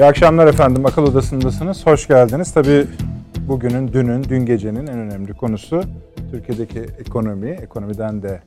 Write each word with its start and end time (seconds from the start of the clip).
İyi 0.00 0.04
akşamlar 0.04 0.46
efendim. 0.46 0.86
Akıl 0.86 1.02
Odası'ndasınız. 1.02 1.86
Hoş 1.86 2.08
geldiniz. 2.08 2.54
Tabii 2.54 2.86
bugünün, 3.48 3.92
dünün, 3.92 4.24
dün 4.24 4.46
gecenin 4.46 4.86
en 4.86 4.98
önemli 4.98 5.32
konusu 5.32 5.82
Türkiye'deki 6.30 6.80
ekonomi. 6.80 7.50
Ekonomiden 7.50 8.22
de 8.22 8.40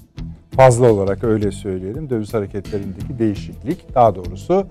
fazla 0.56 0.92
olarak 0.92 1.24
öyle 1.24 1.52
söyleyelim. 1.52 2.10
Döviz 2.10 2.34
hareketlerindeki 2.34 3.20
değişiklik. 3.20 3.96
Daha 3.96 4.16
doğrusu 4.16 4.68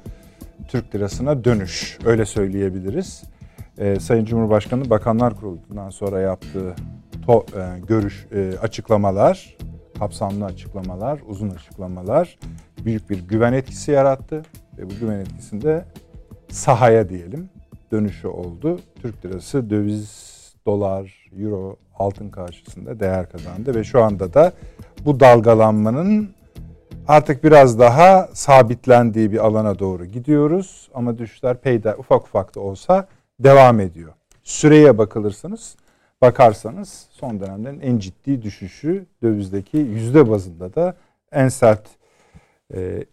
Türk 0.69 0.95
lirasına 0.95 1.45
dönüş. 1.45 1.99
Öyle 2.05 2.25
söyleyebiliriz. 2.25 3.23
Ee, 3.79 4.01
Sayın 4.01 4.25
Cumhurbaşkanı 4.25 4.91
Bakanlar 4.91 5.35
Kurulu'ndan 5.35 5.91
sonra 5.91 6.21
yaptığı 6.21 6.75
to, 7.27 7.47
e, 7.57 7.81
görüş, 7.89 8.27
e, 8.35 8.53
açıklamalar, 8.63 9.57
kapsamlı 9.99 10.45
açıklamalar, 10.45 11.21
uzun 11.27 11.51
açıklamalar 11.51 12.39
büyük 12.85 13.11
bir 13.11 13.19
güven 13.19 13.53
etkisi 13.53 13.91
yarattı. 13.91 14.43
Ve 14.79 14.91
bu 14.91 14.95
güven 15.01 15.19
etkisinde 15.19 15.85
sahaya 16.53 17.09
diyelim 17.09 17.49
dönüşü 17.93 18.29
oldu. 18.29 18.81
Türk 19.03 19.25
lirası 19.25 19.71
döviz, 19.71 20.33
dolar, 20.67 21.31
euro, 21.39 21.77
altın 21.99 22.31
karşısında 22.31 23.01
değer 23.01 23.31
kazandı 23.31 23.75
ve 23.75 23.85
şu 23.85 24.03
anda 24.03 24.35
da 24.35 24.53
bu 25.05 25.21
dalgalanmanın 25.21 26.31
artık 27.09 27.45
biraz 27.45 27.79
daha 27.79 28.29
sabitlendiği 28.33 29.33
bir 29.33 29.39
alana 29.39 29.79
doğru 29.79 30.05
gidiyoruz 30.05 30.89
ama 30.95 31.19
düşüşler 31.19 31.57
peyda 31.57 31.97
ufak 31.99 32.23
ufak 32.23 32.55
da 32.55 32.61
olsa 32.61 33.09
devam 33.41 33.81
ediyor. 33.81 34.13
Süreye 34.43 34.99
bakılırsanız 34.99 35.77
bakarsanız 36.23 37.07
son 37.11 37.41
dönemlerin 37.41 37.81
en 37.81 37.99
ciddi 37.99 38.43
düşüşü 38.43 39.07
dövizdeki 39.23 39.77
yüzde 39.77 40.31
bazında 40.31 40.75
da 40.75 40.97
en 41.33 41.49
sert 41.49 41.87
e, 42.75 43.05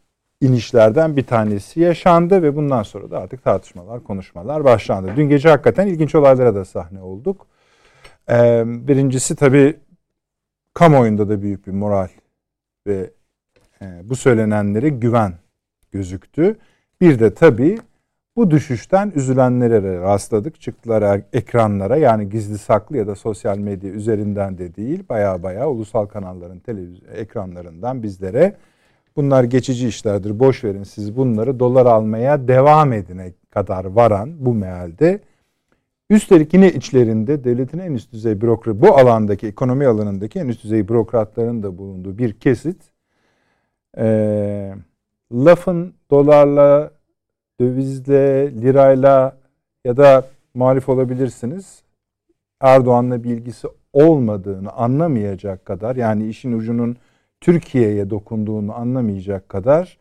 inişlerden 0.41 1.17
bir 1.17 1.23
tanesi 1.23 1.79
yaşandı 1.79 2.43
ve 2.43 2.55
bundan 2.55 2.83
sonra 2.83 3.11
da 3.11 3.19
artık 3.19 3.43
tartışmalar, 3.43 4.03
konuşmalar 4.03 4.63
başlandı. 4.63 5.11
Dün 5.15 5.29
gece 5.29 5.49
hakikaten 5.49 5.87
ilginç 5.87 6.15
olaylara 6.15 6.55
da 6.55 6.65
sahne 6.65 7.01
olduk. 7.01 7.47
Ee, 8.29 8.63
birincisi 8.65 9.35
tabii 9.35 9.77
kamuoyunda 10.73 11.29
da 11.29 11.41
büyük 11.41 11.67
bir 11.67 11.71
moral 11.71 12.07
ve 12.87 13.11
e, 13.81 13.85
bu 14.03 14.15
söylenenlere 14.15 14.89
güven 14.89 15.33
gözüktü. 15.91 16.57
Bir 17.01 17.19
de 17.19 17.33
tabii 17.33 17.77
bu 18.35 18.51
düşüşten 18.51 19.11
üzülenlere 19.15 20.01
rastladık. 20.01 20.61
Çıktılar 20.61 21.01
er, 21.01 21.21
ekranlara 21.33 21.97
yani 21.97 22.29
gizli 22.29 22.57
saklı 22.57 22.97
ya 22.97 23.07
da 23.07 23.15
sosyal 23.15 23.57
medya 23.57 23.91
üzerinden 23.91 24.57
de 24.57 24.75
değil 24.75 25.03
baya 25.09 25.43
baya 25.43 25.69
ulusal 25.69 26.05
kanalların 26.05 26.59
televizyon 26.59 27.13
ekranlarından 27.13 28.03
bizlere 28.03 28.55
bunlar 29.19 29.43
geçici 29.43 29.87
işlerdir 29.87 30.39
boş 30.39 30.63
verin 30.63 30.83
siz 30.83 31.17
bunları 31.17 31.59
dolar 31.59 31.85
almaya 31.85 32.47
devam 32.47 32.93
edine 32.93 33.33
kadar 33.49 33.85
varan 33.85 34.45
bu 34.45 34.53
mealde. 34.53 35.19
Üstelik 36.09 36.53
yine 36.53 36.71
içlerinde 36.71 37.43
devletin 37.43 37.79
en 37.79 37.93
üst 37.93 38.13
düzey 38.13 38.41
bürokrat 38.41 38.75
bu 38.75 38.97
alandaki 38.97 39.47
ekonomi 39.47 39.87
alanındaki 39.87 40.39
en 40.39 40.47
üst 40.47 40.63
düzey 40.63 40.87
bürokratların 40.87 41.63
da 41.63 41.77
bulunduğu 41.77 42.17
bir 42.17 42.33
kesit. 42.33 42.81
E, 43.97 44.73
lafın 45.31 45.93
dolarla 46.11 46.91
dövizle 47.59 48.51
lirayla 48.61 49.37
ya 49.85 49.97
da 49.97 50.25
muhalif 50.53 50.89
olabilirsiniz. 50.89 51.83
Erdoğan'la 52.61 53.23
bir 53.23 53.29
ilgisi 53.29 53.67
olmadığını 53.93 54.71
anlamayacak 54.71 55.65
kadar 55.65 55.95
yani 55.95 56.27
işin 56.27 56.51
ucunun 56.51 56.97
Türkiye'ye 57.41 58.09
dokunduğunu 58.09 58.75
anlamayacak 58.75 59.49
kadar 59.49 59.97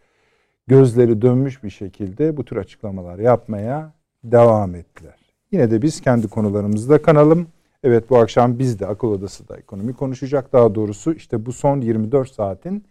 gözleri 0.66 1.22
dönmüş 1.22 1.64
bir 1.64 1.70
şekilde 1.70 2.36
bu 2.36 2.44
tür 2.44 2.56
açıklamalar 2.56 3.18
yapmaya 3.18 3.92
devam 4.24 4.74
ettiler. 4.74 5.34
Yine 5.52 5.70
de 5.70 5.82
biz 5.82 6.00
kendi 6.00 6.28
konularımızda 6.28 7.02
kanalım. 7.02 7.48
Evet 7.82 8.10
bu 8.10 8.18
akşam 8.18 8.58
biz 8.58 8.80
de 8.80 8.86
akıl 8.86 9.08
odası 9.08 9.48
da 9.48 9.56
ekonomi 9.56 9.94
konuşacak. 9.94 10.52
Daha 10.52 10.74
doğrusu 10.74 11.12
işte 11.12 11.46
bu 11.46 11.52
son 11.52 11.80
24 11.80 12.30
saatin 12.30 12.84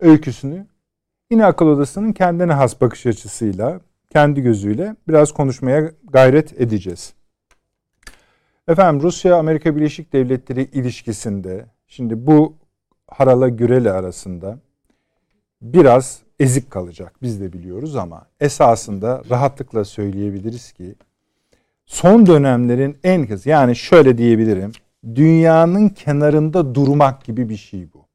öyküsünü 0.00 0.66
yine 1.30 1.44
akıl 1.46 1.66
odasının 1.66 2.12
kendine 2.12 2.52
has 2.52 2.80
bakış 2.80 3.06
açısıyla, 3.06 3.80
kendi 4.10 4.42
gözüyle 4.42 4.96
biraz 5.08 5.32
konuşmaya 5.32 5.92
gayret 6.10 6.60
edeceğiz. 6.60 7.14
Efendim 8.68 9.02
Rusya 9.02 9.36
Amerika 9.36 9.76
Birleşik 9.76 10.12
Devletleri 10.12 10.62
ilişkisinde 10.62 11.66
şimdi 11.86 12.26
bu 12.26 12.56
Harala 13.12 13.48
Güreli 13.48 13.90
arasında 13.90 14.58
biraz 15.62 16.18
ezik 16.40 16.70
kalacak 16.70 17.14
biz 17.22 17.40
de 17.40 17.52
biliyoruz 17.52 17.96
ama 17.96 18.26
esasında 18.40 19.22
rahatlıkla 19.30 19.84
söyleyebiliriz 19.84 20.72
ki 20.72 20.94
son 21.86 22.26
dönemlerin 22.26 22.96
en 23.04 23.26
kız 23.26 23.46
yani 23.46 23.76
şöyle 23.76 24.18
diyebilirim 24.18 24.72
dünyanın 25.14 25.88
kenarında 25.88 26.74
durmak 26.74 27.24
gibi 27.24 27.48
bir 27.48 27.56
şey 27.56 27.92
bu. 27.94 28.06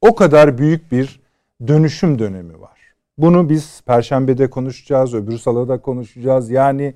O 0.00 0.14
kadar 0.14 0.58
büyük 0.58 0.92
bir 0.92 1.20
dönüşüm 1.66 2.18
dönemi 2.18 2.60
var. 2.60 2.78
Bunu 3.18 3.48
biz 3.48 3.82
perşembede 3.86 4.50
konuşacağız, 4.50 5.14
öbür 5.14 5.38
salada 5.38 5.80
konuşacağız. 5.80 6.50
Yani 6.50 6.94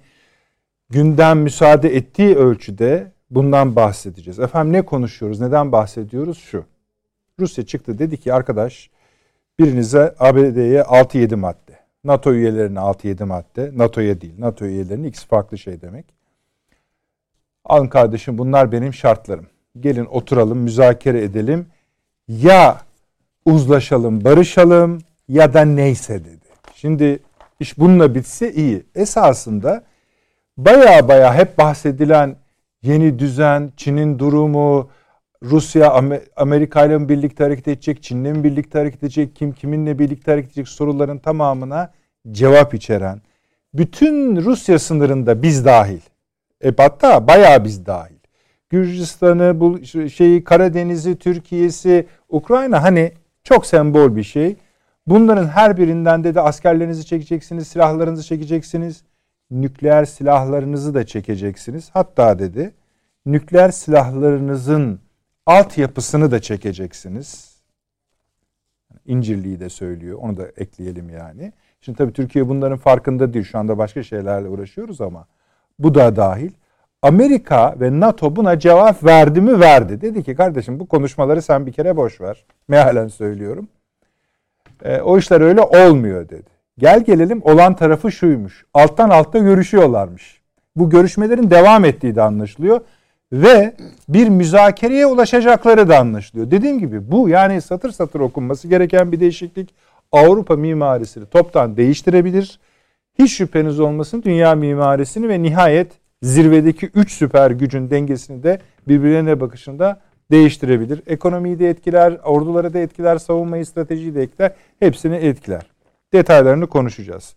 gündem 0.91 1.41
müsaade 1.41 1.97
ettiği 1.97 2.37
ölçüde 2.37 3.13
bundan 3.31 3.77
bahsedeceğiz. 3.77 4.39
Efendim 4.39 4.73
ne 4.73 4.83
konuşuyoruz? 4.83 5.41
Neden 5.41 5.73
bahsediyoruz? 5.73 6.39
Şu. 6.39 6.65
Rusya 7.41 7.67
çıktı 7.67 7.99
dedi 7.99 8.17
ki 8.17 8.35
arkadaş 8.35 8.91
birinize 9.59 10.15
ABD'ye 10.19 10.81
6-7 10.81 11.37
madde. 11.37 11.79
NATO 12.05 12.33
üyelerine 12.35 12.79
6-7 12.79 13.25
madde. 13.25 13.71
NATO'ya 13.75 14.21
değil. 14.21 14.35
NATO 14.39 14.65
üyelerine 14.65 15.09
ikisi 15.09 15.27
farklı 15.27 15.59
şey 15.59 15.81
demek. 15.81 16.05
Alın 17.65 17.89
kardeşim 17.89 18.39
bunlar 18.39 18.73
benim 18.73 18.95
şartlarım. 18.95 19.47
Gelin 19.81 20.05
oturalım 20.05 20.59
müzakere 20.59 21.23
edelim. 21.23 21.67
Ya 22.29 22.81
uzlaşalım 23.45 24.25
barışalım 24.25 24.99
ya 25.29 25.55
da 25.55 25.65
neyse 25.65 26.25
dedi. 26.25 26.47
Şimdi 26.75 27.23
iş 27.61 27.79
bununla 27.79 28.15
bitse 28.15 28.53
iyi. 28.53 28.87
Esasında 28.95 29.85
baya 30.57 31.09
baya 31.09 31.35
hep 31.35 31.59
bahsedilen 31.59 32.37
yeni 32.83 33.19
düzen, 33.19 33.73
Çin'in 33.77 34.19
durumu, 34.19 34.91
Rusya 35.43 36.03
Amerika 36.37 36.85
ile 36.85 37.09
birlikte 37.09 37.45
hareket 37.45 37.69
edecek, 37.69 38.03
Çin'le 38.03 38.33
mi 38.33 38.45
birlikte 38.45 38.79
hareket 38.79 39.03
edecek, 39.03 39.37
kim 39.37 39.53
kiminle 39.53 39.99
birlikte 39.99 40.31
hareket 40.31 40.51
edecek 40.51 40.69
soruların 40.69 41.19
tamamına 41.19 41.93
cevap 42.31 42.75
içeren, 42.75 43.21
bütün 43.75 44.37
Rusya 44.37 44.79
sınırında 44.79 45.43
biz 45.43 45.65
dahil, 45.65 46.01
e 46.65 46.73
hatta 46.77 47.27
bayağı 47.27 47.65
biz 47.65 47.87
dahil. 47.87 48.17
Gürcistan'ı, 48.71 49.61
bu 49.61 49.85
şeyi 50.09 50.45
Karadeniz'i, 50.45 51.17
Türkiye'si, 51.17 52.07
Ukrayna 52.29 52.83
hani 52.83 53.13
çok 53.45 53.67
sembol 53.67 54.17
bir 54.17 54.23
şey. 54.23 54.57
Bunların 55.07 55.49
her 55.49 55.77
birinden 55.77 56.25
de, 56.25 56.35
de 56.35 56.41
askerlerinizi 56.41 57.07
çekeceksiniz, 57.07 57.69
silahlarınızı 57.69 58.23
çekeceksiniz, 58.23 59.03
nükleer 59.51 60.05
silahlarınızı 60.05 60.95
da 60.95 61.07
çekeceksiniz. 61.07 61.91
Hatta 61.93 62.39
dedi 62.39 62.75
nükleer 63.27 63.71
silahlarınızın 63.71 65.01
altyapısını 65.47 66.31
da 66.31 66.41
çekeceksiniz. 66.41 67.57
İncirli'yi 69.07 69.61
de 69.61 69.69
söylüyor. 69.69 70.19
Onu 70.23 70.37
da 70.37 70.49
ekleyelim 70.57 71.11
yani. 71.11 71.53
Şimdi 71.81 71.99
tabii 71.99 72.13
Türkiye 72.13 72.49
bunların 72.49 72.79
farkında 72.79 73.35
değil. 73.35 73.45
Şu 73.45 73.59
anda 73.59 73.79
başka 73.79 74.03
şeylerle 74.03 74.49
uğraşıyoruz 74.49 75.01
ama 75.01 75.27
bu 75.79 75.95
da 75.95 76.17
dahil. 76.17 76.51
Amerika 77.03 77.75
ve 77.81 78.01
NATO 78.01 78.37
buna 78.37 78.59
cevap 78.59 79.05
verdi 79.05 79.41
mi? 79.41 79.61
Verdi. 79.61 80.01
Dedi 80.01 80.25
ki 80.25 80.35
kardeşim 80.35 80.81
bu 80.81 80.87
konuşmaları 80.87 81.43
sen 81.43 81.67
bir 81.67 81.73
kere 81.73 81.97
boş 81.97 82.21
ver. 82.21 82.45
Mealen 82.69 83.09
söylüyorum. 83.09 83.69
E, 84.85 85.01
o 85.01 85.19
işler 85.19 85.41
öyle 85.41 85.61
olmuyor 85.61 86.29
dedi. 86.29 86.51
Gel 86.79 87.05
gelelim 87.05 87.43
olan 87.43 87.77
tarafı 87.77 88.13
şuymuş. 88.13 88.65
Alttan 88.75 89.11
altta 89.11 89.39
görüşüyorlarmış. 89.39 90.41
Bu 90.77 90.91
görüşmelerin 90.91 91.51
devam 91.51 91.85
ettiği 91.85 92.15
de 92.15 92.23
anlaşılıyor 92.23 92.81
ve 93.33 93.75
bir 94.09 94.29
müzakereye 94.29 95.07
ulaşacakları 95.07 95.89
da 95.89 95.99
anlaşılıyor. 95.99 96.51
Dediğim 96.51 96.79
gibi 96.79 97.11
bu 97.11 97.29
yani 97.29 97.61
satır 97.61 97.91
satır 97.91 98.21
okunması 98.21 98.69
gereken 98.69 99.13
bir 99.13 99.21
değişiklik. 99.21 99.75
Avrupa 100.13 100.57
mimarisini 100.57 101.27
toptan 101.27 101.77
değiştirebilir. 101.77 102.61
Hiç 103.19 103.33
şüpheniz 103.33 103.81
olmasın 103.81 104.23
dünya 104.25 104.55
mimarisini 104.55 105.29
ve 105.29 105.43
nihayet 105.43 105.93
zirvedeki 106.23 106.87
üç 106.95 107.13
süper 107.13 107.51
gücün 107.51 107.91
dengesini 107.91 108.43
de 108.43 108.61
birbirlerine 108.89 109.41
bakışında 109.41 110.01
değiştirebilir. 110.31 111.03
Ekonomiyi 111.07 111.59
de 111.59 111.69
etkiler, 111.69 112.19
orduları 112.25 112.75
da 112.75 112.79
etkiler, 112.79 113.19
savunmayı, 113.19 113.67
stratejiyi 113.67 114.15
de 114.15 114.23
etkiler. 114.23 114.53
Hepsini 114.81 115.17
etkiler. 115.17 115.67
Detaylarını 116.13 116.67
konuşacağız. 116.67 117.35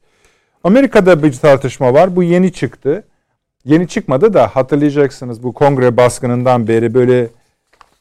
Amerika'da 0.63 1.23
bir 1.23 1.33
tartışma 1.33 1.93
var. 1.93 2.15
Bu 2.15 2.23
yeni 2.23 2.53
çıktı 2.53 3.03
yeni 3.65 3.87
çıkmadı 3.87 4.33
da 4.33 4.47
hatırlayacaksınız 4.47 5.43
bu 5.43 5.53
kongre 5.53 5.97
baskınından 5.97 6.67
beri 6.67 6.93
böyle 6.93 7.29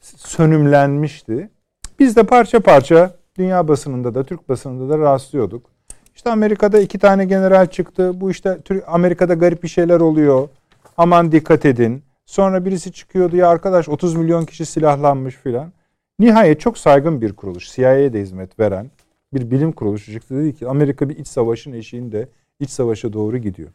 sönümlenmişti. 0.01 1.51
Biz 1.99 2.17
de 2.17 2.23
parça 2.23 2.61
parça 2.61 3.15
dünya 3.39 3.69
basınında 3.69 4.15
da 4.15 4.25
Türk 4.25 4.49
basınında 4.49 4.95
da 4.95 4.99
rastlıyorduk. 4.99 5.67
İşte 6.15 6.31
Amerika'da 6.31 6.79
iki 6.79 6.99
tane 6.99 7.25
general 7.25 7.67
çıktı. 7.67 8.21
Bu 8.21 8.31
işte 8.31 8.59
Amerika'da 8.87 9.35
garip 9.35 9.63
bir 9.63 9.69
şeyler 9.69 10.01
oluyor. 10.01 10.49
Aman 10.97 11.33
dikkat 11.33 11.65
edin. 11.65 12.03
Sonra 12.27 12.65
birisi 12.65 12.93
çıkıyordu 12.93 13.37
ya 13.37 13.49
arkadaş 13.49 13.89
30 13.89 14.15
milyon 14.15 14.45
kişi 14.45 14.67
silahlanmış 14.67 15.35
filan. 15.35 15.73
Nihayet 16.19 16.61
çok 16.61 16.79
saygın 16.79 17.21
bir 17.21 17.33
kuruluş. 17.33 17.73
CIA'ye 17.73 18.13
de 18.13 18.21
hizmet 18.21 18.61
veren 18.61 18.91
bir 19.35 19.51
bilim 19.51 19.73
kuruluşu 19.73 20.13
çıktı. 20.13 20.37
Dedi 20.37 20.55
ki 20.55 20.69
Amerika 20.69 21.09
bir 21.09 21.17
iç 21.17 21.29
savaşın 21.29 21.73
eşiğinde 21.73 22.29
iç 22.61 22.71
savaşa 22.71 23.13
doğru 23.13 23.39
gidiyor. 23.39 23.71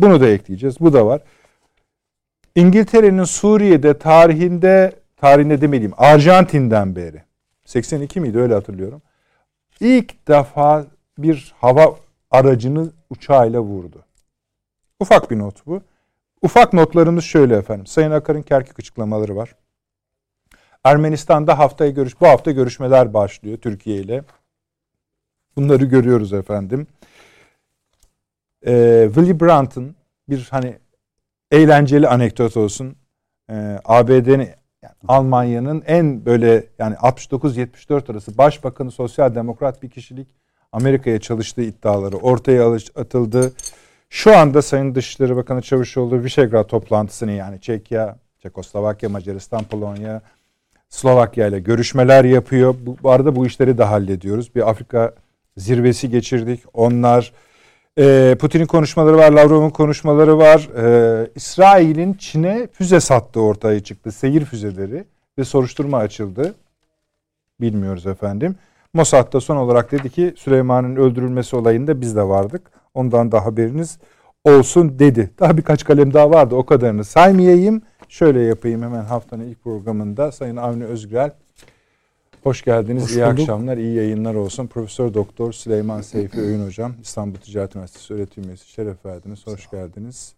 Bunu 0.00 0.20
da 0.20 0.28
ekleyeceğiz. 0.28 0.80
Bu 0.80 0.92
da 0.92 1.06
var. 1.06 1.20
İngiltere'nin 2.54 3.24
Suriye'de 3.24 3.98
tarihinde 3.98 4.92
tarihinde 5.16 5.60
demeliyim 5.60 5.92
Arjantin'den 5.96 6.96
beri 6.96 7.22
82 7.64 8.20
miydi 8.20 8.38
öyle 8.38 8.54
hatırlıyorum. 8.54 9.02
İlk 9.80 10.28
defa 10.28 10.86
bir 11.18 11.54
hava 11.58 11.96
aracını 12.30 12.92
uçağıyla 13.10 13.60
vurdu. 13.60 14.04
Ufak 15.00 15.30
bir 15.30 15.38
not 15.38 15.66
bu. 15.66 15.82
Ufak 16.42 16.72
notlarımız 16.72 17.24
şöyle 17.24 17.56
efendim. 17.56 17.86
Sayın 17.86 18.10
Akar'ın 18.10 18.42
Kerkük 18.42 18.78
açıklamaları 18.78 19.36
var. 19.36 19.56
Ermenistan'da 20.84 21.58
haftaya 21.58 21.90
görüş 21.90 22.20
bu 22.20 22.26
hafta 22.26 22.50
görüşmeler 22.50 23.14
başlıyor 23.14 23.58
Türkiye 23.58 23.96
ile. 23.96 24.24
Bunları 25.56 25.84
görüyoruz 25.84 26.32
efendim. 26.32 26.86
Ee, 28.66 29.10
Willy 29.14 29.40
Brandt'ın 29.40 29.96
bir 30.28 30.48
hani 30.50 30.78
eğlenceli 31.50 32.08
anekdot 32.08 32.56
olsun. 32.56 32.96
Ee, 33.50 33.78
ABD'nin 33.84 34.48
yani 34.82 34.94
Almanya'nın 35.08 35.82
en 35.86 36.26
böyle 36.26 36.64
yani 36.78 36.94
69-74 36.94 38.12
arası 38.12 38.38
başbakanı 38.38 38.90
sosyal 38.90 39.34
demokrat 39.34 39.82
bir 39.82 39.90
kişilik 39.90 40.28
Amerika'ya 40.72 41.20
çalıştığı 41.20 41.62
iddiaları 41.62 42.16
ortaya 42.16 42.74
atıldı. 42.96 43.52
Şu 44.10 44.36
anda 44.36 44.62
Sayın 44.62 44.94
Dışişleri 44.94 45.36
Bakanı 45.36 45.62
Çavuşoğlu 45.62 46.24
Vişegrad 46.24 46.64
toplantısını 46.64 47.32
yani 47.32 47.60
Çekya, 47.60 48.16
Çekoslovakya, 48.38 49.08
Macaristan, 49.08 49.64
Polonya, 49.64 50.22
Slovakya 50.88 51.46
ile 51.46 51.60
görüşmeler 51.60 52.24
yapıyor. 52.24 52.74
Bu, 52.86 52.96
bu 53.02 53.10
arada 53.10 53.36
bu 53.36 53.46
işleri 53.46 53.78
de 53.78 53.84
hallediyoruz. 53.84 54.54
Bir 54.54 54.70
Afrika 54.70 55.14
zirvesi 55.56 56.10
geçirdik. 56.10 56.62
Onlar 56.74 57.32
e, 57.98 58.36
Putin'in 58.40 58.66
konuşmaları 58.66 59.18
var, 59.18 59.32
Lavrov'un 59.32 59.70
konuşmaları 59.70 60.38
var. 60.38 60.68
E, 60.76 61.30
İsrail'in 61.34 62.14
Çin'e 62.14 62.68
füze 62.72 63.00
sattığı 63.00 63.40
ortaya 63.40 63.80
çıktı. 63.80 64.12
Seyir 64.12 64.44
füzeleri 64.44 65.04
ve 65.38 65.44
soruşturma 65.44 65.98
açıldı. 65.98 66.54
Bilmiyoruz 67.60 68.06
efendim. 68.06 68.56
Mossad 68.94 69.32
da 69.32 69.40
son 69.40 69.56
olarak 69.56 69.92
dedi 69.92 70.10
ki 70.10 70.34
Süleyman'ın 70.36 70.96
öldürülmesi 70.96 71.56
olayında 71.56 72.00
biz 72.00 72.16
de 72.16 72.22
vardık. 72.22 72.70
Ondan 72.94 73.32
da 73.32 73.44
haberiniz 73.44 73.98
olsun 74.44 74.98
dedi. 74.98 75.30
Daha 75.40 75.56
birkaç 75.56 75.84
kalem 75.84 76.14
daha 76.14 76.30
vardı 76.30 76.54
o 76.54 76.66
kadarını 76.66 77.04
saymayayım. 77.04 77.82
Şöyle 78.08 78.40
yapayım 78.40 78.82
hemen 78.82 79.04
haftanın 79.04 79.44
ilk 79.44 79.64
programında. 79.64 80.32
Sayın 80.32 80.56
Avni 80.56 80.84
Özgürel 80.84 81.32
hoş 82.42 82.62
geldiniz. 82.62 83.02
Hoş 83.02 83.12
iyi 83.12 83.24
akşamlar, 83.24 83.76
iyi 83.76 83.94
yayınlar 83.94 84.34
olsun. 84.34 84.66
Profesör 84.66 85.14
Doktor 85.14 85.52
Süleyman 85.52 86.00
Seyfi 86.00 86.40
Öğün 86.40 86.66
Hocam, 86.66 86.92
İstanbul 87.02 87.38
Ticaret 87.38 87.76
Üniversitesi 87.76 88.14
öğretim 88.14 88.44
üyesi. 88.44 88.68
Şeref 88.68 89.06
verdiniz. 89.06 89.46
Hoş 89.46 89.70
geldiniz. 89.70 90.32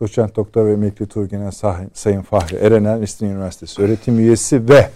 Doçent 0.00 0.36
Doktor 0.36 0.66
ve 0.66 0.72
Emekli 0.72 1.06
Tuğgenel 1.06 1.50
Sayın 1.94 2.22
Fahri 2.22 2.56
Erenel, 2.56 3.02
İstinye 3.02 3.32
Üniversitesi 3.32 3.82
öğretim 3.82 4.18
üyesi 4.18 4.68
ve 4.68 4.88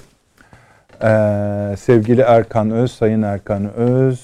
ee, 1.03 1.77
sevgili 1.79 2.21
Erkan 2.21 2.71
Öz, 2.71 2.93
Sayın 2.93 3.23
Erkan 3.23 3.75
Öz. 3.75 4.21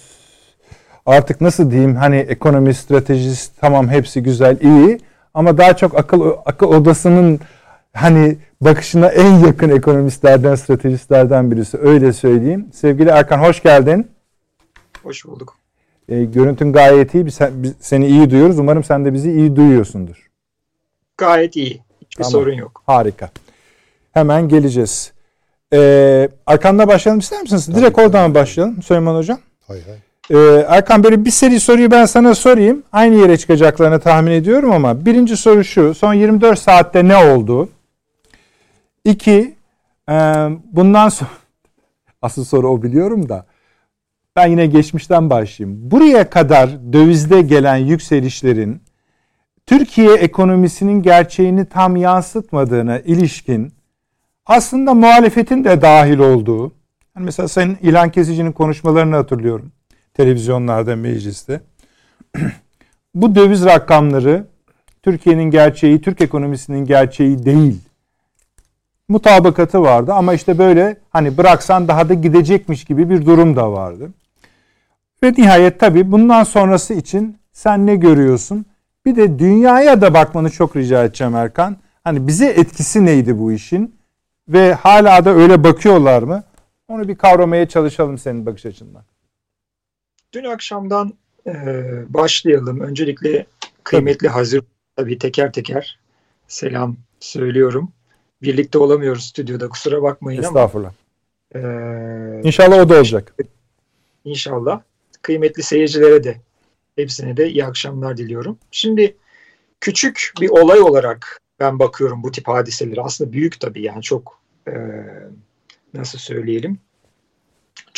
Artık 1.06 1.40
nasıl 1.40 1.70
diyeyim 1.70 1.96
hani 1.96 2.16
ekonomi 2.16 2.74
stratejisi 2.74 3.56
tamam 3.60 3.88
hepsi 3.88 4.22
güzel 4.22 4.60
iyi 4.60 5.00
ama 5.34 5.58
daha 5.58 5.76
çok 5.76 5.98
akıl 5.98 6.32
akıl 6.46 6.66
odasının 6.66 7.40
hani 7.94 8.36
bakışına 8.60 9.08
en 9.08 9.34
yakın 9.34 9.70
ekonomistlerden, 9.70 10.54
stratejistlerden 10.54 11.50
birisi 11.50 11.78
öyle 11.78 12.12
söyleyeyim. 12.12 12.66
Sevgili 12.72 13.08
Erkan 13.08 13.38
hoş 13.38 13.62
geldin. 13.62 14.10
Hoş 15.02 15.24
bulduk. 15.24 15.56
E, 16.08 16.24
görüntün 16.24 16.72
gayet 16.72 17.14
iyi. 17.14 17.26
Biz, 17.26 17.38
biz 17.50 17.72
seni 17.80 18.06
iyi 18.06 18.30
duyuyoruz. 18.30 18.58
Umarım 18.58 18.84
sen 18.84 19.04
de 19.04 19.12
bizi 19.12 19.32
iyi 19.32 19.56
duyuyorsundur. 19.56 20.30
Gayet 21.18 21.56
iyi. 21.56 21.82
Hiçbir 22.02 22.24
tamam. 22.24 22.30
sorun 22.30 22.52
yok. 22.54 22.82
Harika. 22.86 23.30
Hemen 24.12 24.48
geleceğiz. 24.48 25.12
Ee, 25.72 26.28
Erkan'la 26.46 26.88
başlayalım 26.88 27.20
ister 27.20 27.42
misiniz? 27.42 27.66
Tabii 27.66 27.76
Direkt 27.76 27.98
oradan 27.98 28.34
başlayalım 28.34 28.82
Süleyman 28.82 29.14
Hocam. 29.16 29.38
Hayır 29.66 29.84
hayır. 29.86 30.00
Ee, 30.30 30.66
Erkan 30.68 31.04
böyle 31.04 31.24
bir 31.24 31.30
seri 31.30 31.60
soruyu 31.60 31.90
ben 31.90 32.04
sana 32.06 32.34
sorayım. 32.34 32.82
Aynı 32.92 33.14
yere 33.16 33.36
çıkacaklarını 33.36 34.00
tahmin 34.00 34.30
ediyorum 34.30 34.72
ama 34.72 35.04
birinci 35.06 35.36
soru 35.36 35.64
şu. 35.64 35.94
Son 35.94 36.14
24 36.14 36.58
saatte 36.58 37.08
ne 37.08 37.16
oldu? 37.16 37.68
İki, 39.04 39.54
e, 40.08 40.14
bundan 40.72 41.08
sonra 41.08 41.30
asıl 42.22 42.44
soru 42.44 42.68
o 42.68 42.82
biliyorum 42.82 43.28
da 43.28 43.46
ben 44.36 44.46
yine 44.46 44.66
geçmişten 44.66 45.30
başlayayım. 45.30 45.90
Buraya 45.90 46.30
kadar 46.30 46.92
dövizde 46.92 47.42
gelen 47.42 47.76
yükselişlerin 47.76 48.82
Türkiye 49.66 50.14
ekonomisinin 50.14 51.02
gerçeğini 51.02 51.64
tam 51.64 51.96
yansıtmadığına 51.96 52.98
ilişkin 52.98 53.72
aslında 54.46 54.94
muhalefetin 54.94 55.64
de 55.64 55.82
dahil 55.82 56.18
olduğu, 56.18 56.62
yani 57.16 57.24
mesela 57.24 57.48
Sayın 57.48 57.78
İlhan 57.82 58.10
Kesici'nin 58.10 58.52
konuşmalarını 58.52 59.16
hatırlıyorum 59.16 59.72
televizyonlarda, 60.18 60.96
mecliste. 60.96 61.60
Bu 63.14 63.34
döviz 63.34 63.64
rakamları 63.64 64.46
Türkiye'nin 65.02 65.50
gerçeği, 65.50 66.00
Türk 66.00 66.20
ekonomisinin 66.20 66.84
gerçeği 66.84 67.44
değil. 67.44 67.80
Mutabakatı 69.08 69.82
vardı 69.82 70.12
ama 70.12 70.34
işte 70.34 70.58
böyle 70.58 70.96
hani 71.10 71.38
bıraksan 71.38 71.88
daha 71.88 72.08
da 72.08 72.14
gidecekmiş 72.14 72.84
gibi 72.84 73.10
bir 73.10 73.26
durum 73.26 73.56
da 73.56 73.72
vardı. 73.72 74.10
Ve 75.22 75.32
nihayet 75.32 75.80
tabii 75.80 76.12
bundan 76.12 76.44
sonrası 76.44 76.94
için 76.94 77.38
sen 77.52 77.86
ne 77.86 77.96
görüyorsun? 77.96 78.66
Bir 79.06 79.16
de 79.16 79.38
dünyaya 79.38 80.00
da 80.00 80.14
bakmanı 80.14 80.50
çok 80.50 80.76
rica 80.76 81.04
edeceğim 81.04 81.34
Erkan. 81.34 81.76
Hani 82.04 82.26
bize 82.26 82.46
etkisi 82.46 83.04
neydi 83.04 83.38
bu 83.38 83.52
işin? 83.52 83.96
Ve 84.48 84.74
hala 84.74 85.24
da 85.24 85.30
öyle 85.30 85.64
bakıyorlar 85.64 86.22
mı? 86.22 86.44
Onu 86.88 87.08
bir 87.08 87.16
kavramaya 87.16 87.68
çalışalım 87.68 88.18
senin 88.18 88.46
bakış 88.46 88.66
açından. 88.66 89.02
Dün 90.32 90.44
akşamdan 90.44 91.12
e, 91.46 91.52
başlayalım. 92.08 92.80
Öncelikle 92.80 93.46
kıymetli 93.84 94.28
hazır 94.28 94.64
tabii 94.96 95.18
teker 95.18 95.52
teker 95.52 95.98
selam 96.48 96.96
söylüyorum. 97.20 97.92
Birlikte 98.42 98.78
olamıyoruz 98.78 99.24
stüdyoda 99.24 99.68
kusura 99.68 100.02
bakmayın 100.02 100.42
Estağfurullah. 100.42 100.92
ama. 101.54 101.62
E, 101.64 102.40
İnşallah 102.44 102.78
o 102.78 102.88
da 102.88 102.96
olacak. 102.96 103.34
İnşallah. 104.24 104.80
Kıymetli 105.22 105.62
seyircilere 105.62 106.24
de 106.24 106.36
hepsine 106.96 107.36
de 107.36 107.48
iyi 107.48 107.64
akşamlar 107.64 108.16
diliyorum. 108.16 108.58
Şimdi 108.70 109.16
küçük 109.80 110.32
bir 110.40 110.48
olay 110.48 110.80
olarak 110.80 111.40
ben 111.60 111.78
bakıyorum 111.78 112.22
bu 112.22 112.32
tip 112.32 112.48
hadiseleri. 112.48 113.02
Aslında 113.02 113.32
büyük 113.32 113.60
tabii 113.60 113.82
yani 113.82 114.02
çok 114.02 114.40
e, 114.68 114.72
nasıl 115.94 116.18
söyleyelim 116.18 116.78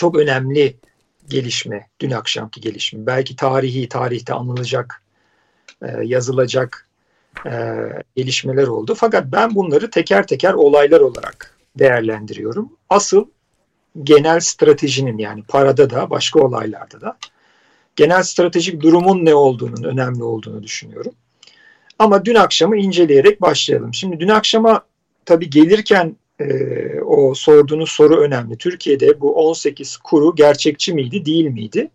çok 0.00 0.18
önemli 0.18 0.76
gelişme, 1.28 1.88
dün 2.00 2.10
akşamki 2.10 2.60
gelişme. 2.60 3.06
Belki 3.06 3.36
tarihi, 3.36 3.88
tarihte 3.88 4.34
anılacak, 4.34 5.02
e, 5.82 5.86
yazılacak 6.04 6.88
e, 7.46 7.52
gelişmeler 8.16 8.66
oldu. 8.66 8.94
Fakat 8.94 9.24
ben 9.32 9.54
bunları 9.54 9.90
teker 9.90 10.26
teker 10.26 10.52
olaylar 10.52 11.00
olarak 11.00 11.56
değerlendiriyorum. 11.78 12.72
Asıl 12.90 13.26
genel 14.02 14.40
stratejinin 14.40 15.18
yani 15.18 15.42
parada 15.42 15.90
da 15.90 16.10
başka 16.10 16.40
olaylarda 16.40 17.00
da 17.00 17.18
genel 17.96 18.22
stratejik 18.22 18.82
durumun 18.82 19.24
ne 19.24 19.34
olduğunun 19.34 19.82
önemli 19.82 20.22
olduğunu 20.22 20.62
düşünüyorum. 20.62 21.12
Ama 21.98 22.24
dün 22.24 22.34
akşamı 22.34 22.76
inceleyerek 22.76 23.40
başlayalım. 23.40 23.94
Şimdi 23.94 24.20
dün 24.20 24.28
akşama 24.28 24.84
tabii 25.24 25.50
gelirken 25.50 26.16
e, 26.40 27.00
o 27.00 27.34
sorduğunuz 27.34 27.90
soru 27.90 28.20
önemli. 28.20 28.56
Türkiye'de 28.56 29.20
bu 29.20 29.34
18 29.34 29.96
kuru 29.96 30.34
gerçekçi 30.34 30.94
miydi, 30.94 31.24
değil 31.24 31.46
miydi? 31.46 31.90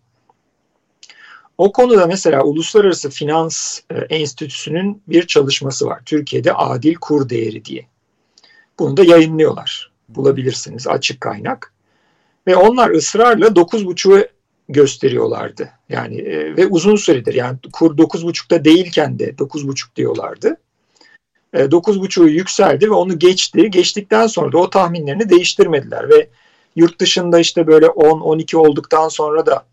O 1.58 1.72
konuda 1.72 2.06
mesela 2.06 2.42
Uluslararası 2.44 3.10
Finans 3.10 3.80
e, 3.90 3.94
Enstitüsü'nün 3.94 5.02
bir 5.08 5.26
çalışması 5.26 5.86
var. 5.86 6.02
Türkiye'de 6.06 6.52
adil 6.52 6.94
kur 6.94 7.28
değeri 7.28 7.64
diye. 7.64 7.86
Bunu 8.78 8.96
da 8.96 9.04
yayınlıyorlar. 9.04 9.92
Bulabilirsiniz 10.08 10.86
açık 10.86 11.20
kaynak. 11.20 11.72
Ve 12.46 12.56
onlar 12.56 12.90
ısrarla 12.90 13.46
9,5'u 13.46 14.26
gösteriyorlardı. 14.68 15.70
Yani 15.88 16.20
e, 16.20 16.56
ve 16.56 16.66
uzun 16.66 16.96
süredir 16.96 17.34
yani 17.34 17.58
kur 17.72 17.96
9,5'ta 17.96 18.64
değilken 18.64 19.18
de 19.18 19.30
9,5 19.30 19.96
diyorlardı. 19.96 20.56
9.5'u 21.54 22.28
e, 22.28 22.30
yükseldi 22.30 22.86
ve 22.90 22.94
onu 22.94 23.18
geçti. 23.18 23.70
Geçtikten 23.70 24.26
sonra 24.26 24.52
da 24.52 24.58
o 24.58 24.70
tahminlerini 24.70 25.30
değiştirmediler 25.30 26.08
ve 26.08 26.28
yurt 26.76 27.00
dışında 27.00 27.38
işte 27.38 27.66
böyle 27.66 27.86
10-12 27.86 28.56
olduktan 28.56 29.08
sonra 29.08 29.46
da 29.46 29.64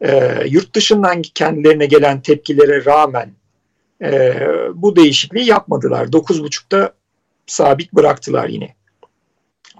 e, 0.00 0.42
yurt 0.48 0.74
dışından 0.74 1.22
kendilerine 1.22 1.86
gelen 1.86 2.20
tepkilere 2.20 2.84
rağmen 2.84 3.30
e, 4.02 4.40
bu 4.74 4.96
değişikliği 4.96 5.46
yapmadılar. 5.46 6.06
9.5'ta 6.06 6.92
sabit 7.46 7.92
bıraktılar 7.92 8.48
yine. 8.48 8.74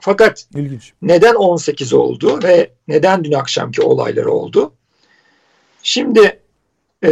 Fakat 0.01 0.47
İlginç. 0.55 0.93
neden 1.03 1.35
18 1.35 1.93
oldu 1.93 2.41
ve 2.43 2.71
neden 2.89 3.25
dün 3.25 3.33
akşamki 3.33 3.83
olaylar 3.83 4.25
oldu? 4.25 4.73
Şimdi 5.83 6.41
e, 7.05 7.11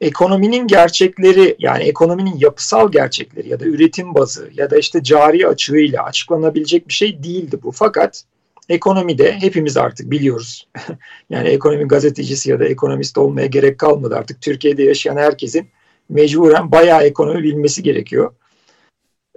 ekonominin 0.00 0.66
gerçekleri 0.66 1.56
yani 1.58 1.82
ekonominin 1.82 2.38
yapısal 2.38 2.92
gerçekleri 2.92 3.48
ya 3.48 3.60
da 3.60 3.64
üretim 3.64 4.14
bazı 4.14 4.50
ya 4.54 4.70
da 4.70 4.78
işte 4.78 5.02
cari 5.02 5.48
açığıyla 5.48 6.02
açıklanabilecek 6.02 6.88
bir 6.88 6.92
şey 6.92 7.22
değildi 7.22 7.58
bu. 7.62 7.70
Fakat 7.70 8.24
ekonomide 8.68 9.32
hepimiz 9.32 9.76
artık 9.76 10.10
biliyoruz. 10.10 10.68
yani 11.30 11.48
ekonomi 11.48 11.88
gazetecisi 11.88 12.50
ya 12.50 12.60
da 12.60 12.64
ekonomist 12.64 13.18
olmaya 13.18 13.46
gerek 13.46 13.78
kalmadı 13.78 14.16
artık. 14.16 14.40
Türkiye'de 14.40 14.82
yaşayan 14.82 15.16
herkesin 15.16 15.68
mecburen 16.08 16.72
bayağı 16.72 17.02
ekonomi 17.02 17.42
bilmesi 17.42 17.82
gerekiyor. 17.82 18.32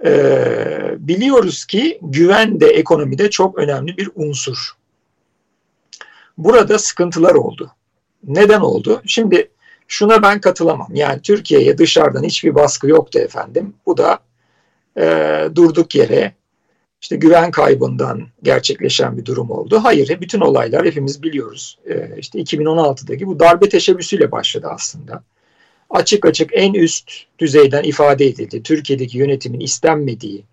Ee, 0.04 0.94
biliyoruz 0.98 1.64
ki 1.64 1.98
güven 2.02 2.60
de 2.60 2.66
ekonomide 2.66 3.30
çok 3.30 3.58
önemli 3.58 3.96
bir 3.96 4.10
unsur. 4.14 4.72
Burada 6.38 6.78
sıkıntılar 6.78 7.34
oldu. 7.34 7.70
Neden 8.24 8.60
oldu? 8.60 9.02
Şimdi 9.06 9.50
şuna 9.88 10.22
ben 10.22 10.40
katılamam. 10.40 10.88
Yani 10.94 11.22
Türkiye'ye 11.22 11.78
dışarıdan 11.78 12.22
hiçbir 12.22 12.54
baskı 12.54 12.88
yoktu 12.88 13.18
efendim. 13.18 13.74
Bu 13.86 13.96
da 13.96 14.18
e, 14.98 15.04
durduk 15.54 15.94
yere 15.94 16.34
işte 17.02 17.16
güven 17.16 17.50
kaybından 17.50 18.26
gerçekleşen 18.42 19.16
bir 19.16 19.24
durum 19.24 19.50
oldu. 19.50 19.80
Hayır, 19.82 20.20
bütün 20.20 20.40
olaylar 20.40 20.86
hepimiz 20.86 21.22
biliyoruz. 21.22 21.78
E, 21.90 22.10
işte 22.18 22.38
2016'daki 22.38 23.26
bu 23.26 23.40
darbe 23.40 23.68
teşebbüsüyle 23.68 24.32
başladı 24.32 24.66
aslında. 24.70 25.22
Açık 25.90 26.26
açık 26.26 26.50
en 26.52 26.74
üst 26.74 27.10
düzeyden 27.38 27.82
ifade 27.82 28.26
edildi. 28.26 28.62
Türkiye'deki 28.62 29.18
yönetimin 29.18 29.60
istenmediği 29.60 30.44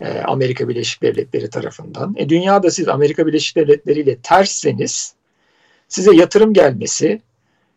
e, 0.00 0.20
Amerika 0.20 0.68
Birleşik 0.68 1.02
Devletleri 1.02 1.50
tarafından. 1.50 2.14
E, 2.18 2.28
dünyada 2.28 2.70
siz 2.70 2.88
Amerika 2.88 3.26
Birleşik 3.26 3.56
Devletleri 3.56 4.00
ile 4.00 4.16
tersseniz 4.16 5.14
size 5.88 6.16
yatırım 6.16 6.52
gelmesi, 6.52 7.22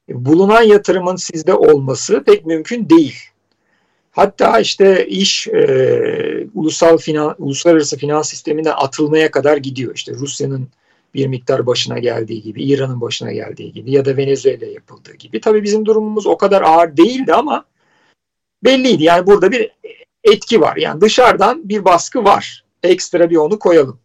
bulunan 0.10 0.62
yatırımın 0.62 1.16
sizde 1.16 1.54
olması 1.54 2.24
pek 2.24 2.46
mümkün 2.46 2.90
değil. 2.90 3.16
Hatta 4.18 4.60
işte 4.60 5.08
iş 5.08 5.48
e, 5.48 6.48
ulusal 6.56 6.98
finan, 6.98 7.36
uluslararası 7.38 7.98
finans 7.98 8.30
sisteminden 8.30 8.74
atılmaya 8.78 9.32
kadar 9.32 9.58
gidiyor. 9.58 9.96
İşte 9.96 10.14
Rusya'nın 10.14 10.68
bir 11.14 11.28
miktar 11.28 11.66
başına 11.66 12.00
geldiği 12.00 12.42
gibi, 12.42 12.64
İran'ın 12.64 13.02
başına 13.02 13.32
geldiği 13.32 13.74
gibi 13.74 13.92
ya 13.92 14.06
da 14.06 14.18
Venezuela 14.18 14.66
yapıldığı 14.66 15.14
gibi. 15.14 15.42
Tabii 15.42 15.64
bizim 15.64 15.86
durumumuz 15.86 16.28
o 16.28 16.38
kadar 16.38 16.62
ağır 16.62 16.98
değildi 16.98 17.34
ama 17.34 17.66
belliydi. 18.64 19.04
Yani 19.04 19.28
burada 19.28 19.52
bir 19.52 19.72
etki 20.24 20.62
var. 20.62 20.76
Yani 20.78 21.02
dışarıdan 21.02 21.70
bir 21.70 21.86
baskı 21.86 22.24
var. 22.24 22.66
Ekstra 22.84 23.30
bir 23.30 23.36
onu 23.36 23.60
koyalım. 23.60 24.00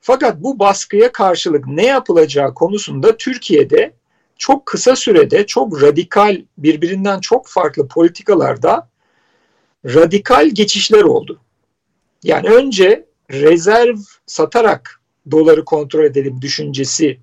Fakat 0.00 0.42
bu 0.42 0.58
baskıya 0.58 1.12
karşılık 1.12 1.66
ne 1.66 1.86
yapılacağı 1.86 2.54
konusunda 2.54 3.16
Türkiye'de 3.16 3.92
çok 4.38 4.66
kısa 4.66 4.96
sürede 4.96 5.46
çok 5.46 5.82
radikal 5.82 6.42
birbirinden 6.58 7.20
çok 7.20 7.48
farklı 7.48 7.88
politikalarda 7.88 8.93
radikal 9.84 10.50
geçişler 10.50 11.02
oldu. 11.02 11.40
Yani 12.22 12.48
önce 12.48 13.06
rezerv 13.30 13.96
satarak 14.26 15.00
doları 15.30 15.64
kontrol 15.64 16.04
edelim 16.04 16.42
düşüncesi 16.42 17.18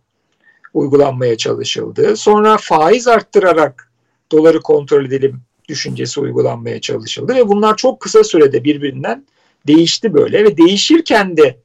uygulanmaya 0.73 1.37
çalışıldı. 1.37 2.17
Sonra 2.17 2.57
faiz 2.57 3.07
arttırarak 3.07 3.91
doları 4.31 4.61
kontrol 4.61 5.05
edelim 5.05 5.41
düşüncesi 5.69 6.19
uygulanmaya 6.19 6.81
çalışıldı 6.81 7.35
ve 7.35 7.47
bunlar 7.47 7.77
çok 7.77 7.99
kısa 7.99 8.23
sürede 8.23 8.63
birbirinden 8.63 9.25
değişti 9.67 10.13
böyle 10.13 10.43
ve 10.43 10.57
değişirken 10.57 11.37
de 11.37 11.59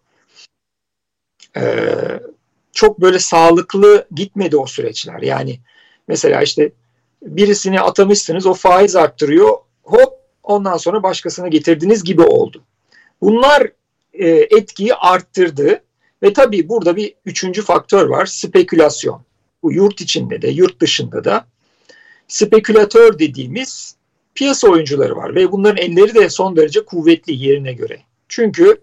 e, 1.56 1.64
çok 2.72 3.00
böyle 3.00 3.18
sağlıklı 3.18 4.06
gitmedi 4.14 4.56
o 4.56 4.66
süreçler. 4.66 5.22
Yani 5.22 5.60
mesela 6.08 6.42
işte 6.42 6.72
birisini 7.22 7.80
atamışsınız 7.80 8.46
o 8.46 8.54
faiz 8.54 8.96
arttırıyor 8.96 9.58
hop 9.82 10.15
ondan 10.46 10.76
sonra 10.76 11.02
başkasını 11.02 11.48
getirdiniz 11.48 12.04
gibi 12.04 12.22
oldu. 12.22 12.62
Bunlar 13.20 13.72
e, 14.12 14.28
etkiyi 14.28 14.94
arttırdı 14.94 15.82
ve 16.22 16.32
tabii 16.32 16.68
burada 16.68 16.96
bir 16.96 17.14
üçüncü 17.24 17.62
faktör 17.62 18.06
var 18.06 18.26
spekülasyon. 18.26 19.22
Bu 19.62 19.72
yurt 19.72 20.00
içinde 20.00 20.42
de 20.42 20.48
yurt 20.48 20.80
dışında 20.80 21.24
da 21.24 21.46
spekülatör 22.28 23.18
dediğimiz 23.18 23.96
piyasa 24.34 24.68
oyuncuları 24.68 25.16
var 25.16 25.34
ve 25.34 25.52
bunların 25.52 25.82
elleri 25.82 26.14
de 26.14 26.30
son 26.30 26.56
derece 26.56 26.84
kuvvetli 26.84 27.44
yerine 27.44 27.72
göre. 27.72 27.98
Çünkü 28.28 28.80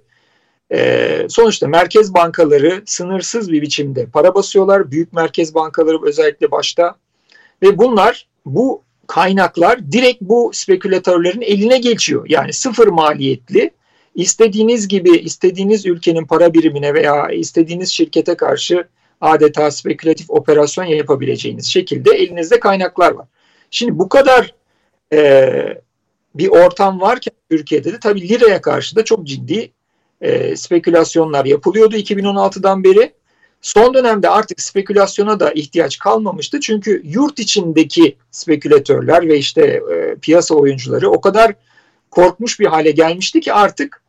e, 0.72 1.26
sonuçta 1.30 1.68
merkez 1.68 2.14
bankaları 2.14 2.84
sınırsız 2.86 3.52
bir 3.52 3.62
biçimde 3.62 4.06
para 4.06 4.36
basıyorlar. 4.36 4.92
Büyük 4.92 5.14
merkez 5.14 5.56
bankaları 5.56 6.06
özellikle 6.06 6.52
başta 6.52 6.96
ve 7.62 7.78
bunlar 7.78 8.28
bu 8.46 8.84
kaynaklar 9.08 9.92
direkt 9.92 10.22
bu 10.22 10.52
spekülatörlerin 10.54 11.42
eline 11.42 11.78
geçiyor. 11.78 12.26
Yani 12.30 12.54
sıfır 12.54 12.88
maliyetli 12.88 13.72
istediğiniz 14.16 14.88
gibi 14.88 15.18
istediğiniz 15.18 15.86
ülkenin 15.86 16.26
para 16.26 16.54
birimine 16.54 16.94
veya 16.94 17.30
istediğiniz 17.30 17.90
şirkete 17.92 18.36
karşı 18.36 18.88
adeta 19.22 19.72
spekülatif 19.72 20.30
operasyon 20.30 20.86
yapabileceğiniz 20.86 21.66
şekilde 21.66 22.12
elinizde 22.12 22.60
kaynaklar 22.60 23.12
var. 23.12 23.28
Şimdi 23.72 24.00
bu 24.00 24.10
kadar 24.10 24.56
e, 25.14 25.54
bir 26.36 26.48
ortam 26.48 27.02
varken 27.02 27.34
Türkiye'de 27.50 27.94
de 27.94 28.00
tabii 28.00 28.30
liraya 28.30 28.62
karşı 28.62 28.96
da 28.96 29.06
çok 29.06 29.28
ciddi 29.28 29.72
e, 30.22 30.56
spekülasyonlar 30.56 31.46
yapılıyordu 31.46 31.96
2016'dan 31.96 32.84
beri. 32.84 33.14
Son 33.64 33.94
dönemde 33.94 34.30
artık 34.30 34.62
spekülasyona 34.62 35.40
da 35.40 35.52
ihtiyaç 35.52 36.00
kalmamıştı. 36.00 36.60
Çünkü 36.60 37.02
yurt 37.06 37.40
içindeki 37.40 38.18
spekülatörler 38.32 39.28
ve 39.28 39.38
işte 39.38 39.62
e, 39.62 40.16
piyasa 40.16 40.56
oyuncuları 40.56 41.10
o 41.10 41.22
kadar 41.22 41.54
korkmuş 42.12 42.60
bir 42.60 42.66
hale 42.66 42.92
gelmişti 42.92 43.42
ki 43.42 43.54
artık 43.54 44.02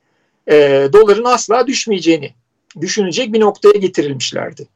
e, 0.50 0.88
doların 0.92 1.24
asla 1.24 1.66
düşmeyeceğini 1.66 2.34
düşünecek 2.80 3.32
bir 3.32 3.40
noktaya 3.40 3.78
getirilmişlerdi. 3.78 4.68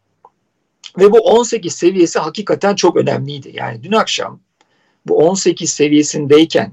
Ve 0.99 1.13
bu 1.13 1.19
18 1.19 1.75
seviyesi 1.75 2.19
hakikaten 2.19 2.75
çok 2.75 2.97
önemliydi. 2.97 3.51
Yani 3.55 3.83
dün 3.83 3.93
akşam 3.93 4.41
bu 5.07 5.19
18 5.19 5.71
seviyesindeyken 5.71 6.73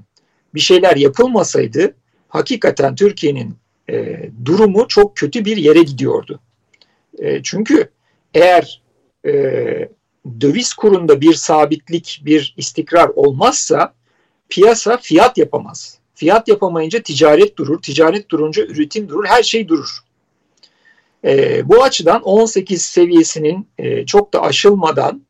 bir 0.54 0.60
şeyler 0.60 0.96
yapılmasaydı 0.96 1.94
hakikaten 2.28 2.94
Türkiye'nin 2.94 3.56
e, 3.90 4.18
durumu 4.44 4.88
çok 4.88 5.16
kötü 5.16 5.44
bir 5.44 5.56
yere 5.56 5.82
gidiyordu. 5.82 6.40
E, 7.18 7.42
çünkü 7.42 7.95
eğer 8.34 8.82
e, 9.26 9.32
döviz 10.40 10.74
kurunda 10.74 11.20
bir 11.20 11.34
sabitlik, 11.34 12.22
bir 12.24 12.54
istikrar 12.56 13.08
olmazsa 13.08 13.94
piyasa 14.48 14.96
fiyat 14.96 15.38
yapamaz. 15.38 15.98
Fiyat 16.14 16.48
yapamayınca 16.48 17.02
ticaret 17.02 17.56
durur, 17.56 17.82
ticaret 17.82 18.30
durunca 18.30 18.62
üretim 18.62 19.08
durur, 19.08 19.24
her 19.26 19.42
şey 19.42 19.68
durur. 19.68 19.98
E, 21.24 21.62
bu 21.68 21.82
açıdan 21.82 22.22
18 22.22 22.82
seviyesinin 22.82 23.68
e, 23.78 24.06
çok 24.06 24.32
da 24.32 24.42
aşılmadan 24.42 25.22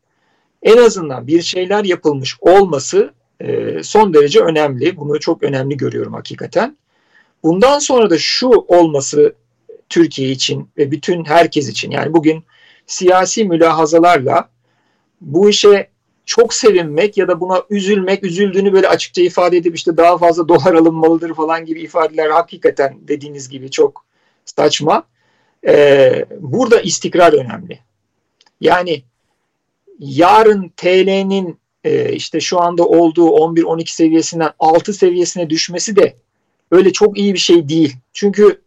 en 0.63 0.77
azından 0.77 1.27
bir 1.27 1.41
şeyler 1.41 1.83
yapılmış 1.83 2.37
olması 2.41 3.13
e, 3.41 3.79
son 3.83 4.13
derece 4.13 4.39
önemli. 4.39 4.97
Bunu 4.97 5.19
çok 5.19 5.43
önemli 5.43 5.77
görüyorum 5.77 6.13
hakikaten. 6.13 6.77
Bundan 7.43 7.79
sonra 7.79 8.09
da 8.09 8.17
şu 8.17 8.47
olması 8.47 9.35
Türkiye 9.89 10.29
için 10.29 10.69
ve 10.77 10.91
bütün 10.91 11.25
herkes 11.25 11.69
için 11.69 11.91
yani 11.91 12.13
bugün 12.13 12.43
siyasi 12.87 13.45
mülahazalarla 13.45 14.49
bu 15.21 15.49
işe 15.49 15.89
çok 16.25 16.53
sevinmek 16.53 17.17
ya 17.17 17.27
da 17.27 17.41
buna 17.41 17.63
üzülmek, 17.69 18.23
üzüldüğünü 18.23 18.73
böyle 18.73 18.87
açıkça 18.87 19.21
ifade 19.21 19.57
edip 19.57 19.75
işte 19.75 19.97
daha 19.97 20.17
fazla 20.17 20.47
dolar 20.47 20.73
alınmalıdır 20.73 21.33
falan 21.33 21.65
gibi 21.65 21.81
ifadeler 21.81 22.29
hakikaten 22.29 22.97
dediğiniz 23.07 23.49
gibi 23.49 23.71
çok 23.71 24.05
saçma. 24.45 25.03
Ee, 25.67 26.25
burada 26.39 26.81
istikrar 26.81 27.33
önemli. 27.33 27.79
Yani 28.61 29.03
yarın 29.99 30.69
TL'nin 30.77 31.59
e, 31.83 32.13
işte 32.13 32.39
şu 32.39 32.61
anda 32.61 32.85
olduğu 32.85 33.27
11-12 33.27 33.91
seviyesinden 33.91 34.51
6 34.59 34.93
seviyesine 34.93 35.49
düşmesi 35.49 35.95
de 35.95 36.15
öyle 36.71 36.93
çok 36.93 37.17
iyi 37.17 37.33
bir 37.33 37.39
şey 37.39 37.69
değil. 37.69 37.95
Çünkü 38.13 38.61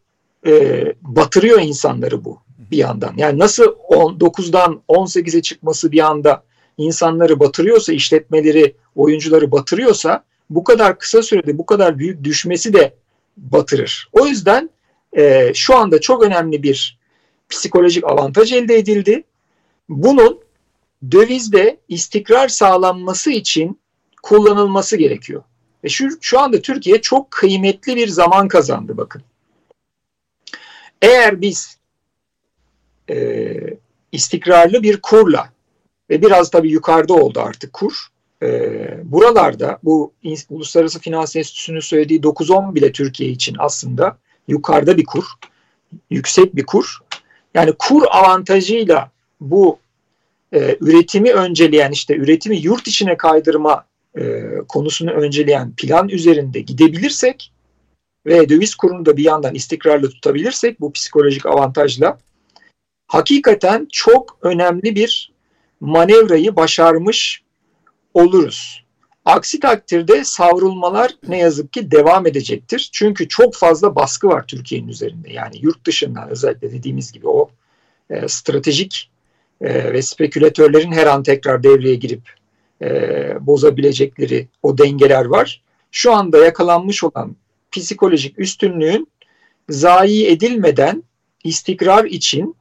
e, 0.46 0.84
batırıyor 1.02 1.60
insanları 1.60 2.24
bu 2.24 2.38
bir 2.70 2.76
yandan. 2.76 3.14
Yani 3.16 3.38
nasıl 3.38 3.64
9'dan 3.64 4.80
18'e 4.88 5.42
çıkması 5.42 5.92
bir 5.92 6.06
anda 6.06 6.42
insanları 6.78 7.40
batırıyorsa, 7.40 7.92
işletmeleri, 7.92 8.74
oyuncuları 8.96 9.52
batırıyorsa 9.52 10.24
bu 10.50 10.64
kadar 10.64 10.98
kısa 10.98 11.22
sürede 11.22 11.58
bu 11.58 11.66
kadar 11.66 11.98
büyük 11.98 12.24
düşmesi 12.24 12.72
de 12.72 12.94
batırır. 13.36 14.08
O 14.12 14.26
yüzden 14.26 14.70
e, 15.16 15.52
şu 15.54 15.76
anda 15.76 16.00
çok 16.00 16.22
önemli 16.22 16.62
bir 16.62 16.98
psikolojik 17.48 18.04
avantaj 18.04 18.52
elde 18.52 18.76
edildi. 18.76 19.24
Bunun 19.88 20.40
dövizde 21.10 21.80
istikrar 21.88 22.48
sağlanması 22.48 23.30
için 23.30 23.80
kullanılması 24.22 24.96
gerekiyor. 24.96 25.42
Ve 25.84 25.88
şu, 25.88 26.08
şu 26.20 26.40
anda 26.40 26.60
Türkiye 26.60 27.00
çok 27.00 27.30
kıymetli 27.30 27.96
bir 27.96 28.08
zaman 28.08 28.48
kazandı 28.48 28.96
bakın. 28.96 29.22
Eğer 31.02 31.40
biz 31.40 31.79
e, 33.10 33.56
istikrarlı 34.12 34.82
bir 34.82 35.00
kurla 35.02 35.48
ve 36.10 36.22
biraz 36.22 36.50
tabii 36.50 36.70
yukarıda 36.70 37.14
oldu 37.14 37.40
artık 37.40 37.72
kur. 37.72 37.92
E, 38.42 38.48
buralarda 39.04 39.78
bu 39.82 40.12
Uluslararası 40.50 41.00
Finans 41.00 41.36
Enstitüsü'nün 41.36 41.80
söylediği 41.80 42.20
9-10 42.20 42.74
bile 42.74 42.92
Türkiye 42.92 43.30
için 43.30 43.56
aslında 43.58 44.18
yukarıda 44.48 44.96
bir 44.96 45.04
kur. 45.04 45.24
Yüksek 46.10 46.56
bir 46.56 46.66
kur. 46.66 46.98
Yani 47.54 47.72
kur 47.78 48.02
avantajıyla 48.10 49.10
bu 49.40 49.78
e, 50.52 50.76
üretimi 50.80 51.32
önceleyen 51.32 51.90
işte 51.90 52.16
üretimi 52.16 52.56
yurt 52.56 52.88
içine 52.88 53.16
kaydırma 53.16 53.84
e, 54.18 54.42
konusunu 54.68 55.10
önceleyen 55.10 55.72
plan 55.76 56.08
üzerinde 56.08 56.60
gidebilirsek 56.60 57.52
ve 58.26 58.48
döviz 58.48 58.74
kurunu 58.74 59.06
da 59.06 59.16
bir 59.16 59.24
yandan 59.24 59.54
istikrarlı 59.54 60.10
tutabilirsek 60.10 60.80
bu 60.80 60.92
psikolojik 60.92 61.46
avantajla 61.46 62.18
hakikaten 63.10 63.88
çok 63.92 64.38
önemli 64.42 64.94
bir 64.94 65.32
manevrayı 65.80 66.56
başarmış 66.56 67.42
oluruz. 68.14 68.84
Aksi 69.24 69.60
takdirde 69.60 70.24
savrulmalar 70.24 71.10
ne 71.28 71.38
yazık 71.38 71.72
ki 71.72 71.90
devam 71.90 72.26
edecektir. 72.26 72.90
Çünkü 72.92 73.28
çok 73.28 73.54
fazla 73.54 73.94
baskı 73.96 74.28
var 74.28 74.44
Türkiye'nin 74.46 74.88
üzerinde. 74.88 75.32
Yani 75.32 75.54
yurt 75.60 75.86
dışından 75.86 76.28
özellikle 76.28 76.72
dediğimiz 76.72 77.12
gibi 77.12 77.28
o 77.28 77.50
e, 78.10 78.28
stratejik 78.28 79.10
e, 79.60 79.92
ve 79.92 80.02
spekülatörlerin 80.02 80.92
her 80.92 81.06
an 81.06 81.22
tekrar 81.22 81.62
devreye 81.62 81.94
girip 81.94 82.30
e, 82.82 82.88
bozabilecekleri 83.40 84.48
o 84.62 84.78
dengeler 84.78 85.24
var. 85.24 85.62
Şu 85.90 86.12
anda 86.12 86.44
yakalanmış 86.44 87.04
olan 87.04 87.36
psikolojik 87.72 88.38
üstünlüğün 88.38 89.08
zayi 89.68 90.26
edilmeden 90.26 91.02
istikrar 91.44 92.04
için 92.04 92.59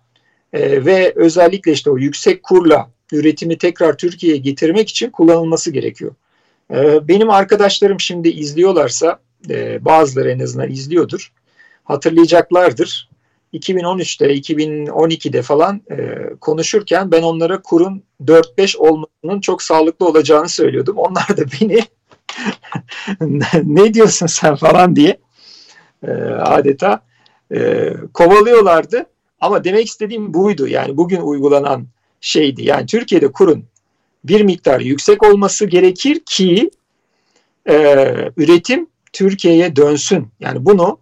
e, 0.54 0.86
ve 0.86 1.14
özellikle 1.16 1.72
işte 1.72 1.92
o 1.92 1.98
yüksek 1.98 2.44
kurla 2.44 2.92
üretimi 3.12 3.58
tekrar 3.58 3.98
Türkiye'ye 3.98 4.38
getirmek 4.38 4.90
için 4.90 5.10
kullanılması 5.10 5.72
gerekiyor. 5.72 6.16
E, 6.72 7.08
benim 7.08 7.30
arkadaşlarım 7.30 8.00
şimdi 8.00 8.30
izliyorlarsa 8.30 9.20
e, 9.50 9.86
bazıları 9.86 10.32
en 10.32 10.40
azından 10.40 10.72
izliyordur. 10.72 11.32
Hatırlayacaklardır. 11.84 13.10
2013'te, 13.54 14.36
2012'de 14.36 15.42
falan 15.42 15.82
e, 15.92 16.30
konuşurken 16.42 17.12
ben 17.12 17.22
onlara 17.22 17.62
kurun 17.62 18.04
4-5 18.26 18.78
olmasının 18.78 19.42
çok 19.42 19.64
sağlıklı 19.64 20.08
olacağını 20.08 20.50
söylüyordum. 20.50 20.98
Onlar 20.98 21.38
da 21.38 21.44
beni 21.62 21.80
ne 23.64 23.94
diyorsun 23.94 24.28
sen 24.28 24.56
falan 24.56 24.96
diye 24.96 25.20
e, 26.08 26.12
adeta 26.32 27.02
e, 27.54 27.94
kovalıyorlardı. 28.14 29.06
Ama 29.42 29.64
demek 29.64 29.88
istediğim 29.88 30.34
buydu. 30.34 30.68
Yani 30.68 30.98
bugün 30.98 31.22
uygulanan 31.22 31.88
şeydi. 32.22 32.66
Yani 32.66 32.86
Türkiye'de 32.86 33.32
kurun 33.32 33.66
bir 34.24 34.42
miktar 34.42 34.80
yüksek 34.80 35.24
olması 35.24 35.66
gerekir 35.66 36.20
ki 36.26 36.72
e, 37.70 37.76
üretim 38.38 38.88
Türkiye'ye 39.14 39.76
dönsün. 39.76 40.28
Yani 40.40 40.66
bunu 40.66 41.00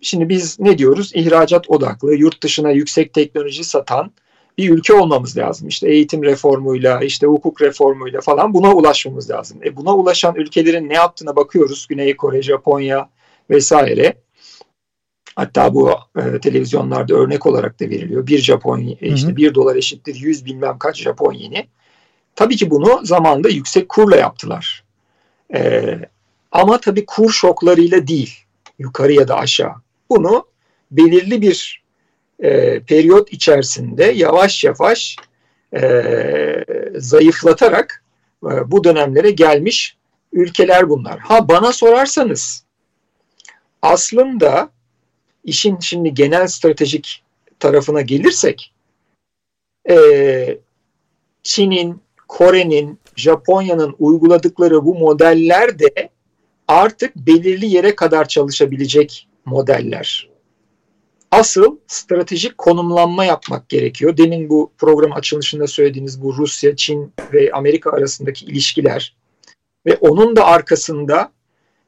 şimdi 0.00 0.28
biz 0.28 0.60
ne 0.60 0.78
diyoruz? 0.78 1.10
İhracat 1.14 1.70
odaklı, 1.70 2.14
yurt 2.14 2.42
dışına 2.42 2.70
yüksek 2.70 3.14
teknoloji 3.14 3.64
satan 3.64 4.12
bir 4.58 4.70
ülke 4.70 4.94
olmamız 4.94 5.36
lazım. 5.36 5.68
İşte 5.68 5.90
eğitim 5.90 6.22
reformuyla, 6.22 7.00
işte 7.00 7.26
hukuk 7.26 7.62
reformuyla 7.62 8.20
falan 8.20 8.54
buna 8.54 8.74
ulaşmamız 8.74 9.30
lazım. 9.30 9.58
E 9.64 9.76
buna 9.76 9.96
ulaşan 9.96 10.34
ülkelerin 10.34 10.88
ne 10.88 10.94
yaptığına 10.94 11.36
bakıyoruz. 11.36 11.86
Güney 11.86 12.16
Kore, 12.16 12.42
Japonya 12.42 13.08
vesaire. 13.50 14.14
Hatta 15.38 15.74
bu 15.74 15.90
e, 16.16 16.40
televizyonlarda 16.40 17.14
örnek 17.14 17.46
olarak 17.46 17.80
da 17.80 17.84
veriliyor. 17.84 18.26
Bir 18.26 18.38
Japon 18.38 18.80
e, 18.80 18.96
işte 19.00 19.36
bir 19.36 19.54
dolar 19.54 19.76
eşittir 19.76 20.14
yüz 20.14 20.44
bilmem 20.44 20.78
kaç 20.78 21.02
Japon 21.02 21.32
yeni. 21.32 21.66
Tabii 22.36 22.56
ki 22.56 22.70
bunu 22.70 23.00
zamanda 23.04 23.48
yüksek 23.48 23.88
kurla 23.88 24.16
yaptılar. 24.16 24.84
E, 25.54 25.84
ama 26.52 26.80
tabii 26.80 27.06
kur 27.06 27.30
şoklarıyla 27.30 28.06
değil. 28.06 28.34
Yukarı 28.78 29.12
ya 29.12 29.28
da 29.28 29.36
aşağı. 29.36 29.72
Bunu 30.10 30.46
belirli 30.90 31.42
bir 31.42 31.82
e, 32.40 32.80
periyot 32.80 33.32
içerisinde 33.32 34.04
yavaş 34.04 34.64
yavaş 34.64 35.16
e, 35.76 36.02
zayıflatarak 36.96 38.04
e, 38.44 38.70
bu 38.70 38.84
dönemlere 38.84 39.30
gelmiş 39.30 39.96
ülkeler 40.32 40.88
bunlar. 40.88 41.18
Ha 41.18 41.48
bana 41.48 41.72
sorarsanız 41.72 42.64
aslında 43.82 44.70
işin 45.44 45.78
şimdi 45.78 46.14
genel 46.14 46.46
stratejik 46.46 47.22
tarafına 47.60 48.00
gelirsek 48.00 48.72
e, 49.90 50.58
Çin'in, 51.42 52.00
Kore'nin, 52.28 52.98
Japonya'nın 53.16 53.96
uyguladıkları 53.98 54.84
bu 54.84 54.94
modeller 54.94 55.78
de 55.78 56.10
artık 56.68 57.16
belirli 57.16 57.66
yere 57.66 57.94
kadar 57.94 58.28
çalışabilecek 58.28 59.28
modeller. 59.44 60.28
Asıl 61.30 61.76
stratejik 61.86 62.58
konumlanma 62.58 63.24
yapmak 63.24 63.68
gerekiyor. 63.68 64.16
Demin 64.16 64.48
bu 64.48 64.72
program 64.78 65.12
açılışında 65.12 65.66
söylediğiniz 65.66 66.22
bu 66.22 66.36
Rusya, 66.36 66.76
Çin 66.76 67.12
ve 67.32 67.52
Amerika 67.52 67.90
arasındaki 67.90 68.46
ilişkiler 68.46 69.16
ve 69.86 69.96
onun 69.96 70.36
da 70.36 70.46
arkasında 70.46 71.32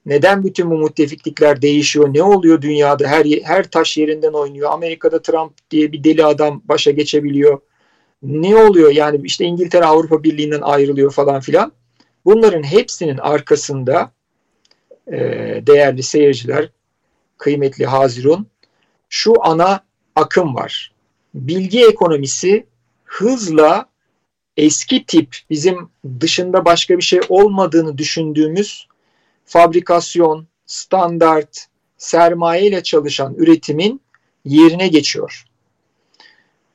neden 0.06 0.44
bütün 0.44 0.70
bu 0.70 0.78
müttefiklikler 0.78 1.62
değişiyor? 1.62 2.14
Ne 2.14 2.22
oluyor 2.22 2.62
dünyada? 2.62 3.08
Her 3.08 3.26
her 3.44 3.70
taş 3.70 3.96
yerinden 3.96 4.32
oynuyor. 4.32 4.70
Amerika'da 4.72 5.22
Trump 5.22 5.52
diye 5.70 5.92
bir 5.92 6.04
deli 6.04 6.24
adam 6.24 6.62
başa 6.64 6.90
geçebiliyor. 6.90 7.60
Ne 8.22 8.56
oluyor? 8.56 8.90
Yani 8.90 9.20
işte 9.24 9.44
İngiltere 9.44 9.84
Avrupa 9.84 10.22
Birliği'nden 10.22 10.60
ayrılıyor 10.60 11.12
falan 11.12 11.40
filan. 11.40 11.72
Bunların 12.24 12.62
hepsinin 12.62 13.18
arkasında 13.18 14.12
e, 15.06 15.18
değerli 15.66 16.02
seyirciler, 16.02 16.70
kıymetli 17.38 17.86
Hazirun, 17.86 18.46
şu 19.08 19.34
ana 19.42 19.84
akım 20.16 20.54
var. 20.54 20.92
Bilgi 21.34 21.86
ekonomisi 21.86 22.66
hızla 23.04 23.86
eski 24.56 25.04
tip 25.06 25.36
bizim 25.50 25.88
dışında 26.20 26.64
başka 26.64 26.96
bir 26.96 27.02
şey 27.02 27.20
olmadığını 27.28 27.98
düşündüğümüz 27.98 28.86
fabrikasyon, 29.50 30.46
standart, 30.66 31.66
sermaye 31.98 32.66
ile 32.66 32.82
çalışan 32.82 33.34
üretimin 33.34 34.00
yerine 34.44 34.88
geçiyor. 34.88 35.44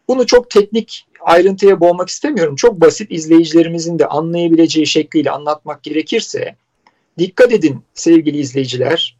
Bunu 0.07 0.25
çok 0.25 0.49
teknik 0.49 1.07
ayrıntıya 1.21 1.79
boğmak 1.79 2.09
istemiyorum. 2.09 2.55
Çok 2.55 2.81
basit 2.81 3.11
izleyicilerimizin 3.11 3.99
de 3.99 4.07
anlayabileceği 4.07 4.88
şekliyle 4.88 5.31
anlatmak 5.31 5.83
gerekirse 5.83 6.55
dikkat 7.17 7.51
edin 7.51 7.83
sevgili 7.93 8.38
izleyiciler. 8.38 9.17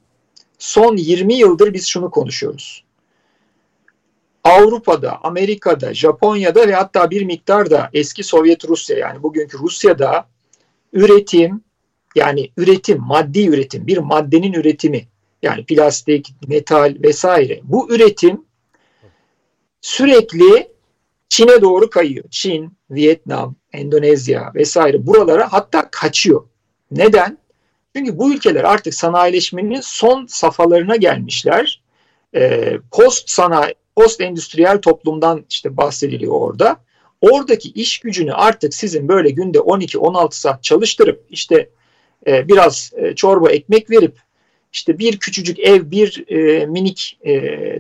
Son 0.58 0.98
20 0.98 1.34
yıldır 1.34 1.74
biz 1.74 1.88
şunu 1.88 2.12
konuşuyoruz. 2.12 2.84
Avrupa'da, 4.44 5.20
Amerika'da, 5.24 5.94
Japonya'da 5.94 6.68
ve 6.68 6.74
hatta 6.74 7.12
bir 7.12 7.26
miktar 7.26 7.70
da 7.70 7.90
eski 7.94 8.24
Sovyet 8.24 8.66
Rusya 8.66 8.98
yani 8.98 9.24
bugünkü 9.24 9.60
Rusya'da 9.60 10.28
üretim 10.94 11.65
yani 12.16 12.52
üretim, 12.58 13.02
maddi 13.02 13.48
üretim, 13.48 13.88
bir 13.88 13.98
maddenin 13.98 14.54
üretimi 14.54 15.06
yani 15.42 15.66
plastik, 15.66 16.34
metal 16.48 16.96
vesaire 17.04 17.60
bu 17.64 17.96
üretim 17.96 18.46
sürekli 19.82 20.76
Çin'e 21.30 21.62
doğru 21.62 21.90
kayıyor. 21.90 22.26
Çin, 22.30 22.78
Vietnam, 22.90 23.56
Endonezya 23.74 24.52
vesaire 24.56 25.08
buralara 25.08 25.54
hatta 25.54 25.90
kaçıyor. 25.92 26.44
Neden? 26.92 27.38
Çünkü 27.96 28.18
bu 28.18 28.34
ülkeler 28.34 28.64
artık 28.64 28.94
sanayileşmenin 28.94 29.82
son 29.82 30.26
safhalarına 30.26 30.96
gelmişler. 30.96 31.82
Ee, 32.36 32.78
post 32.92 33.30
sanayi, 33.30 33.76
post 33.96 34.22
endüstriyel 34.22 34.82
toplumdan 34.82 35.46
işte 35.50 35.78
bahsediliyor 35.78 36.34
orada. 36.34 36.78
Oradaki 37.22 37.70
iş 37.70 38.00
gücünü 38.00 38.34
artık 38.34 38.74
sizin 38.74 39.08
böyle 39.08 39.30
günde 39.30 39.58
12-16 39.58 40.28
saat 40.32 40.64
çalıştırıp 40.64 41.26
işte 41.30 41.70
e, 42.28 42.48
biraz 42.48 42.92
e, 42.96 43.16
çorba 43.16 43.50
ekmek 43.50 43.90
verip 43.90 44.18
işte 44.74 45.00
bir 45.00 45.18
küçücük 45.18 45.60
ev, 45.60 45.92
bir 45.92 46.26
e, 46.28 46.66
minik 46.66 47.20
e, 47.26 47.34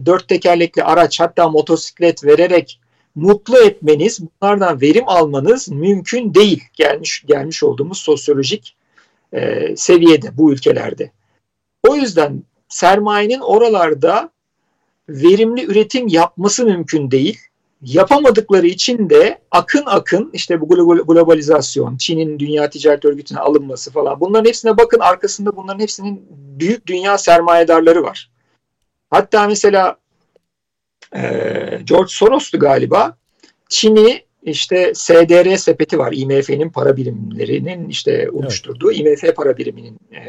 dört 0.05 0.27
tekerlekli 0.27 0.84
araç 0.84 1.19
hatta 1.19 1.49
motosiklet 1.49 2.23
vererek 2.23 2.79
mutlu 3.15 3.58
etmeniz, 3.58 4.19
bunlardan 4.21 4.81
verim 4.81 5.03
almanız 5.08 5.69
mümkün 5.69 6.34
değil 6.34 6.63
gelmiş 6.73 7.23
gelmiş 7.27 7.63
olduğumuz 7.63 7.97
sosyolojik 7.97 8.75
e, 9.34 9.73
seviyede 9.75 10.38
bu 10.38 10.53
ülkelerde. 10.53 11.12
O 11.88 11.95
yüzden 11.95 12.43
sermayenin 12.69 13.39
oralarda 13.39 14.29
verimli 15.10 15.65
üretim 15.65 16.08
yapması 16.08 16.65
mümkün 16.65 17.12
değil. 17.12 17.39
Yapamadıkları 17.86 18.67
için 18.67 19.10
de 19.10 19.41
akın 19.52 19.84
akın 19.86 20.30
işte 20.34 20.62
bu 20.62 20.67
globalizasyon, 21.08 21.98
Çin'in 21.98 22.39
Dünya 22.39 22.69
Ticaret 22.69 23.06
Örgütü'ne 23.06 23.39
alınması 23.39 23.91
falan 23.91 24.19
bunların 24.19 24.48
hepsine 24.48 24.78
bakın 24.78 25.00
arkasında 25.00 25.56
bunların 25.56 25.80
hepsinin 25.80 26.28
büyük 26.32 26.88
dünya 26.88 27.17
sermayedarları 27.17 28.04
var. 28.04 28.32
Hatta 29.10 29.48
mesela 29.48 29.98
e, 31.15 31.21
George 31.84 32.10
Soros'tu 32.10 32.60
galiba 32.60 33.17
Çin'i 33.69 34.26
işte 34.43 34.91
SDR 34.95 35.56
sepeti 35.58 36.00
var. 36.00 36.13
IMF'nin 36.15 36.69
para 36.69 36.98
birimlerinin 36.98 37.89
işte 37.89 38.30
oluşturduğu 38.32 38.91
evet. 38.91 39.24
IMF 39.24 39.36
para 39.36 39.58
biriminin 39.58 40.00
e, 40.13 40.21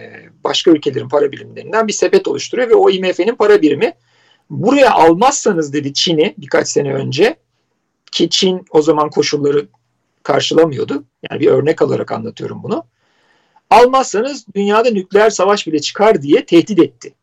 başka 0.44 0.70
ülkelerin 0.70 1.08
para 1.08 1.32
birimlerinden 1.32 1.88
bir 1.88 1.92
sepet 1.92 2.28
oluşturuyor 2.28 2.70
ve 2.70 2.74
o 2.74 2.90
IMF'nin 2.90 3.34
para 3.34 3.62
birimi 3.62 3.92
buraya 4.50 4.90
almazsanız 4.90 5.72
dedi 5.72 5.92
Çin'i 5.92 6.34
birkaç 6.38 6.68
sene 6.68 6.94
önce 6.94 7.36
ki 8.16 8.30
Çin 8.30 8.64
o 8.70 8.82
zaman 8.82 9.10
koşulları 9.10 9.68
karşılamıyordu. 10.22 11.04
Yani 11.30 11.40
bir 11.40 11.46
örnek 11.46 11.82
alarak 11.82 12.12
anlatıyorum 12.12 12.62
bunu. 12.62 12.84
Almazsanız 13.70 14.46
dünyada 14.54 14.90
nükleer 14.90 15.30
savaş 15.30 15.66
bile 15.66 15.78
çıkar 15.78 16.22
diye 16.22 16.46
tehdit 16.46 16.78
etti. 16.78 17.14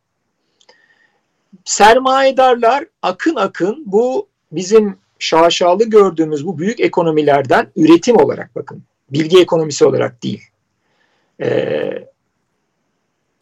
Sermayedarlar 1.65 2.85
akın 3.01 3.35
akın 3.35 3.83
bu 3.85 4.27
bizim 4.51 4.97
şaşalı 5.19 5.83
gördüğümüz 5.83 6.45
bu 6.45 6.59
büyük 6.59 6.79
ekonomilerden 6.79 7.71
üretim 7.75 8.17
olarak 8.17 8.55
bakın. 8.55 8.83
Bilgi 9.09 9.39
ekonomisi 9.39 9.85
olarak 9.85 10.23
değil. 10.23 10.43
Ee, 11.41 12.07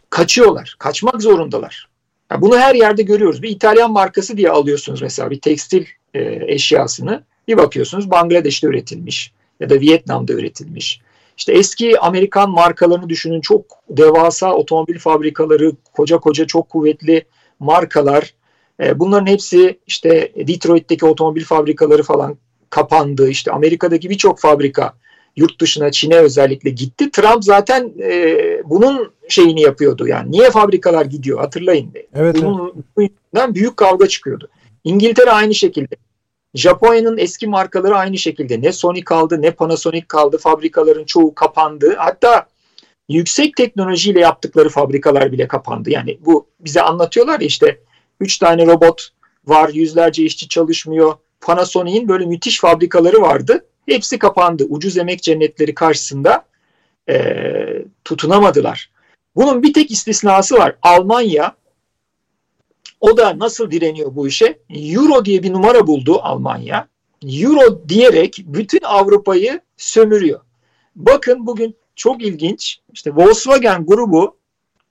kaçıyorlar. 0.09 0.75
Kaçmak 0.79 1.21
zorundalar. 1.21 1.89
Yani 2.31 2.41
bunu 2.41 2.57
her 2.57 2.75
yerde 2.75 3.03
görüyoruz. 3.03 3.41
Bir 3.43 3.49
İtalyan 3.49 3.91
markası 3.91 4.37
diye 4.37 4.49
alıyorsunuz 4.49 5.01
mesela 5.01 5.29
bir 5.29 5.41
tekstil 5.41 5.85
e, 6.13 6.53
eşyasını. 6.53 7.23
Bir 7.47 7.57
bakıyorsunuz 7.57 8.11
Bangladeş'te 8.11 8.67
üretilmiş 8.67 9.31
ya 9.59 9.69
da 9.69 9.79
Vietnam'da 9.79 10.33
üretilmiş. 10.33 11.01
İşte 11.37 11.53
eski 11.53 11.99
Amerikan 11.99 12.49
markalarını 12.49 13.09
düşünün 13.09 13.41
çok 13.41 13.65
devasa 13.89 14.53
otomobil 14.53 14.99
fabrikaları, 14.99 15.71
koca 15.93 16.17
koca 16.17 16.47
çok 16.47 16.69
kuvvetli 16.69 17.25
markalar. 17.59 18.33
E, 18.79 18.99
bunların 18.99 19.25
hepsi 19.25 19.79
işte 19.87 20.31
Detroit'teki 20.35 21.05
otomobil 21.05 21.43
fabrikaları 21.43 22.03
falan 22.03 22.37
kapandı. 22.69 23.29
İşte 23.29 23.51
Amerika'daki 23.51 24.09
birçok 24.09 24.39
fabrika 24.39 24.93
yurt 25.35 25.61
dışına 25.61 25.91
Çin'e 25.91 26.15
özellikle 26.15 26.69
gitti. 26.69 27.11
Trump 27.11 27.43
zaten 27.43 27.91
e, 28.01 28.37
bunun 28.65 29.11
şeyini 29.29 29.61
yapıyordu. 29.61 30.07
Yani 30.07 30.31
niye 30.31 30.51
fabrikalar 30.51 31.05
gidiyor 31.05 31.39
hatırlayın. 31.39 31.91
Evet, 32.15 32.35
bunun 32.41 32.85
evet. 32.97 33.53
büyük 33.53 33.77
kavga 33.77 34.07
çıkıyordu. 34.07 34.49
İngiltere 34.83 35.31
aynı 35.31 35.53
şekilde. 35.53 35.95
Japonya'nın 36.55 37.17
eski 37.17 37.47
markaları 37.47 37.97
aynı 37.97 38.17
şekilde. 38.17 38.61
Ne 38.61 38.71
Sony 38.71 39.03
kaldı 39.03 39.41
ne 39.41 39.51
Panasonic 39.51 40.05
kaldı. 40.07 40.37
Fabrikaların 40.37 41.05
çoğu 41.05 41.35
kapandı. 41.35 41.95
Hatta 41.97 42.47
yüksek 43.09 43.55
teknolojiyle 43.55 44.19
yaptıkları 44.19 44.69
fabrikalar 44.69 45.31
bile 45.31 45.47
kapandı. 45.47 45.89
Yani 45.89 46.17
bu 46.21 46.47
bize 46.59 46.81
anlatıyorlar 46.81 47.39
ya 47.39 47.47
işte 47.47 47.79
3 48.19 48.37
tane 48.37 48.65
robot 48.65 49.09
var, 49.45 49.69
yüzlerce 49.69 50.23
işçi 50.23 50.47
çalışmıyor. 50.47 51.13
Panasonic'in 51.41 52.07
böyle 52.07 52.25
müthiş 52.25 52.59
fabrikaları 52.59 53.21
vardı. 53.21 53.65
Hepsi 53.85 54.19
kapandı. 54.19 54.63
Ucuz 54.69 54.97
emek 54.97 55.23
cennetleri 55.23 55.75
karşısında 55.75 56.45
e, 57.09 57.35
tutunamadılar. 58.05 58.91
Bunun 59.35 59.63
bir 59.63 59.73
tek 59.73 59.91
istisnası 59.91 60.55
var. 60.55 60.75
Almanya 60.81 61.55
o 63.01 63.17
da 63.17 63.39
nasıl 63.39 63.71
direniyor 63.71 64.15
bu 64.15 64.27
işe? 64.27 64.59
Euro 64.69 65.25
diye 65.25 65.43
bir 65.43 65.53
numara 65.53 65.87
buldu 65.87 66.19
Almanya. 66.21 66.87
Euro 67.23 67.89
diyerek 67.89 68.43
bütün 68.45 68.79
Avrupa'yı 68.83 69.61
sömürüyor. 69.77 70.39
Bakın 70.95 71.47
bugün 71.47 71.75
çok 71.95 72.23
ilginç. 72.23 72.79
İşte 72.93 73.15
Volkswagen 73.15 73.85
grubu 73.85 74.37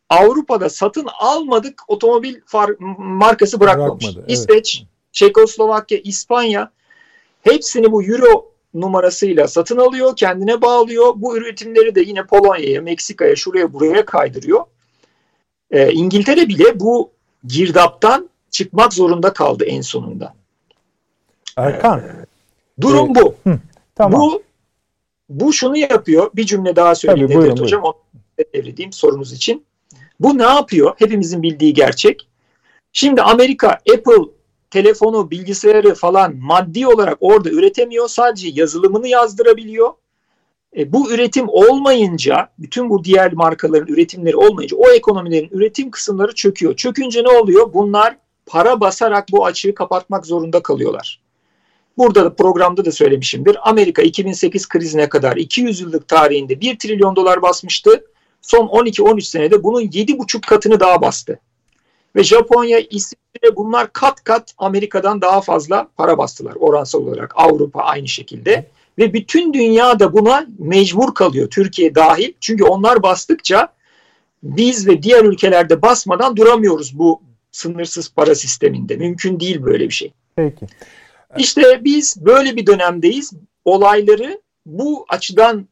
Avrupa'da 0.08 0.68
satın 0.68 1.06
almadık 1.18 1.82
otomobil 1.88 2.36
markası 2.98 3.60
bırakmamış. 3.60 4.04
Bırakmadı, 4.04 4.24
evet. 4.28 4.38
İsveç, 4.38 4.84
Çekoslovakya, 5.12 5.98
İspanya 5.98 6.72
hepsini 7.42 7.92
bu 7.92 8.02
euro 8.02 8.52
numarasıyla 8.74 9.48
satın 9.48 9.76
alıyor, 9.76 10.16
kendine 10.16 10.62
bağlıyor. 10.62 11.12
Bu 11.16 11.36
üretimleri 11.36 11.94
de 11.94 12.00
yine 12.00 12.26
Polonya'ya, 12.26 12.82
Meksika'ya, 12.82 13.36
şuraya 13.36 13.72
buraya 13.72 14.04
kaydırıyor. 14.04 14.64
Ee, 15.70 15.92
İngiltere 15.92 16.48
bile 16.48 16.80
bu 16.80 17.10
girdaptan 17.46 18.30
çıkmak 18.50 18.92
zorunda 18.92 19.32
kaldı 19.32 19.64
en 19.64 19.80
sonunda. 19.80 20.34
Erkan. 21.56 21.98
Ee, 22.00 22.26
durum 22.80 23.12
evet. 23.16 23.24
bu. 23.44 23.50
Hı, 23.50 23.58
tamam. 23.94 24.20
Bu 24.20 24.42
bu 25.28 25.52
şunu 25.52 25.76
yapıyor. 25.76 26.30
Bir 26.34 26.46
cümle 26.46 26.76
daha 26.76 26.94
söyleyeyim 26.94 27.28
Tabii, 27.28 27.38
buyurun, 27.38 27.56
hocam. 27.56 27.82
Onu 27.82 27.94
devredeyim 28.54 28.92
sorunuz 28.92 29.32
için. 29.32 29.64
Bu 30.20 30.38
ne 30.38 30.42
yapıyor? 30.42 30.94
Hepimizin 30.96 31.42
bildiği 31.42 31.74
gerçek. 31.74 32.28
Şimdi 32.92 33.22
Amerika 33.22 33.68
Apple 33.68 34.24
telefonu, 34.70 35.30
bilgisayarı 35.30 35.94
falan 35.94 36.36
maddi 36.36 36.86
olarak 36.86 37.18
orada 37.20 37.50
üretemiyor. 37.50 38.08
Sadece 38.08 38.48
yazılımını 38.48 39.08
yazdırabiliyor. 39.08 39.92
E, 40.76 40.92
bu 40.92 41.12
üretim 41.12 41.48
olmayınca, 41.48 42.48
bütün 42.58 42.90
bu 42.90 43.04
diğer 43.04 43.32
markaların 43.32 43.94
üretimleri 43.94 44.36
olmayınca 44.36 44.76
o 44.76 44.90
ekonomilerin 44.90 45.48
üretim 45.52 45.90
kısımları 45.90 46.34
çöküyor. 46.34 46.76
Çökünce 46.76 47.24
ne 47.24 47.28
oluyor? 47.28 47.72
Bunlar 47.74 48.16
para 48.46 48.80
basarak 48.80 49.26
bu 49.32 49.46
açığı 49.46 49.74
kapatmak 49.74 50.26
zorunda 50.26 50.62
kalıyorlar. 50.62 51.20
Burada 51.98 52.24
da 52.24 52.34
programda 52.34 52.84
da 52.84 52.92
söylemişimdir. 52.92 53.70
Amerika 53.70 54.02
2008 54.02 54.68
krizine 54.68 55.08
kadar 55.08 55.36
200 55.36 55.80
yıllık 55.80 56.08
tarihinde 56.08 56.60
1 56.60 56.78
trilyon 56.78 57.16
dolar 57.16 57.42
basmıştı. 57.42 58.04
Son 58.42 58.66
12-13 58.66 59.20
senede 59.20 59.64
bunun 59.64 59.80
7,5 59.80 60.40
katını 60.40 60.80
daha 60.80 61.02
bastı. 61.02 61.38
Ve 62.16 62.24
Japonya, 62.24 62.78
İsviçre 62.78 63.56
bunlar 63.56 63.92
kat 63.92 64.24
kat 64.24 64.54
Amerika'dan 64.58 65.20
daha 65.20 65.40
fazla 65.40 65.88
para 65.96 66.18
bastılar 66.18 66.54
oransal 66.54 67.06
olarak. 67.06 67.32
Avrupa 67.36 67.80
aynı 67.80 68.08
şekilde. 68.08 68.66
Ve 69.00 69.12
bütün 69.12 69.52
dünya 69.52 69.98
da 69.98 70.12
buna 70.12 70.46
mecbur 70.58 71.14
kalıyor 71.14 71.50
Türkiye 71.50 71.94
dahil. 71.94 72.32
Çünkü 72.40 72.64
onlar 72.64 73.02
bastıkça 73.02 73.68
biz 74.42 74.86
ve 74.86 75.02
diğer 75.02 75.24
ülkelerde 75.24 75.82
basmadan 75.82 76.36
duramıyoruz 76.36 76.98
bu 76.98 77.22
sınırsız 77.52 78.12
para 78.14 78.34
sisteminde. 78.34 78.96
Mümkün 78.96 79.40
değil 79.40 79.62
böyle 79.62 79.84
bir 79.84 79.94
şey. 79.94 80.12
Peki. 80.36 80.66
İşte 81.38 81.80
biz 81.84 82.16
böyle 82.26 82.56
bir 82.56 82.66
dönemdeyiz. 82.66 83.32
Olayları 83.64 84.40
bu 84.66 85.06
açıdan 85.08 85.68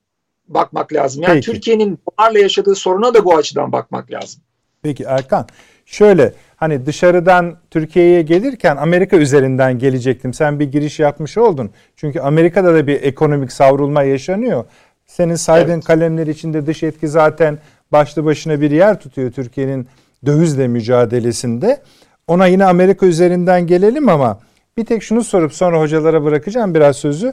bakmak 0.48 0.92
lazım. 0.92 1.22
Yani 1.22 1.40
Türkiye'nin 1.40 1.98
bunlarla 2.06 2.38
yaşadığı 2.38 2.74
soruna 2.74 3.14
da 3.14 3.24
bu 3.24 3.36
açıdan 3.36 3.72
bakmak 3.72 4.10
lazım. 4.10 4.42
Peki 4.82 5.04
Erkan, 5.04 5.46
şöyle 5.86 6.34
hani 6.58 6.86
dışarıdan 6.86 7.56
Türkiye'ye 7.70 8.22
gelirken 8.22 8.76
Amerika 8.76 9.16
üzerinden 9.16 9.78
gelecektim. 9.78 10.34
Sen 10.34 10.60
bir 10.60 10.72
giriş 10.72 10.98
yapmış 10.98 11.38
oldun. 11.38 11.70
Çünkü 11.96 12.20
Amerika'da 12.20 12.74
da 12.74 12.86
bir 12.86 13.02
ekonomik 13.02 13.52
savrulma 13.52 14.02
yaşanıyor. 14.02 14.64
Senin 15.06 15.34
saydığın 15.34 15.72
evet. 15.72 15.84
kalemler 15.84 16.26
içinde 16.26 16.66
dış 16.66 16.82
etki 16.82 17.08
zaten 17.08 17.58
başlı 17.92 18.24
başına 18.24 18.60
bir 18.60 18.70
yer 18.70 19.00
tutuyor 19.00 19.32
Türkiye'nin 19.32 19.88
dövizle 20.26 20.68
mücadelesinde. 20.68 21.80
Ona 22.26 22.46
yine 22.46 22.64
Amerika 22.64 23.06
üzerinden 23.06 23.66
gelelim 23.66 24.08
ama 24.08 24.38
bir 24.76 24.84
tek 24.84 25.02
şunu 25.02 25.24
sorup 25.24 25.54
sonra 25.54 25.80
hocalara 25.80 26.24
bırakacağım 26.24 26.74
biraz 26.74 26.96
sözü. 26.96 27.32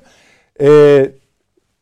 Ee, 0.62 1.12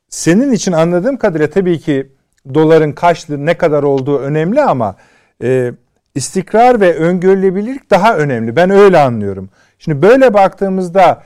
senin 0.10 0.52
için 0.52 0.72
anladığım 0.72 1.18
kadarıyla 1.18 1.50
tabii 1.50 1.80
ki 1.80 2.08
doların 2.54 2.92
kaç 2.92 3.30
ne 3.30 3.58
kadar 3.58 3.84
olduğu 3.84 4.20
önemli 4.20 4.62
ama 4.62 4.96
e, 5.44 5.72
istikrar 6.16 6.82
ve 6.82 6.96
öngörülebilirlik 6.96 7.90
daha 7.90 8.18
önemli. 8.18 8.56
Ben 8.56 8.70
öyle 8.70 9.00
anlıyorum. 9.00 9.50
Şimdi 9.80 10.02
böyle 10.02 10.34
baktığımızda 10.34 11.24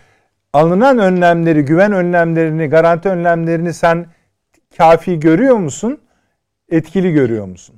alınan 0.53 0.99
önlemleri, 0.99 1.61
güven 1.61 1.91
önlemlerini, 1.91 2.67
garanti 2.67 3.09
önlemlerini 3.09 3.73
sen 3.73 4.07
kafi 4.77 5.19
görüyor 5.19 5.55
musun? 5.55 6.01
Etkili 6.69 7.11
görüyor 7.11 7.45
musun? 7.45 7.75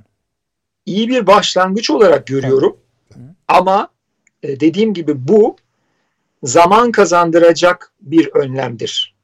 İyi 0.86 1.08
bir 1.08 1.26
başlangıç 1.26 1.90
olarak 1.90 2.26
görüyorum. 2.26 2.76
Ama 3.48 3.88
e, 4.42 4.60
dediğim 4.60 4.94
gibi 4.94 5.28
bu 5.28 5.56
zaman 6.42 6.92
kazandıracak 6.92 7.92
bir 8.00 8.30
önlemdir. 8.34 9.14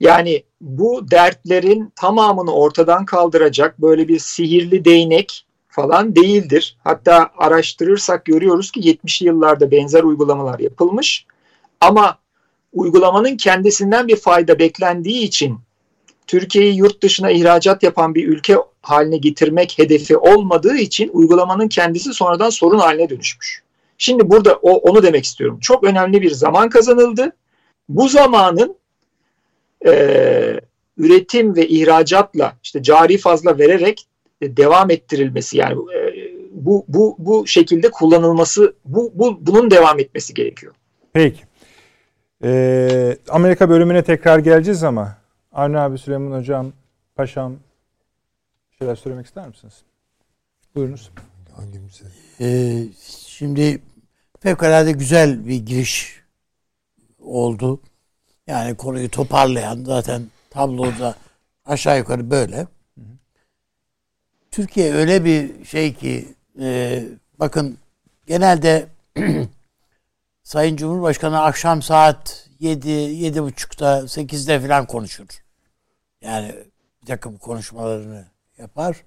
Yani 0.00 0.42
bu 0.60 1.10
dertlerin 1.10 1.92
tamamını 1.96 2.52
ortadan 2.52 3.04
kaldıracak 3.04 3.80
böyle 3.80 4.08
bir 4.08 4.18
sihirli 4.18 4.84
değnek 4.84 5.46
falan 5.78 6.16
değildir. 6.16 6.76
Hatta 6.84 7.30
araştırırsak 7.36 8.24
görüyoruz 8.24 8.70
ki 8.70 8.80
70'li 8.80 9.26
yıllarda 9.26 9.70
benzer 9.70 10.02
uygulamalar 10.02 10.58
yapılmış. 10.58 11.26
Ama 11.80 12.18
uygulamanın 12.72 13.36
kendisinden 13.36 14.08
bir 14.08 14.16
fayda 14.16 14.58
beklendiği 14.58 15.22
için 15.22 15.58
Türkiye'yi 16.26 16.76
yurt 16.76 17.02
dışına 17.02 17.30
ihracat 17.30 17.82
yapan 17.82 18.14
bir 18.14 18.28
ülke 18.28 18.56
haline 18.82 19.16
getirmek 19.16 19.78
hedefi 19.78 20.16
olmadığı 20.16 20.76
için 20.76 21.10
uygulamanın 21.12 21.68
kendisi 21.68 22.14
sonradan 22.14 22.50
sorun 22.50 22.78
haline 22.78 23.10
dönüşmüş. 23.10 23.62
Şimdi 23.98 24.30
burada 24.30 24.54
o, 24.54 24.70
onu 24.72 25.02
demek 25.02 25.24
istiyorum. 25.24 25.58
Çok 25.60 25.84
önemli 25.84 26.22
bir 26.22 26.30
zaman 26.30 26.68
kazanıldı 26.68 27.32
bu 27.88 28.08
zamanın 28.08 28.76
e, 29.86 29.92
üretim 30.96 31.56
ve 31.56 31.68
ihracatla 31.68 32.56
işte 32.62 32.82
cari 32.82 33.18
fazla 33.18 33.58
vererek 33.58 34.08
devam 34.42 34.90
ettirilmesi 34.90 35.58
yani 35.58 35.72
e, 35.72 35.98
bu 36.52 36.84
bu 36.88 37.16
bu 37.18 37.46
şekilde 37.46 37.90
kullanılması 37.90 38.74
bu, 38.84 39.12
bu 39.14 39.46
bunun 39.46 39.70
devam 39.70 39.98
etmesi 39.98 40.34
gerekiyor. 40.34 40.74
Peki. 41.12 41.40
Ee, 42.44 43.16
Amerika 43.28 43.70
bölümüne 43.70 44.02
tekrar 44.02 44.38
geleceğiz 44.38 44.84
ama 44.84 45.16
Avni 45.52 45.78
abi 45.78 45.98
Süleyman 45.98 46.38
hocam 46.38 46.72
paşam 47.14 47.56
şeyler 48.78 48.96
söylemek 48.96 49.26
ister 49.26 49.48
misiniz? 49.48 49.74
Buyurunuz. 50.74 51.10
Hangimize? 51.56 52.04
Ee, 52.40 52.84
şimdi 53.26 53.82
fevkalade 54.40 54.92
güzel 54.92 55.46
bir 55.46 55.66
giriş 55.66 56.22
oldu. 57.18 57.80
Yani 58.46 58.76
konuyu 58.76 59.10
toparlayan 59.10 59.84
zaten 59.84 60.22
tabloda 60.50 61.14
aşağı 61.64 61.98
yukarı 61.98 62.30
böyle. 62.30 62.66
Türkiye 64.58 64.94
öyle 64.94 65.24
bir 65.24 65.64
şey 65.64 65.94
ki 65.94 66.34
e, 66.60 67.04
bakın 67.38 67.78
genelde 68.26 68.88
Sayın 70.42 70.76
Cumhurbaşkanı 70.76 71.40
akşam 71.42 71.82
saat 71.82 72.48
7, 72.60 72.88
7.30'da 72.88 73.98
8'de 73.98 74.60
falan 74.60 74.86
konuşur. 74.86 75.26
Yani 76.20 76.54
bir 77.02 77.06
takım 77.06 77.38
konuşmalarını 77.38 78.24
yapar. 78.58 79.04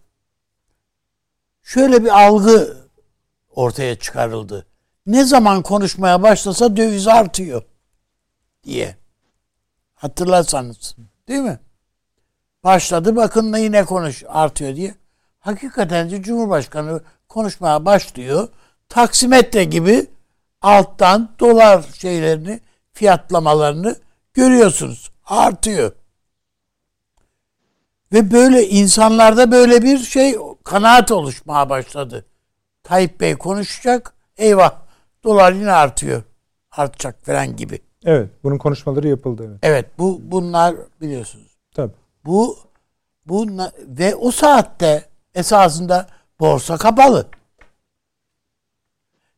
Şöyle 1.64 2.04
bir 2.04 2.26
algı 2.26 2.78
ortaya 3.50 4.00
çıkarıldı. 4.00 4.66
Ne 5.06 5.24
zaman 5.24 5.62
konuşmaya 5.62 6.24
başlasa 6.24 6.78
döviz 6.78 7.08
artıyor 7.08 7.64
diye. 8.64 8.96
Hatırlarsanız 9.94 10.96
değil 11.28 11.42
mi? 11.42 11.60
Başladı 12.64 13.16
bakın 13.16 13.58
yine 13.58 13.86
konuş 13.86 14.24
artıyor 14.28 14.76
diye. 14.76 15.01
Hakikaten 15.42 16.12
de 16.12 16.22
Cumhurbaşkanı 16.22 17.02
konuşmaya 17.30 17.86
başlıyor. 17.86 18.48
Taksimetre 18.90 19.64
gibi 19.64 20.08
alttan 20.62 21.30
dolar 21.40 21.86
şeylerini 21.94 22.60
fiyatlamalarını 22.94 23.96
görüyorsunuz. 24.34 25.12
Artıyor. 25.26 25.92
Ve 28.14 28.32
böyle 28.32 28.68
insanlarda 28.68 29.52
böyle 29.52 29.82
bir 29.82 29.98
şey 29.98 30.36
kanaat 30.64 31.12
oluşmaya 31.12 31.70
başladı. 31.70 32.26
Tayyip 32.84 33.22
Bey 33.22 33.36
konuşacak. 33.36 34.14
Eyvah 34.38 34.72
dolar 35.24 35.54
yine 35.54 35.72
artıyor. 35.72 36.24
Artacak 36.72 37.26
falan 37.26 37.56
gibi. 37.56 37.80
Evet, 38.06 38.30
bunun 38.44 38.58
konuşmaları 38.58 39.08
yapıldı 39.08 39.46
evet. 39.48 39.60
Evet, 39.64 39.86
bu 39.98 40.20
bunlar 40.24 40.76
biliyorsunuz. 41.02 41.58
Tabii. 41.76 41.94
Bu 42.26 42.58
bu 43.26 43.48
ve 43.88 44.16
o 44.16 44.32
saatte 44.32 45.11
esasında 45.36 46.08
borsa 46.40 46.78
kapalı. 46.78 47.28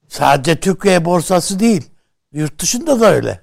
Sadece 0.07 0.59
Türkiye 0.59 1.05
borsası 1.05 1.59
değil. 1.59 1.89
Yurt 2.31 2.61
dışında 2.61 2.99
da 2.99 3.13
öyle. 3.13 3.41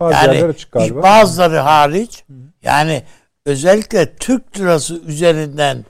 Bazı 0.00 0.14
yani 0.14 0.44
açık 0.44 0.72
galiba. 0.72 1.02
bazıları 1.02 1.58
hariç 1.58 2.24
yani 2.62 3.04
özellikle 3.46 4.16
Türk 4.16 4.58
lirası 4.58 4.94
üzerinden 4.94 5.84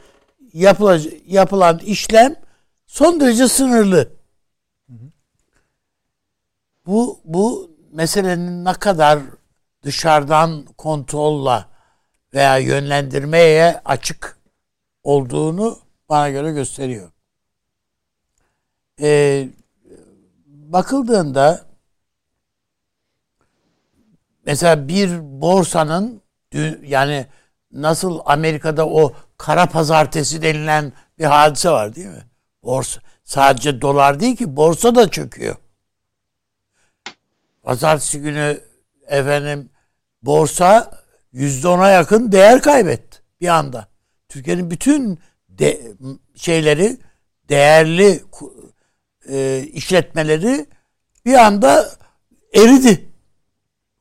yapılan, 0.53 1.01
yapılan 1.27 1.79
işlem 1.79 2.35
son 2.87 3.21
derece 3.21 3.49
sınırlı. 3.49 4.13
Bu 6.87 7.21
bu 7.25 7.71
meselenin 7.93 8.65
ne 8.65 8.73
kadar 8.73 9.19
dışarıdan 9.83 10.65
kontrolla 10.79 11.69
veya 12.35 12.59
yönlendirmeye 12.59 13.81
açık 13.85 14.39
olduğunu 15.05 15.79
bana 16.09 16.31
göre 16.31 16.53
gösteriyor. 16.53 17.11
Ee, 19.01 19.49
bakıldığında 20.47 21.65
mesela 24.47 24.89
bir 24.89 25.21
borsanın 25.41 26.23
yani 26.83 27.27
nasıl 27.73 28.21
Amerika'da 28.25 28.89
o 28.89 29.13
kara 29.39 29.67
pazartesi 29.67 30.43
denilen 30.43 30.93
bir 31.19 31.25
hadise 31.25 31.71
var 31.71 31.95
değil 31.95 32.07
mi? 32.07 32.25
Borsa 32.63 33.01
sadece 33.25 33.81
dolar 33.81 34.21
değil 34.21 34.37
ki 34.37 34.57
borsa 34.57 34.95
da 34.95 35.11
çöküyor. 35.11 35.57
Pazartesi 37.63 38.21
günü 38.21 38.61
efendim 39.07 39.71
borsa 40.23 40.91
yüzde 41.33 41.69
ona 41.69 41.91
yakın 41.91 42.33
değer 42.33 42.63
kaybetti 42.63 43.19
bir 43.41 43.49
anda. 43.49 43.94
Türkiye'nin 44.35 44.71
bütün 44.71 45.19
de, 45.49 45.81
şeyleri 46.37 46.97
değerli 47.49 48.23
e, 49.29 49.63
işletmeleri 49.73 50.67
bir 51.25 51.35
anda 51.35 51.91
eridi. 52.55 53.09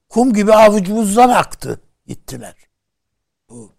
Kum 0.10 0.34
gibi 0.34 0.54
avucumuzdan 0.54 1.30
aktı 1.30 1.82
gittiler. 2.08 2.56
Bu 3.50 3.72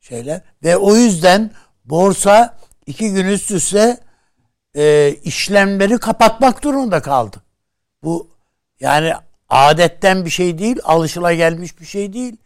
şeyler 0.00 0.42
ve 0.64 0.76
o 0.76 0.96
yüzden 0.96 1.50
borsa 1.84 2.58
iki 2.86 3.12
gün 3.12 3.26
üst 3.26 3.50
üste 3.50 4.00
e, 4.76 5.14
işlemleri 5.24 5.98
kapatmak 5.98 6.64
durumunda 6.64 7.02
kaldı. 7.02 7.42
Bu 8.02 8.30
yani 8.80 9.12
adetten 9.48 10.24
bir 10.24 10.30
şey 10.30 10.58
değil, 10.58 10.76
alışıla 10.84 11.34
gelmiş 11.34 11.80
bir 11.80 11.86
şey 11.86 12.12
değil 12.12 12.36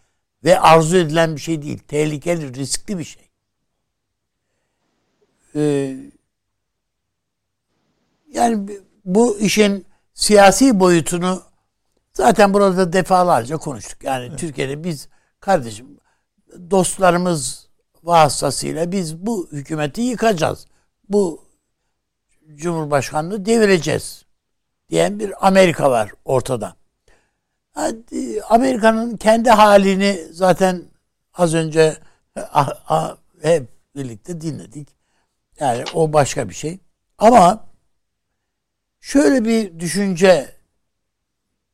ve 0.44 0.60
arzu 0.60 0.96
edilen 0.96 1.36
bir 1.36 1.40
şey 1.40 1.62
değil. 1.62 1.78
Tehlikeli, 1.78 2.54
riskli 2.54 2.98
bir 2.98 3.04
şey. 3.04 3.23
Ee, 5.56 5.96
yani 8.32 8.68
bu 9.04 9.38
işin 9.38 9.86
siyasi 10.14 10.80
boyutunu 10.80 11.42
zaten 12.12 12.54
burada 12.54 12.92
defalarca 12.92 13.56
konuştuk. 13.56 14.04
Yani 14.04 14.26
evet. 14.26 14.38
Türkiye'de 14.38 14.84
biz 14.84 15.08
kardeşim 15.40 15.98
dostlarımız 16.70 17.68
vasıtasıyla 18.02 18.92
biz 18.92 19.26
bu 19.26 19.48
hükümeti 19.52 20.00
yıkacağız. 20.00 20.66
Bu 21.08 21.44
Cumhurbaşkanlığı 22.54 23.46
devireceğiz 23.46 24.24
diyen 24.90 25.18
bir 25.20 25.46
Amerika 25.46 25.90
var 25.90 26.12
ortada. 26.24 26.76
Amerika'nın 28.48 29.16
kendi 29.16 29.50
halini 29.50 30.26
zaten 30.30 30.82
az 31.34 31.54
önce 31.54 31.96
hep 33.42 33.68
birlikte 33.96 34.40
dinledik. 34.40 35.03
Yani 35.60 35.84
o 35.94 36.12
başka 36.12 36.48
bir 36.48 36.54
şey. 36.54 36.78
Ama 37.18 37.66
şöyle 39.00 39.44
bir 39.44 39.80
düşünce 39.80 40.56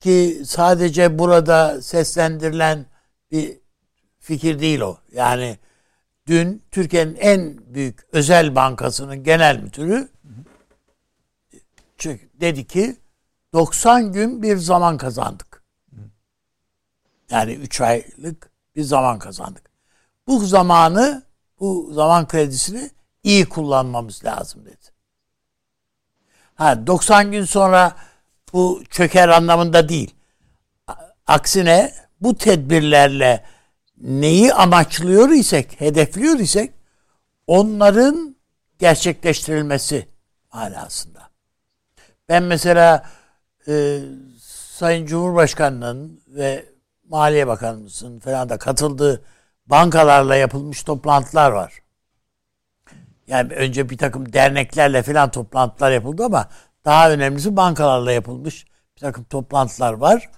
ki 0.01 0.43
sadece 0.45 1.19
burada 1.19 1.83
seslendirilen 1.83 2.87
bir 3.31 3.59
fikir 4.19 4.61
değil 4.61 4.81
o. 4.81 4.99
Yani 5.13 5.59
dün 6.27 6.63
Türkiye'nin 6.71 7.17
en 7.17 7.75
büyük 7.75 8.07
özel 8.13 8.55
bankasının 8.55 9.25
genel 9.25 9.59
müdürü 9.59 10.09
dedi 12.41 12.67
ki 12.67 12.97
90 13.53 14.13
gün 14.13 14.43
bir 14.43 14.57
zaman 14.57 14.97
kazandık. 14.97 15.63
Yani 17.31 17.53
3 17.53 17.81
aylık 17.81 18.51
bir 18.77 18.83
zaman 18.83 19.19
kazandık. 19.19 19.71
Bu 20.27 20.41
zamanı, 20.41 21.23
bu 21.61 21.91
zaman 21.93 22.29
kredisini 22.29 22.91
iyi 23.23 23.49
kullanmamız 23.49 24.25
lazım 24.25 24.65
dedi. 24.65 24.77
Ha 26.55 26.87
90 26.87 27.33
gün 27.33 27.45
sonra 27.45 27.97
bu 28.53 28.83
çöker 28.91 29.29
anlamında 29.29 29.89
değil. 29.89 30.15
Aksine 31.27 31.95
bu 32.21 32.39
tedbirlerle 32.39 33.45
neyi 34.01 34.55
amaçlıyor 34.55 35.29
isek, 35.29 35.81
hedefliyor 35.81 36.39
isek 36.39 36.73
onların 37.47 38.37
gerçekleştirilmesi 38.79 40.09
manasında. 40.53 41.31
Ben 42.29 42.43
mesela 42.43 43.07
e, 43.69 44.01
Sayın 44.71 45.07
Cumhurbaşkanı'nın 45.07 46.23
ve 46.27 46.65
Maliye 47.09 47.47
Bakanımızın 47.47 48.21
falan 48.21 48.49
da 48.49 48.59
katıldığı 48.59 49.23
bankalarla 49.67 50.37
yapılmış 50.37 50.83
toplantılar 50.83 51.51
var. 51.51 51.83
Yani 53.31 53.55
önce 53.55 53.91
bir 53.91 53.99
takım 53.99 54.33
derneklerle 54.33 55.03
falan 55.03 55.31
toplantılar 55.31 55.93
yapıldı 55.93 56.25
ama 56.25 56.49
daha 56.85 57.11
önemlisi 57.11 57.57
bankalarla 57.57 58.13
yapılmış 58.13 58.65
bir 58.97 59.01
takım 59.01 59.25
toplantılar 59.25 59.93
var. 59.93 60.31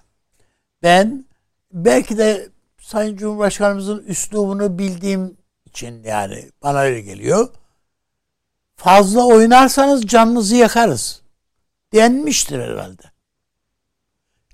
Ben 0.83 1.25
belki 1.73 2.19
de 2.19 2.49
Sayın 2.81 3.17
Cumhurbaşkanımızın 3.17 4.05
üslubunu 4.07 4.79
bildiğim 4.79 5.37
için 5.67 6.03
yani 6.05 6.51
bana 6.63 6.79
öyle 6.79 7.01
geliyor. 7.01 7.49
Fazla 8.77 9.27
oynarsanız 9.27 10.07
canınızı 10.07 10.57
yakarız 10.57 11.23
denmiştir 11.93 12.61
herhalde. 12.61 13.03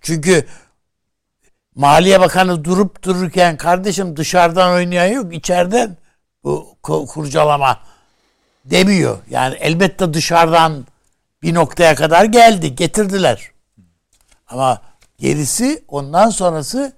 Çünkü 0.00 0.46
Maliye 1.74 2.20
Bakanı 2.20 2.64
durup 2.64 3.02
dururken 3.02 3.56
kardeşim 3.56 4.16
dışarıdan 4.16 4.72
oynayan 4.72 5.06
yok 5.06 5.34
içeriden 5.34 5.96
bu 6.44 6.76
kurcalama 6.82 7.80
demiyor. 8.70 9.18
Yani 9.30 9.56
elbette 9.60 10.14
dışarıdan 10.14 10.86
bir 11.42 11.54
noktaya 11.54 11.94
kadar 11.94 12.24
geldi 12.24 12.74
getirdiler. 12.74 13.50
Ama 14.48 14.80
gerisi 15.18 15.84
ondan 15.88 16.30
sonrası 16.30 16.92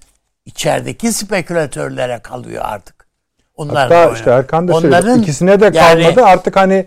içerideki 0.45 1.13
spekülatörlere 1.13 2.19
kalıyor 2.19 2.65
artık. 2.67 3.07
Onlar 3.57 3.93
Hatta 3.93 4.13
işte 4.13 4.31
Erkan 4.31 4.69
da 4.69 4.81
söyledi. 4.81 5.21
İkisine 5.21 5.61
de 5.61 5.73
kalmadı. 5.73 6.01
Yani, 6.01 6.23
artık 6.23 6.57
hani 6.57 6.87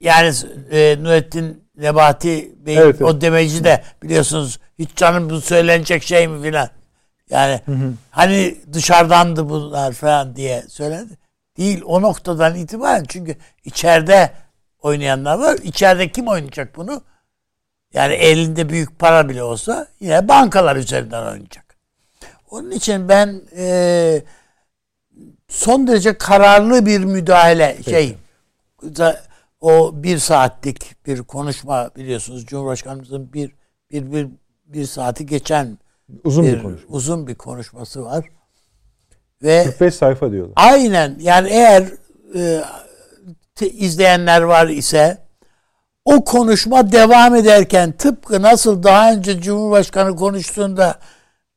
yani 0.00 0.32
e, 0.70 0.96
Nurettin 1.02 1.64
Nebati 1.76 2.52
Bey 2.66 2.78
evet, 2.78 3.02
o 3.02 3.20
demeci 3.20 3.64
de 3.64 3.82
biliyorsunuz 4.02 4.60
hiç 4.78 4.90
canım 4.96 5.30
bu 5.30 5.40
söylenecek 5.40 6.02
şey 6.02 6.28
mi 6.28 6.42
filan. 6.42 6.68
Yani 7.30 7.60
hı 7.66 7.72
hı. 7.72 7.92
hani 8.10 8.56
dışarıdandı 8.72 9.48
bunlar 9.48 9.92
falan 9.92 10.36
diye 10.36 10.62
söyledi. 10.68 11.18
Değil 11.58 11.82
o 11.84 12.02
noktadan 12.02 12.54
itibaren 12.54 13.04
çünkü 13.08 13.36
içeride 13.64 14.32
oynayanlar 14.82 15.38
var. 15.38 15.58
İçeride 15.62 16.12
kim 16.12 16.28
oynayacak 16.28 16.76
bunu? 16.76 17.02
Yani 17.94 18.14
elinde 18.14 18.68
büyük 18.68 18.98
para 18.98 19.28
bile 19.28 19.42
olsa 19.42 19.88
yine 20.00 20.28
bankalar 20.28 20.76
üzerinden 20.76 21.22
oynayacak. 21.22 21.76
Onun 22.50 22.70
için 22.70 23.08
ben 23.08 23.42
e, 23.56 24.22
son 25.48 25.86
derece 25.86 26.18
kararlı 26.18 26.86
bir 26.86 27.00
müdahale 27.00 27.74
Peki. 27.76 27.90
şey 27.90 28.16
o 29.60 29.90
bir 29.94 30.18
saatlik 30.18 31.06
bir 31.06 31.22
konuşma 31.22 31.90
biliyorsunuz 31.96 32.46
Cumhurbaşkanımızın 32.46 33.32
bir 33.32 33.52
bir 33.90 34.12
bir 34.12 34.28
bir 34.66 34.86
saati 34.86 35.26
geçen 35.26 35.78
uzun 36.24 36.44
bir, 36.44 36.52
bir 36.52 36.62
konuşma. 36.62 36.96
uzun 36.96 37.26
bir 37.26 37.34
konuşması 37.34 38.04
var. 38.04 38.24
Ve 39.42 39.64
45 39.64 39.94
sayfa 39.94 40.32
diyorlar. 40.32 40.52
Aynen. 40.56 41.16
Yani 41.20 41.48
eğer 41.48 41.84
e, 42.34 42.62
te, 43.54 43.70
izleyenler 43.70 44.42
var 44.42 44.68
ise 44.68 45.18
o 46.04 46.24
konuşma 46.24 46.92
devam 46.92 47.34
ederken 47.34 47.92
tıpkı 47.92 48.42
nasıl 48.42 48.82
daha 48.82 49.12
önce 49.12 49.40
Cumhurbaşkanı 49.40 50.16
konuştuğunda 50.16 50.98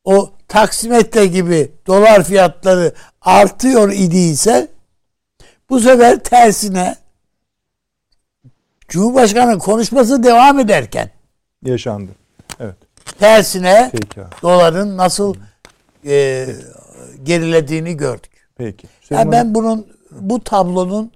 o 0.04 0.30
taksimetre 0.48 1.26
gibi 1.26 1.72
dolar 1.86 2.24
fiyatları 2.24 2.94
artıyor 3.20 3.92
idiyse 3.92 4.68
bu 5.70 5.80
sefer 5.80 6.18
tersine 6.18 6.96
Cumhurbaşkanı 8.88 9.58
konuşması 9.58 10.22
devam 10.22 10.58
ederken 10.58 11.10
yaşandı. 11.64 12.10
Evet. 12.60 12.76
Tersine 13.18 13.90
Peki. 13.92 14.20
doların 14.42 14.96
nasıl 14.96 15.34
e, 16.06 16.46
gerilediğini 17.22 17.96
gördük. 17.96 18.30
Peki. 18.56 18.86
Yani 19.10 19.32
ben 19.32 19.54
bunun 19.54 19.86
bu 20.20 20.40
tablonun 20.40 21.12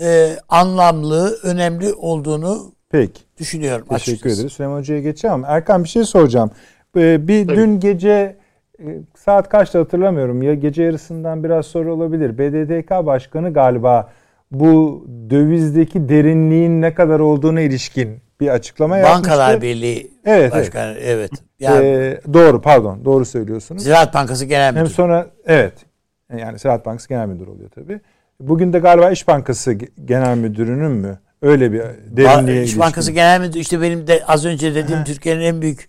e, 0.00 0.36
anlamlı, 0.48 1.38
önemli 1.42 1.92
olduğunu 1.92 2.72
Peki. 2.90 3.20
düşünüyorum. 3.38 3.86
Teşekkür 3.88 4.12
açıkçası. 4.12 4.40
ederiz. 4.40 4.52
Süleyman 4.52 4.78
Hoca'ya 4.78 5.00
geçeceğim. 5.00 5.44
Erkan 5.46 5.84
bir 5.84 5.88
şey 5.88 6.04
soracağım. 6.04 6.50
Ee, 6.96 7.28
bir 7.28 7.46
Tabii. 7.46 7.56
dün 7.56 7.80
gece 7.80 8.36
e, 8.80 8.98
saat 9.16 9.48
kaçta 9.48 9.78
hatırlamıyorum. 9.78 10.42
Ya 10.42 10.54
gece 10.54 10.82
yarısından 10.82 11.44
biraz 11.44 11.66
sonra 11.66 11.92
olabilir. 11.92 12.38
BDDK 12.38 13.06
Başkanı 13.06 13.52
galiba 13.52 14.10
bu 14.50 15.06
dövizdeki 15.30 16.08
derinliğin 16.08 16.82
ne 16.82 16.94
kadar 16.94 17.20
olduğuna 17.20 17.60
ilişkin 17.60 18.18
bir 18.40 18.48
açıklama 18.48 18.94
Bankalar 18.94 19.10
yapmıştı. 19.10 19.30
Bankalar 19.30 19.62
Birliği 19.62 20.10
evet, 20.24 20.52
Başkanı 20.52 20.92
evet. 20.92 21.06
evet. 21.06 21.30
Yani, 21.60 21.86
ee, 21.86 22.20
doğru 22.34 22.60
pardon 22.60 23.04
doğru 23.04 23.24
söylüyorsunuz. 23.24 23.82
Ziraat 23.82 24.14
Bankası 24.14 24.44
Genel 24.44 24.70
Müdürü. 24.70 24.84
Hem 24.84 24.90
sonra 24.90 25.26
evet 25.46 25.74
yani 26.38 26.58
Ziraat 26.58 26.86
Bankası 26.86 27.08
Genel 27.08 27.26
Müdürü 27.26 27.50
oluyor 27.50 27.70
tabii. 27.70 28.00
Bugün 28.40 28.72
de 28.72 28.78
galiba 28.78 29.10
İş 29.10 29.28
Bankası 29.28 29.72
Genel 30.04 30.36
Müdürü'nün 30.36 30.90
mü 30.90 31.18
öyle 31.42 31.72
bir 31.72 31.82
derinliğe 32.06 32.62
İş 32.62 32.78
Bankası 32.78 33.12
Genel 33.12 33.40
Müdürü 33.40 33.58
işte 33.58 33.80
benim 33.80 34.06
de 34.06 34.22
az 34.26 34.44
önce 34.44 34.74
dediğim 34.74 35.04
Türkiye'nin 35.04 35.40
en 35.40 35.62
büyük 35.62 35.88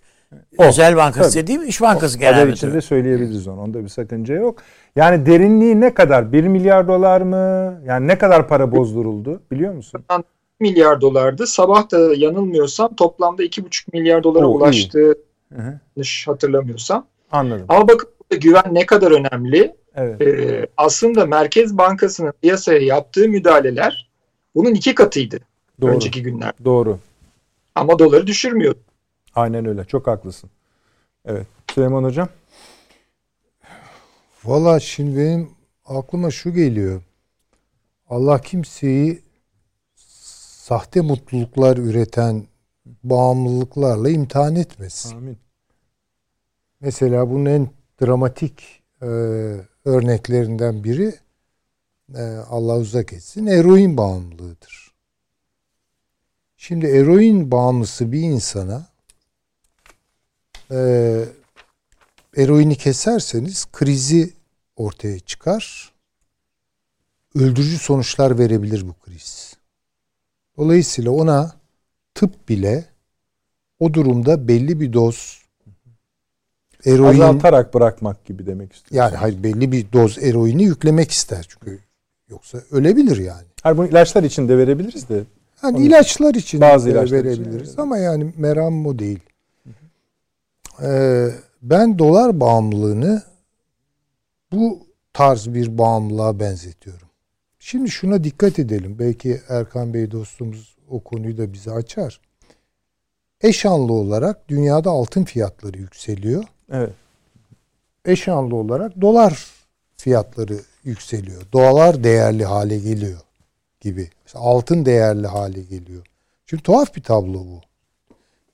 o, 0.58 0.64
özel 0.64 0.96
bankası 0.96 1.32
tabii. 1.32 1.42
dediğim 1.42 1.68
İş 1.68 1.80
Bankası 1.80 2.18
o, 2.18 2.20
Genel 2.20 2.40
Müdürü. 2.40 2.52
içinde 2.52 2.80
söyleyebiliriz 2.80 3.48
onu. 3.48 3.60
Onda 3.60 3.82
bir 3.82 3.88
sakınca 3.88 4.34
yok. 4.34 4.62
Yani 4.96 5.26
derinliği 5.26 5.80
ne 5.80 5.94
kadar? 5.94 6.32
1 6.32 6.44
milyar 6.44 6.88
dolar 6.88 7.20
mı? 7.20 7.80
Yani 7.86 8.06
ne 8.06 8.18
kadar 8.18 8.48
para 8.48 8.72
bozduruldu 8.72 9.42
biliyor 9.50 9.74
musun? 9.74 10.04
Milyar 10.60 11.00
dolardı. 11.00 11.46
Sabah 11.46 11.90
da 11.90 12.14
yanılmıyorsam 12.14 12.96
toplamda 12.96 13.44
2,5 13.44 13.84
milyar 13.92 14.22
dolara 14.22 14.46
Oo, 14.46 14.56
ulaştı. 14.56 15.18
Yanlış 15.96 16.28
hatırlamıyorsam. 16.28 17.06
Anladım. 17.32 17.66
Ama 17.68 17.88
bakın 17.88 18.08
güven 18.30 18.64
ne 18.72 18.86
kadar 18.86 19.10
önemli. 19.10 19.74
Evet. 19.94 20.20
Ee, 20.20 20.66
aslında 20.76 21.26
Merkez 21.26 21.78
Bankası'nın 21.78 22.32
piyasaya 22.42 22.78
yaptığı 22.78 23.28
müdahaleler 23.28 24.10
bunun 24.54 24.74
iki 24.74 24.94
katıydı. 24.94 25.40
Doğru. 25.80 25.90
Önceki 25.90 26.22
günler. 26.22 26.52
Doğru. 26.64 26.98
Ama 27.74 27.98
doları 27.98 28.26
düşürmüyor. 28.26 28.74
Aynen 29.34 29.66
öyle. 29.66 29.84
Çok 29.84 30.06
haklısın. 30.06 30.50
Evet. 31.24 31.46
Süleyman 31.74 32.04
Hocam. 32.04 32.28
Valla 34.44 34.80
şimdi 34.80 35.18
benim 35.18 35.50
aklıma 35.86 36.30
şu 36.30 36.54
geliyor. 36.54 37.02
Allah 38.08 38.40
kimseyi 38.40 39.22
sahte 40.62 41.00
mutluluklar 41.00 41.76
üreten 41.76 42.46
bağımlılıklarla 43.04 44.10
imtihan 44.10 44.56
etmesin. 44.56 45.16
Amin. 45.16 45.38
Mesela 46.80 47.30
bunun 47.30 47.44
en 47.44 47.70
dramatik 48.02 48.82
e, 49.00 49.06
örneklerinden 49.84 50.84
biri 50.84 51.14
e, 52.14 52.22
Allah 52.48 52.78
uzak 52.78 53.12
etsin 53.12 53.46
eroin 53.46 53.96
bağımlılığıdır. 53.96 54.94
Şimdi 56.56 56.86
eroin 56.86 57.50
bağımlısı 57.50 58.12
bir 58.12 58.20
insana 58.20 58.86
e, 60.70 60.78
eroini 62.36 62.76
keserseniz 62.76 63.66
krizi 63.72 64.32
ortaya 64.76 65.18
çıkar. 65.20 65.92
Öldürücü 67.34 67.78
sonuçlar 67.78 68.38
verebilir 68.38 68.88
bu 68.88 68.94
kriz. 68.94 69.61
Dolayısıyla 70.56 71.10
ona 71.10 71.52
tıp 72.14 72.48
bile 72.48 72.84
o 73.80 73.94
durumda 73.94 74.48
belli 74.48 74.80
bir 74.80 74.92
doz 74.92 75.42
eroin 76.84 77.20
azaltarak 77.20 77.74
bırakmak 77.74 78.24
gibi 78.24 78.46
demek 78.46 78.72
istiyorsun. 78.72 78.96
Yani 78.96 79.16
hayır 79.16 79.42
belli 79.42 79.72
bir 79.72 79.92
doz 79.92 80.18
eroini 80.18 80.62
yüklemek 80.62 81.10
ister 81.10 81.46
çünkü 81.48 81.78
yoksa 82.28 82.58
ölebilir 82.70 83.16
yani. 83.16 83.46
Hayır 83.62 83.78
bunu 83.78 83.86
ilaçlar 83.86 84.22
için 84.22 84.48
de 84.48 84.58
verebiliriz 84.58 85.08
de. 85.08 85.14
Yani 85.62 85.76
Onun 85.76 85.84
ilaçlar 85.84 86.34
için 86.34 86.60
bazı 86.60 86.86
de 86.86 86.90
ilaçlar 86.90 87.18
verebiliriz 87.18 87.68
için 87.68 87.82
ama 87.82 87.98
yani 87.98 88.32
meram 88.36 88.86
o 88.86 88.98
değil. 88.98 89.20
Ee, 90.82 91.28
ben 91.62 91.98
dolar 91.98 92.40
bağımlılığını 92.40 93.22
bu 94.52 94.86
tarz 95.12 95.54
bir 95.54 95.78
bağımlılığa 95.78 96.40
benzetiyorum. 96.40 97.01
Şimdi 97.64 97.90
şuna 97.90 98.24
dikkat 98.24 98.58
edelim. 98.58 98.96
Belki 98.98 99.40
Erkan 99.48 99.94
Bey 99.94 100.10
dostumuz 100.10 100.76
o 100.90 101.00
konuyu 101.00 101.38
da 101.38 101.52
bize 101.52 101.70
açar. 101.70 102.20
Eşanlı 103.40 103.92
olarak 103.92 104.48
dünyada 104.48 104.90
altın 104.90 105.24
fiyatları 105.24 105.78
yükseliyor. 105.78 106.44
Evet. 106.72 106.92
Eşanlı 108.04 108.56
olarak 108.56 109.00
dolar 109.00 109.46
fiyatları 109.96 110.56
yükseliyor. 110.84 111.42
Dolar 111.52 112.04
değerli 112.04 112.44
hale 112.44 112.78
geliyor 112.78 113.20
gibi. 113.80 114.10
Mesela 114.24 114.44
altın 114.44 114.84
değerli 114.84 115.26
hale 115.26 115.60
geliyor. 115.60 116.06
Çünkü 116.46 116.62
tuhaf 116.62 116.96
bir 116.96 117.02
tablo 117.02 117.34
bu. 117.34 117.60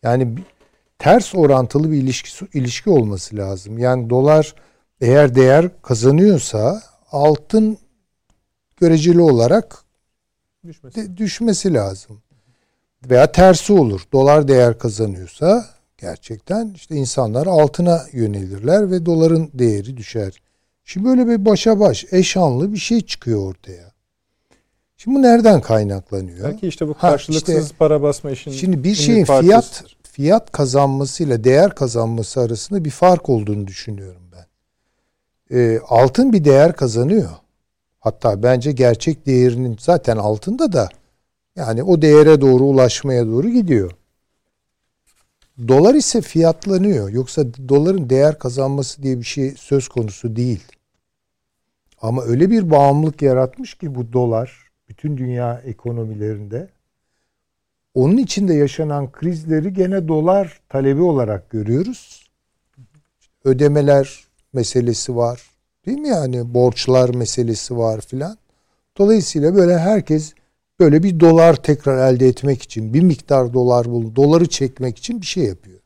Yani 0.02 0.38
ters 0.98 1.34
orantılı 1.34 1.92
bir 1.92 1.96
ilişki 1.96 2.46
ilişki 2.54 2.90
olması 2.90 3.36
lazım. 3.36 3.78
Yani 3.78 4.10
dolar 4.10 4.54
eğer 5.00 5.34
değer 5.34 5.82
kazanıyorsa 5.82 6.82
altın 7.12 7.78
göreceli 8.80 9.20
olarak 9.20 9.78
düşmesi, 10.64 11.16
düşmesi 11.16 11.74
lazım. 11.74 12.22
Veya 13.10 13.32
tersi 13.32 13.72
olur. 13.72 14.00
Dolar 14.12 14.48
değer 14.48 14.78
kazanıyorsa 14.78 15.66
gerçekten 15.98 16.72
işte 16.74 16.96
insanlar 16.96 17.46
altına 17.46 18.02
yönelirler 18.12 18.90
ve 18.90 19.06
doların 19.06 19.50
değeri 19.54 19.96
düşer. 19.96 20.42
Şimdi 20.84 21.06
böyle 21.06 21.28
bir 21.28 21.44
başa 21.44 21.80
baş 21.80 22.04
eşanlı 22.10 22.72
bir 22.72 22.78
şey 22.78 23.00
çıkıyor 23.00 23.50
ortaya. 23.50 23.92
Şimdi 24.96 25.18
bu 25.18 25.22
nereden 25.22 25.60
kaynaklanıyor? 25.60 26.44
Belki 26.44 26.68
işte 26.68 26.88
bu 26.88 26.94
karşılıksız 26.94 27.54
ha, 27.54 27.60
işte, 27.60 27.76
para 27.78 28.02
basma 28.02 28.30
işinin 28.30 28.54
Şimdi 28.54 28.84
bir 28.84 28.94
şeyin 28.94 29.24
fiyat 29.24 29.84
fiyat 30.02 30.52
kazanmasıyla 30.52 31.44
değer 31.44 31.74
kazanması 31.74 32.40
arasında 32.40 32.84
bir 32.84 32.90
fark 32.90 33.28
olduğunu 33.28 33.66
düşünüyorum 33.66 34.22
ben. 34.32 34.46
E, 35.56 35.80
altın 35.88 36.32
bir 36.32 36.44
değer 36.44 36.72
kazanıyor. 36.72 37.28
Hatta 37.98 38.42
bence 38.42 38.72
gerçek 38.72 39.26
değerinin 39.26 39.76
zaten 39.80 40.16
altında 40.16 40.72
da 40.72 40.88
yani 41.56 41.82
o 41.82 42.02
değere 42.02 42.40
doğru 42.40 42.64
ulaşmaya 42.64 43.26
doğru 43.26 43.48
gidiyor. 43.48 43.90
Dolar 45.68 45.94
ise 45.94 46.20
fiyatlanıyor. 46.20 47.10
Yoksa 47.10 47.44
doların 47.68 48.10
değer 48.10 48.38
kazanması 48.38 49.02
diye 49.02 49.18
bir 49.18 49.24
şey 49.24 49.50
söz 49.50 49.88
konusu 49.88 50.36
değil. 50.36 50.64
Ama 52.00 52.22
öyle 52.22 52.50
bir 52.50 52.70
bağımlılık 52.70 53.22
yaratmış 53.22 53.74
ki 53.74 53.94
bu 53.94 54.12
dolar 54.12 54.68
bütün 54.88 55.16
dünya 55.16 55.60
ekonomilerinde 55.64 56.68
onun 57.94 58.16
içinde 58.16 58.54
yaşanan 58.54 59.12
krizleri 59.12 59.72
gene 59.72 60.08
dolar 60.08 60.60
talebi 60.68 61.02
olarak 61.02 61.50
görüyoruz. 61.50 62.30
Ödemeler 63.44 64.24
meselesi 64.52 65.16
var. 65.16 65.57
Değil 65.88 65.98
mi 65.98 66.08
yani 66.08 66.54
borçlar 66.54 67.14
meselesi 67.14 67.76
var 67.76 68.00
filan. 68.00 68.38
Dolayısıyla 68.98 69.54
böyle 69.54 69.78
herkes 69.78 70.34
böyle 70.80 71.02
bir 71.02 71.20
dolar 71.20 71.62
tekrar 71.62 72.12
elde 72.12 72.28
etmek 72.28 72.62
için 72.62 72.94
bir 72.94 73.02
miktar 73.02 73.52
dolar 73.52 73.90
bul, 73.90 74.16
doları 74.16 74.48
çekmek 74.48 74.98
için 74.98 75.20
bir 75.20 75.26
şey 75.26 75.44
yapıyor. 75.44 75.80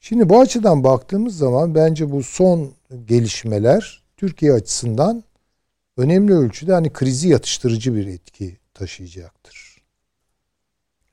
Şimdi 0.00 0.28
bu 0.28 0.40
açıdan 0.40 0.84
baktığımız 0.84 1.38
zaman 1.38 1.74
bence 1.74 2.10
bu 2.10 2.22
son 2.22 2.70
gelişmeler 3.06 4.02
Türkiye 4.16 4.52
açısından 4.52 5.24
önemli 5.96 6.34
ölçüde 6.34 6.72
hani 6.72 6.92
krizi 6.92 7.28
yatıştırıcı 7.28 7.94
bir 7.94 8.06
etki 8.06 8.58
taşıyacaktır. 8.74 9.82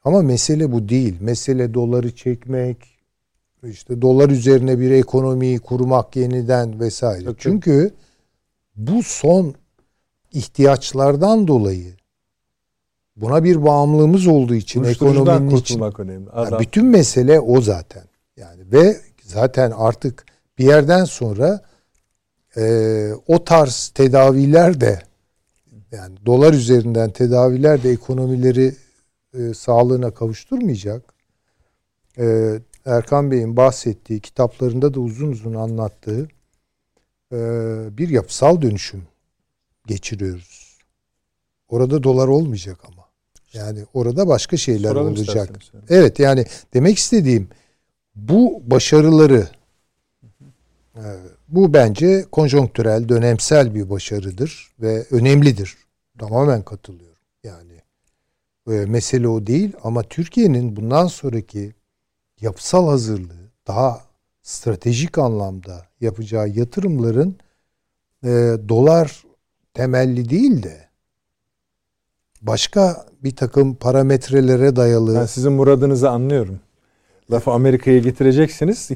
Ama 0.04 0.22
mesele 0.22 0.72
bu 0.72 0.90
değil. 0.90 1.18
Mesele 1.20 1.74
doları 1.74 2.16
çekmek, 2.16 2.91
işte 3.68 4.02
dolar 4.02 4.30
üzerine 4.30 4.80
bir 4.80 4.92
ekonomiyi 4.92 5.60
kurmak 5.60 6.16
yeniden 6.16 6.80
vesaire. 6.80 7.24
Yok, 7.24 7.36
Çünkü 7.40 7.92
bu 8.76 9.04
son 9.04 9.56
ihtiyaçlardan 10.32 11.48
dolayı 11.48 11.94
buna 13.16 13.44
bir 13.44 13.64
bağımlılığımız 13.64 14.28
olduğu 14.28 14.56
için 14.56 14.84
ekonominin 14.84 15.56
için 15.56 15.82
önemli. 15.98 16.30
Adam. 16.30 16.60
bütün 16.60 16.86
mesele 16.86 17.40
o 17.40 17.62
zaten. 17.62 18.04
Yani 18.38 18.72
ve 18.72 18.98
zaten 19.24 19.72
artık 19.72 20.26
bir 20.58 20.66
yerden 20.66 21.04
sonra 21.06 21.62
e, 22.58 22.64
o 23.28 23.44
tarz 23.44 23.88
tedaviler 23.88 24.82
de 24.82 25.02
yani 25.92 26.16
dolar 26.26 26.54
üzerinden 26.54 27.10
tedaviler 27.10 27.84
de 27.84 27.90
ekonomileri 27.90 28.76
e, 29.34 29.54
sağlığına 29.54 30.12
kavuşturmayacak. 30.12 31.14
E, 32.18 32.56
Erkan 32.86 33.32
Bey'in 33.32 33.58
bahsettiği 33.58 34.20
kitaplarında 34.20 34.94
da 34.94 35.00
uzun 35.00 35.32
uzun 35.32 35.54
anlattığı 35.54 36.28
e, 37.34 37.38
bir 37.98 38.10
yapısal 38.10 38.62
dönüşüm 38.62 39.04
geçiriyoruz. 39.88 40.78
Orada 41.70 42.04
dolar 42.04 42.28
olmayacak 42.28 42.80
ama. 42.88 43.02
Yani 43.54 43.86
orada 43.94 44.28
başka 44.28 44.58
şeyler 44.58 44.90
Soralım 44.90 45.14
olacak. 45.14 45.50
Evet 45.90 46.20
yani 46.20 46.46
demek 46.74 46.98
istediğim 46.98 47.50
bu 48.16 48.62
başarıları 48.66 49.48
e, 50.96 51.04
bu 51.48 51.74
bence 51.74 52.26
konjonktürel, 52.32 53.10
dönemsel 53.10 53.76
bir 53.76 53.90
başarıdır 53.90 54.72
ve 54.82 55.06
önemlidir. 55.12 55.78
Tamamen 56.20 56.62
katılıyorum. 56.62 57.18
Yani 57.44 57.82
e, 58.68 58.72
mesele 58.72 59.28
o 59.28 59.48
değil 59.48 59.74
ama 59.84 60.04
Türkiye'nin 60.04 60.76
bundan 60.76 61.08
sonraki 61.08 61.74
yapısal 62.42 62.88
hazırlığı 62.88 63.52
daha 63.68 64.02
stratejik 64.42 65.18
anlamda 65.18 65.86
yapacağı 66.02 66.50
yatırımların 66.50 67.36
e, 68.24 68.30
dolar 68.70 69.24
temelli 69.74 70.30
değil 70.30 70.64
de 70.64 70.88
başka 72.42 73.06
bir 73.24 73.36
takım 73.36 73.76
parametrelere 73.76 74.76
dayalı. 74.76 75.16
Ben 75.16 75.26
sizin 75.26 75.52
muradınızı 75.52 76.10
anlıyorum. 76.10 76.60
Lafı 77.32 77.52
Amerika'ya 77.52 78.00
getireceksiniz. 78.00 78.90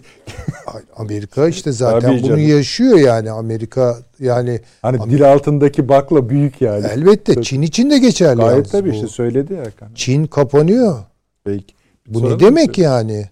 Amerika 0.96 1.48
işte 1.48 1.72
zaten 1.72 2.00
Tabii 2.00 2.20
bunu 2.20 2.28
canım. 2.28 2.48
yaşıyor 2.48 2.98
yani 2.98 3.32
Amerika 3.32 3.98
yani 4.20 4.60
hani 4.82 4.98
Amerika, 4.98 5.10
dil 5.10 5.34
altındaki 5.34 5.90
bakla 5.90 6.30
büyük 6.30 6.62
yani. 6.62 6.88
Elbette 6.88 7.42
Çin 7.42 7.62
için 7.62 7.90
de 7.90 7.98
geçerli. 7.98 8.42
Gayet 8.42 8.72
tabii 8.72 8.90
işte 8.90 9.08
söyledi 9.08 9.54
Erkan. 9.54 9.90
Çin 9.96 10.28
kapanıyor. 10.28 11.04
Peki. 11.44 11.76
Bu 12.08 12.20
Soralım 12.20 12.38
ne 12.38 12.40
demek 12.40 12.78
yani? 12.78 13.30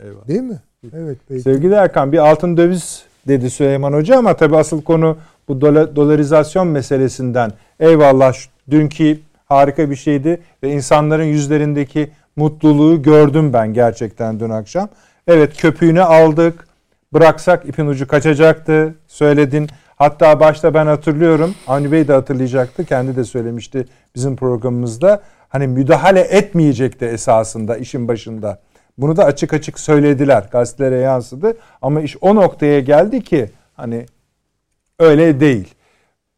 Eyvallah. 0.00 0.28
Değil 0.28 0.40
mi? 0.40 0.58
Evet. 0.92 1.18
Peki. 1.28 1.40
Sevgili 1.40 1.74
Erkan 1.74 2.12
bir 2.12 2.18
altın 2.18 2.56
döviz 2.56 3.02
dedi 3.28 3.50
Süleyman 3.50 3.92
Hoca 3.92 4.18
ama 4.18 4.36
tabii 4.36 4.56
asıl 4.56 4.82
konu 4.82 5.16
bu 5.48 5.60
dola, 5.60 5.96
dolarizasyon 5.96 6.66
meselesinden. 6.66 7.52
Eyvallah 7.80 8.34
dünkü 8.70 9.18
harika 9.44 9.90
bir 9.90 9.96
şeydi 9.96 10.40
ve 10.62 10.72
insanların 10.72 11.24
yüzlerindeki 11.24 12.10
mutluluğu 12.36 13.02
gördüm 13.02 13.52
ben 13.52 13.74
gerçekten 13.74 14.40
dün 14.40 14.50
akşam. 14.50 14.88
Evet 15.26 15.56
köpüğünü 15.56 16.02
aldık. 16.02 16.68
Bıraksak 17.12 17.68
ipin 17.68 17.86
ucu 17.86 18.08
kaçacaktı. 18.08 18.94
Söyledin. 19.06 19.68
Hatta 19.96 20.40
başta 20.40 20.74
ben 20.74 20.86
hatırlıyorum. 20.86 21.54
Avni 21.66 21.92
Bey 21.92 22.08
de 22.08 22.12
hatırlayacaktı. 22.12 22.84
Kendi 22.84 23.16
de 23.16 23.24
söylemişti 23.24 23.86
bizim 24.14 24.36
programımızda. 24.36 25.22
Hani 25.48 25.66
müdahale 25.66 26.20
etmeyecekti 26.20 27.04
esasında 27.04 27.76
işin 27.76 28.08
başında. 28.08 28.58
Bunu 28.98 29.16
da 29.16 29.24
açık 29.24 29.52
açık 29.52 29.80
söylediler. 29.80 30.48
Gazetelere 30.50 30.98
yansıdı. 30.98 31.56
Ama 31.82 32.00
iş 32.00 32.16
o 32.20 32.34
noktaya 32.34 32.80
geldi 32.80 33.22
ki 33.22 33.50
hani 33.74 34.06
öyle 34.98 35.40
değil. 35.40 35.74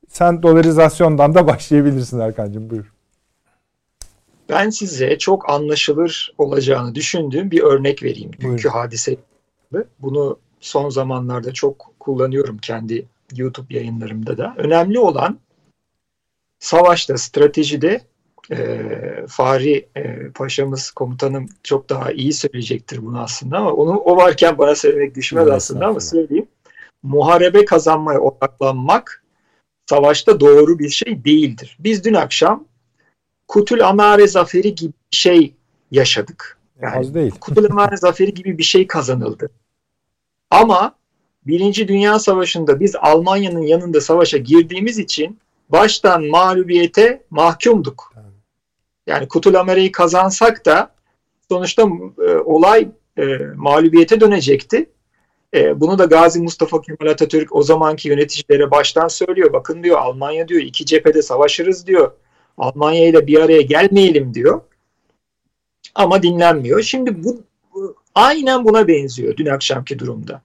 Sen 0.09 0.43
dolarizasyondan 0.43 1.35
da 1.35 1.47
başlayabilirsin 1.47 2.21
Erkan'cığım 2.21 2.71
buyur. 2.71 2.93
Ben 4.49 4.71
size 4.71 5.19
çok 5.19 5.51
anlaşılır 5.51 6.35
olacağını 6.39 6.95
düşündüğüm 6.95 7.51
bir 7.51 7.63
örnek 7.63 8.03
vereyim. 8.03 8.31
Dünkü 8.41 8.69
hadise. 8.69 9.17
Bunu 9.99 10.39
son 10.61 10.89
zamanlarda 10.89 11.53
çok 11.53 11.93
kullanıyorum 12.01 12.59
kendi 12.59 13.07
YouTube 13.35 13.75
yayınlarımda 13.75 14.39
da. 14.39 14.55
Önemli 14.57 14.99
olan 14.99 15.39
savaşta, 16.59 17.19
stratejide 17.19 18.01
e, 18.51 18.81
Fahri 19.29 19.89
e, 19.97 20.31
Paşa'mız, 20.31 20.91
komutanım 20.91 21.49
çok 21.63 21.89
daha 21.89 22.13
iyi 22.13 22.33
söyleyecektir 22.33 23.07
bunu 23.07 23.21
aslında 23.21 23.59
ama 23.59 23.73
onu 23.73 23.99
o 23.99 24.17
varken 24.17 24.59
bana 24.59 24.75
söylemek 24.75 25.15
düşmez 25.15 25.45
evet, 25.45 25.53
aslında 25.53 25.87
ama 25.87 26.01
söyleyeyim. 26.01 26.47
Muharebe 27.03 27.65
kazanmaya 27.65 28.21
odaklanmak 28.21 29.25
savaşta 29.87 30.41
doğru 30.41 30.79
bir 30.79 30.89
şey 30.89 31.25
değildir. 31.25 31.77
Biz 31.81 32.05
dün 32.05 32.15
akşam 32.15 32.65
Kutul 33.49 33.81
Amare 33.81 34.27
Zaferi 34.27 34.75
gibi 34.75 34.93
bir 35.13 35.17
şey 35.17 35.55
yaşadık. 35.91 36.59
Yani 36.83 36.97
Az 36.97 37.15
değil. 37.15 37.31
Kutul 37.41 37.65
Amare 37.65 37.97
Zaferi 37.97 38.35
gibi 38.35 38.59
bir 38.59 38.63
şey 38.63 38.87
kazanıldı. 38.87 39.51
Ama 40.51 40.95
Birinci 41.47 41.89
Dünya 41.89 42.19
Savaşı'nda 42.19 42.81
biz 42.81 42.97
Almanya'nın 42.97 43.63
yanında 43.63 44.01
savaşa 44.01 44.39
girdiğimiz 44.39 44.99
için 44.99 45.39
baştan 45.69 46.25
mağlubiyete 46.25 47.23
mahkumduk. 47.31 48.15
Yani 49.11 49.29
Kutul 49.29 49.55
Amare'yi 49.55 49.93
kazansak 49.93 50.67
da 50.67 50.95
sonuçta 51.49 51.83
e, 52.29 52.33
olay 52.35 52.89
e, 53.19 53.25
mağlubiyete 53.57 54.21
dönecekti. 54.21 54.91
E, 55.55 55.81
bunu 55.81 55.99
da 55.99 56.05
Gazi 56.05 56.43
Mustafa 56.43 56.81
Kemal 56.81 57.13
Atatürk 57.13 57.57
o 57.57 57.63
zamanki 57.63 58.09
yöneticilere 58.09 58.71
baştan 58.71 59.09
söylüyor. 59.09 59.53
Bakın 59.53 59.83
diyor 59.83 59.99
Almanya 59.99 60.49
diyor 60.49 60.63
iki 60.63 60.87
cephede 60.87 61.23
savaşırız 61.23 61.87
diyor. 61.87 62.13
Almanya 62.59 63.09
ile 63.09 63.27
bir 63.27 63.41
araya 63.41 63.61
gelmeyelim 63.61 64.35
diyor. 64.35 64.61
Ama 65.95 66.23
dinlenmiyor. 66.23 66.83
Şimdi 66.83 67.25
bu, 67.25 67.43
bu 67.75 67.97
aynen 68.15 68.65
buna 68.65 68.89
benziyor 68.89 69.37
dün 69.37 69.47
akşamki 69.47 69.99
durumda. 69.99 70.43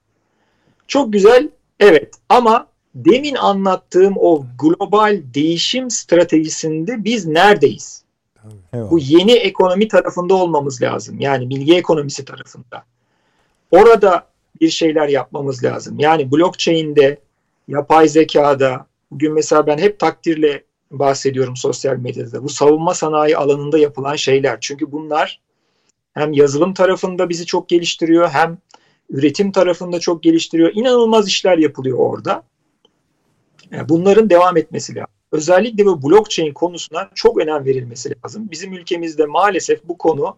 Çok 0.88 1.12
güzel 1.12 1.48
evet 1.80 2.14
ama 2.28 2.66
demin 2.94 3.34
anlattığım 3.34 4.14
o 4.16 4.44
global 4.58 5.22
değişim 5.34 5.90
stratejisinde 5.90 7.04
biz 7.04 7.26
neredeyiz? 7.26 8.05
Bu 8.72 8.98
yeni 8.98 9.32
ekonomi 9.32 9.88
tarafında 9.88 10.34
olmamız 10.34 10.82
lazım. 10.82 11.20
Yani 11.20 11.50
bilgi 11.50 11.76
ekonomisi 11.76 12.24
tarafında. 12.24 12.84
Orada 13.70 14.26
bir 14.60 14.68
şeyler 14.68 15.08
yapmamız 15.08 15.64
lazım. 15.64 15.98
Yani 15.98 16.32
blockchain'de, 16.32 17.18
yapay 17.68 18.08
zekada, 18.08 18.86
bugün 19.10 19.32
mesela 19.32 19.66
ben 19.66 19.78
hep 19.78 19.98
takdirle 19.98 20.64
bahsediyorum 20.90 21.56
sosyal 21.56 21.96
medyada. 21.96 22.42
Bu 22.44 22.48
savunma 22.48 22.94
sanayi 22.94 23.36
alanında 23.36 23.78
yapılan 23.78 24.16
şeyler. 24.16 24.58
Çünkü 24.60 24.92
bunlar 24.92 25.40
hem 26.14 26.32
yazılım 26.32 26.74
tarafında 26.74 27.28
bizi 27.28 27.46
çok 27.46 27.68
geliştiriyor 27.68 28.28
hem 28.28 28.58
üretim 29.10 29.52
tarafında 29.52 30.00
çok 30.00 30.22
geliştiriyor. 30.22 30.70
İnanılmaz 30.74 31.28
işler 31.28 31.58
yapılıyor 31.58 31.98
orada. 31.98 32.42
Bunların 33.88 34.30
devam 34.30 34.56
etmesi 34.56 34.94
lazım. 34.94 35.15
Özellikle 35.32 35.86
bu 35.86 36.02
blockchain 36.02 36.52
konusuna 36.52 37.10
çok 37.14 37.38
önem 37.38 37.64
verilmesi 37.64 38.14
lazım. 38.24 38.50
Bizim 38.50 38.72
ülkemizde 38.72 39.26
maalesef 39.26 39.84
bu 39.84 39.98
konu 39.98 40.36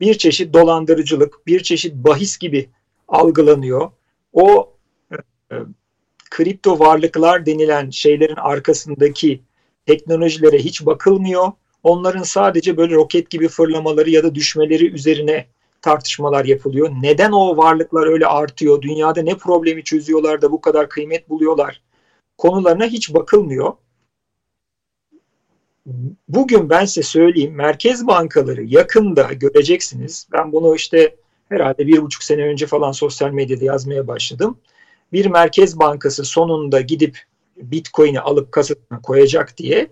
bir 0.00 0.14
çeşit 0.14 0.54
dolandırıcılık, 0.54 1.46
bir 1.46 1.62
çeşit 1.62 1.94
bahis 1.94 2.38
gibi 2.38 2.70
algılanıyor. 3.08 3.90
O 4.32 4.72
e, 5.12 5.16
e 5.54 5.56
kripto 6.30 6.78
varlıklar 6.78 7.46
denilen 7.46 7.90
şeylerin 7.90 8.36
arkasındaki 8.36 9.42
teknolojilere 9.86 10.58
hiç 10.58 10.86
bakılmıyor. 10.86 11.52
Onların 11.82 12.22
sadece 12.22 12.76
böyle 12.76 12.94
roket 12.94 13.30
gibi 13.30 13.48
fırlamaları 13.48 14.10
ya 14.10 14.22
da 14.22 14.34
düşmeleri 14.34 14.90
üzerine 14.90 15.46
tartışmalar 15.82 16.44
yapılıyor. 16.44 16.90
Neden 17.02 17.32
o 17.32 17.56
varlıklar 17.56 18.06
öyle 18.06 18.26
artıyor? 18.26 18.82
Dünyada 18.82 19.22
ne 19.22 19.36
problemi 19.36 19.84
çözüyorlar 19.84 20.42
da 20.42 20.52
bu 20.52 20.60
kadar 20.60 20.88
kıymet 20.88 21.28
buluyorlar? 21.28 21.82
Konularına 22.38 22.86
hiç 22.86 23.14
bakılmıyor. 23.14 23.72
Bugün 26.28 26.70
ben 26.70 26.84
size 26.84 27.02
söyleyeyim 27.02 27.54
merkez 27.54 28.06
bankaları 28.06 28.64
yakında 28.64 29.32
göreceksiniz. 29.32 30.26
Ben 30.32 30.52
bunu 30.52 30.74
işte 30.74 31.16
herhalde 31.48 31.86
bir 31.86 32.02
buçuk 32.02 32.22
sene 32.22 32.42
önce 32.42 32.66
falan 32.66 32.92
sosyal 32.92 33.30
medyada 33.30 33.64
yazmaya 33.64 34.08
başladım. 34.08 34.58
Bir 35.12 35.26
merkez 35.26 35.78
bankası 35.78 36.24
sonunda 36.24 36.80
gidip 36.80 37.18
Bitcoin'i 37.56 38.20
alıp 38.20 38.52
kasasına 38.52 39.02
koyacak 39.02 39.58
diye 39.58 39.90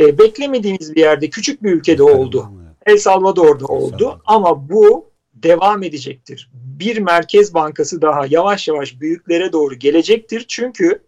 e, 0.00 0.18
beklemediğimiz 0.18 0.94
bir 0.94 1.00
yerde 1.00 1.30
küçük 1.30 1.62
bir 1.62 1.72
ülkede 1.72 2.02
oldu. 2.02 2.50
El 2.86 2.98
Salvador'da 2.98 3.66
oldu 3.66 4.22
ama 4.26 4.68
bu 4.68 5.10
devam 5.34 5.82
edecektir. 5.82 6.50
Bir 6.54 6.98
merkez 6.98 7.54
bankası 7.54 8.02
daha 8.02 8.26
yavaş 8.26 8.68
yavaş 8.68 9.00
büyüklere 9.00 9.52
doğru 9.52 9.74
gelecektir. 9.74 10.44
Çünkü 10.48 11.02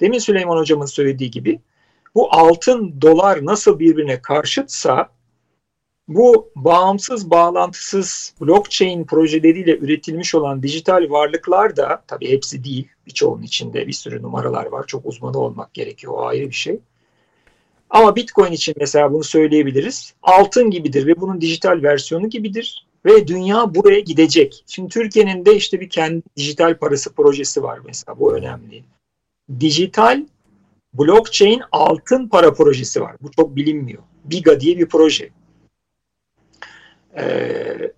demin 0.00 0.18
Süleyman 0.18 0.56
hocamın 0.56 0.86
söylediği 0.86 1.30
gibi 1.30 1.60
bu 2.14 2.34
altın 2.34 3.00
dolar 3.00 3.44
nasıl 3.44 3.78
birbirine 3.78 4.22
karşıtsa 4.22 5.10
bu 6.08 6.50
bağımsız 6.56 7.30
bağlantısız 7.30 8.34
blockchain 8.40 9.04
projeleriyle 9.04 9.78
üretilmiş 9.78 10.34
olan 10.34 10.62
dijital 10.62 11.10
varlıklar 11.10 11.76
da 11.76 12.02
tabii 12.06 12.30
hepsi 12.30 12.64
değil 12.64 12.88
birçoğunun 13.06 13.42
içinde 13.42 13.86
bir 13.86 13.92
sürü 13.92 14.22
numaralar 14.22 14.66
var. 14.66 14.86
Çok 14.86 15.06
uzmanı 15.06 15.38
olmak 15.38 15.74
gerekiyor 15.74 16.12
o 16.16 16.26
ayrı 16.26 16.48
bir 16.48 16.54
şey. 16.54 16.80
Ama 17.90 18.16
Bitcoin 18.16 18.52
için 18.52 18.74
mesela 18.78 19.12
bunu 19.12 19.24
söyleyebiliriz. 19.24 20.14
Altın 20.22 20.70
gibidir 20.70 21.06
ve 21.06 21.20
bunun 21.20 21.40
dijital 21.40 21.82
versiyonu 21.82 22.30
gibidir. 22.30 22.86
Ve 23.04 23.26
dünya 23.28 23.74
buraya 23.74 24.00
gidecek. 24.00 24.64
Şimdi 24.66 24.88
Türkiye'nin 24.88 25.46
de 25.46 25.56
işte 25.56 25.80
bir 25.80 25.88
kendi 25.88 26.22
dijital 26.36 26.78
parası 26.78 27.12
projesi 27.12 27.62
var 27.62 27.78
mesela. 27.86 28.18
Bu 28.18 28.34
önemli. 28.34 28.84
Dijital 29.60 30.24
blockchain 30.94 31.62
altın 31.72 32.28
para 32.28 32.54
projesi 32.54 33.00
var. 33.00 33.16
Bu 33.20 33.30
çok 33.30 33.56
bilinmiyor. 33.56 34.02
Biga 34.24 34.60
diye 34.60 34.78
bir 34.78 34.86
proje. 34.86 35.30
Ee, 37.16 37.92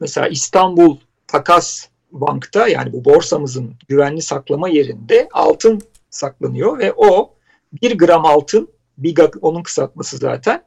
mesela 0.00 0.28
İstanbul 0.28 0.96
Takas 1.26 1.88
Bank'ta 2.12 2.68
yani 2.68 2.92
bu 2.92 3.04
borsamızın 3.04 3.74
güvenli 3.88 4.22
saklama 4.22 4.68
yerinde 4.68 5.28
altın 5.32 5.82
saklanıyor 6.10 6.78
ve 6.78 6.92
o 6.96 7.34
bir 7.82 7.98
gram 7.98 8.26
altın 8.26 8.68
Biga 8.98 9.30
onun 9.40 9.62
kısaltması 9.62 10.16
zaten. 10.16 10.64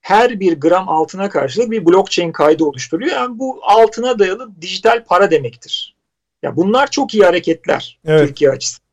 Her 0.00 0.40
bir 0.40 0.60
gram 0.60 0.88
altına 0.88 1.28
karşılık 1.30 1.70
bir 1.70 1.86
blockchain 1.86 2.32
kaydı 2.32 2.64
oluşturuyor. 2.64 3.12
Yani 3.12 3.38
bu 3.38 3.60
altına 3.62 4.18
dayalı 4.18 4.50
dijital 4.60 5.04
para 5.04 5.30
demektir. 5.30 5.96
Ya 6.42 6.56
bunlar 6.56 6.90
çok 6.90 7.14
iyi 7.14 7.24
hareketler 7.24 7.98
evet. 8.04 8.28
Türkiye 8.28 8.50
açısından. 8.50 8.85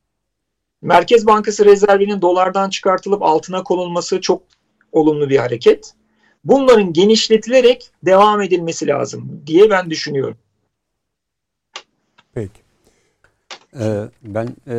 Merkez 0.84 1.28
Bankası 1.28 1.66
rezervinin 1.66 2.22
dolardan 2.22 2.70
çıkartılıp 2.70 3.22
altına 3.24 3.64
konulması 3.64 4.22
çok 4.22 4.42
olumlu 4.92 5.30
bir 5.30 5.38
hareket. 5.38 5.94
Bunların 6.44 6.94
genişletilerek 6.94 7.92
devam 8.06 8.42
edilmesi 8.42 8.88
lazım 8.88 9.42
diye 9.48 9.70
ben 9.70 9.90
düşünüyorum. 9.90 10.38
Peki. 12.34 12.64
Ee, 13.80 14.04
ben 14.24 14.48
e, 14.68 14.78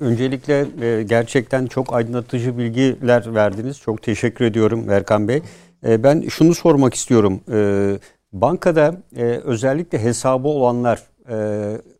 Öncelikle 0.00 0.66
e, 0.80 1.02
gerçekten 1.02 1.66
çok 1.66 1.94
aydınlatıcı 1.94 2.58
bilgiler 2.58 3.34
verdiniz. 3.34 3.80
Çok 3.80 4.02
teşekkür 4.02 4.44
ediyorum 4.44 4.90
Erkan 4.90 5.28
Bey. 5.28 5.42
E, 5.86 6.02
ben 6.02 6.20
şunu 6.20 6.54
sormak 6.54 6.94
istiyorum. 6.94 7.40
E, 7.52 7.98
bankada 8.32 9.02
e, 9.16 9.22
özellikle 9.24 10.02
hesabı 10.02 10.48
olanlar 10.48 11.02
e, 11.28 11.36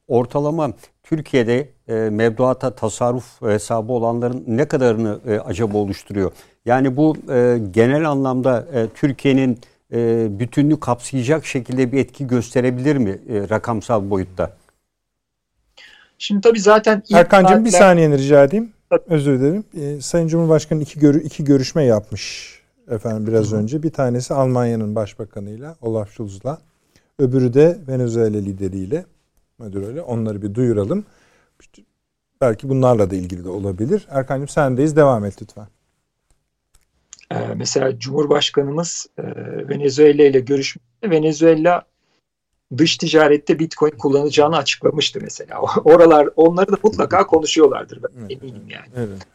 ortalama 0.08 0.72
Türkiye'de 1.02 1.68
e, 1.88 1.94
mevduata 1.94 2.70
tasarruf 2.70 3.42
hesabı 3.42 3.92
olanların 3.92 4.44
ne 4.46 4.68
kadarını 4.68 5.20
e, 5.26 5.38
acaba 5.38 5.78
oluşturuyor? 5.78 6.32
Yani 6.64 6.96
bu 6.96 7.16
e, 7.32 7.58
genel 7.70 8.10
anlamda 8.10 8.66
e, 8.74 8.88
Türkiye'nin 8.94 9.58
e, 9.92 10.28
bütünlüğü 10.38 10.80
kapsayacak 10.80 11.46
şekilde 11.46 11.92
bir 11.92 11.98
etki 11.98 12.26
gösterebilir 12.26 12.96
mi 12.96 13.10
e, 13.28 13.48
rakamsal 13.48 14.10
boyutta? 14.10 14.52
Şimdi 16.18 16.40
tabii 16.40 16.60
zaten 16.60 17.02
Erkan'cığım 17.12 17.48
saatler... 17.48 17.64
bir 17.64 17.70
saniye 17.70 18.10
rica 18.18 18.44
edeyim. 18.44 18.72
Tabii. 18.90 19.02
Özür 19.14 19.40
dilerim. 19.40 19.64
Ee, 19.76 20.00
Sayın 20.00 20.28
Cumhurbaşkanı 20.28 20.82
iki, 20.82 21.00
görü, 21.00 21.22
iki 21.22 21.44
görüşme 21.44 21.84
yapmış 21.84 22.56
efendim 22.90 23.26
biraz 23.26 23.52
Hı. 23.52 23.56
önce. 23.56 23.82
Bir 23.82 23.90
tanesi 23.90 24.34
Almanya'nın 24.34 24.94
başbakanıyla 24.94 25.76
Olaf 25.82 26.10
Scholz'la. 26.10 26.58
Öbürü 27.18 27.54
de 27.54 27.78
Venezuela 27.88 28.38
lideriyle 28.38 29.04
Maduro'yla. 29.58 30.02
Onları 30.02 30.42
bir 30.42 30.54
duyuralım. 30.54 31.04
Belki 32.40 32.68
bunlarla 32.68 33.10
da 33.10 33.16
ilgili 33.16 33.44
de 33.44 33.48
olabilir. 33.48 34.06
Erkan'cığım 34.10 34.48
sendeyiz. 34.48 34.96
Devam 34.96 35.24
et 35.24 35.42
lütfen. 35.42 35.66
Ee, 37.32 37.54
mesela 37.56 37.98
Cumhurbaşkanımız 37.98 39.06
e, 39.18 39.22
Venezuela 39.68 40.24
ile 40.24 40.40
görüşmede 40.40 40.86
Venezuela 41.04 41.82
dış 42.78 42.96
ticarette 42.96 43.58
Bitcoin 43.58 43.90
kullanacağını 43.90 44.56
açıklamıştı 44.56 45.18
mesela. 45.22 45.60
Oralar 45.84 46.28
onları 46.36 46.72
da 46.72 46.76
mutlaka 46.82 47.26
konuşuyorlardır 47.26 48.02
ben 48.02 48.20
evet, 48.20 48.42
eminim 48.42 48.68
yani. 48.68 48.88
Evet. 48.96 49.26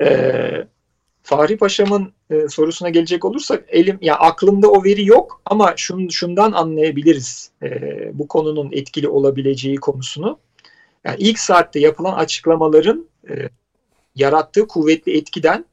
Ee, 0.00 0.66
Fahri 1.22 1.56
Paşa'mın 1.56 2.12
e, 2.30 2.48
sorusuna 2.48 2.88
gelecek 2.88 3.24
olursak 3.24 3.64
elim 3.68 3.98
ya 4.00 4.16
aklımda 4.16 4.70
o 4.70 4.84
veri 4.84 5.06
yok 5.06 5.42
ama 5.44 5.74
şun, 5.76 6.08
şundan 6.08 6.52
anlayabiliriz 6.52 7.50
e, 7.62 7.70
bu 8.18 8.28
konunun 8.28 8.72
etkili 8.72 9.08
olabileceği 9.08 9.76
konusunu. 9.76 10.38
Yani 11.08 11.16
ilk 11.20 11.38
saatte 11.38 11.80
yapılan 11.80 12.12
açıklamaların 12.12 13.08
e, 13.30 13.48
yarattığı 14.14 14.66
kuvvetli 14.66 15.18
etkiden 15.18 15.64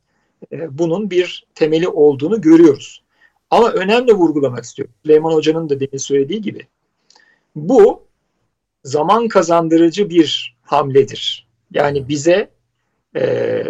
e, 0.52 0.78
bunun 0.78 1.10
bir 1.10 1.46
temeli 1.56 1.88
olduğunu 1.88 2.42
görüyoruz. 2.42 3.04
Ama 3.50 3.72
önemli 3.72 4.14
vurgulamak 4.14 4.64
istiyorum. 4.64 4.94
Süleyman 5.04 5.34
Hoca'nın 5.34 5.70
da 5.70 5.80
demin 5.80 5.98
söylediği 5.98 6.42
gibi 6.42 6.68
bu 7.56 8.04
zaman 8.84 9.28
kazandırıcı 9.28 10.10
bir 10.10 10.58
hamledir. 10.62 11.48
Yani 11.72 12.08
bize 12.10 12.50
e, 13.16 13.64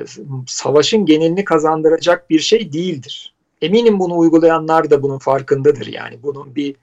savaşın 0.47 1.05
genelini 1.05 1.43
kazandıracak 1.43 2.30
bir 2.30 2.39
şey 2.39 2.74
değildir. 2.74 3.34
Eminim 3.61 3.99
bunu 3.99 4.18
uygulayanlar 4.18 4.89
da 4.89 5.03
bunun 5.03 5.20
farkındadır. 5.20 5.88
Yani 5.88 6.24
bunun 6.24 6.55
bir 6.55 6.76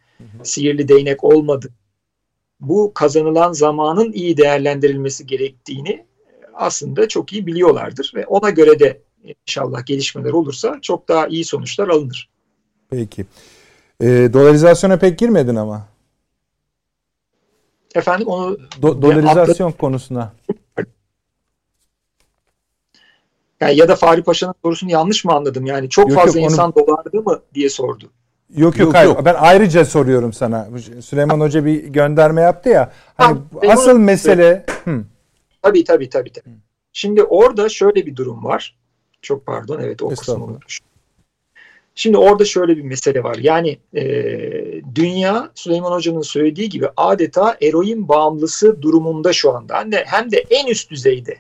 sihirli 0.43 0.89
değnek 0.89 1.25
olmadı. 1.25 1.71
Bu 2.63 2.95
kazanılan 2.95 3.53
zamanın 3.53 4.13
iyi 4.13 4.37
değerlendirilmesi 4.37 5.27
gerektiğini 5.27 6.07
aslında 6.55 7.09
çok 7.09 7.33
iyi 7.33 7.47
biliyorlardır 7.47 8.13
ve 8.15 8.27
ona 8.27 8.51
göre 8.51 8.79
de 8.79 9.01
inşallah 9.47 9.87
gelişmeler 9.87 10.31
olursa 10.31 10.79
çok 10.83 11.09
daha 11.09 11.27
iyi 11.27 11.45
sonuçlar 11.45 11.89
alınır. 11.89 12.29
Peki. 12.91 13.27
E, 14.01 14.07
dolarizasyona 14.33 14.97
pek 14.99 15.19
girmedin 15.19 15.57
ama. 15.57 15.89
Efendim 17.95 18.27
onu 18.27 18.59
Do- 18.83 19.03
dolarizasyon 19.03 19.73
konusuna. 19.73 20.33
Yani 23.61 23.77
ya 23.77 23.89
da 23.89 23.97
Fahri 23.97 24.23
Paşa'nın 24.23 24.55
sorusunu 24.63 24.91
yanlış 24.91 25.25
mı 25.25 25.33
anladım? 25.33 25.67
Yani 25.67 25.89
çok 25.89 26.11
yok, 26.11 26.19
fazla 26.19 26.41
yok, 26.41 26.51
insan 26.51 26.73
onu... 26.77 26.87
dolardı 26.87 27.23
mı 27.23 27.43
diye 27.55 27.71
sordu. 27.71 28.11
Yok 28.57 28.79
yok, 28.79 28.95
hayır. 28.95 29.09
Yok. 29.09 29.25
Ben 29.25 29.37
ayrıca 29.39 29.85
soruyorum 29.85 30.33
sana. 30.33 30.69
Süleyman 31.01 31.41
Hoca 31.41 31.65
bir 31.65 31.85
gönderme 31.85 32.41
yaptı 32.41 32.69
ya. 32.69 32.93
Hani 33.17 33.39
ha, 33.39 33.73
asıl 33.73 33.91
onu... 33.91 33.99
mesele 33.99 34.65
Hı. 34.85 35.05
Tabii 35.63 35.85
tabii 35.85 36.09
tabii 36.09 36.33
tabii. 36.33 36.55
Şimdi 36.93 37.23
orada 37.23 37.69
şöyle 37.69 38.07
bir 38.07 38.17
durum 38.17 38.45
var. 38.45 38.77
Çok 39.23 39.47
pardon 39.47 39.81
evet 39.81 40.03
o 40.03 40.09
kısmı 40.09 40.45
unutmuşum. 40.45 40.87
Şimdi 41.95 42.17
orada 42.17 42.45
şöyle 42.45 42.77
bir 42.77 42.83
mesele 42.83 43.23
var. 43.23 43.37
Yani 43.37 43.79
e, 43.95 44.03
dünya 44.95 45.51
Süleyman 45.55 45.93
Hoca'nın 45.93 46.23
söylediği 46.23 46.69
gibi 46.69 46.89
adeta 46.97 47.57
eroin 47.63 48.09
bağımlısı 48.09 48.83
durumunda 48.83 49.33
şu 49.33 49.53
anda. 49.53 49.79
Hem 49.79 49.93
de, 49.93 50.05
hem 50.07 50.31
de 50.31 50.45
en 50.51 50.67
üst 50.67 50.91
düzeyde. 50.91 51.37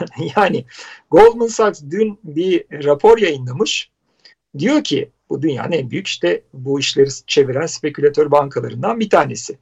yani 0.36 0.64
Goldman 1.10 1.46
Sachs 1.46 1.82
dün 1.90 2.18
bir 2.24 2.84
rapor 2.84 3.18
yayınlamış. 3.18 3.90
Diyor 4.58 4.84
ki 4.84 5.10
bu 5.30 5.42
dünyanın 5.42 5.72
en 5.72 5.90
büyük 5.90 6.06
işte 6.06 6.42
bu 6.52 6.80
işleri 6.80 7.08
çeviren 7.26 7.66
spekülatör 7.66 8.30
bankalarından 8.30 9.00
bir 9.00 9.10
tanesi. 9.10 9.58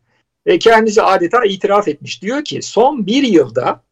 Ve 0.46 0.58
kendisi 0.58 1.02
adeta 1.02 1.44
itiraf 1.44 1.88
etmiş. 1.88 2.22
Diyor 2.22 2.44
ki 2.44 2.62
son 2.62 3.06
bir 3.06 3.22
yılda 3.22 3.82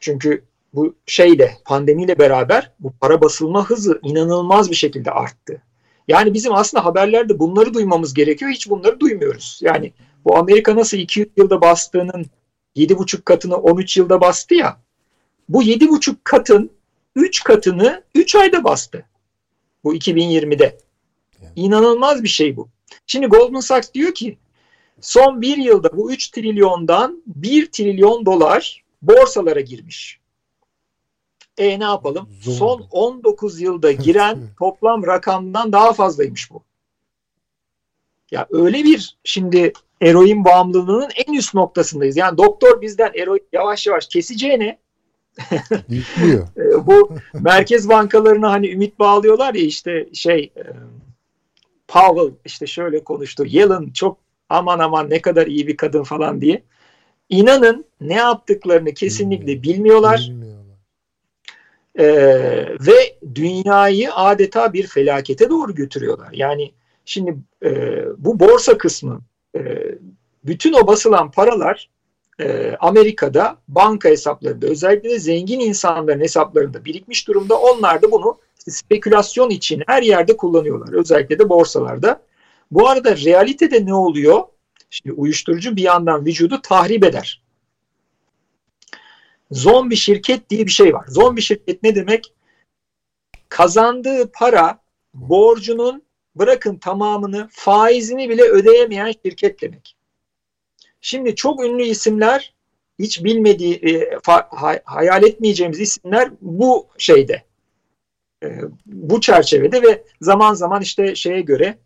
çünkü 0.00 0.44
bu 0.74 0.94
şeyle 1.06 1.58
pandemiyle 1.64 2.18
beraber 2.18 2.72
bu 2.80 2.92
para 3.00 3.22
basılma 3.22 3.70
hızı 3.70 4.00
inanılmaz 4.02 4.70
bir 4.70 4.76
şekilde 4.76 5.10
arttı. 5.10 5.62
Yani 6.08 6.34
bizim 6.34 6.54
aslında 6.54 6.84
haberlerde 6.84 7.38
bunları 7.38 7.74
duymamız 7.74 8.14
gerekiyor. 8.14 8.50
Hiç 8.50 8.70
bunları 8.70 9.00
duymuyoruz. 9.00 9.58
Yani 9.62 9.92
bu 10.24 10.36
Amerika 10.36 10.76
nasıl 10.76 10.96
200 10.96 11.28
yılda 11.36 11.60
bastığının 11.60 12.26
7,5 12.76 13.22
katını 13.22 13.56
13 13.56 13.96
yılda 13.96 14.20
bastı 14.20 14.54
ya. 14.54 14.76
Bu 15.48 15.62
7,5 15.62 16.16
katın 16.24 16.70
3 17.16 17.44
katını 17.44 18.02
3 18.14 18.34
ayda 18.34 18.64
bastı. 18.64 19.04
Bu 19.84 19.94
2020'de. 19.94 20.78
İnanılmaz 21.56 22.22
bir 22.22 22.28
şey 22.28 22.56
bu. 22.56 22.68
Şimdi 23.06 23.26
Goldman 23.26 23.60
Sachs 23.60 23.92
diyor 23.94 24.14
ki 24.14 24.38
son 25.00 25.42
bir 25.42 25.56
yılda 25.56 25.96
bu 25.96 26.12
3 26.12 26.30
trilyondan 26.30 27.22
1 27.26 27.66
trilyon 27.66 28.26
dolar 28.26 28.84
borsalara 29.02 29.60
girmiş. 29.60 30.20
E 31.58 31.80
ne 31.80 31.84
yapalım? 31.84 32.28
Zor. 32.42 32.52
Son 32.52 32.86
19 32.90 33.60
yılda 33.60 33.92
giren 33.92 34.38
toplam 34.58 35.06
rakamdan 35.06 35.72
daha 35.72 35.92
fazlaymış 35.92 36.50
bu. 36.50 36.62
Ya 38.30 38.46
öyle 38.50 38.84
bir 38.84 39.16
şimdi 39.24 39.72
eroin 40.00 40.44
bağımlılığının 40.44 41.10
en 41.26 41.32
üst 41.32 41.54
noktasındayız. 41.54 42.16
Yani 42.16 42.38
doktor 42.38 42.80
bizden 42.80 43.12
eroin 43.14 43.46
yavaş 43.52 43.86
yavaş 43.86 44.06
keseceğine 44.06 44.78
E, 46.56 46.86
bu 46.86 47.10
merkez 47.34 47.88
bankalarına 47.88 48.50
hani 48.50 48.70
ümit 48.70 48.98
bağlıyorlar 48.98 49.54
ya 49.54 49.62
işte 49.62 50.08
şey 50.12 50.52
e, 50.56 50.64
Powell 51.88 52.34
işte 52.44 52.66
şöyle 52.66 53.04
konuştu. 53.04 53.44
Yellen 53.46 53.90
çok 53.90 54.18
aman 54.48 54.78
aman 54.78 55.10
ne 55.10 55.22
kadar 55.22 55.46
iyi 55.46 55.66
bir 55.66 55.76
kadın 55.76 56.02
falan 56.02 56.40
diye. 56.40 56.62
İnanın 57.28 57.84
ne 58.00 58.14
yaptıklarını 58.14 58.94
kesinlikle 58.94 59.62
bilmiyorlar. 59.62 60.26
Bilmiyorlar. 60.30 60.54
Ee, 61.98 62.06
ve 62.80 63.18
dünyayı 63.34 64.14
adeta 64.14 64.72
bir 64.72 64.86
felakete 64.86 65.50
doğru 65.50 65.74
götürüyorlar. 65.74 66.32
Yani 66.32 66.72
şimdi 67.04 67.36
e, 67.64 68.02
bu 68.18 68.40
borsa 68.40 68.78
kısmı 68.78 69.20
e, 69.56 69.60
bütün 70.44 70.72
o 70.72 70.86
basılan 70.86 71.30
paralar 71.30 71.90
e, 72.40 72.76
Amerika'da 72.80 73.56
banka 73.68 74.08
hesaplarında 74.08 74.66
özellikle 74.66 75.10
de 75.10 75.18
zengin 75.18 75.60
insanların 75.60 76.20
hesaplarında 76.20 76.84
birikmiş 76.84 77.28
durumda. 77.28 77.58
Onlar 77.58 78.02
da 78.02 78.12
bunu 78.12 78.38
spekülasyon 78.68 79.50
için 79.50 79.82
her 79.86 80.02
yerde 80.02 80.36
kullanıyorlar. 80.36 80.92
Özellikle 80.92 81.38
de 81.38 81.48
borsalarda. 81.48 82.22
Bu 82.70 82.88
arada 82.88 83.16
realitede 83.16 83.86
ne 83.86 83.94
oluyor? 83.94 84.42
Şimdi 84.90 85.12
uyuşturucu 85.16 85.76
bir 85.76 85.82
yandan 85.82 86.26
vücudu 86.26 86.60
tahrip 86.62 87.04
eder. 87.04 87.42
Zombi 89.50 89.96
şirket 89.96 90.50
diye 90.50 90.66
bir 90.66 90.70
şey 90.70 90.94
var. 90.94 91.04
Zombi 91.08 91.42
şirket 91.42 91.82
ne 91.82 91.94
demek? 91.94 92.34
Kazandığı 93.48 94.32
para 94.32 94.78
borcunun 95.14 96.02
bırakın 96.34 96.76
tamamını 96.76 97.48
faizini 97.52 98.28
bile 98.28 98.42
ödeyemeyen 98.42 99.12
şirket 99.24 99.62
demek. 99.62 99.96
Şimdi 101.06 101.34
çok 101.34 101.64
ünlü 101.64 101.82
isimler 101.82 102.54
hiç 102.98 103.24
bilmediği, 103.24 103.74
e, 103.74 104.14
fa- 104.14 104.46
hay- 104.50 104.80
hayal 104.84 105.22
etmeyeceğimiz 105.22 105.80
isimler 105.80 106.30
bu 106.40 106.86
şeyde. 106.98 107.42
E, 108.42 108.48
bu 108.86 109.20
çerçevede 109.20 109.82
ve 109.82 110.04
zaman 110.20 110.54
zaman 110.54 110.82
işte 110.82 111.14
şeye 111.14 111.40
göre 111.40 111.78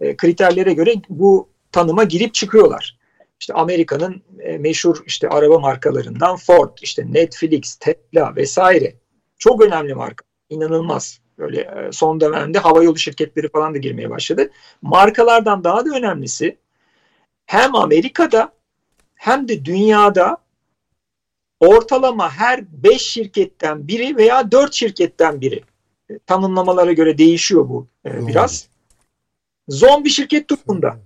e, 0.00 0.16
kriterlere 0.16 0.72
göre 0.72 0.94
bu 1.08 1.48
tanıma 1.72 2.04
girip 2.04 2.34
çıkıyorlar. 2.34 2.98
İşte 3.40 3.54
Amerika'nın 3.54 4.22
e, 4.38 4.58
meşhur 4.58 5.02
işte 5.06 5.28
araba 5.28 5.58
markalarından 5.58 6.36
Ford, 6.36 6.78
işte 6.82 7.12
Netflix, 7.12 7.76
Tesla 7.76 8.36
vesaire. 8.36 8.94
Çok 9.38 9.62
önemli 9.62 9.94
marka. 9.94 10.24
İnanılmaz. 10.50 11.20
Böyle 11.38 11.60
e, 11.60 11.92
son 11.92 12.20
dönemde 12.20 12.58
havayolu 12.58 12.98
şirketleri 12.98 13.48
falan 13.48 13.74
da 13.74 13.78
girmeye 13.78 14.10
başladı. 14.10 14.50
Markalardan 14.82 15.64
daha 15.64 15.86
da 15.86 15.90
önemlisi 15.90 16.56
hem 17.46 17.74
Amerika'da 17.74 18.57
hem 19.18 19.48
de 19.48 19.64
dünyada 19.64 20.36
ortalama 21.60 22.30
her 22.30 22.64
5 22.72 23.02
şirketten 23.02 23.88
biri 23.88 24.16
veya 24.16 24.52
4 24.52 24.74
şirketten 24.74 25.40
biri 25.40 25.62
e, 26.10 26.18
tanımlamalara 26.18 26.92
göre 26.92 27.18
değişiyor 27.18 27.68
bu 27.68 27.86
e, 28.06 28.26
biraz. 28.26 28.68
Zombi 29.68 30.10
şirket 30.10 30.50
durumunda. 30.50 30.98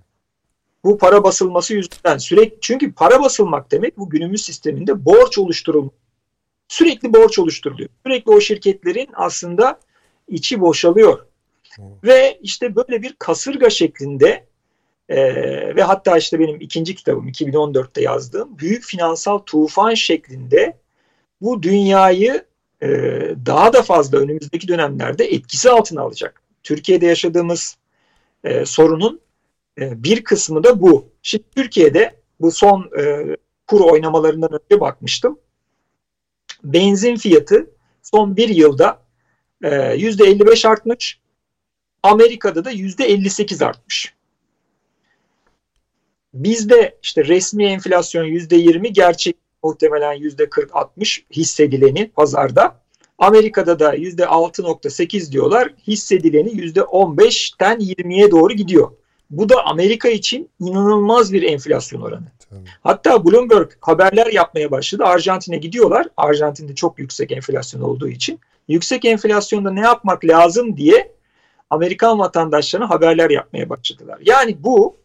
Bu 0.83 0.97
para 0.97 1.23
basılması 1.23 1.73
yüzünden 1.73 2.17
sürekli 2.17 2.57
çünkü 2.61 2.93
para 2.93 3.21
basılmak 3.21 3.71
demek 3.71 3.97
bu 3.97 4.09
günümüz 4.09 4.45
sisteminde 4.45 5.05
borç 5.05 5.37
oluşturulma. 5.37 5.91
Sürekli 6.67 7.13
borç 7.13 7.39
oluşturuluyor. 7.39 7.89
Sürekli 8.05 8.31
o 8.31 8.41
şirketlerin 8.41 9.09
aslında 9.13 9.79
içi 10.27 10.61
boşalıyor. 10.61 11.25
Ve 12.03 12.39
işte 12.41 12.75
böyle 12.75 13.01
bir 13.01 13.15
kasırga 13.19 13.69
şeklinde 13.69 14.45
e, 15.09 15.25
ve 15.75 15.83
hatta 15.83 16.17
işte 16.17 16.39
benim 16.39 16.61
ikinci 16.61 16.95
kitabım 16.95 17.29
2014'te 17.29 18.01
yazdığım 18.01 18.59
büyük 18.59 18.83
finansal 18.83 19.37
tufan 19.37 19.93
şeklinde 19.93 20.77
bu 21.41 21.63
dünyayı 21.63 22.45
e, 22.81 22.87
daha 23.45 23.73
da 23.73 23.81
fazla 23.81 24.17
önümüzdeki 24.17 24.67
dönemlerde 24.67 25.25
etkisi 25.25 25.69
altına 25.69 26.01
alacak. 26.01 26.41
Türkiye'de 26.63 27.05
yaşadığımız 27.05 27.77
e, 28.43 28.65
sorunun 28.65 29.19
e, 29.79 30.03
bir 30.03 30.23
kısmı 30.23 30.63
da 30.63 30.81
bu. 30.81 31.05
Şimdi 31.21 31.43
Türkiye'de 31.55 32.15
bu 32.39 32.51
son 32.51 32.89
e, 32.99 33.35
kur 33.67 33.81
oynamalarından 33.81 34.49
önce 34.53 34.81
bakmıştım. 34.81 35.39
Benzin 36.63 37.15
fiyatı 37.15 37.69
son 38.01 38.37
bir 38.37 38.49
yılda 38.49 39.01
e, 39.63 39.67
%55 39.69 40.67
artmış. 40.67 41.19
Amerika'da 42.03 42.65
da 42.65 42.71
%58 42.71 43.65
artmış. 43.65 44.13
Bizde 46.33 46.97
işte 47.03 47.25
resmi 47.25 47.65
enflasyon 47.65 48.25
%20, 48.25 48.87
gerçek 48.87 49.35
muhtemelen 49.63 50.17
%40-60 50.17 51.23
hissedileni 51.31 52.11
pazarda. 52.15 52.75
Amerika'da 53.17 53.79
da 53.79 53.95
%6.8 53.95 55.31
diyorlar. 55.31 55.73
Hissedileni 55.87 56.49
%15'ten 56.49 57.79
20'ye 57.79 58.31
doğru 58.31 58.53
gidiyor. 58.53 58.91
Bu 59.29 59.49
da 59.49 59.65
Amerika 59.65 60.09
için 60.09 60.49
inanılmaz 60.59 61.33
bir 61.33 61.43
enflasyon 61.43 62.01
oranı. 62.01 62.25
Tabii. 62.49 62.59
Hatta 62.81 63.25
Bloomberg 63.25 63.71
haberler 63.79 64.27
yapmaya 64.27 64.71
başladı. 64.71 65.03
Arjantin'e 65.03 65.57
gidiyorlar. 65.57 66.07
Arjantin'de 66.17 66.75
çok 66.75 66.99
yüksek 66.99 67.31
enflasyon 67.31 67.81
olduğu 67.81 68.07
için. 68.07 68.39
Yüksek 68.67 69.05
enflasyonda 69.05 69.71
ne 69.71 69.81
yapmak 69.81 70.25
lazım 70.25 70.77
diye 70.77 71.11
Amerikan 71.69 72.19
vatandaşlarına 72.19 72.89
haberler 72.89 73.29
yapmaya 73.29 73.69
başladılar. 73.69 74.19
Yani 74.25 74.63
bu 74.63 75.02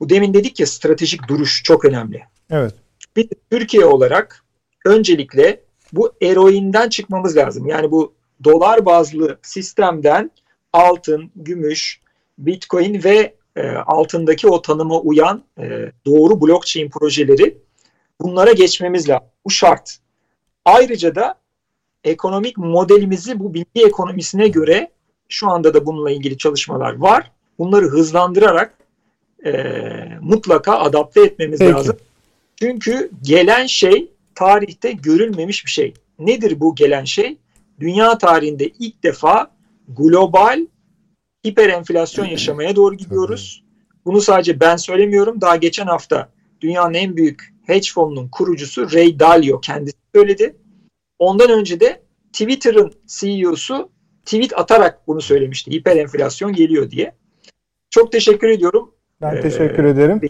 bu 0.00 0.08
demin 0.08 0.34
dedik 0.34 0.60
ya 0.60 0.66
stratejik 0.66 1.28
duruş 1.28 1.62
çok 1.64 1.84
önemli. 1.84 2.22
Evet. 2.50 2.74
Biz 3.16 3.26
Türkiye 3.50 3.84
olarak 3.84 4.44
öncelikle 4.84 5.60
bu 5.92 6.12
eroinden 6.22 6.88
çıkmamız 6.88 7.36
lazım. 7.36 7.66
Yani 7.66 7.90
bu 7.90 8.12
dolar 8.44 8.86
bazlı 8.86 9.38
sistemden 9.42 10.30
altın, 10.72 11.30
gümüş, 11.36 12.00
bitcoin 12.38 13.04
ve 13.04 13.34
e, 13.56 13.68
altındaki 13.70 14.48
o 14.48 14.62
tanıma 14.62 15.00
uyan 15.00 15.44
e, 15.58 15.92
doğru 16.06 16.40
blockchain 16.40 16.90
projeleri 16.90 17.58
bunlara 18.20 18.52
geçmemiz 18.52 19.08
lazım. 19.08 19.28
Bu 19.44 19.50
şart. 19.50 19.98
Ayrıca 20.64 21.14
da 21.14 21.34
ekonomik 22.04 22.58
modelimizi 22.58 23.38
bu 23.38 23.54
bilgi 23.54 23.86
ekonomisine 23.86 24.48
göre 24.48 24.90
şu 25.28 25.50
anda 25.50 25.74
da 25.74 25.86
bununla 25.86 26.10
ilgili 26.10 26.38
çalışmalar 26.38 26.96
var. 26.96 27.30
Bunları 27.58 27.86
hızlandırarak 27.86 28.79
e, 29.46 29.52
mutlaka 30.20 30.78
adapte 30.78 31.20
etmemiz 31.20 31.58
Peki. 31.58 31.72
lazım. 31.72 31.96
Çünkü 32.56 33.10
gelen 33.22 33.66
şey 33.66 34.10
tarihte 34.34 34.92
görülmemiş 34.92 35.64
bir 35.64 35.70
şey. 35.70 35.94
Nedir 36.18 36.60
bu 36.60 36.74
gelen 36.74 37.04
şey? 37.04 37.36
Dünya 37.80 38.18
tarihinde 38.18 38.68
ilk 38.78 39.02
defa 39.02 39.50
global 39.88 40.66
hiperenflasyon 41.46 42.26
yaşamaya 42.26 42.76
doğru 42.76 42.94
gidiyoruz. 42.94 43.64
Bunu 44.04 44.20
sadece 44.20 44.60
ben 44.60 44.76
söylemiyorum. 44.76 45.40
Daha 45.40 45.56
geçen 45.56 45.86
hafta 45.86 46.28
dünyanın 46.60 46.94
en 46.94 47.16
büyük 47.16 47.54
hedge 47.66 47.88
fonunun 47.94 48.28
kurucusu 48.28 48.92
Ray 48.92 49.18
Dalio 49.18 49.60
kendisi 49.60 49.96
söyledi. 50.14 50.56
Ondan 51.18 51.50
önce 51.50 51.80
de 51.80 52.02
Twitter'ın 52.32 52.92
CEO'su 53.06 53.90
tweet 54.24 54.58
atarak 54.58 55.06
bunu 55.06 55.20
söylemişti. 55.20 55.70
Hiperenflasyon 55.70 56.52
geliyor 56.52 56.90
diye. 56.90 57.14
Çok 57.90 58.12
teşekkür 58.12 58.48
ediyorum. 58.48 58.94
Ben 59.22 59.36
Ee, 59.36 59.40
teşekkür 59.40 59.84
ederim. 59.84 60.20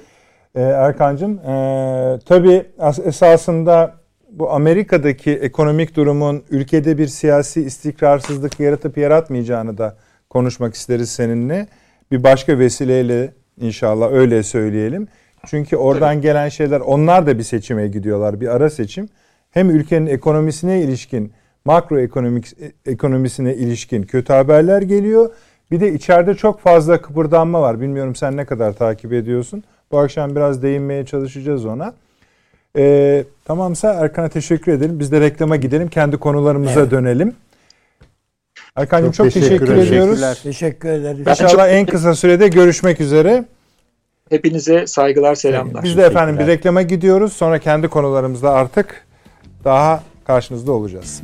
Ee, 0.55 0.61
Erkan'cığım 0.63 1.39
ee, 1.39 2.19
tabii 2.27 2.67
as- 2.79 2.99
esasında 3.07 3.95
bu 4.31 4.51
Amerika'daki 4.51 5.31
ekonomik 5.31 5.97
durumun 5.97 6.43
ülkede 6.51 6.99
bir 6.99 7.07
siyasi 7.07 7.63
istikrarsızlık 7.63 8.61
yaratıp 8.61 8.99
yaratmayacağını 8.99 9.79
da 9.79 9.97
konuşmak 10.31 10.75
isteriz 10.75 11.11
seninle. 11.11 11.67
Bir 12.11 12.23
başka 12.23 12.59
vesileyle 12.59 13.33
inşallah 13.61 14.13
öyle 14.13 14.43
söyleyelim. 14.43 15.09
Çünkü 15.47 15.77
oradan 15.77 16.21
gelen 16.21 16.49
şeyler 16.49 16.81
onlar 16.81 17.27
da 17.27 17.39
bir 17.39 17.43
seçime 17.43 17.89
gidiyorlar. 17.89 18.41
Bir 18.41 18.49
ara 18.49 18.71
seçim. 18.71 19.09
Hem 19.51 19.71
ülkenin 19.71 20.07
ekonomisine 20.07 20.81
ilişkin, 20.81 21.33
makroekonomik 21.65 22.47
ekonomisine 22.87 23.55
ilişkin 23.55 24.03
kötü 24.03 24.33
haberler 24.33 24.83
geliyor. 24.83 25.31
Bir 25.71 25.81
de 25.81 25.93
içeride 25.93 26.35
çok 26.35 26.61
fazla 26.61 27.03
kıpırdanma 27.03 27.63
var. 27.63 27.81
Bilmiyorum 27.81 28.15
sen 28.15 28.37
ne 28.37 28.45
kadar 28.45 28.73
takip 28.73 29.13
ediyorsun. 29.13 29.65
Bu 29.93 29.99
akşam 29.99 30.37
biraz 30.37 30.63
değinmeye 30.63 31.07
çalışacağız 31.07 31.67
ona. 31.67 31.95
Ee, 32.77 33.25
tamamsa 33.45 33.93
Erkan'a 33.93 34.29
teşekkür 34.29 34.73
edelim. 34.73 35.01
Biz 35.01 35.13
de 35.13 35.21
reklama 35.21 35.57
gidelim. 35.57 35.89
Kendi 35.89 36.17
konularımıza 36.17 36.81
Evet. 36.81 36.91
dönelim. 36.91 37.35
Erkan'cığım 38.77 39.13
çok, 39.13 39.27
Çok 39.27 39.35
teşekkür, 39.35 39.67
teşekkür 39.67 39.87
ediyoruz. 39.87 40.21
Teşekkürler. 40.21 40.41
Teşekkür 40.43 40.89
ederiz. 40.89 41.27
İnşallah 41.41 41.69
en 41.69 41.87
kısa 41.87 42.15
sürede 42.15 42.49
görüşmek 42.49 43.01
üzere. 43.01 43.45
Hepinize 44.31 44.87
saygılar, 44.87 45.35
selamlar. 45.35 45.83
Biz 45.83 45.97
de 45.97 46.03
efendim 46.03 46.39
bir 46.39 46.47
reklama 46.47 46.83
gidiyoruz. 46.83 47.33
Sonra 47.33 47.59
kendi 47.59 47.89
konularımızda 47.89 48.51
artık 48.51 49.07
daha 49.65 50.03
karşınızda 50.25 50.73
olacağız. 50.73 51.23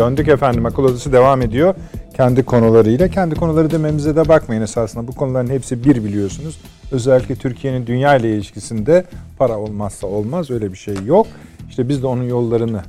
Döndük 0.00 0.28
efendim. 0.28 0.66
Akıl 0.66 0.84
Odası 0.84 1.12
devam 1.12 1.42
ediyor. 1.42 1.74
Kendi 2.16 2.42
konularıyla. 2.42 3.08
Kendi 3.08 3.34
konuları 3.34 3.70
dememize 3.70 4.16
de 4.16 4.28
bakmayın 4.28 4.62
esasında. 4.62 5.06
Bu 5.06 5.12
konuların 5.12 5.50
hepsi 5.50 5.84
bir 5.84 6.04
biliyorsunuz. 6.04 6.60
Özellikle 6.90 7.34
Türkiye'nin 7.34 7.86
dünya 7.86 8.16
ile 8.16 8.34
ilişkisinde 8.34 9.04
para 9.38 9.58
olmazsa 9.58 10.06
olmaz. 10.06 10.50
Öyle 10.50 10.72
bir 10.72 10.76
şey 10.76 10.94
yok. 11.06 11.26
İşte 11.68 11.88
biz 11.88 12.02
de 12.02 12.06
onun 12.06 12.22
yollarını 12.22 12.82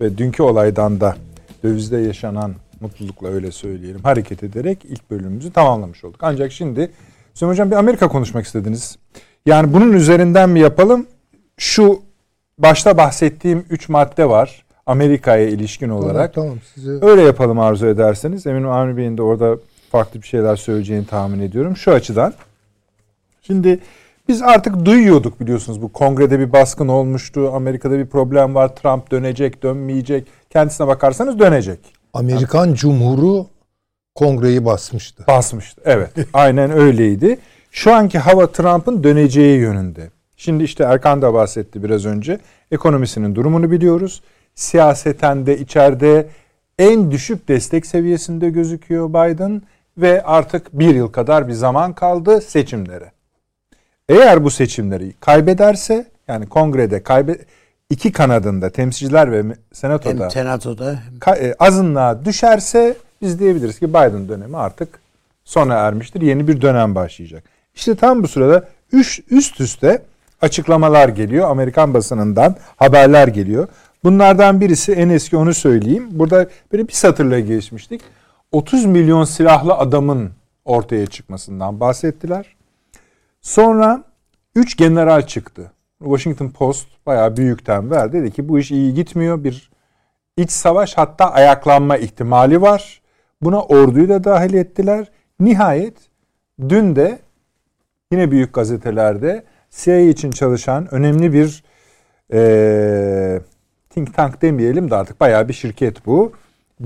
ve 0.00 0.18
dünkü 0.18 0.42
olaydan 0.42 1.00
da 1.00 1.16
dövizde 1.64 1.98
yaşanan 1.98 2.54
mutlulukla 2.80 3.28
öyle 3.28 3.52
söyleyelim 3.52 4.00
hareket 4.02 4.42
ederek 4.42 4.84
ilk 4.84 5.10
bölümümüzü 5.10 5.52
tamamlamış 5.52 6.04
olduk. 6.04 6.20
Ancak 6.22 6.52
şimdi 6.52 6.90
Süleyman 7.34 7.52
Hocam 7.52 7.70
bir 7.70 7.76
Amerika 7.76 8.08
konuşmak 8.08 8.46
istediniz. 8.46 8.98
Yani 9.46 9.72
bunun 9.72 9.92
üzerinden 9.92 10.50
mi 10.50 10.60
yapalım? 10.60 11.06
Şu 11.56 12.02
başta 12.58 12.96
bahsettiğim 12.96 13.64
3 13.70 13.88
madde 13.88 14.28
var. 14.28 14.67
Amerika'ya 14.88 15.48
ilişkin 15.48 15.88
olarak. 15.88 16.34
Tamam, 16.34 16.48
tamam 16.48 16.58
size 16.74 17.06
Öyle 17.06 17.22
yapalım 17.22 17.60
arzu 17.60 17.86
ederseniz. 17.86 18.46
Eminim 18.46 18.70
Avni 18.70 18.96
Bey'in 18.96 19.18
de 19.18 19.22
orada 19.22 19.58
farklı 19.90 20.22
bir 20.22 20.26
şeyler 20.26 20.56
söyleyeceğini 20.56 21.06
tahmin 21.06 21.40
ediyorum. 21.40 21.76
Şu 21.76 21.92
açıdan. 21.92 22.34
Şimdi 23.42 23.80
biz 24.28 24.42
artık 24.42 24.84
duyuyorduk 24.84 25.40
biliyorsunuz 25.40 25.82
bu 25.82 25.92
kongrede 25.92 26.38
bir 26.38 26.52
baskın 26.52 26.88
olmuştu. 26.88 27.50
Amerika'da 27.54 27.98
bir 27.98 28.06
problem 28.06 28.54
var. 28.54 28.76
Trump 28.76 29.10
dönecek, 29.10 29.62
dönmeyecek. 29.62 30.26
Kendisine 30.50 30.86
bakarsanız 30.86 31.38
dönecek. 31.38 31.78
Amerikan 32.14 32.74
Cumhuru 32.74 33.46
kongreyi 34.14 34.64
basmıştı. 34.64 35.24
Basmıştı. 35.28 35.82
Evet. 35.84 36.10
Aynen 36.32 36.70
öyleydi. 36.70 37.38
Şu 37.70 37.94
anki 37.94 38.18
hava 38.18 38.46
Trump'ın 38.46 39.04
döneceği 39.04 39.58
yönünde. 39.58 40.10
Şimdi 40.36 40.64
işte 40.64 40.84
Erkan 40.84 41.22
da 41.22 41.34
bahsetti 41.34 41.82
biraz 41.82 42.06
önce. 42.06 42.38
Ekonomisinin 42.70 43.34
durumunu 43.34 43.70
biliyoruz. 43.70 44.22
Siyaseten 44.58 45.46
de 45.46 45.58
içeride 45.58 46.26
en 46.78 47.10
düşük 47.10 47.48
destek 47.48 47.86
seviyesinde 47.86 48.50
gözüküyor 48.50 49.08
Biden 49.08 49.62
ve 49.98 50.22
artık 50.22 50.78
bir 50.78 50.94
yıl 50.94 51.08
kadar 51.08 51.48
bir 51.48 51.52
zaman 51.52 51.92
kaldı 51.92 52.40
seçimlere. 52.40 53.12
Eğer 54.08 54.44
bu 54.44 54.50
seçimleri 54.50 55.12
kaybederse 55.20 56.06
yani 56.28 56.46
kongrede 56.46 57.02
kaybe 57.02 57.36
iki 57.90 58.12
kanadında 58.12 58.70
temsilciler 58.70 59.32
ve 59.32 59.42
senatoda 59.72 60.24
Hem 60.24 60.30
senatoda 60.30 60.98
ka- 61.20 61.38
e, 61.38 61.54
azınlığa 61.58 62.24
düşerse 62.24 62.94
biz 63.22 63.38
diyebiliriz 63.38 63.78
ki 63.78 63.88
Biden 63.88 64.28
dönemi 64.28 64.56
artık 64.56 65.00
sona 65.44 65.74
ermiştir. 65.74 66.20
Yeni 66.20 66.48
bir 66.48 66.60
dönem 66.60 66.94
başlayacak. 66.94 67.42
İşte 67.74 67.94
tam 67.94 68.22
bu 68.22 68.28
sırada 68.28 68.68
üç, 68.92 69.20
üst 69.30 69.60
üste 69.60 70.02
açıklamalar 70.42 71.08
geliyor. 71.08 71.50
Amerikan 71.50 71.94
basınından 71.94 72.56
haberler 72.76 73.28
geliyor. 73.28 73.68
Bunlardan 74.04 74.60
birisi 74.60 74.92
en 74.92 75.08
eski 75.08 75.36
onu 75.36 75.54
söyleyeyim. 75.54 76.08
Burada 76.10 76.46
böyle 76.72 76.88
bir 76.88 76.92
satırla 76.92 77.40
geçmiştik. 77.40 78.00
30 78.52 78.84
milyon 78.84 79.24
silahlı 79.24 79.74
adamın 79.74 80.30
ortaya 80.64 81.06
çıkmasından 81.06 81.80
bahsettiler. 81.80 82.56
Sonra 83.40 84.04
3 84.54 84.76
general 84.76 85.26
çıktı. 85.26 85.72
Washington 85.98 86.48
Post 86.50 86.88
bayağı 87.06 87.36
büyükten 87.36 87.90
verdi. 87.90 88.12
Dedi 88.12 88.30
ki 88.30 88.48
bu 88.48 88.58
iş 88.58 88.70
iyi 88.70 88.94
gitmiyor. 88.94 89.44
Bir 89.44 89.70
iç 90.36 90.50
savaş 90.50 90.94
hatta 90.98 91.30
ayaklanma 91.30 91.96
ihtimali 91.96 92.62
var. 92.62 93.02
Buna 93.42 93.62
orduyu 93.62 94.08
da 94.08 94.24
dahil 94.24 94.54
ettiler. 94.54 95.10
Nihayet 95.40 95.96
dün 96.68 96.96
de 96.96 97.18
yine 98.12 98.30
büyük 98.30 98.54
gazetelerde 98.54 99.44
CIA 99.70 99.98
için 99.98 100.30
çalışan 100.30 100.94
önemli 100.94 101.32
bir 101.32 101.64
eee 102.32 103.40
think 103.90 104.14
tank 104.14 104.42
demeyelim 104.42 104.90
de 104.90 104.94
artık 104.94 105.20
bayağı 105.20 105.48
bir 105.48 105.52
şirket 105.52 106.06
bu. 106.06 106.32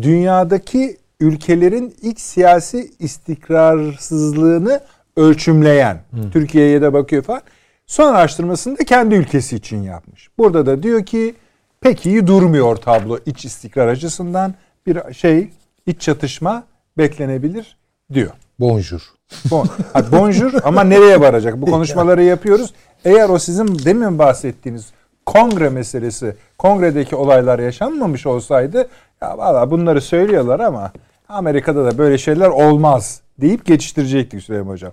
Dünyadaki 0.02 0.96
ülkelerin 1.20 1.94
iç 2.02 2.18
siyasi 2.20 2.90
istikrarsızlığını 2.98 4.80
ölçümleyen, 5.16 5.98
Türkiye'ye 6.32 6.82
de 6.82 6.92
bakıyor 6.92 7.22
falan. 7.22 7.42
Son 7.86 8.14
araştırmasını 8.14 8.78
da 8.78 8.84
kendi 8.84 9.14
ülkesi 9.14 9.56
için 9.56 9.82
yapmış. 9.82 10.28
Burada 10.38 10.66
da 10.66 10.82
diyor 10.82 11.06
ki 11.06 11.34
pek 11.80 12.06
iyi 12.06 12.26
durmuyor 12.26 12.76
tablo 12.76 13.18
iç 13.26 13.44
istikrar 13.44 13.88
açısından. 13.88 14.54
Bir 14.86 15.14
şey, 15.14 15.50
iç 15.86 16.00
çatışma 16.00 16.64
beklenebilir 16.98 17.76
diyor. 18.12 18.30
Bonjour. 18.60 19.12
Bon, 19.50 19.68
bonjour 20.12 20.52
ama 20.64 20.84
nereye 20.84 21.20
varacak? 21.20 21.60
Bu 21.60 21.66
konuşmaları 21.70 22.22
yapıyoruz. 22.22 22.74
Eğer 23.04 23.28
o 23.28 23.38
sizin 23.38 23.78
demin 23.84 24.18
bahsettiğiniz 24.18 24.92
kongre 25.26 25.68
meselesi, 25.68 26.36
kongredeki 26.58 27.16
olaylar 27.16 27.58
yaşanmamış 27.58 28.26
olsaydı 28.26 28.88
ya 29.22 29.38
valla 29.38 29.70
bunları 29.70 30.00
söylüyorlar 30.00 30.60
ama 30.60 30.92
Amerika'da 31.28 31.84
da 31.84 31.98
böyle 31.98 32.18
şeyler 32.18 32.48
olmaz 32.48 33.20
deyip 33.40 33.66
geçiştirecektik 33.66 34.42
Süleyman 34.42 34.72
Hocam. 34.72 34.92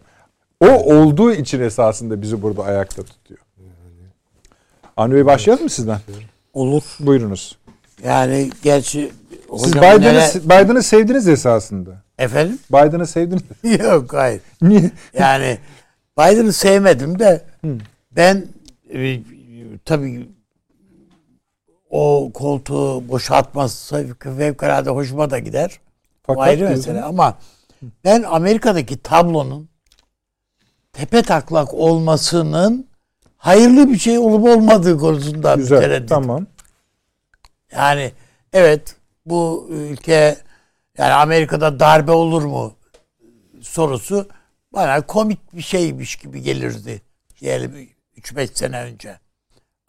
O 0.61 0.67
olduğu 0.67 1.31
için 1.31 1.61
esasında 1.61 2.21
bizi 2.21 2.41
burada 2.41 2.63
ayakta 2.63 3.03
tutuyor. 3.03 3.39
Avni 4.97 5.13
Bey 5.15 5.25
başlayalım 5.25 5.63
mı 5.63 5.69
sizden? 5.69 5.99
olur. 6.53 6.83
Buyurunuz. 6.99 7.57
Yani 8.03 8.49
gerçi 8.63 9.11
Siz 9.57 9.75
Biden'ı 9.75 9.99
neler- 10.01 10.33
Biden'ı 10.45 10.83
sevdiniz 10.83 11.27
esasında. 11.27 11.91
efendim 12.17 12.59
Biden'ı 12.71 13.07
sevdiniz. 13.07 13.41
yok 13.79 14.13
hayır. 14.13 14.41
Niye? 14.61 14.91
Yani 15.19 15.57
Biden'ı 16.19 16.53
sevmedim 16.53 17.19
de 17.19 17.41
ben 18.11 18.45
e, 18.93 19.19
tabii 19.85 20.29
o 21.89 22.31
koltuğu 22.33 23.09
boşaltması 23.09 24.15
fevkalade 24.19 24.89
hoşuma 24.89 25.29
da 25.29 25.39
gider. 25.39 25.79
O 26.27 26.33
Fakat 26.33 26.43
ayrı 26.43 26.57
diyorsun- 26.59 26.77
mesele 26.77 27.01
ama 27.01 27.37
ben 28.05 28.23
Amerika'daki 28.23 28.97
tablonun 28.97 29.69
tepe 30.93 31.21
taklak 31.21 31.73
olmasının 31.73 32.87
hayırlı 33.37 33.89
bir 33.89 33.97
şey 33.97 34.17
olup 34.17 34.43
olmadığı 34.47 34.97
konusunda 34.97 35.55
Güzel. 35.55 35.75
müteredditim. 35.75 36.07
Tamam. 36.07 36.45
Yani 37.71 38.11
evet 38.53 38.95
bu 39.25 39.67
ülke 39.69 40.37
yani 40.97 41.13
Amerika'da 41.13 41.79
darbe 41.79 42.11
olur 42.11 42.43
mu 42.43 42.73
sorusu 43.61 44.27
bana 44.73 45.01
komik 45.07 45.55
bir 45.55 45.61
şeymiş 45.61 46.15
gibi 46.15 46.41
gelirdi 46.41 47.01
diyelim 47.41 47.89
3-5 48.17 48.49
sene 48.57 48.81
önce. 48.81 49.19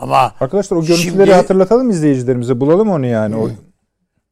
Ama 0.00 0.34
Arkadaşlar 0.40 0.76
o 0.76 0.80
görüntüleri 0.80 1.02
Şimdi- 1.02 1.32
hatırlatalım 1.32 1.90
izleyicilerimize. 1.90 2.60
Bulalım 2.60 2.90
onu 2.90 3.06
yani. 3.06 3.36
O, 3.36 3.50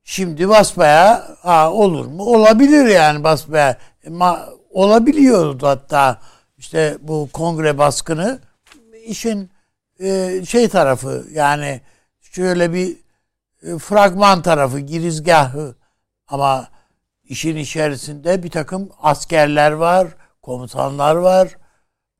şimdi 0.05 0.49
basbaya 0.49 1.29
ha, 1.43 1.73
olur 1.73 2.07
mu? 2.07 2.23
Olabilir 2.23 2.87
yani 2.87 3.25
basbaya. 3.25 3.77
Ama 4.07 4.49
olabiliyordu 4.71 5.67
hatta 5.67 6.19
işte 6.59 6.99
bu 7.01 7.29
kongre 7.33 7.79
baskını 7.79 8.39
işin 9.07 9.51
e, 10.01 10.41
şey 10.49 10.69
tarafı 10.69 11.25
yani 11.33 11.81
şöyle 12.21 12.73
bir 12.73 12.97
e, 13.63 13.79
fragman 13.79 14.43
tarafı 14.43 14.79
girizgahı 14.79 15.75
ama 16.29 16.69
işin 17.25 17.57
içerisinde 17.57 18.43
bir 18.43 18.51
takım 18.51 18.89
askerler 19.03 19.73
var, 19.73 20.09
komutanlar 20.43 21.15
var. 21.15 21.57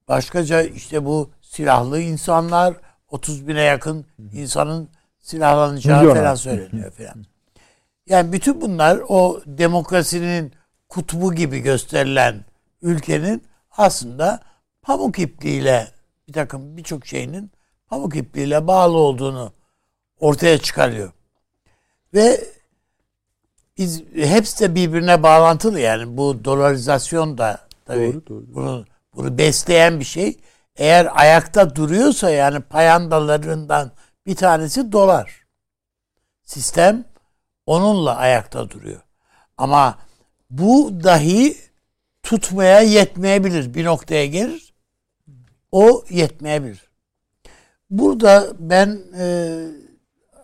Başkaca 0.09 0.63
işte 0.63 1.05
bu 1.05 1.31
silahlı 1.43 2.01
insanlar 2.01 2.75
30 3.09 3.49
bine 3.49 3.63
yakın 3.63 4.07
insanın 4.33 4.89
silahlanacağı 5.21 6.01
Milyon 6.01 6.15
falan 6.15 6.35
söyleniyor 6.35 6.91
falan. 6.91 7.25
Yani 8.07 8.33
bütün 8.33 8.61
bunlar 8.61 9.01
o 9.09 9.41
demokrasinin 9.47 10.53
kutbu 10.89 11.35
gibi 11.35 11.59
gösterilen 11.59 12.45
ülkenin 12.83 13.43
aslında 13.71 14.41
pamuk 14.83 15.19
ipliğiyle 15.19 15.89
bir 16.29 16.33
takım 16.33 16.77
birçok 16.77 17.07
şeyinin 17.07 17.51
pamuk 17.89 18.17
ipliğiyle 18.17 18.67
bağlı 18.67 18.97
olduğunu 18.97 19.53
ortaya 20.21 20.59
çıkarıyor. 20.59 21.13
Ve 22.15 22.41
biz 23.79 24.03
hepsi 24.15 24.61
de 24.61 24.75
birbirine 24.75 25.23
bağlantılı 25.23 25.81
yani 25.81 26.17
bu 26.17 26.45
dolarizasyon 26.45 27.39
da 27.39 27.61
tabii 27.85 28.13
Doğru, 28.15 28.27
doğru. 28.27 28.55
bunu 28.55 28.85
bunu 29.17 29.39
besleyen 29.39 30.01
bir 30.01 30.05
şey. 30.05 30.37
Eğer 30.79 31.21
ayakta 31.21 31.77
duruyorsa 31.77 32.31
yani 32.31 32.61
payandalarından 32.61 33.93
bir 34.27 34.37
tanesi 34.37 34.93
dolar. 34.93 35.47
Sistem 36.45 37.05
onunla 37.67 38.17
ayakta 38.17 38.71
duruyor. 38.71 39.01
Ama 39.57 39.99
bu 40.51 41.05
dahi 41.05 41.57
tutmaya 42.23 42.81
yetmeyebilir. 42.81 43.75
Bir 43.75 43.85
noktaya 43.85 44.27
gelir. 44.27 44.75
O 45.73 46.05
yetmeyebilir. 46.11 46.89
Burada 47.91 48.47
ben 48.59 49.01
e, 49.19 49.57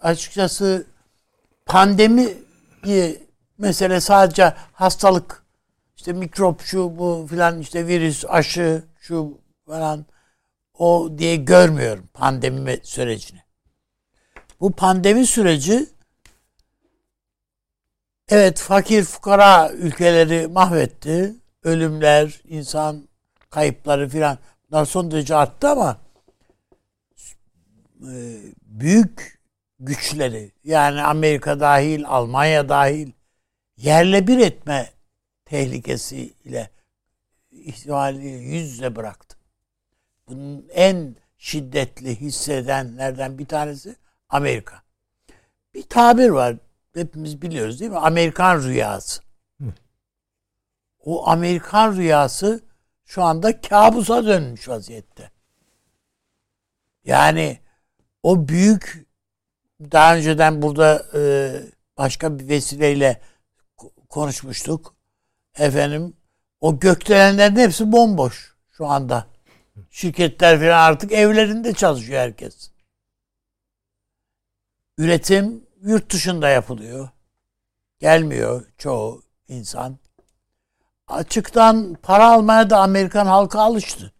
açıkçası 0.03 0.87
pandemi 1.67 2.29
mesele 3.59 4.01
sadece 4.01 4.55
hastalık 4.73 5.45
işte 5.97 6.13
mikrop 6.13 6.61
şu 6.61 6.99
bu 6.99 7.27
filan 7.31 7.61
işte 7.61 7.87
virüs 7.87 8.25
aşı 8.29 8.83
şu 9.01 9.39
falan 9.67 10.07
o 10.79 11.11
diye 11.19 11.37
görmüyorum 11.37 12.09
pandemi 12.15 12.79
sürecini. 12.83 13.41
Bu 14.61 14.73
pandemi 14.73 15.27
süreci 15.27 15.87
evet 18.29 18.59
fakir 18.59 19.05
fukara 19.05 19.73
ülkeleri 19.73 20.47
mahvetti. 20.47 21.35
Ölümler, 21.63 22.41
insan 22.49 23.09
kayıpları 23.51 24.09
filan 24.09 24.39
bunlar 24.71 24.85
son 24.85 25.11
derece 25.11 25.35
arttı 25.35 25.69
ama 25.69 26.01
e, 28.01 28.15
büyük 28.63 29.41
güçleri 29.81 30.53
yani 30.65 31.03
Amerika 31.03 31.61
dahil, 31.61 32.05
Almanya 32.07 32.69
dahil 32.69 33.13
yerle 33.77 34.27
bir 34.27 34.39
etme 34.39 34.91
tehlikesiyle 35.45 36.71
ihtimali 37.51 38.27
yüz 38.27 38.71
yüze 38.73 38.97
bıraktı. 38.97 39.24
Bunun 40.29 40.69
en 40.73 41.17
şiddetli 41.39 42.21
hissedenlerden 42.21 43.39
bir 43.39 43.47
tanesi 43.47 43.97
Amerika. 44.29 44.83
Bir 45.75 45.83
tabir 45.83 46.29
var. 46.29 46.57
Hepimiz 46.95 47.43
biliyoruz 47.43 47.81
değil 47.81 47.91
mi? 47.91 47.99
Amerikan 47.99 48.63
rüyası. 48.63 49.23
O 51.05 51.29
Amerikan 51.29 51.97
rüyası 51.97 52.61
şu 53.05 53.23
anda 53.23 53.61
kabusa 53.61 54.25
dönmüş 54.25 54.69
vaziyette. 54.69 55.31
Yani 57.05 57.59
o 58.23 58.49
büyük 58.49 59.07
daha 59.81 60.17
önceden 60.17 60.63
burada 60.63 61.07
e, 61.15 61.21
başka 61.99 62.39
bir 62.39 62.49
vesileyle 62.49 63.21
konuşmuştuk. 64.09 64.95
Efendim 65.59 66.17
o 66.61 66.79
gökdelenlerin 66.79 67.57
hepsi 67.57 67.93
bomboş 67.93 68.57
şu 68.71 68.87
anda. 68.87 69.34
Şirketler 69.91 70.59
falan 70.59 70.79
artık 70.91 71.13
evlerinde 71.13 71.73
çalışıyor 71.73 72.21
herkes. 72.21 72.71
Üretim 74.99 75.67
yurt 75.83 76.13
dışında 76.13 76.49
yapılıyor. 76.49 77.09
Gelmiyor 77.99 78.65
çoğu 78.79 79.23
insan. 79.49 79.99
Açıktan 81.09 81.97
para 82.03 82.33
almaya 82.33 82.71
da 82.71 82.79
Amerikan 82.79 83.27
halkı 83.27 83.61
alıştı. 83.61 84.13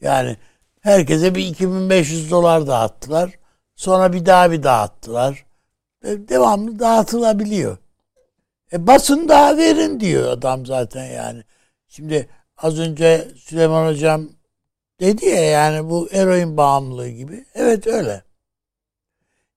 Yani 0.00 0.36
herkese 0.80 1.34
bir 1.34 1.46
2500 1.46 2.30
dolar 2.30 2.66
dağıttılar. 2.66 3.30
Sonra 3.76 4.12
bir 4.12 4.26
daha 4.26 4.50
bir 4.50 4.62
dağıttılar. 4.62 5.46
Devamlı 6.04 6.78
dağıtılabiliyor. 6.78 7.78
E 8.72 8.86
basın 8.86 9.28
daha 9.28 9.56
verin 9.56 10.00
diyor 10.00 10.32
adam 10.32 10.66
zaten 10.66 11.04
yani. 11.04 11.44
Şimdi 11.88 12.28
az 12.56 12.78
önce 12.78 13.28
Süleyman 13.36 13.86
Hocam 13.86 14.28
dedi 15.00 15.26
ya 15.26 15.42
yani 15.42 15.90
bu 15.90 16.08
eroin 16.12 16.56
bağımlılığı 16.56 17.08
gibi. 17.08 17.46
Evet 17.54 17.86
öyle. 17.86 18.24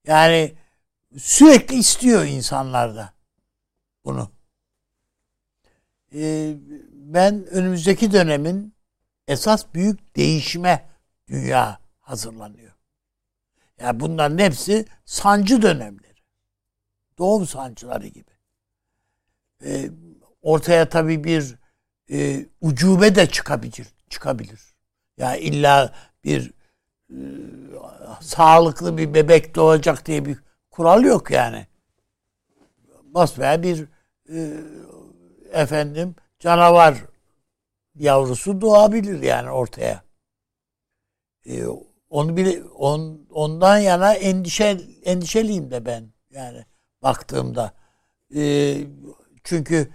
Yani 0.06 0.54
sürekli 1.18 1.76
istiyor 1.76 2.24
insanlarda 2.24 3.12
bunu. 4.04 4.30
Ee, 6.14 6.54
ben 6.92 7.46
önümüzdeki 7.46 8.12
dönemin 8.12 8.74
esas 9.28 9.66
büyük 9.74 10.16
değişime 10.16 10.88
dünya 11.28 11.78
hazırlanıyor. 12.00 12.72
Yani 13.80 14.00
bunların 14.00 14.38
hepsi 14.38 14.86
sancı 15.04 15.62
dönemleri. 15.62 16.18
Doğum 17.18 17.46
sancıları 17.46 18.06
gibi. 18.06 18.30
Ee, 19.64 19.90
ortaya 20.42 20.88
tabii 20.88 21.24
bir 21.24 21.58
e, 22.10 22.46
ucube 22.60 23.14
de 23.14 23.26
çıkabilir. 23.26 23.86
çıkabilir. 24.10 24.77
Yani 25.18 25.38
illa 25.38 25.92
bir 26.24 26.52
e, 27.10 27.18
sağlıklı 28.20 28.98
bir 28.98 29.14
bebek 29.14 29.54
doğacak 29.54 30.06
diye 30.06 30.24
bir 30.24 30.38
kural 30.70 31.04
yok 31.04 31.30
yani. 31.30 31.66
Basbaya 33.02 33.62
bir 33.62 33.88
e, 34.32 34.54
efendim 35.52 36.14
canavar 36.38 36.94
yavrusu 37.94 38.60
doğabilir 38.60 39.22
yani 39.22 39.50
ortaya. 39.50 40.02
E, 41.46 41.66
onu 42.10 42.36
bile 42.36 42.62
on, 42.64 43.26
ondan 43.30 43.78
yana 43.78 44.14
endişe 44.14 44.80
endişeliyim 45.04 45.70
de 45.70 45.86
ben 45.86 46.04
yani 46.30 46.64
baktığımda. 47.02 47.72
E, 48.34 48.74
çünkü 49.44 49.92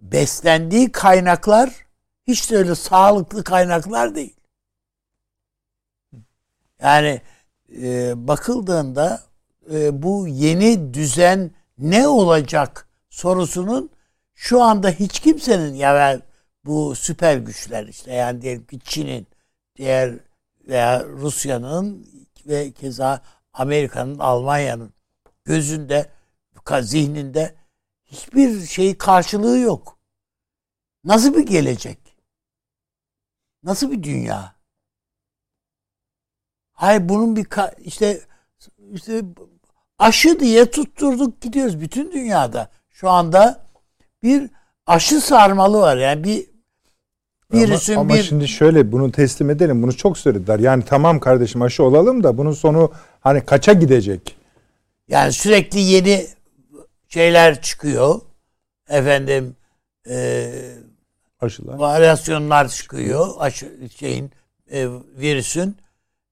beslendiği 0.00 0.92
kaynaklar 0.92 1.86
hiç 2.26 2.50
de 2.50 2.56
öyle 2.56 2.74
sağlıklı 2.74 3.44
kaynaklar 3.44 4.14
değil. 4.14 4.36
Yani 6.82 7.20
e, 7.82 8.12
bakıldığında 8.28 9.20
e, 9.72 10.02
bu 10.02 10.28
yeni 10.28 10.94
düzen 10.94 11.50
ne 11.78 12.08
olacak 12.08 12.88
sorusunun 13.10 13.90
şu 14.34 14.62
anda 14.62 14.90
hiç 14.90 15.20
kimsenin 15.20 15.74
ya 15.74 16.20
bu 16.64 16.94
süper 16.94 17.36
güçler 17.36 17.86
işte 17.86 18.12
yani 18.12 18.42
diyelim 18.42 18.66
ki 18.66 18.78
Çin'in 18.84 19.26
diğer 19.76 20.14
veya 20.68 21.04
Rusya'nın 21.04 22.06
ve 22.46 22.72
keza 22.72 23.22
Amerika'nın 23.52 24.18
Almanya'nın 24.18 24.92
gözünde 25.44 26.10
zihninde 26.80 27.54
hiçbir 28.06 28.66
şey 28.66 28.98
karşılığı 28.98 29.58
yok. 29.58 29.98
Nasıl 31.04 31.34
bir 31.34 31.46
gelecek? 31.46 31.98
Nasıl 33.62 33.90
bir 33.90 34.02
dünya? 34.02 34.59
Hayır 36.80 37.08
bunun 37.08 37.36
bir 37.36 37.46
işte 37.84 38.20
işte 38.92 39.22
aşı 39.98 40.40
diye 40.40 40.70
tutturduk 40.70 41.40
gidiyoruz 41.40 41.80
bütün 41.80 42.12
dünyada. 42.12 42.70
Şu 42.90 43.10
anda 43.10 43.66
bir 44.22 44.50
aşı 44.86 45.20
sarmalı 45.20 45.80
var. 45.80 45.96
Yani 45.96 46.24
bir 46.24 46.46
virüsün 47.52 47.92
ama, 47.92 48.00
ama 48.00 48.14
bir... 48.14 48.22
şimdi 48.22 48.48
şöyle 48.48 48.92
bunu 48.92 49.12
teslim 49.12 49.50
edelim. 49.50 49.82
Bunu 49.82 49.96
çok 49.96 50.18
söylediler. 50.18 50.58
Yani 50.58 50.84
tamam 50.86 51.20
kardeşim 51.20 51.62
aşı 51.62 51.82
olalım 51.82 52.22
da 52.22 52.38
bunun 52.38 52.52
sonu 52.52 52.92
hani 53.20 53.44
kaça 53.44 53.72
gidecek? 53.72 54.36
Yani 55.08 55.32
sürekli 55.32 55.80
yeni 55.80 56.26
şeyler 57.08 57.62
çıkıyor. 57.62 58.20
Efendim 58.88 59.56
e, 60.08 60.52
aşılar. 61.40 61.78
Varyasyonlar 61.78 62.68
çıkıyor. 62.68 63.28
Aşı 63.38 63.88
şeyin 63.96 64.30
e, 64.70 64.88
virüsün. 65.18 65.76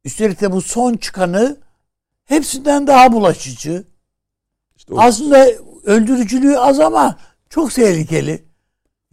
Üstelik 0.09 0.41
de 0.41 0.53
bu 0.53 0.61
son 0.61 0.95
çıkanı 0.95 1.57
hepsinden 2.25 2.87
daha 2.87 3.13
bulaşıcı. 3.13 3.85
İşte 4.77 4.95
Aslında 4.97 5.47
öldürücülüğü 5.85 6.59
az 6.59 6.81
ama 6.81 7.17
çok 7.51 7.73
tehlikeli. 7.73 8.45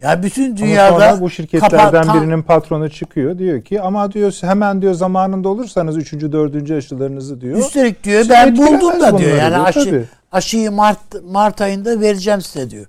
Ya 0.02 0.22
bütün 0.22 0.56
dünyada 0.56 0.88
ama 0.88 1.00
sonra 1.00 1.20
bu 1.20 1.30
şirketlerden 1.30 2.02
kapa, 2.06 2.20
birinin 2.20 2.42
patronu 2.42 2.90
çıkıyor 2.90 3.38
diyor 3.38 3.62
ki 3.62 3.80
ama 3.80 4.12
diyor 4.12 4.38
hemen 4.40 4.82
diyor 4.82 4.94
zamanında 4.94 5.48
olursanız 5.48 5.96
3. 5.96 6.12
4. 6.12 6.70
aşılarınızı 6.70 7.40
diyor. 7.40 7.58
Üstelik 7.58 8.04
diyor 8.04 8.24
ben 8.28 8.56
buldum 8.56 9.00
da 9.00 9.18
diyor. 9.18 9.36
Yani 9.36 9.54
diyor, 9.54 9.66
aşı 9.66 9.84
tabii. 9.84 10.04
aşıyı 10.32 10.70
Mart 10.70 11.24
Mart 11.24 11.60
ayında 11.60 12.00
vereceğim 12.00 12.40
size 12.40 12.70
diyor. 12.70 12.86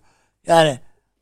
Yani 0.48 0.80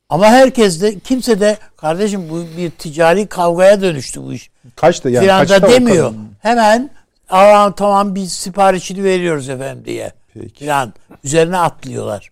ama 0.10 0.26
herkes 0.26 0.82
de 0.82 1.00
kimse 1.00 1.40
de 1.40 1.58
kardeşim 1.78 2.30
bu 2.30 2.44
bir 2.58 2.70
ticari 2.70 3.28
kavgaya 3.28 3.82
dönüştü 3.82 4.24
bu 4.24 4.34
iş. 4.34 4.50
Kaçtı 4.76 5.10
yani? 5.10 5.28
Kaçta 5.28 5.70
demiyor. 5.70 6.06
Bakalım. 6.06 6.30
Hemen 6.40 6.90
Aa, 7.30 7.76
tamam 7.76 8.16
biz 8.16 8.34
siparişini 8.34 9.04
veriyoruz 9.04 9.50
efendim 9.50 9.86
diye. 9.86 10.12
Peki. 10.34 10.66
Falan 10.66 10.94
üzerine 11.24 11.58
atlıyorlar. 11.58 12.32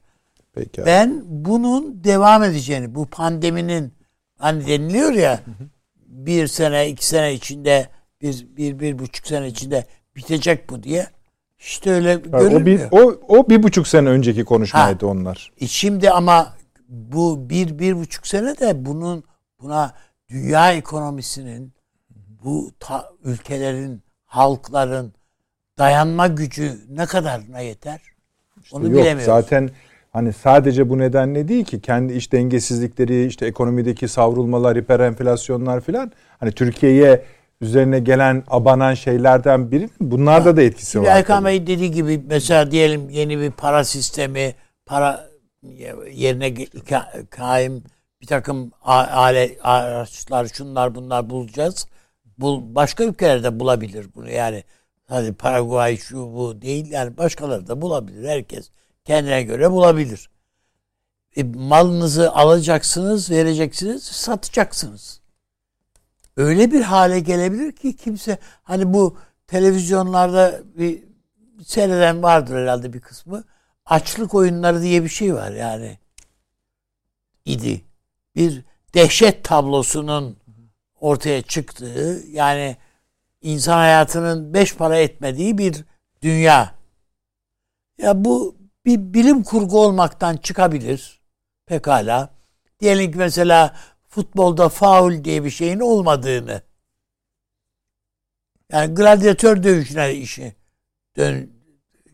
Peki. 0.56 0.86
Ben 0.86 1.22
bunun 1.26 2.04
devam 2.04 2.44
edeceğini, 2.44 2.96
bu 2.96 3.06
pandeminin 3.06 3.94
hani 4.40 4.68
deniliyor 4.68 5.12
ya 5.14 5.40
bir 6.08 6.48
sene, 6.48 6.90
iki 6.90 7.06
sene 7.06 7.34
içinde, 7.34 7.88
bir, 8.22 8.48
bir, 8.58 8.80
bir 8.80 9.00
buçuk 9.00 9.28
sene 9.28 9.48
içinde 9.48 9.86
bitecek 10.16 10.70
bu 10.70 10.84
diye. 10.84 11.08
İşte 11.60 11.92
öyle 11.92 12.10
Yani 12.10 12.22
görünmüyor. 12.32 12.88
o, 12.92 12.98
bir, 13.00 13.06
o, 13.06 13.20
o 13.28 13.50
bir 13.50 13.64
buçuk 13.64 13.88
sene 13.88 14.10
önceki 14.10 14.44
konuşmaydı 14.44 15.08
onlar. 15.08 15.52
E 15.62 15.68
şimdi 15.68 16.12
ama 16.12 16.54
bu 16.94 17.50
bir, 17.50 17.80
bir 17.80 17.96
buçuk 17.96 18.28
sene 18.28 18.58
de 18.58 18.86
bunun 18.86 19.24
buna 19.62 19.94
dünya 20.30 20.74
ekonomisinin 20.74 21.74
bu 22.44 22.72
ta- 22.80 23.10
ülkelerin, 23.24 24.02
halkların 24.26 25.14
dayanma 25.78 26.28
gücü 26.28 26.72
ne 26.90 27.06
kadarına 27.06 27.60
yeter? 27.60 28.02
Onu 28.72 28.84
Yok 28.84 28.94
bilemiyoruz. 28.94 29.26
zaten 29.26 29.70
hani 30.12 30.34
sadece 30.34 30.90
bu 30.90 30.98
nedenle 30.98 31.48
değil 31.48 31.66
ki 31.66 31.82
kendi 31.82 32.14
iş 32.14 32.32
dengesizlikleri, 32.32 33.26
işte 33.26 33.46
ekonomideki 33.46 34.08
savrulmalar, 34.08 34.78
hiperenflasyonlar 34.78 35.82
filan 35.82 36.12
hani 36.40 36.52
Türkiye'ye 36.52 37.24
üzerine 37.62 38.00
gelen 38.00 38.44
abanan 38.48 38.94
şeylerden 38.94 39.72
biri 39.72 39.90
bunlarda 40.02 40.58
da 40.58 40.62
etkisi 40.62 41.02
var. 41.02 41.06
Erkan. 41.06 41.46
Bey 41.46 41.68
dediği 41.68 41.92
gibi 41.92 42.22
mesela 42.28 42.72
diyelim 42.72 43.10
yeni 43.10 43.40
bir 43.40 43.52
para 43.52 43.84
sistemi, 43.84 44.56
para 44.86 45.33
yerine 46.12 46.66
kaim 47.30 47.84
bir 48.22 48.28
takım 48.28 48.72
alet, 48.82 49.60
araçlar, 49.64 50.48
şunlar 50.48 50.96
bunlar 50.96 51.30
bulacağız. 51.30 51.88
Bul, 52.38 52.76
başka 52.76 53.04
ülkelerde 53.04 53.60
bulabilir 53.60 54.08
bunu 54.16 54.30
yani. 54.32 54.64
Hadi 55.08 55.34
Paraguay 55.34 55.98
şu 55.98 56.18
bu 56.18 56.62
değil 56.62 56.92
yani 56.92 57.18
başkaları 57.18 57.68
da 57.68 57.82
bulabilir. 57.82 58.30
Herkes 58.30 58.70
kendine 59.06 59.44
göre 59.44 59.72
bulabilir. 59.72 60.30
E, 61.36 61.44
malınızı 61.44 62.32
alacaksınız, 62.32 63.32
vereceksiniz, 63.32 64.04
satacaksınız. 64.04 65.22
Öyle 66.38 66.72
bir 66.72 66.82
hale 66.82 67.20
gelebilir 67.20 67.72
ki 67.72 67.96
kimse 67.96 68.38
hani 68.64 68.94
bu 68.94 69.18
televizyonlarda 69.48 70.62
bir 70.78 71.04
seyreden 71.66 72.24
vardır 72.24 72.56
herhalde 72.56 72.94
bir 72.94 73.02
kısmı. 73.02 73.44
Açlık 73.86 74.36
oyunları 74.36 74.82
diye 74.82 75.04
bir 75.04 75.10
şey 75.10 75.34
var 75.36 75.52
yani. 75.52 75.98
idi. 77.46 77.82
Bir 78.36 78.64
dehşet 78.94 79.44
tablosunun 79.44 80.38
ortaya 81.00 81.42
çıktığı 81.42 82.24
yani 82.28 82.78
insan 83.42 83.78
hayatının 83.78 84.54
beş 84.54 84.76
para 84.76 84.98
etmediği 84.98 85.58
bir 85.58 85.86
dünya. 86.22 86.76
Ya 87.98 88.26
bu 88.26 88.56
bir 88.86 89.14
bilim 89.14 89.44
kurgu 89.44 89.82
olmaktan 89.82 90.38
çıkabilir. 90.38 91.22
Pekala. 91.66 92.30
Diyelim 92.80 93.12
ki 93.12 93.18
mesela 93.18 93.76
futbolda 94.10 94.70
faul 94.70 95.24
diye 95.24 95.44
bir 95.44 95.50
şeyin 95.50 95.80
olmadığını. 95.80 96.62
Yani 98.72 98.96
gladyatör 98.96 99.64
dövüşüne 99.64 100.14
işi 100.14 100.56
dön 101.18 101.50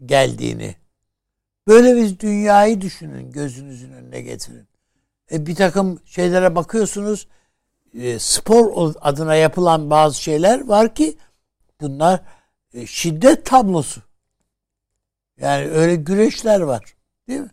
geldiğini. 0.05 0.75
Böyle 1.67 1.95
bir 1.95 2.19
dünyayı 2.19 2.81
düşünün, 2.81 3.31
gözünüzün 3.31 3.91
önüne 3.91 4.21
getirin. 4.21 4.67
E, 5.31 5.45
bir 5.45 5.55
takım 5.55 5.99
şeylere 6.05 6.55
bakıyorsunuz, 6.55 7.27
e, 7.93 8.19
spor 8.19 8.93
adına 9.01 9.35
yapılan 9.35 9.89
bazı 9.89 10.21
şeyler 10.21 10.67
var 10.67 10.95
ki 10.95 11.17
bunlar 11.81 12.21
e, 12.73 12.85
şiddet 12.85 13.45
tablosu. 13.45 14.01
Yani 15.39 15.69
öyle 15.69 15.95
güreşler 15.95 16.59
var. 16.59 16.95
Değil 17.27 17.39
mi? 17.39 17.49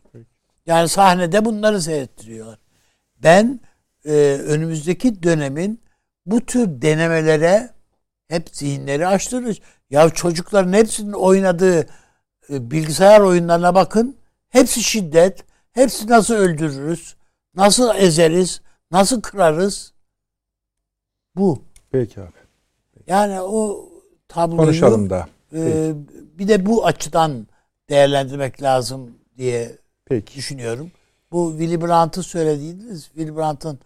Yani 0.66 0.88
sahnede 0.88 1.44
bunları 1.44 1.82
seyrettiriyorlar. 1.82 2.58
Ben 3.22 3.60
e, 4.04 4.12
önümüzdeki 4.46 5.22
dönemin 5.22 5.82
bu 6.26 6.46
tür 6.46 6.82
denemelere 6.82 7.70
hep 8.28 8.48
zihinleri 8.52 9.06
açtırır. 9.06 9.62
Ya 9.90 10.10
çocukların 10.10 10.72
hepsinin 10.72 11.12
oynadığı 11.12 11.86
bilgisayar 12.48 13.20
oyunlarına 13.20 13.74
bakın. 13.74 14.16
Hepsi 14.48 14.82
şiddet. 14.82 15.44
Hepsi 15.72 16.06
nasıl 16.08 16.34
öldürürüz? 16.34 17.16
Nasıl 17.54 17.94
ezeriz? 17.96 18.60
Nasıl 18.90 19.20
kırarız? 19.20 19.92
Bu. 21.36 21.62
Peki 21.90 22.20
abi. 22.20 22.30
Yani 23.06 23.40
o 23.40 23.88
tabloyu 24.28 24.58
Konuşalım 24.58 25.10
da. 25.10 25.28
e, 25.52 25.92
bir 26.38 26.48
de 26.48 26.66
bu 26.66 26.86
açıdan 26.86 27.46
değerlendirmek 27.88 28.62
lazım 28.62 29.18
diye 29.38 29.78
Peki. 30.04 30.36
düşünüyorum. 30.36 30.90
Bu 31.32 31.50
Willy 31.58 31.80
Brandt'ı 31.80 32.22
söylediğiniz 32.22 33.04
Willy 33.04 33.36
Brandt'ın 33.36 33.78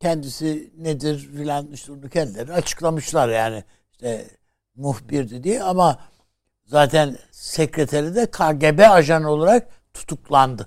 kendisi 0.00 0.70
nedir 0.78 1.30
filan 1.36 1.66
işte 1.72 1.92
onu 1.92 2.08
kendileri 2.08 2.52
açıklamışlar 2.52 3.28
yani 3.28 3.64
işte 3.92 4.26
muhbirdi 4.76 5.44
diye 5.44 5.62
ama 5.62 5.98
zaten 6.74 7.16
sekreteri 7.30 8.14
de 8.14 8.26
KGB 8.26 8.80
ajanı 8.90 9.30
olarak 9.30 9.66
tutuklandı. 9.94 10.66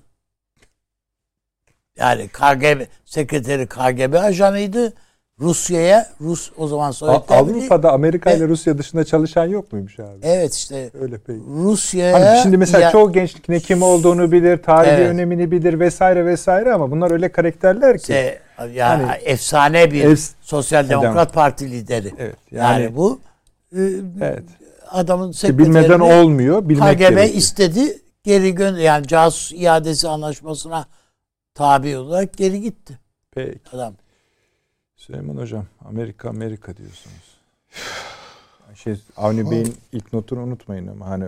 Yani 1.98 2.28
KGB 2.28 2.82
sekreteri 3.06 3.68
KGB 3.68 4.14
ajanıydı. 4.16 4.94
Rusya'ya 5.40 6.10
Rus 6.22 6.52
o 6.58 6.68
zaman 6.68 6.92
Sovyetler 6.92 7.40
Birliği- 7.40 7.60
Avrupa'da 7.60 7.92
Amerika 7.92 8.32
ile. 8.32 8.48
Rusya 8.48 8.78
dışında 8.78 9.04
çalışan 9.06 9.46
yok 9.46 9.74
muymuş 9.74 10.00
abi? 10.00 10.20
Evet 10.24 10.54
işte 10.54 10.90
Öyle 11.02 11.18
peki. 11.28 11.40
Rusya'ya 11.48 12.14
Hani 12.30 12.40
şimdi 12.44 12.58
mesela 12.58 12.80
ya- 12.84 12.92
çoğu 12.92 13.12
gençlik 13.14 13.50
ne 13.50 13.60
kim 13.60 13.82
olduğunu 13.84 14.32
bilir, 14.32 14.58
tarihi 14.64 14.92
Evet. 14.92 15.10
önemini 15.10 15.52
bilir 15.52 15.80
vesaire 15.80 16.26
vesaire 16.26 16.74
ama 16.74 16.92
bunlar 16.92 17.12
öyle 17.12 17.32
karakterler 17.32 17.94
ki. 17.98 18.02
işte 18.02 18.40
yani 18.74 19.04
Hani- 19.04 19.22
efsane 19.24 19.92
bir 19.92 20.04
Efs- 20.06 20.32
Sosyal 20.42 20.84
Demokrat 20.90 21.04
Demokrat. 21.04 21.34
Parti 21.34 21.72
lideri. 21.72 22.12
Evet. 22.18 22.36
Yani, 22.52 22.84
Yani, 22.84 22.96
bu 22.96 23.20
e, 23.76 23.82
evet. 24.22 24.44
Adamın 24.94 25.32
İşte 25.32 25.48
sekreterini 25.48 25.76
bilmeden 25.76 26.00
olmuyor, 26.00 26.70
bilmek 26.70 26.94
KGB 26.98 27.00
gerekiyor. 27.00 27.38
istedi 27.38 28.02
geri 28.24 28.56
gön 28.56 28.76
yani 28.76 29.08
casus 29.08 29.52
iadesi 29.56 30.08
anlaşmasına 30.08 30.86
tabi 31.54 31.98
olarak 31.98 32.38
geri 32.38 32.62
gitti 32.62 33.00
Peki. 33.32 33.60
adam. 33.72 33.94
Süleyman 34.96 35.38
Hocam, 35.38 35.66
Amerika 35.86 36.30
Amerika 36.30 36.78
diyorsunuz. 36.78 37.38
Şey, 38.76 38.96
Avni 39.18 39.52
Bey'in 39.52 39.76
ilk 39.92 40.14
notunu 40.14 40.40
unutmayın 40.44 40.88
ama 40.88 41.06
hani 41.10 41.26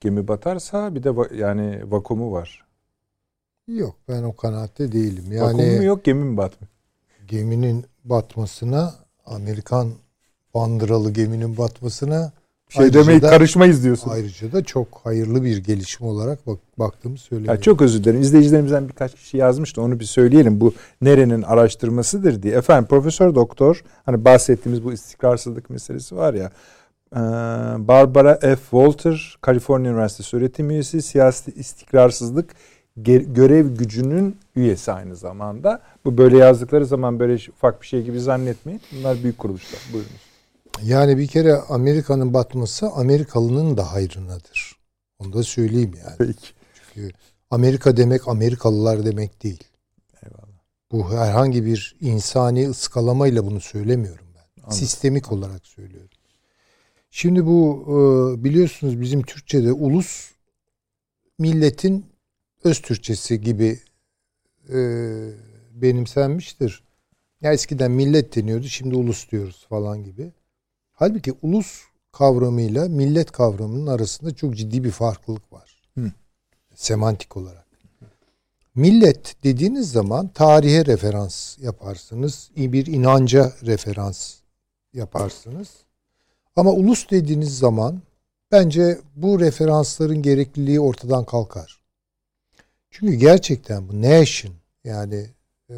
gemi 0.00 0.28
batarsa 0.28 0.94
bir 0.94 1.02
de 1.02 1.08
va- 1.08 1.36
yani 1.36 1.82
vakumu 1.90 2.32
var. 2.32 2.64
Yok 3.68 3.96
ben 4.08 4.22
o 4.22 4.36
kanaatte 4.36 4.92
değilim. 4.92 5.24
Mu 5.28 5.34
Yani 5.34 5.84
yok, 5.84 6.04
gemi 6.04 6.24
mi 6.24 6.36
batmıyor? 6.36 6.70
geminin 7.28 7.86
batmasına 8.04 8.94
Amerikan 9.26 9.92
bandıralı 10.54 11.10
geminin 11.10 11.56
batmasına 11.56 12.32
şey 12.68 12.82
Ayrıca 12.82 13.00
demeyi 13.02 13.22
da- 13.22 13.30
karışmayız 13.30 13.84
diyorsunuz. 13.84 14.12
ayrıca 14.16 14.52
da 14.52 14.64
çok 14.64 14.88
hayırlı 15.04 15.44
bir 15.44 15.56
gelişim 15.56 16.06
olarak 16.06 16.46
bak, 16.46 16.58
baktığımı 16.78 17.18
söyleyeyim. 17.18 17.60
Çok 17.60 17.82
özür 17.82 18.04
dilerim. 18.04 18.20
İzleyicilerimizden 18.20 18.88
birkaç 18.88 19.14
kişi 19.14 19.36
yazmıştı. 19.36 19.82
Onu 19.82 20.00
bir 20.00 20.04
söyleyelim. 20.04 20.60
Bu 20.60 20.74
nerenin 21.02 21.42
araştırmasıdır 21.42 22.42
diye. 22.42 22.54
Efendim 22.56 22.86
Profesör 22.88 23.34
Doktor 23.34 23.82
hani 24.06 24.24
bahsettiğimiz 24.24 24.84
bu 24.84 24.92
istikrarsızlık 24.92 25.70
meselesi 25.70 26.16
var 26.16 26.34
ya. 26.34 26.50
Barbara 27.88 28.38
F. 28.40 28.56
Walter, 28.56 29.36
Kaliforniya 29.40 29.92
Üniversitesi 29.92 30.36
öğretim 30.36 30.70
üyesi, 30.70 31.02
siyasi 31.02 31.50
istikrarsızlık 31.50 32.50
görev 32.96 33.66
gücünün 33.76 34.36
üyesi 34.56 34.92
aynı 34.92 35.16
zamanda. 35.16 35.80
Bu 36.04 36.18
böyle 36.18 36.38
yazdıkları 36.38 36.86
zaman 36.86 37.20
böyle 37.20 37.34
ufak 37.34 37.82
bir 37.82 37.86
şey 37.86 38.02
gibi 38.02 38.20
zannetmeyin. 38.20 38.80
Bunlar 38.98 39.16
büyük 39.22 39.38
kuruluşlar. 39.38 39.80
Buyurunuz. 39.92 40.25
Yani 40.84 41.18
bir 41.18 41.26
kere 41.26 41.54
Amerika'nın 41.54 42.34
batması 42.34 42.88
Amerikalının 42.88 43.76
da 43.76 43.92
hayrınadır. 43.92 44.76
Onu 45.18 45.32
da 45.32 45.42
söyleyeyim 45.42 45.94
yani. 46.04 46.16
Peki. 46.18 46.48
Çünkü 46.74 47.12
Amerika 47.50 47.96
demek 47.96 48.28
Amerikalılar 48.28 49.04
demek 49.04 49.42
değil. 49.42 49.64
Eyvallah. 50.22 50.60
Bu 50.92 51.12
herhangi 51.12 51.64
bir 51.64 51.96
insani 52.00 52.68
ıskalamayla 52.68 53.46
bunu 53.46 53.60
söylemiyorum 53.60 54.26
ben. 54.34 54.62
Anladım. 54.62 54.78
Sistemik 54.78 55.32
olarak 55.32 55.66
söylüyorum. 55.66 56.10
Şimdi 57.10 57.46
bu 57.46 57.84
e, 57.88 58.44
biliyorsunuz 58.44 59.00
bizim 59.00 59.22
Türkçe'de 59.22 59.72
ulus 59.72 60.30
milletin 61.38 62.06
öz 62.64 62.82
Türkçesi 62.82 63.40
gibi 63.40 63.80
e, 64.68 64.78
benimsenmiştir. 65.74 66.82
Ya 67.40 67.52
eskiden 67.52 67.90
millet 67.90 68.36
deniyordu 68.36 68.68
şimdi 68.68 68.96
ulus 68.96 69.30
diyoruz 69.30 69.66
falan 69.68 70.04
gibi. 70.04 70.32
Halbuki 70.98 71.34
ulus 71.42 71.82
kavramıyla 72.12 72.88
millet 72.88 73.30
kavramının 73.30 73.86
arasında 73.86 74.34
çok 74.34 74.56
ciddi 74.56 74.84
bir 74.84 74.90
farklılık 74.90 75.52
var. 75.52 75.82
Hı. 75.98 76.12
Semantik 76.74 77.36
olarak. 77.36 77.66
Millet 78.74 79.36
dediğiniz 79.44 79.92
zaman 79.92 80.28
tarihe 80.28 80.86
referans 80.86 81.58
yaparsınız. 81.58 82.50
Bir 82.56 82.86
inanca 82.86 83.52
referans 83.62 84.36
yaparsınız. 84.92 85.68
Ama 86.56 86.72
ulus 86.72 87.10
dediğiniz 87.10 87.58
zaman 87.58 88.02
bence 88.52 88.98
bu 89.16 89.40
referansların 89.40 90.22
gerekliliği 90.22 90.80
ortadan 90.80 91.24
kalkar. 91.24 91.80
Çünkü 92.90 93.14
gerçekten 93.14 93.88
bu 93.88 94.02
nation 94.02 94.54
yani 94.84 95.26
e, 95.70 95.74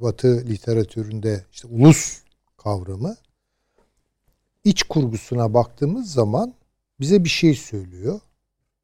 Batı 0.00 0.46
literatüründe 0.46 1.44
işte 1.52 1.68
ulus 1.68 2.22
kavramı 2.56 3.16
iç 4.64 4.82
kurgusuna 4.82 5.54
baktığımız 5.54 6.12
zaman 6.12 6.54
bize 7.00 7.24
bir 7.24 7.28
şey 7.28 7.54
söylüyor. 7.54 8.20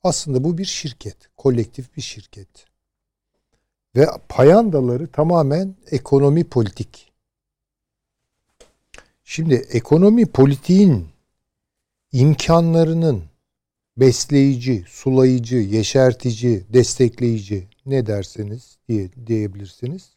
Aslında 0.03 0.45
bu 0.45 0.59
bir 0.59 0.65
şirket, 0.65 1.17
kolektif 1.37 1.97
bir 1.97 2.03
şirket. 2.03 2.49
Ve 3.97 4.07
payandaları 4.29 5.07
tamamen 5.07 5.75
ekonomi 5.91 6.45
politik. 6.45 7.13
Şimdi 9.25 9.55
ekonomi 9.55 10.27
politiğin 10.27 11.07
imkanlarının 12.13 13.25
besleyici, 13.97 14.85
sulayıcı, 14.89 15.57
yeşertici, 15.57 16.65
destekleyici 16.73 17.69
ne 17.87 18.07
derseniz 18.07 18.79
diye 18.89 19.11
diyebilirsiniz. 19.27 20.11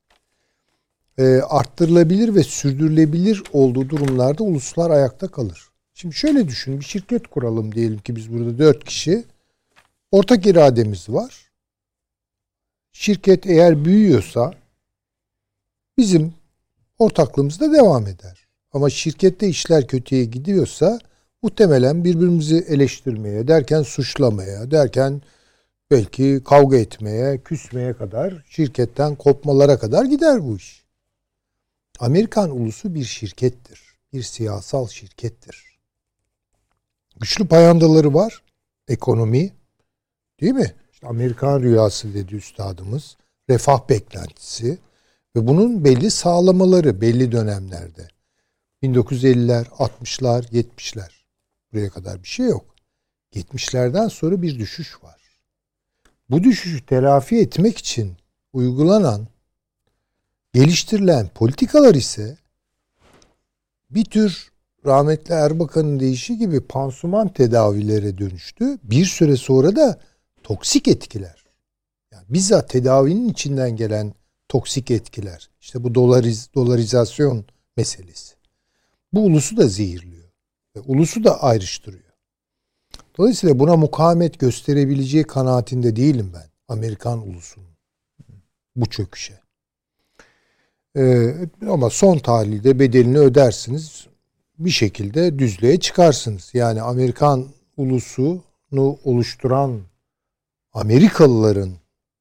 E, 1.18 1.24
arttırılabilir 1.26 2.36
ve 2.36 2.44
sürdürülebilir 2.44 3.44
olduğu 3.54 3.90
durumlarda 3.90 4.44
uluslar 4.44 4.92
ayakta 4.92 5.28
kalır. 5.28 5.70
Şimdi 5.94 6.16
şöyle 6.16 6.48
düşün 6.48 6.80
bir 6.80 6.86
şirket 6.86 7.28
kuralım 7.28 7.76
diyelim 7.76 8.00
ki 8.00 8.16
biz 8.16 8.34
burada 8.34 8.58
dört 8.58 8.84
kişi 8.84 9.24
ortak 10.12 10.46
irademiz 10.46 11.10
var. 11.10 11.52
Şirket 12.92 13.46
eğer 13.46 13.86
büyüyorsa 13.86 14.54
bizim 15.98 16.34
ortaklığımız 17.00 17.60
da 17.60 17.74
devam 17.74 18.08
eder. 18.08 18.48
Ama 18.74 18.90
şirkette 18.90 19.48
işler 19.48 19.88
kötüye 19.88 20.26
gidiyorsa 20.26 21.00
muhtemelen 21.42 22.04
birbirimizi 22.04 22.58
eleştirmeye, 22.58 23.48
derken 23.48 23.82
suçlamaya, 23.82 24.72
derken 24.72 25.22
belki 25.92 26.42
kavga 26.46 26.78
etmeye, 26.78 27.38
küsmeye 27.38 27.94
kadar, 27.94 28.44
şirketten 28.50 29.16
kopmalara 29.16 29.80
kadar 29.80 30.06
gider 30.06 30.44
bu 30.44 30.58
iş. 30.58 30.87
Amerikan 32.00 32.50
ulusu 32.50 32.96
bir 32.96 33.04
şirkettir. 33.04 33.82
Bir 34.14 34.24
siyasal 34.24 34.88
şirkettir. 34.88 35.78
Güçlü 37.20 37.48
payandaları 37.48 38.14
var. 38.14 38.44
Ekonomi. 38.88 39.54
Değil 40.42 40.54
mi? 40.54 40.76
İşte 40.94 41.08
Amerikan 41.08 41.62
rüyası 41.62 42.14
dedi 42.14 42.36
üstadımız. 42.36 43.18
Refah 43.50 43.90
beklentisi. 43.90 44.78
Ve 45.36 45.48
bunun 45.48 45.84
belli 45.84 46.12
sağlamaları 46.12 47.02
belli 47.02 47.32
dönemlerde. 47.32 48.08
1950'ler, 48.84 49.66
60'lar, 49.66 50.52
70'ler. 50.52 51.12
Buraya 51.74 51.90
kadar 51.90 52.24
bir 52.24 52.28
şey 52.28 52.46
yok. 52.46 52.76
70'lerden 53.34 54.08
sonra 54.08 54.42
bir 54.42 54.60
düşüş 54.60 55.04
var. 55.04 55.22
Bu 56.30 56.44
düşüşü 56.44 56.86
telafi 56.86 57.38
etmek 57.38 57.78
için 57.78 58.18
uygulanan, 58.54 59.28
geliştirilen 60.58 61.28
politikalar 61.28 61.96
ise 61.96 62.38
bir 63.90 64.06
tür 64.06 64.52
rahmetli 64.86 65.34
Erbakan'ın 65.34 66.00
deyişi 66.00 66.38
gibi 66.38 66.62
pansuman 66.62 67.34
tedavilere 67.34 68.18
dönüştü. 68.18 68.80
Bir 68.84 69.06
süre 69.06 69.36
sonra 69.38 69.76
da 69.76 70.00
toksik 70.44 70.88
etkiler. 70.88 71.46
Yani 72.12 72.24
bizzat 72.30 72.70
tedavinin 72.70 73.30
içinden 73.30 73.76
gelen 73.76 74.14
toksik 74.50 74.92
etkiler. 74.92 75.50
İşte 75.62 75.84
bu 75.84 75.96
dolariz, 75.96 76.50
dolarizasyon 76.56 77.46
meselesi. 77.78 78.36
Bu 79.14 79.26
ulusu 79.26 79.58
da 79.58 79.68
zehirliyor. 79.68 80.32
Ve 80.76 80.80
ulusu 80.80 81.24
da 81.24 81.44
ayrıştırıyor. 81.44 82.14
Dolayısıyla 83.18 83.60
buna 83.60 83.76
mukavemet 83.76 84.40
gösterebileceği 84.40 85.24
kanaatinde 85.24 85.96
değilim 85.96 86.32
ben. 86.34 86.50
Amerikan 86.68 87.28
ulusunun 87.28 87.78
bu 88.76 88.86
çöküşe. 88.86 89.47
Ee, 90.98 91.36
ama 91.70 91.90
son 91.90 92.18
tahlilde 92.18 92.80
bedelini 92.80 93.20
ödersiniz. 93.20 94.08
Bir 94.60 94.70
şekilde 94.70 95.40
düzlüğe 95.40 95.80
çıkarsınız. 95.80 96.50
Yani 96.54 96.82
Amerikan 96.82 97.46
ulusunu 97.78 98.98
oluşturan 99.04 99.82
Amerikalıların 100.74 101.72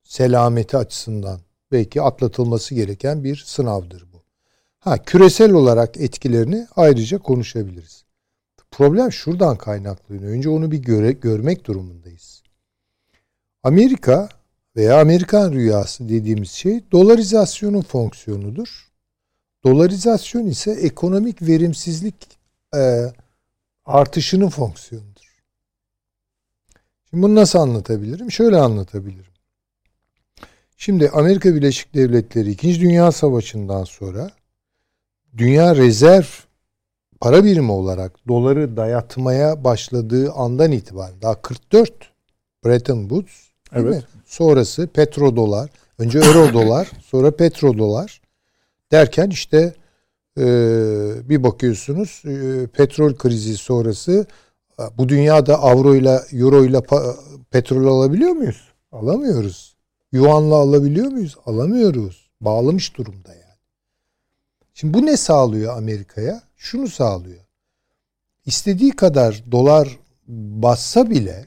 selameti 0.03 0.77
açısından 0.77 1.41
belki 1.73 2.03
atlatılması 2.03 2.75
gereken 2.75 3.25
bir 3.25 3.37
sınavdır 3.47 4.05
bu. 4.13 4.23
Ha 4.79 4.99
küresel 4.99 5.53
olarak 5.53 5.97
etkilerini 5.97 6.67
ayrıca 6.77 7.19
konuşabiliriz. 7.19 8.05
Problem 8.71 9.13
şuradan 9.13 9.57
kaynaklanıyor. 9.57 10.33
Önce 10.33 10.49
onu 10.49 10.71
bir 10.71 10.79
göre, 10.79 11.13
görmek 11.13 11.65
durumundayız. 11.65 12.43
Amerika 13.63 14.29
veya 14.77 15.01
Amerikan 15.01 15.53
rüyası 15.53 16.09
dediğimiz 16.09 16.51
şey 16.51 16.81
dolarizasyonun 16.93 17.83
fonksiyonudur. 17.83 18.87
Dolarizasyon 19.65 20.47
ise 20.47 20.71
ekonomik 20.71 21.43
verimsizlik 21.43 22.15
e, 22.77 23.13
artışının 23.85 24.49
fonksiyonudur. 24.49 25.43
Şimdi 27.11 27.23
bunu 27.23 27.35
nasıl 27.35 27.59
anlatabilirim? 27.59 28.31
Şöyle 28.33 28.57
anlatabilirim. 28.57 29.33
Şimdi 30.77 31.11
Amerika 31.11 31.55
Birleşik 31.55 31.95
Devletleri 31.95 32.51
2. 32.51 32.81
Dünya 32.81 33.13
Savaşı'ndan 33.13 33.85
sonra 33.85 34.31
dünya 35.37 35.77
rezerv 35.77 36.27
para 37.21 37.45
birimi 37.45 37.73
olarak 37.73 38.29
doları 38.29 38.77
dayatmaya 38.77 39.65
başladığı 39.65 40.33
andan 40.33 40.73
itibaren 40.73 41.23
daha 41.23 41.43
44 41.43 41.93
Bretton 42.65 43.01
Woods 43.01 43.33
evet. 43.73 44.15
mi? 44.15 44.16
Sonrası 44.37 44.87
petrodolar, 44.87 45.71
önce 45.99 46.19
euro 46.19 46.53
dolar, 46.53 46.91
sonra 47.05 47.37
petrodolar 47.37 48.21
derken 48.93 49.31
işte 49.31 49.75
e, 50.39 50.45
bir 51.29 51.43
bakıyorsunuz 51.43 52.23
e, 52.25 52.67
petrol 52.67 53.15
krizi 53.15 53.57
sonrası 53.57 54.27
bu 54.99 55.09
dünyada 55.09 55.63
avro 55.63 55.95
ile 55.95 56.21
euro 56.33 56.65
ile 56.65 56.81
petrol 57.51 57.87
alabiliyor 57.87 58.31
muyuz? 58.31 58.69
Alamıyoruz. 58.93 59.77
Yuanla 60.13 60.55
alabiliyor 60.55 61.07
muyuz? 61.07 61.37
Alamıyoruz. 61.47 62.31
Bağlamış 62.41 62.97
durumda 62.97 63.33
yani. 63.33 63.59
Şimdi 64.75 64.95
bu 64.95 65.07
ne 65.07 65.17
sağlıyor 65.17 65.77
Amerika'ya? 65.77 66.43
Şunu 66.57 66.89
sağlıyor. 66.89 67.45
İstediği 68.47 68.91
kadar 68.91 69.45
dolar 69.53 69.99
bassa 70.29 71.11
bile 71.11 71.47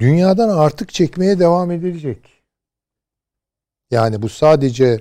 dünyadan 0.00 0.48
artık 0.48 0.92
çekmeye 0.92 1.38
devam 1.38 1.70
edilecek. 1.70 2.18
Yani 3.90 4.22
bu 4.22 4.28
sadece 4.28 5.00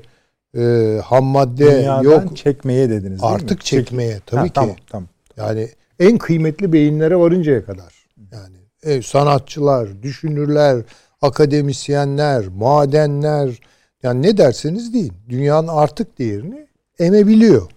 e, 0.57 0.97
ham 1.05 1.23
madde 1.25 1.77
dünyadan 1.77 2.03
yok. 2.03 2.37
çekmeye 2.37 2.89
dediniz 2.89 3.21
değil 3.21 3.33
Artık 3.33 3.57
mi? 3.57 3.63
çekmeye 3.63 4.19
tabii 4.25 4.39
ha, 4.39 4.47
ki. 4.47 4.53
Tamam, 4.53 4.75
tamam. 4.87 5.09
Yani 5.37 5.69
en 5.99 6.17
kıymetli 6.17 6.73
beyinlere 6.73 7.15
varıncaya 7.15 7.65
kadar. 7.65 7.93
Yani 8.31 8.57
e, 8.83 9.01
sanatçılar, 9.01 10.03
düşünürler, 10.03 10.81
akademisyenler, 11.21 12.47
madenler 12.47 13.59
yani 14.03 14.21
ne 14.21 14.37
derseniz 14.37 14.93
deyin. 14.93 15.13
Dünyanın 15.29 15.67
artık 15.67 16.19
değerini 16.19 16.67
emebiliyor. 16.99 17.71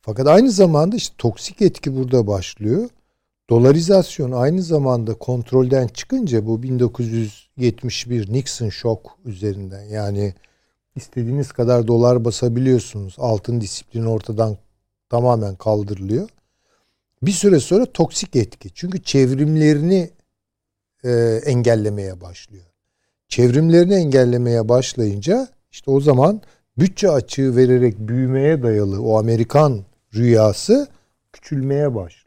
Fakat 0.00 0.26
aynı 0.26 0.50
zamanda 0.50 0.96
işte 0.96 1.14
toksik 1.18 1.62
etki 1.62 1.96
burada 1.96 2.26
başlıyor. 2.26 2.88
Dolarizasyon 3.50 4.32
aynı 4.32 4.62
zamanda 4.62 5.14
kontrolden 5.14 5.86
çıkınca 5.86 6.46
bu 6.46 6.62
1971 6.62 8.32
Nixon 8.32 8.68
şok 8.68 9.18
üzerinden 9.24 9.84
yani 9.84 10.34
istediğiniz 10.96 11.52
kadar 11.52 11.86
dolar 11.86 12.24
basabiliyorsunuz. 12.24 13.16
Altın 13.18 13.60
disiplini 13.60 14.08
ortadan 14.08 14.56
tamamen 15.10 15.54
kaldırılıyor. 15.54 16.28
Bir 17.22 17.32
süre 17.32 17.60
sonra 17.60 17.86
toksik 17.86 18.36
etki. 18.36 18.70
Çünkü 18.74 19.02
çevrimlerini 19.02 20.10
e, 21.04 21.40
engellemeye 21.44 22.20
başlıyor. 22.20 22.64
Çevrimlerini 23.28 23.94
engellemeye 23.94 24.68
başlayınca 24.68 25.48
işte 25.70 25.90
o 25.90 26.00
zaman 26.00 26.42
bütçe 26.78 27.10
açığı 27.10 27.56
vererek 27.56 27.98
büyümeye 27.98 28.62
dayalı 28.62 29.02
o 29.02 29.18
Amerikan 29.18 29.84
rüyası 30.14 30.88
küçülmeye 31.32 31.94
başlıyor. 31.94 32.23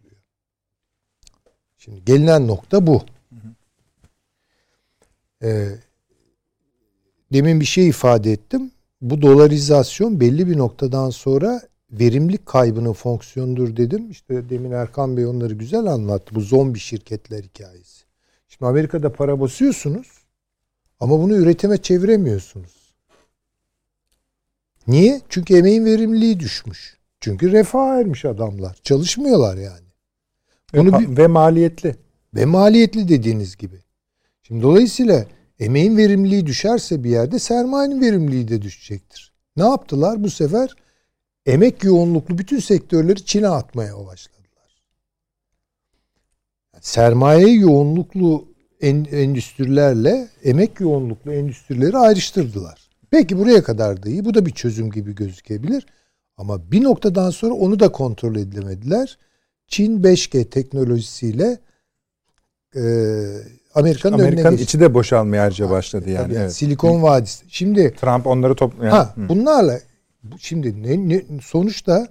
Şimdi 1.88 2.06
gelinen 2.06 2.48
nokta 2.48 2.88
bu. 2.88 3.02
Ee, 5.44 5.68
demin 7.34 7.60
bir 7.60 7.66
şey 7.66 7.88
ifade 7.88 8.32
ettim. 8.32 8.72
Bu 9.02 9.22
dolarizasyon 9.22 10.20
belli 10.20 10.48
bir 10.48 10.58
noktadan 10.58 11.10
sonra 11.10 11.62
verimlilik 11.92 12.46
kaybının 12.46 12.94
fonksiyonudur 12.94 13.78
dedim. 13.78 14.12
İşte 14.12 14.50
demin 14.50 14.72
Erkan 14.72 15.18
Bey 15.18 15.26
onları 15.26 15.54
güzel 15.54 15.86
anlattı. 15.86 16.36
Bu 16.36 16.42
zombi 16.42 16.80
şirketler 16.80 17.44
hikayesi. 17.44 18.06
Şimdi 18.48 18.66
Amerika'da 18.66 19.14
para 19.14 19.40
basıyorsunuz 19.40 20.08
ama 21.00 21.20
bunu 21.20 21.36
üretime 21.36 21.78
çeviremiyorsunuz. 21.78 22.94
Niye? 24.88 25.22
Çünkü 25.30 25.58
emeğin 25.58 25.86
verimliliği 25.86 26.40
düşmüş. 26.40 26.98
Çünkü 27.20 27.52
refah 27.52 28.00
ermiş 28.00 28.26
adamlar. 28.26 28.78
Çalışmıyorlar 28.84 29.58
yani. 29.58 29.87
Bunu 30.74 30.94
ve, 30.94 31.00
bir, 31.00 31.18
ve 31.18 31.28
maliyetli. 31.28 31.96
Ve 32.36 32.46
maliyetli 32.46 33.08
dediğiniz 33.08 33.58
gibi. 33.58 33.80
Şimdi 34.44 34.62
dolayısıyla 34.62 35.26
emeğin 35.60 35.98
verimliliği 35.98 36.46
düşerse 36.46 37.04
bir 37.04 37.10
yerde 37.10 37.40
sermayenin 37.40 38.02
verimliliği 38.02 38.48
de 38.48 38.62
düşecektir. 38.62 39.34
Ne 39.58 39.64
yaptılar? 39.64 40.24
Bu 40.24 40.30
sefer 40.30 40.76
emek 41.46 41.84
yoğunluklu 41.84 42.38
bütün 42.38 42.60
sektörleri 42.60 43.26
Çin'e 43.26 43.48
atmaya 43.48 43.98
başladılar. 44.06 44.38
sermaye 46.82 47.54
yoğunluklu 47.54 48.48
en, 48.82 49.06
endüstrilerle 49.12 50.28
emek 50.44 50.80
yoğunluklu 50.80 51.34
endüstrileri 51.34 51.98
ayrıştırdılar. 51.98 52.90
Peki 53.12 53.38
buraya 53.38 53.64
kadar 53.64 54.04
da 54.04 54.10
iyi. 54.10 54.26
Bu 54.26 54.34
da 54.34 54.46
bir 54.46 54.52
çözüm 54.52 54.92
gibi 54.92 55.16
gözükebilir. 55.16 55.86
Ama 56.38 56.72
bir 56.72 56.84
noktadan 56.84 57.30
sonra 57.30 57.54
onu 57.54 57.80
da 57.80 57.92
kontrol 57.92 58.36
edemediler. 58.36 59.18
Çin 59.68 60.04
5G 60.04 60.50
teknolojisiyle 60.50 61.60
e, 62.76 62.82
Amerika'nın 63.76 64.14
önüne 64.14 64.24
Amerika'nın 64.28 64.52
geçti. 64.58 64.64
içi 64.64 64.80
de 64.80 64.94
boşalmaya 64.94 65.44
harca 65.44 65.70
başladı 65.70 66.10
yani. 66.10 66.28
Tabii 66.28 66.36
evet. 66.40 66.54
Silikon 66.54 67.04
Vadisi. 67.04 67.46
Şimdi 67.50 67.94
Trump 68.02 68.28
onları 68.28 68.56
topluyor. 68.56 68.92
ha 68.92 69.14
bunlarla 69.18 69.80
bu- 70.24 70.40
şimdi 70.40 70.84
ne, 70.84 71.10
ne- 71.10 71.42
sonuçta 71.42 72.08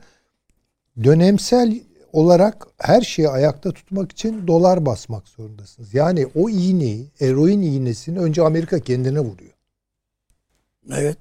dönemsel 1.04 1.80
olarak 2.12 2.66
her 2.78 3.00
şeyi 3.00 3.28
ayakta 3.28 3.72
tutmak 3.72 4.12
için 4.12 4.46
dolar 4.46 4.86
basmak 4.86 5.28
zorundasınız. 5.28 5.94
Yani 5.94 6.26
o 6.34 6.48
iğneyi, 6.50 7.10
eroin 7.20 7.62
iğnesini 7.62 8.18
önce 8.18 8.42
Amerika 8.42 8.80
kendine 8.80 9.20
vuruyor. 9.20 9.52
Evet. 10.92 11.18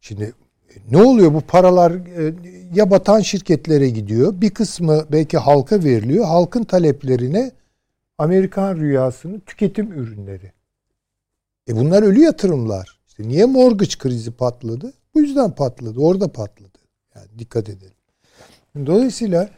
Şimdi 0.00 0.24
e, 0.24 0.32
ne 0.90 1.02
oluyor 1.02 1.34
bu 1.34 1.40
paralar 1.40 1.90
e, 1.92 2.34
ya 2.74 2.90
batan 2.90 3.20
şirketlere 3.20 3.88
gidiyor. 3.90 4.40
Bir 4.40 4.50
kısmı 4.50 5.04
belki 5.12 5.38
halka 5.38 5.84
veriliyor. 5.84 6.24
Halkın 6.24 6.64
taleplerine 6.64 7.50
Amerikan 8.18 8.76
rüyasının 8.76 9.40
tüketim 9.46 9.92
ürünleri. 9.92 10.52
E 11.68 11.76
bunlar 11.76 12.02
ölü 12.02 12.20
yatırımlar. 12.20 12.98
İşte 13.08 13.28
niye 13.28 13.44
mortgage 13.44 13.98
krizi 13.98 14.30
patladı? 14.30 14.92
Bu 15.14 15.20
yüzden 15.20 15.50
patladı. 15.50 16.00
Orada 16.00 16.28
patladı. 16.32 16.78
Yani 17.16 17.26
dikkat 17.38 17.68
edelim. 17.68 17.92
Dolayısıyla 18.86 19.48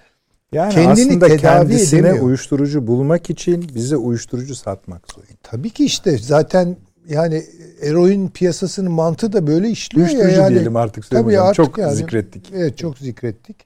Yani 0.52 0.74
Kendini 0.74 0.93
aslında 0.93 1.26
tedavi 1.26 1.40
kendisine 1.40 2.01
edemiyor. 2.01 2.24
uyuşturucu 2.26 2.86
bulmak 2.86 3.30
için 3.30 3.70
bize 3.74 3.97
uyuşturucu 3.97 4.55
satmak 4.55 5.12
zorunda. 5.12 5.32
tabii 5.43 5.70
ki 5.70 5.84
işte 5.84 6.18
zaten 6.18 6.76
yani 7.08 7.44
eroin 7.82 8.28
piyasasının 8.28 8.92
mantığı 8.92 9.32
da 9.32 9.46
böyle 9.46 9.70
işliyor 9.70 10.06
ya. 10.08 10.12
Uyuşturucu 10.12 10.40
Yani. 10.40 10.54
diyelim 10.54 10.76
artık 10.76 11.10
Tabii 11.10 11.40
artık 11.40 11.54
Çok 11.64 11.78
yani. 11.78 11.94
zikrettik. 11.94 12.50
Evet 12.54 12.78
çok 12.78 12.98
zikrettik. 12.98 13.56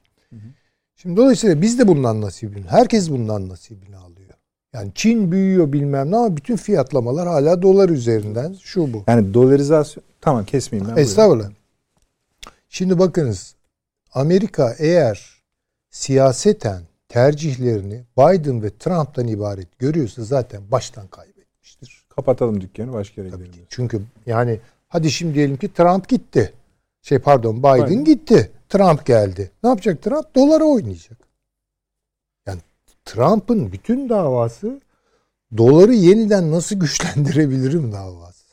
Şimdi 0.95 1.17
dolayısıyla 1.17 1.61
biz 1.61 1.79
de 1.79 1.87
bundan 1.87 2.21
nasibini, 2.21 2.65
herkes 2.67 3.09
bundan 3.09 3.49
nasibini 3.49 3.97
alıyor. 3.97 4.29
Yani 4.73 4.91
Çin 4.95 5.31
büyüyor 5.31 5.73
bilmem 5.73 6.11
ne 6.11 6.15
ama 6.15 6.37
bütün 6.37 6.55
fiyatlamalar 6.55 7.27
hala 7.27 7.61
dolar 7.61 7.89
üzerinden 7.89 8.55
şu 8.63 8.93
bu. 8.93 9.03
Yani 9.07 9.33
dolarizasyon 9.33 10.03
tamam 10.21 10.45
kesmeyeyim 10.45 10.89
ben. 10.89 10.95
buyurun. 10.95 11.09
Estağfurullah. 11.09 11.49
Şimdi 12.69 12.99
bakınız 12.99 13.55
Amerika 14.13 14.75
eğer 14.79 15.41
siyaseten 15.89 16.81
tercihlerini 17.09 18.03
Biden 18.17 18.63
ve 18.63 18.69
Trump'tan 18.79 19.27
ibaret 19.27 19.79
görüyorsa 19.79 20.23
zaten 20.23 20.61
baştan 20.71 21.07
kaybetmiştir. 21.07 21.30
Kapatalım 22.15 22.61
dükkanı 22.61 22.93
başka 22.93 23.21
yere 23.21 23.31
Tabii 23.31 23.43
gidelim. 23.43 23.59
ki. 23.63 23.67
Çünkü 23.69 24.01
yani 24.25 24.59
hadi 24.87 25.11
şimdi 25.11 25.33
diyelim 25.33 25.57
ki 25.57 25.73
Trump 25.73 26.07
gitti. 26.09 26.53
Şey 27.01 27.19
pardon 27.19 27.57
Biden 27.59 27.87
Biden. 27.87 28.03
gitti. 28.05 28.51
Trump 28.69 29.05
geldi. 29.05 29.51
Ne 29.63 29.69
yapacak 29.69 30.01
Trump? 30.01 30.35
Dolara 30.35 30.63
oynayacak. 30.63 31.17
Yani 32.47 32.59
Trump'ın 33.05 33.71
bütün 33.71 34.09
davası 34.09 34.81
doları 35.57 35.93
yeniden 35.93 36.51
nasıl 36.51 36.75
güçlendirebilirim 36.79 37.91
davası. 37.91 38.45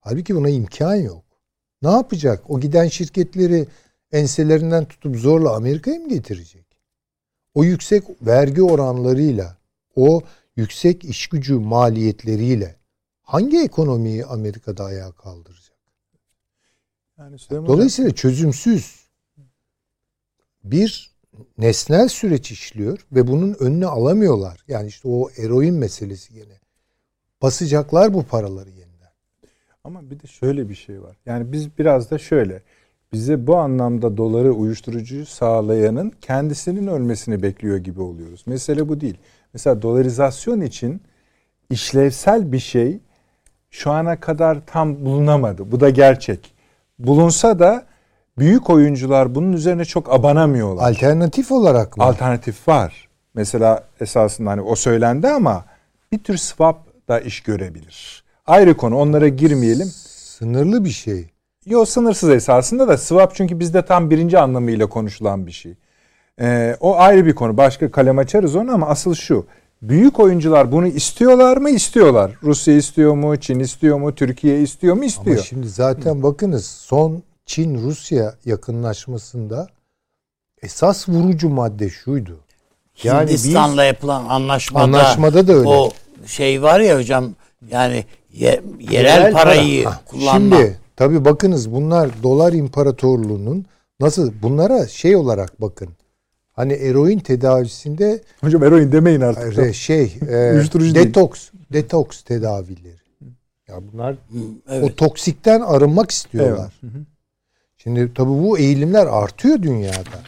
Halbuki 0.00 0.36
buna 0.36 0.48
imkan 0.48 0.94
yok. 0.94 1.24
Ne 1.82 1.90
yapacak? 1.90 2.50
O 2.50 2.60
giden 2.60 2.88
şirketleri 2.88 3.66
enselerinden 4.12 4.84
tutup 4.84 5.16
zorla 5.16 5.56
Amerika'ya 5.56 6.00
mı 6.00 6.08
getirecek? 6.08 6.66
O 7.54 7.64
yüksek 7.64 8.02
vergi 8.22 8.62
oranlarıyla, 8.62 9.56
o 9.96 10.22
yüksek 10.56 11.04
iş 11.04 11.26
gücü 11.26 11.54
maliyetleriyle 11.54 12.76
hangi 13.22 13.60
ekonomiyi 13.60 14.26
Amerika'da 14.26 14.84
ayağa 14.84 15.12
kaldıracak? 15.12 15.76
Yani 17.18 17.38
Süleyman 17.38 17.64
Hocam, 17.64 17.76
Dolayısıyla 17.76 18.10
çözümsüz 18.10 19.06
bir 20.64 21.16
nesnel 21.58 22.08
süreç 22.08 22.50
işliyor 22.50 23.06
ve 23.12 23.26
bunun 23.26 23.56
önünü 23.60 23.86
alamıyorlar. 23.86 24.64
Yani 24.68 24.88
işte 24.88 25.08
o 25.08 25.30
eroin 25.38 25.74
meselesi 25.74 26.34
gene. 26.34 26.60
Basacaklar 27.42 28.14
bu 28.14 28.22
paraları 28.22 28.70
yeniden. 28.70 29.12
Ama 29.84 30.10
bir 30.10 30.20
de 30.20 30.26
şöyle 30.26 30.68
bir 30.68 30.74
şey 30.74 31.02
var. 31.02 31.16
Yani 31.26 31.52
biz 31.52 31.78
biraz 31.78 32.10
da 32.10 32.18
şöyle. 32.18 32.62
Bize 33.12 33.46
bu 33.46 33.56
anlamda 33.56 34.16
doları 34.16 34.52
uyuşturucuyu 34.52 35.26
sağlayanın 35.26 36.12
kendisinin 36.20 36.86
ölmesini 36.86 37.42
bekliyor 37.42 37.76
gibi 37.76 38.00
oluyoruz. 38.00 38.42
Mesele 38.46 38.88
bu 38.88 39.00
değil. 39.00 39.16
Mesela 39.56 39.82
dolarizasyon 39.82 40.60
için 40.60 41.02
işlevsel 41.70 42.52
bir 42.52 42.58
şey 42.58 42.98
şu 43.70 43.90
ana 43.90 44.20
kadar 44.20 44.58
tam 44.66 45.04
bulunamadı. 45.04 45.72
Bu 45.72 45.80
da 45.80 45.90
gerçek. 45.90 46.54
Bulunsa 46.98 47.58
da 47.58 47.86
büyük 48.38 48.70
oyuncular 48.70 49.34
bunun 49.34 49.52
üzerine 49.52 49.84
çok 49.84 50.12
abanamıyorlar. 50.12 50.90
Alternatif 50.90 51.52
olarak 51.52 51.96
mı? 51.96 52.04
Alternatif 52.04 52.68
var. 52.68 53.08
Mesela 53.34 53.84
esasında 54.00 54.50
hani 54.50 54.60
o 54.60 54.74
söylendi 54.76 55.28
ama 55.28 55.64
bir 56.12 56.18
tür 56.18 56.36
swap 56.36 57.08
da 57.08 57.20
iş 57.20 57.40
görebilir. 57.40 58.24
Ayrı 58.46 58.76
konu 58.76 58.96
onlara 58.96 59.28
girmeyelim. 59.28 59.88
Sınırlı 60.14 60.84
bir 60.84 60.90
şey. 60.90 61.30
Yo 61.66 61.84
sınırsız 61.84 62.30
esasında 62.30 62.88
da 62.88 62.98
swap 62.98 63.34
çünkü 63.34 63.60
bizde 63.60 63.84
tam 63.84 64.10
birinci 64.10 64.38
anlamıyla 64.38 64.86
konuşulan 64.86 65.46
bir 65.46 65.52
şey. 65.52 65.74
Ee, 66.40 66.76
o 66.80 66.96
ayrı 66.96 67.26
bir 67.26 67.34
konu. 67.34 67.56
Başka 67.56 67.90
kalem 67.90 68.18
açarız 68.18 68.56
onu 68.56 68.72
ama 68.72 68.86
asıl 68.88 69.14
şu. 69.14 69.46
Büyük 69.82 70.20
oyuncular 70.20 70.72
bunu 70.72 70.86
istiyorlar 70.86 71.56
mı? 71.56 71.70
İstiyorlar. 71.70 72.32
Rusya 72.42 72.74
istiyor 72.76 73.14
mu? 73.14 73.36
Çin 73.36 73.60
istiyor 73.60 73.98
mu? 73.98 74.14
Türkiye 74.14 74.60
istiyor 74.62 74.96
mu? 74.96 75.04
İstiyor. 75.04 75.36
Ama 75.36 75.44
şimdi 75.46 75.68
zaten 75.68 76.22
bakınız 76.22 76.66
son 76.66 77.22
Çin-Rusya 77.46 78.34
yakınlaşmasında 78.44 79.66
esas 80.62 81.08
vurucu 81.08 81.48
madde 81.48 81.90
şuydu. 81.90 82.38
Yani 83.02 83.28
biz 83.30 83.44
Hindistan'la 83.44 83.84
yapılan 83.84 84.24
anlaşmada, 84.28 84.84
Anlaşmada 84.84 85.48
da 85.48 85.52
öyle. 85.52 85.68
o 85.68 85.90
şey 86.26 86.62
var 86.62 86.80
ya 86.80 86.98
hocam 86.98 87.34
yani 87.70 88.04
ye- 88.32 88.60
yerel, 88.80 88.92
Yerel 89.04 89.32
para. 89.32 89.42
parayı 89.42 89.84
Ha, 89.84 90.00
kullanma. 90.06 90.56
Şimdi 90.56 90.78
tabii 90.96 91.24
bakınız 91.24 91.72
bunlar 91.72 92.10
dolar 92.22 92.52
imparatorluğunun 92.52 93.66
nasıl 94.00 94.32
bunlara 94.42 94.86
şey 94.88 95.16
olarak 95.16 95.60
bakın. 95.60 95.88
Hani 96.56 96.72
eroin 96.72 97.18
tedavisinde 97.18 98.20
Hocam 98.40 98.64
eroin 98.64 98.92
demeyin 98.92 99.20
artık. 99.20 99.58
e, 99.58 99.72
şey 99.72 100.18
e, 100.30 100.52
Uyuşturucu 100.52 100.94
değil. 100.94 101.06
detoks 101.06 101.50
detoks 101.72 102.22
tedavileri. 102.22 102.96
Ya 103.68 103.74
bunlar 103.92 104.16
evet. 104.68 104.84
o 104.84 104.94
toksikten 104.94 105.60
arınmak 105.60 106.10
istiyorlar. 106.10 106.80
Şimdi 107.76 108.14
tabii 108.14 108.30
bu 108.30 108.58
eğilimler 108.58 109.06
artıyor 109.06 109.62
dünyada. 109.62 110.18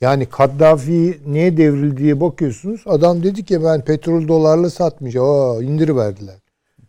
Yani 0.00 0.26
Kaddafi 0.26 1.20
niye 1.26 1.56
devrildi 1.56 1.96
diye 1.96 2.20
bakıyorsunuz. 2.20 2.82
Adam 2.86 3.22
dedi 3.22 3.44
ki 3.44 3.64
ben 3.64 3.80
petrol 3.80 4.28
dolarla 4.28 4.70
satmayacağım. 4.70 5.26
Aa, 5.26 5.62
indiriverdiler. 5.62 6.36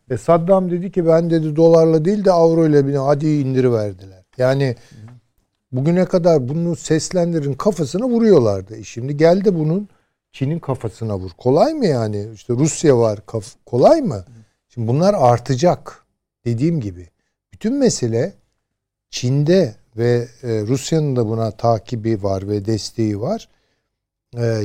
E 0.10 0.18
Saddam 0.18 0.72
dedi 0.72 0.92
ki 0.92 1.08
ben 1.08 1.30
dedi 1.30 1.56
dolarla 1.56 2.06
değil 2.06 2.26
de 2.26 2.32
avro 2.32 2.68
ile 2.68 2.88
bile 2.88 2.98
hadi 2.98 3.28
indiriverdiler. 3.28 4.24
Yani 4.38 4.76
bugüne 5.74 6.06
kadar 6.06 6.50
bunu 6.50 6.76
seslendirin 6.76 7.54
kafasına 7.54 8.06
vuruyorlardı. 8.06 8.76
E 8.76 8.84
şimdi 8.84 9.18
geldi 9.18 9.56
bunun 9.56 9.90
Çin'in 10.32 10.60
kafasına 10.60 11.20
vur. 11.20 11.32
Kolay 11.38 11.74
mı 11.74 11.86
yani? 11.86 12.28
İşte 12.34 12.54
Rusya 12.54 12.98
var. 12.98 13.20
Kaf- 13.26 13.56
kolay 13.66 14.02
mı? 14.02 14.26
Şimdi 14.70 14.88
bunlar 14.88 15.14
artacak. 15.14 16.06
Dediğim 16.46 16.82
gibi. 16.82 17.10
Bütün 17.54 17.74
mesele 17.74 18.34
Çin'de 19.10 19.76
ve 19.98 20.28
e, 20.44 20.62
Rusya'nın 20.62 21.16
da 21.16 21.28
buna 21.28 21.52
takibi 21.52 22.24
var 22.24 22.48
ve 22.50 22.66
desteği 22.66 23.22
var. 23.22 23.50
E, 24.38 24.64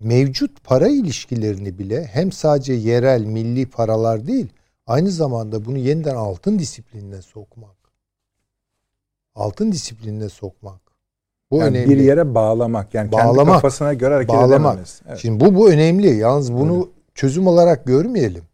mevcut 0.00 0.64
para 0.64 0.88
ilişkilerini 0.88 1.78
bile 1.78 2.04
hem 2.04 2.32
sadece 2.32 2.72
yerel 2.72 3.24
milli 3.24 3.66
paralar 3.66 4.26
değil 4.26 4.46
aynı 4.86 5.10
zamanda 5.10 5.64
bunu 5.64 5.78
yeniden 5.78 6.14
altın 6.14 6.58
disiplinine 6.58 7.22
sokmak. 7.22 7.83
Altın 9.34 9.72
disiplinine 9.72 10.28
sokmak. 10.28 10.80
Bu 11.50 11.58
Yani 11.58 11.78
önemli. 11.78 11.90
bir 11.90 12.02
yere 12.02 12.34
bağlamak. 12.34 12.94
Yani 12.94 13.10
kendi 13.10 13.24
Bağlamak. 13.26 13.54
kafasına 13.54 13.94
göre 13.94 14.14
hareket 14.14 14.34
Bağlamak. 14.34 14.50
edememesi. 14.72 15.04
Evet. 15.08 15.18
Şimdi 15.18 15.44
bu 15.44 15.54
bu 15.54 15.70
önemli. 15.70 16.16
Yalnız 16.16 16.52
bunu 16.52 16.90
çözüm 17.14 17.46
olarak 17.46 17.84
görmeyelim. 17.86 18.44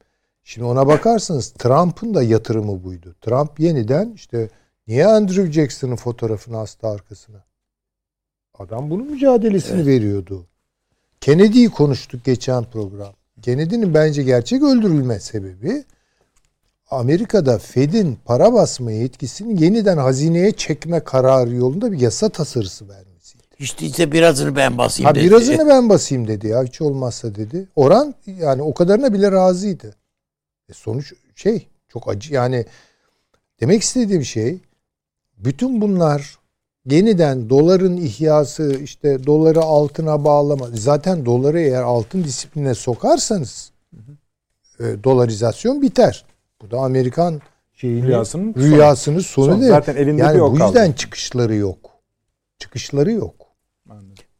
Şimdi 0.44 0.66
ona 0.66 0.86
bakarsanız 0.86 1.50
Trump'ın 1.50 2.14
da 2.14 2.22
yatırımı 2.22 2.84
buydu. 2.84 3.14
Trump 3.20 3.60
yeniden 3.60 4.12
işte 4.14 4.48
niye 4.86 5.06
Andrew 5.06 5.52
Jackson'ın 5.52 5.96
fotoğrafını 5.96 6.58
astı 6.58 6.86
arkasına? 6.88 7.44
Adam 8.58 8.90
bunun 8.90 9.06
mücadelesini 9.10 9.86
veriyordu. 9.86 10.46
Kennedy'yi 11.20 11.68
konuştuk 11.68 12.24
geçen 12.24 12.64
program. 12.64 13.12
Kennedy'nin 13.42 13.94
bence 13.94 14.22
gerçek 14.22 14.62
öldürülme 14.62 15.20
sebebi 15.20 15.84
Amerika'da 16.90 17.58
Fed'in 17.58 18.18
para 18.24 18.52
basma 18.52 18.92
yetkisini 18.92 19.64
yeniden 19.64 19.96
hazineye 19.96 20.52
çekme 20.52 21.00
kararı 21.00 21.54
yolunda 21.54 21.92
bir 21.92 22.00
yasa 22.00 22.28
tasarısı 22.28 22.88
vermesiydi. 22.88 23.44
Hiç 23.60 23.80
değilse 23.80 24.12
birazını 24.12 24.56
ben 24.56 24.78
basayım 24.78 25.08
Ha 25.08 25.14
dedi. 25.14 25.26
birazını 25.26 25.68
ben 25.68 25.88
basayım 25.88 26.28
dedi 26.28 26.48
ya 26.48 26.64
hiç 26.64 26.80
olmazsa 26.80 27.34
dedi. 27.34 27.68
Oran 27.76 28.14
yani 28.26 28.62
o 28.62 28.74
kadarına 28.74 29.12
bile 29.12 29.32
razıydı. 29.32 29.94
E 30.68 30.72
sonuç 30.72 31.12
şey 31.34 31.66
çok 31.88 32.08
acı 32.08 32.34
yani 32.34 32.66
demek 33.60 33.82
istediğim 33.82 34.24
şey 34.24 34.58
bütün 35.38 35.80
bunlar 35.80 36.38
yeniden 36.86 37.50
doların 37.50 37.96
ihyası 37.96 38.78
işte 38.82 39.26
doları 39.26 39.60
altına 39.60 40.24
bağlama 40.24 40.68
zaten 40.74 41.26
doları 41.26 41.60
eğer 41.60 41.82
altın 41.82 42.24
disipline 42.24 42.74
sokarsanız 42.74 43.72
e, 44.80 45.04
dolarizasyon 45.04 45.82
biter. 45.82 46.24
Bu 46.62 46.70
da 46.70 46.78
Amerikan 46.78 47.40
şeyini 47.72 48.06
Rüyasının 48.06 48.52
sonu. 48.52 48.64
rüyasının 48.64 49.18
sonu, 49.18 49.46
Son. 49.46 49.60
değil. 49.60 49.70
Zaten 49.72 49.96
elinde 49.96 50.22
yani 50.22 50.34
bir 50.36 50.40
bu 50.40 50.54
kaldı. 50.54 50.64
yüzden 50.64 50.92
çıkışları 50.92 51.54
yok. 51.54 51.90
Çıkışları 52.58 53.12
yok. 53.12 53.34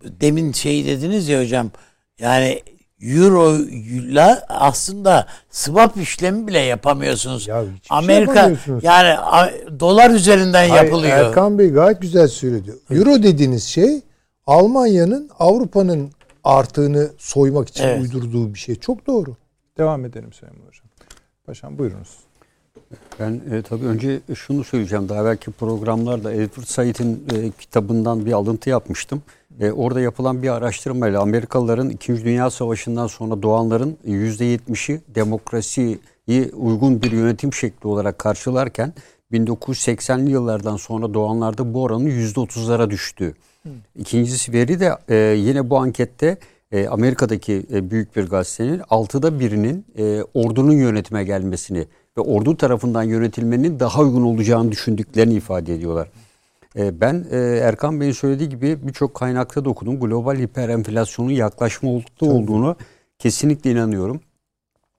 Demin 0.02 0.52
şey 0.52 0.86
dediniz 0.86 1.28
ya 1.28 1.40
hocam. 1.42 1.70
Yani 2.18 2.62
Euro'yla 3.02 4.42
aslında 4.48 5.26
swap 5.50 5.96
işlemi 5.96 6.46
bile 6.46 6.58
yapamıyorsunuz. 6.58 7.48
Ya 7.48 7.62
şey 7.62 7.72
Amerika 7.90 8.34
yapamıyorsunuz. 8.34 8.84
yani 8.84 9.16
dolar 9.80 10.10
üzerinden 10.10 10.68
Hayır, 10.68 10.84
yapılıyor. 10.84 11.16
Erkan 11.18 11.58
Bey 11.58 11.68
gayet 11.70 12.00
güzel 12.02 12.28
söyledi. 12.28 12.74
Euro 12.90 13.22
dediğiniz 13.22 13.64
şey 13.64 14.00
Almanya'nın 14.46 15.30
Avrupa'nın 15.38 16.10
artığını 16.44 17.10
soymak 17.18 17.68
için 17.68 17.84
Evet. 17.84 18.02
uydurduğu 18.02 18.54
bir 18.54 18.58
şey. 18.58 18.74
Çok 18.74 19.06
doğru. 19.06 19.36
Devam 19.78 20.04
edelim 20.04 20.32
Süleyman 20.32 20.66
Hocam. 20.66 20.89
Paşam 21.50 21.78
buyurunuz. 21.78 22.16
Ben 23.20 23.40
e, 23.50 23.62
tabii 23.62 23.86
önce 23.86 24.20
şunu 24.34 24.64
söyleyeceğim. 24.64 25.08
Daha 25.08 25.24
belki 25.24 25.50
programlarda 25.50 26.32
Edward 26.32 26.66
Said'in 26.66 27.26
e, 27.34 27.50
kitabından 27.50 28.26
bir 28.26 28.32
alıntı 28.32 28.70
yapmıştım. 28.70 29.22
E, 29.60 29.72
orada 29.72 30.00
yapılan 30.00 30.42
bir 30.42 30.48
araştırmayla 30.48 31.20
Amerikalıların 31.20 31.90
2. 31.90 32.24
Dünya 32.24 32.50
Savaşı'ndan 32.50 33.06
sonra 33.06 33.42
doğanların 33.42 33.98
%70'i 34.06 35.00
demokrasiyi 35.14 35.98
uygun 36.52 37.02
bir 37.02 37.12
yönetim 37.12 37.52
şekli 37.52 37.88
olarak 37.88 38.18
karşılarken 38.18 38.92
1980'li 39.32 40.30
yıllardan 40.30 40.76
sonra 40.76 41.14
doğanlarda 41.14 41.74
bu 41.74 41.82
oranın 41.82 42.06
%30'lara 42.06 42.90
düştüğü. 42.90 43.34
İkincisi 43.96 44.52
veri 44.52 44.80
de 44.80 44.98
e, 45.08 45.14
yine 45.16 45.70
bu 45.70 45.78
ankette 45.78 46.38
e, 46.72 46.88
Amerika'daki 46.88 47.66
e, 47.72 47.90
büyük 47.90 48.16
bir 48.16 48.26
gazetenin 48.26 48.82
altıda 48.90 49.40
birinin 49.40 49.86
e, 49.98 50.22
ordunun 50.34 50.72
yönetime 50.72 51.24
gelmesini 51.24 51.86
ve 52.18 52.20
ordu 52.20 52.56
tarafından 52.56 53.02
yönetilmenin 53.02 53.80
daha 53.80 54.02
uygun 54.02 54.22
olacağını 54.22 54.72
düşündüklerini 54.72 55.34
ifade 55.34 55.74
ediyorlar. 55.74 56.08
E, 56.76 57.00
ben 57.00 57.26
e, 57.30 57.36
Erkan 57.38 58.00
Bey'in 58.00 58.12
söylediği 58.12 58.48
gibi 58.48 58.78
birçok 58.82 59.14
kaynakta 59.14 59.64
da 59.64 59.70
okudum. 59.70 60.00
Global 60.00 60.36
hiperenflasyonun 60.36 61.30
yaklaşma 61.30 61.90
olduğu 61.90 62.30
olduğunu 62.32 62.76
kesinlikle 63.18 63.70
inanıyorum. 63.70 64.20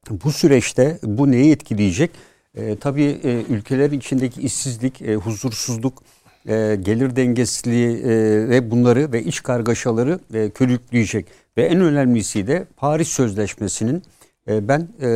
Bu 0.09 0.31
süreçte 0.31 0.99
bu 1.03 1.31
neyi 1.31 1.51
etkileyecek? 1.51 2.11
E, 2.55 2.75
tabii 2.75 3.19
e, 3.23 3.43
ülkelerin 3.49 3.97
içindeki 3.97 4.41
işsizlik, 4.41 5.01
e, 5.01 5.15
huzursuzluk, 5.15 6.03
e, 6.45 6.77
gelir 6.81 7.15
dengesizliği 7.15 7.97
e, 7.97 8.09
ve 8.49 8.71
bunları 8.71 9.11
ve 9.11 9.23
iç 9.23 9.43
kargaşaları 9.43 10.19
e, 10.33 10.49
körükleyecek. 10.49 11.25
Ve 11.57 11.63
en 11.63 11.81
önemlisi 11.81 12.47
de 12.47 12.65
Paris 12.77 13.07
Sözleşmesi'nin 13.07 14.03
e, 14.47 14.67
ben 14.67 14.87
e, 14.99 15.07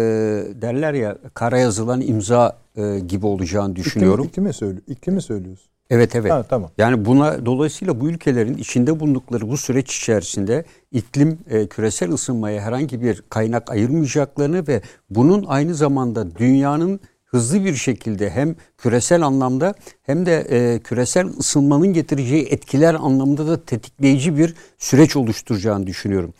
derler 0.61 0.93
ya 0.93 1.17
kara 1.33 1.57
yazılan 1.57 2.01
imza 2.01 2.57
e, 2.75 2.99
gibi 2.99 3.25
olacağını 3.25 3.75
düşünüyorum. 3.75 4.25
İklimi, 4.25 4.53
söylüyor, 4.53 4.83
iklimi 4.87 5.21
söylüyorsun. 5.21 5.69
Evet 5.89 6.15
evet. 6.15 6.31
Ha, 6.31 6.43
tamam. 6.43 6.71
Yani 6.77 7.05
buna 7.05 7.45
dolayısıyla 7.45 8.01
bu 8.01 8.09
ülkelerin 8.09 8.57
içinde 8.57 8.99
bulundukları 8.99 9.49
bu 9.49 9.57
süreç 9.57 9.97
içerisinde 9.97 10.65
iklim 10.91 11.39
e, 11.49 11.67
küresel 11.67 12.11
ısınmaya 12.11 12.61
herhangi 12.61 13.01
bir 13.01 13.23
kaynak 13.29 13.71
ayırmayacaklarını 13.71 14.67
ve 14.67 14.81
bunun 15.09 15.45
aynı 15.47 15.75
zamanda 15.75 16.35
dünyanın 16.35 16.99
hızlı 17.35 17.65
bir 17.65 17.75
şekilde 17.75 18.29
hem 18.29 18.55
küresel 18.77 19.21
anlamda 19.21 19.73
hem 20.03 20.25
de 20.25 20.47
e, 20.49 20.79
küresel 20.79 21.27
ısınmanın 21.39 21.93
getireceği 21.93 22.45
etkiler 22.45 22.93
anlamında 22.93 23.47
da 23.47 23.65
tetikleyici 23.65 24.37
bir 24.37 24.55
süreç 24.77 25.15
oluşturacağını 25.15 25.87
düşünüyorum. 25.87 26.33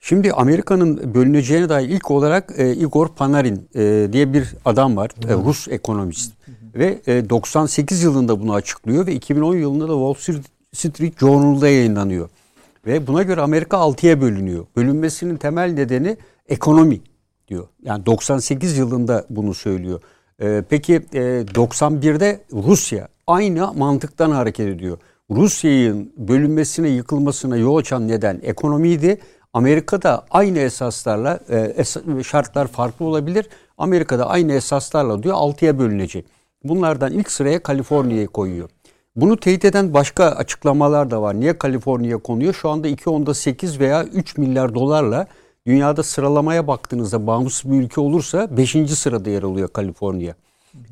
Şimdi 0.00 0.32
Amerika'nın 0.32 1.14
bölüneceğine 1.14 1.68
dair 1.68 1.88
ilk 1.88 2.10
olarak 2.10 2.52
e, 2.56 2.72
Igor 2.72 3.08
Panarin 3.08 3.68
e, 3.74 4.08
diye 4.12 4.32
bir 4.32 4.54
adam 4.64 4.96
var. 4.96 5.10
E, 5.28 5.34
Rus 5.34 5.68
ekonomist. 5.68 6.32
Ve 6.74 6.98
e, 7.06 7.30
98 7.30 8.02
yılında 8.02 8.40
bunu 8.40 8.54
açıklıyor 8.54 9.06
ve 9.06 9.14
2010 9.14 9.56
yılında 9.56 9.88
da 9.88 10.14
Wall 10.14 10.42
Street 10.72 11.18
Journal'da 11.20 11.68
yayınlanıyor. 11.68 12.28
Ve 12.86 13.06
buna 13.06 13.22
göre 13.22 13.40
Amerika 13.40 13.76
6'ya 13.76 14.20
bölünüyor. 14.20 14.66
Bölünmesinin 14.76 15.36
temel 15.36 15.72
nedeni 15.72 16.16
ekonomi 16.48 17.00
diyor. 17.48 17.68
Yani 17.82 18.06
98 18.06 18.78
yılında 18.78 19.26
bunu 19.30 19.54
söylüyor. 19.54 20.00
E, 20.40 20.62
peki 20.68 20.94
e, 20.94 21.20
91'de 21.20 22.40
Rusya 22.52 23.08
aynı 23.26 23.72
mantıktan 23.74 24.30
hareket 24.30 24.68
ediyor. 24.68 24.98
Rusya'nın 25.30 26.12
bölünmesine, 26.16 26.88
yıkılmasına 26.88 27.56
yol 27.56 27.76
açan 27.76 28.08
neden 28.08 28.40
ekonomiydi. 28.42 29.18
Amerika'da 29.52 30.26
aynı 30.30 30.58
esaslarla 30.58 31.40
e, 31.50 31.84
şartlar 32.22 32.66
farklı 32.66 33.04
olabilir. 33.04 33.48
Amerika'da 33.78 34.26
aynı 34.28 34.52
esaslarla 34.52 35.22
diyor 35.22 35.34
6'ya 35.34 35.78
bölünecek. 35.78 36.26
Bunlardan 36.64 37.12
ilk 37.12 37.30
sıraya 37.30 37.62
Kaliforniya'yı 37.62 38.26
koyuyor. 38.26 38.68
Bunu 39.16 39.36
teyit 39.36 39.64
eden 39.64 39.94
başka 39.94 40.24
açıklamalar 40.24 41.10
da 41.10 41.22
var. 41.22 41.40
Niye 41.40 41.58
Kaliforniya 41.58 42.18
konuyor? 42.18 42.54
Şu 42.54 42.68
anda 42.68 42.88
2.8 42.88 43.78
veya 43.78 44.04
3 44.04 44.38
milyar 44.38 44.74
dolarla 44.74 45.26
dünyada 45.66 46.02
sıralamaya 46.02 46.66
baktığınızda 46.66 47.26
bağımsız 47.26 47.70
bir 47.70 47.76
ülke 47.76 48.00
olursa 48.00 48.56
5. 48.56 48.70
sırada 48.70 49.30
yer 49.30 49.42
alıyor 49.42 49.68
Kaliforniya. 49.68 50.34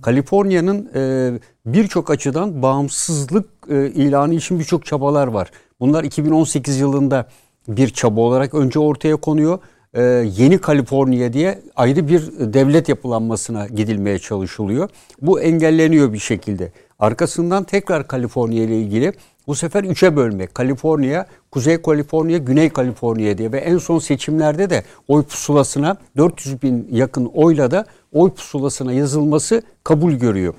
Kaliforniya'nın 0.03 0.91
e, 0.95 1.33
birçok 1.67 2.11
açıdan 2.11 2.63
bağımsızlık 2.63 3.47
e, 3.71 3.91
ilanı 3.91 4.35
için 4.35 4.59
birçok 4.59 4.87
çabalar 4.87 5.27
var. 5.27 5.51
Bunlar 5.81 6.05
2018 6.05 6.81
yılında 6.81 7.29
bir 7.69 7.89
çaba 7.89 8.21
olarak 8.21 8.55
önce 8.55 8.79
ortaya 8.79 9.17
konuyor. 9.17 9.59
E, 9.95 10.03
yeni 10.37 10.59
Kaliforniya 10.59 11.33
diye 11.33 11.63
ayrı 11.77 12.09
bir 12.09 12.23
devlet 12.53 12.89
yapılanmasına 12.89 13.67
gidilmeye 13.67 14.19
çalışılıyor. 14.19 14.89
Bu 15.23 15.41
engelleniyor 15.41 16.13
bir 16.13 16.19
şekilde. 16.19 16.73
Arkasından 16.99 17.65
tekrar 17.65 18.09
Kaliforniya 18.09 18.65
ile 18.65 18.81
ilgili 18.81 19.13
bu 19.51 19.55
sefer 19.55 19.85
üçe 19.85 20.16
bölmek. 20.16 20.55
Kaliforniya, 20.55 21.27
Kuzey 21.51 21.82
Kaliforniya, 21.82 22.39
Güney 22.39 22.70
Kaliforniya 22.70 23.39
diye 23.39 23.52
ve 23.52 23.59
en 23.59 23.78
son 23.78 23.98
seçimlerde 23.98 24.70
de 24.70 24.85
oy 25.09 25.22
pusulasına 25.22 25.97
400 26.16 26.62
bin 26.62 26.89
yakın 26.93 27.24
oyla 27.35 27.70
da 27.70 27.85
oy 28.12 28.31
pusulasına 28.31 28.93
yazılması 28.93 29.62
kabul 29.85 30.12
görüyor. 30.12 30.55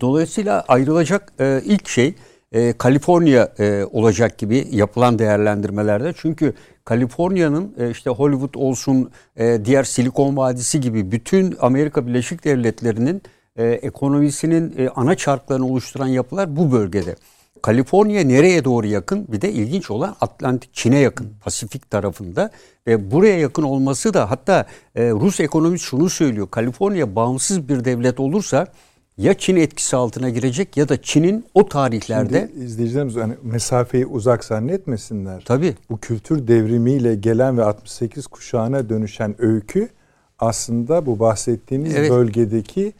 Dolayısıyla 0.00 0.64
ayrılacak 0.68 1.32
e, 1.40 1.62
ilk 1.64 1.88
şey 1.88 2.14
e, 2.52 2.72
Kaliforniya 2.72 3.52
e, 3.58 3.84
olacak 3.92 4.38
gibi 4.38 4.68
yapılan 4.70 5.18
değerlendirmelerde. 5.18 6.12
Çünkü 6.16 6.54
Kaliforniya'nın 6.84 7.74
e, 7.78 7.90
işte 7.90 8.10
Hollywood 8.10 8.54
olsun, 8.54 9.10
e, 9.36 9.64
diğer 9.64 9.84
Silikon 9.84 10.36
Vadisi 10.36 10.80
gibi 10.80 11.12
bütün 11.12 11.56
Amerika 11.60 12.06
Birleşik 12.06 12.44
Devletleri'nin 12.44 13.22
e, 13.56 13.64
ekonomisinin 13.64 14.74
e, 14.78 14.88
ana 14.88 15.14
çarklarını 15.14 15.66
oluşturan 15.66 16.08
yapılar 16.08 16.56
bu 16.56 16.72
bölgede. 16.72 17.16
Kaliforniya 17.62 18.24
nereye 18.24 18.64
doğru 18.64 18.86
yakın? 18.86 19.26
Bir 19.28 19.40
de 19.40 19.52
ilginç 19.52 19.90
olan 19.90 20.16
Atlantik 20.20 20.74
Çin'e 20.74 20.98
yakın, 20.98 21.30
Pasifik 21.44 21.90
tarafında 21.90 22.50
ve 22.86 23.10
buraya 23.10 23.38
yakın 23.38 23.62
olması 23.62 24.14
da 24.14 24.30
hatta 24.30 24.66
e, 24.94 25.10
Rus 25.10 25.40
ekonomist 25.40 25.84
şunu 25.84 26.10
söylüyor. 26.10 26.48
Kaliforniya 26.50 27.16
bağımsız 27.16 27.68
bir 27.68 27.84
devlet 27.84 28.20
olursa 28.20 28.66
ya 29.18 29.34
Çin 29.34 29.56
etkisi 29.56 29.96
altına 29.96 30.30
girecek 30.30 30.76
ya 30.76 30.88
da 30.88 31.02
Çin'in 31.02 31.44
o 31.54 31.68
tarihlerde 31.68 32.48
Şimdi 32.52 32.64
izleyicilerimiz 32.64 33.16
hani 33.16 33.34
mesafeyi 33.42 34.06
uzak 34.06 34.44
zannetmesinler. 34.44 35.42
tabii 35.46 35.74
Bu 35.90 35.98
kültür 35.98 36.48
devrimiyle 36.48 37.14
gelen 37.14 37.58
ve 37.58 37.64
68 37.64 38.26
kuşağına 38.26 38.88
dönüşen 38.88 39.34
öykü 39.38 39.88
aslında 40.38 41.06
bu 41.06 41.18
bahsettiğiniz 41.18 41.94
Evet. 41.94 42.10
bölgedeki 42.10 42.92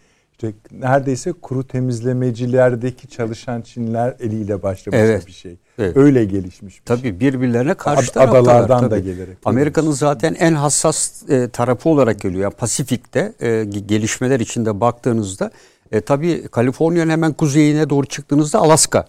işte 0.43 0.55
neredeyse 0.73 1.33
kuru 1.33 1.67
temizlemecilerdeki 1.67 3.09
çalışan 3.09 3.61
Çinler 3.63 4.17
eliyle 4.21 4.63
başlamış 4.63 4.99
Evet. 5.01 5.27
bir 5.27 5.33
şey. 5.33 5.57
Evet. 5.79 5.97
Öyle 5.97 6.25
gelişmiş 6.25 6.63
bir 6.63 6.71
şey. 6.71 6.81
Tabii 6.85 7.21
birbirlerine 7.21 7.75
karşı 7.75 8.11
Ad- 8.11 8.15
taraftalar. 8.15 8.41
adalardan 8.43 8.85
da 8.85 8.89
tabii. 8.89 9.03
gelerek. 9.05 9.37
Amerika'nın 9.45 9.91
zaten 9.91 10.35
en 10.39 10.53
hassas 10.53 11.31
e, 11.31 11.49
tarafı 11.49 11.89
olarak 11.89 12.21
geliyor. 12.21 12.43
Yani 12.43 12.55
Pasifik'te 12.55 13.33
e, 13.41 13.47
ge- 13.49 13.87
gelişmeler 13.87 14.41
içinde 14.41 14.81
baktığınızda 14.81 15.51
e, 15.93 16.01
tabii 16.01 16.49
Kaliforniya'nın 16.49 17.11
hemen 17.11 17.33
kuzeyine 17.33 17.91
doğru 17.91 18.07
çıktığınızda 18.07 18.59
Alaska 18.59 19.07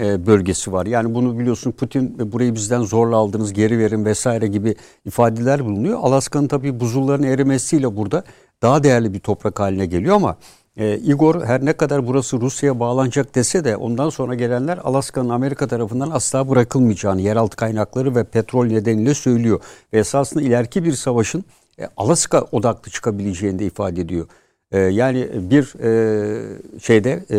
e, 0.00 0.26
bölgesi 0.26 0.72
var. 0.72 0.86
Yani 0.86 1.14
bunu 1.14 1.38
biliyorsun 1.38 1.72
Putin 1.72 2.16
e, 2.20 2.32
burayı 2.32 2.54
bizden 2.54 2.82
zorla 2.82 3.16
aldınız 3.16 3.52
geri 3.52 3.78
verin 3.78 4.04
vesaire 4.04 4.46
gibi 4.46 4.74
ifadeler 5.04 5.64
bulunuyor. 5.64 5.98
Alaska'nın 6.02 6.48
tabii 6.48 6.80
buzulların 6.80 7.22
erimesiyle 7.24 7.96
burada 7.96 8.24
daha 8.62 8.82
değerli 8.82 9.14
bir 9.14 9.18
toprak 9.20 9.60
haline 9.60 9.86
geliyor 9.86 10.16
ama 10.16 10.36
E, 10.78 10.98
Igor 10.98 11.44
her 11.44 11.64
ne 11.64 11.72
kadar 11.72 12.06
burası 12.06 12.40
Rusya'ya 12.40 12.80
bağlanacak 12.80 13.34
dese 13.34 13.64
de 13.64 13.76
ondan 13.76 14.10
sonra 14.10 14.34
gelenler 14.34 14.78
Alaska'nın 14.84 15.28
Amerika 15.28 15.68
tarafından 15.68 16.10
asla 16.10 16.48
bırakılmayacağını 16.48 17.20
yeraltı 17.20 17.56
kaynakları 17.56 18.14
ve 18.14 18.24
petrol 18.24 18.66
nedeniyle 18.66 19.14
söylüyor. 19.14 19.60
Ve 19.92 19.98
esasında 19.98 20.42
ileriki 20.42 20.84
bir 20.84 20.92
savaşın 20.92 21.44
e, 21.78 21.88
Alaska 21.96 22.40
odaklı 22.52 22.92
çıkabileceğini 22.92 23.58
de 23.58 23.66
ifade 23.66 24.00
ediyor. 24.00 24.26
E, 24.72 24.78
yani 24.78 25.28
bir 25.50 25.74
e, 25.82 26.80
şeyde 26.80 27.24
e, 27.30 27.38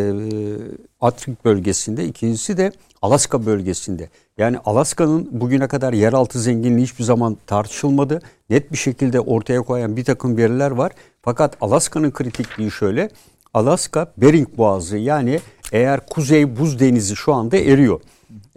Arktik 1.02 1.46
bölgesinde 1.46 2.06
ikincisi 2.06 2.58
de 2.58 2.72
Alaska 3.02 3.46
bölgesinde. 3.46 4.10
Yani 4.38 4.58
Alaska'nın 4.66 5.30
bugüne 5.32 5.68
kadar 5.68 5.94
yeraltı 5.94 6.40
zenginliği 6.40 6.86
hiçbir 6.86 7.04
zaman 7.04 7.38
tartışılmadı. 7.48 8.22
Net 8.50 8.72
bir 8.72 8.78
şekilde 8.78 9.20
ortaya 9.20 9.62
koyan 9.62 9.98
bir 9.98 10.04
takım 10.06 10.38
veriler 10.38 10.72
var. 10.72 10.92
Fakat 11.22 11.58
Alaska'nın 11.62 12.12
kritikliği 12.12 12.72
şöyle. 12.72 13.10
Alaska 13.54 14.14
Bering 14.18 14.48
Boğazı 14.58 14.98
yani 14.98 15.40
eğer 15.72 16.06
Kuzey 16.06 16.58
Buz 16.58 16.80
Denizi 16.80 17.16
şu 17.16 17.34
anda 17.34 17.58
eriyor. 17.58 18.02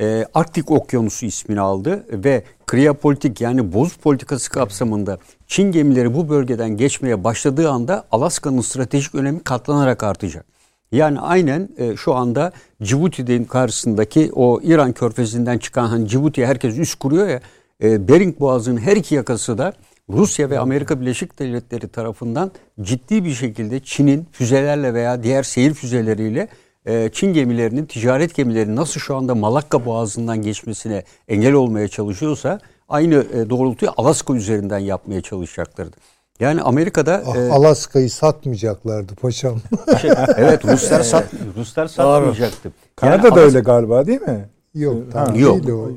Ee, 0.01 0.27
Arktik 0.35 0.71
Okyanusu 0.71 1.27
ismini 1.27 1.61
aldı 1.61 2.07
ve 2.13 2.45
kriyapolitik 2.67 3.41
yani 3.41 3.73
boz 3.73 3.93
politikası 3.93 4.51
kapsamında 4.51 5.19
Çin 5.47 5.73
gemileri 5.73 6.15
bu 6.15 6.29
bölgeden 6.29 6.77
geçmeye 6.77 7.25
başladığı 7.25 7.71
anda 7.71 8.05
Alaska'nın 8.11 8.61
stratejik 8.61 9.15
önemi 9.15 9.41
katlanarak 9.41 10.03
artacak. 10.03 10.47
Yani 10.93 11.21
aynen 11.21 11.69
e, 11.79 11.97
şu 11.97 12.15
anda 12.15 12.53
Cibuti'nin 12.83 13.45
karşısındaki 13.45 14.31
o 14.35 14.61
İran 14.63 14.93
körfezinden 14.93 15.59
çıkan 15.59 15.87
hani 15.87 16.09
Cibuti'ye 16.09 16.47
herkes 16.47 16.79
üst 16.79 16.99
kuruyor 16.99 17.29
ya 17.29 17.41
e, 17.83 18.09
Bering 18.09 18.41
Boğazı'nın 18.41 18.81
her 18.81 18.97
iki 18.97 19.15
yakası 19.15 19.59
da 19.59 19.73
Rusya 20.13 20.51
ve 20.51 20.59
Amerika 20.59 21.01
Birleşik 21.01 21.39
Devletleri 21.39 21.89
tarafından 21.89 22.51
ciddi 22.81 23.25
bir 23.25 23.35
şekilde 23.35 23.81
Çin'in 23.81 24.29
füzelerle 24.33 24.95
veya 24.95 25.23
diğer 25.23 25.43
seyir 25.43 25.75
füzeleriyle 25.75 26.49
e, 26.87 27.11
Çin 27.13 27.33
gemilerinin, 27.33 27.87
ticaret 27.87 28.35
gemilerinin 28.35 28.77
nasıl 28.77 29.01
şu 29.01 29.17
anda 29.17 29.35
Malakka 29.35 29.85
Boğazı'ndan 29.85 30.43
geçmesine 30.43 31.05
engel 31.29 31.53
olmaya 31.53 31.89
çalışıyorsa 31.89 32.59
aynı 32.89 33.15
e, 33.15 33.51
doğrultuyu 33.51 33.93
Alaska 33.97 34.35
üzerinden 34.35 34.79
yapmaya 34.79 35.21
çalışacaklardı. 35.21 35.97
Yani 36.41 36.63
Amerika'da 36.63 37.23
Ah, 37.27 37.37
e, 37.37 37.51
Alaska'yı 37.51 38.11
satmayacaklardı 38.11 39.15
paşam. 39.15 39.59
şey, 40.01 40.11
evet 40.37 40.65
Ruslar 40.65 41.03
sat 41.03 41.25
Ruslar 41.57 41.87
satmayacaktı. 41.87 42.73
Kanada 42.97 43.27
Yani 43.27 43.37
da 43.37 43.41
öyle 43.41 43.61
galiba 43.61 44.07
değil 44.07 44.21
mi? 44.21 44.49
Yok 44.75 44.97
Ha, 45.15 45.27
Yok. 45.37 45.67
değil 45.67 45.75
o. 45.75 45.91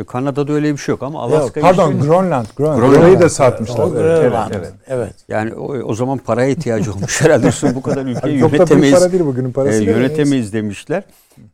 Ee, 0.00 0.04
Kanada'da 0.04 0.52
öyle 0.52 0.72
bir 0.72 0.78
şey 0.78 0.92
yok 0.92 1.02
ama 1.02 1.20
Alaska'yı 1.22 1.66
Pardon 1.66 1.92
Grönland. 2.00 2.06
Grönland. 2.08 2.46
Grönland. 2.56 2.96
Orayı 2.96 3.20
da 3.20 3.28
satmışlar. 3.28 3.84
O 3.84 3.92
Evet, 3.96 4.20
Grönland. 4.22 4.50
evet, 4.54 4.72
Evet. 4.86 5.12
yani 5.28 5.54
o, 5.54 5.72
o 5.74 5.94
zaman 5.94 6.18
paraya 6.18 6.48
ihtiyacı 6.50 6.92
olmuş 6.92 7.20
herhalde 7.22 7.74
bu 7.74 7.82
kadar 7.82 8.06
ülkeyi 8.06 8.40
Çok 8.40 8.48
da 8.48 8.52
büyük 8.52 8.52
yönetemeyiz. 8.52 8.98
para 9.00 9.12
değil 9.12 9.24
bugünün 9.24 9.52
parası. 9.52 9.82
e, 9.82 9.84
yönetemeyiz 9.84 10.52
demişler. 10.52 11.02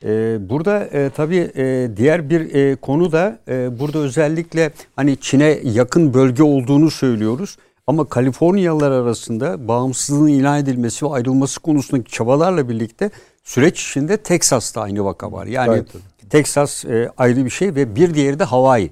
E, 0.05 0.39
burada 0.49 0.85
e, 0.85 1.11
tabii 1.17 1.51
e, 1.57 1.91
diğer 1.97 2.31
bir 2.31 2.55
e, 2.55 2.77
konu 2.77 3.13
da 3.13 3.39
e, 3.49 3.79
burada 3.79 3.99
özellikle 3.99 4.71
hani 4.97 5.17
Çin'e 5.21 5.59
yakın 5.63 6.15
bölge 6.15 6.43
olduğunu 6.43 6.91
söylüyoruz. 6.91 7.57
Ama 7.87 8.05
Kaliforniyalılar 8.05 8.91
arasında 8.91 9.69
bağımsızlığın 9.69 10.27
ilan 10.27 10.59
edilmesi 10.59 11.07
ve 11.07 11.11
ayrılması 11.11 11.61
konusundaki 11.61 12.11
çabalarla 12.13 12.69
birlikte 12.69 13.11
süreç 13.45 13.83
içinde 13.89 14.17
Teksas'ta 14.17 14.81
aynı 14.81 15.05
vaka 15.05 15.33
var. 15.33 15.47
Yani 15.47 15.67
Gayet 15.67 15.87
Teksas 16.31 16.85
e, 16.85 17.11
ayrı 17.17 17.45
bir 17.45 17.51
şey 17.51 17.75
ve 17.75 17.95
bir 17.97 18.15
diğeri 18.15 18.39
de 18.39 18.45
Hawaii. 18.45 18.91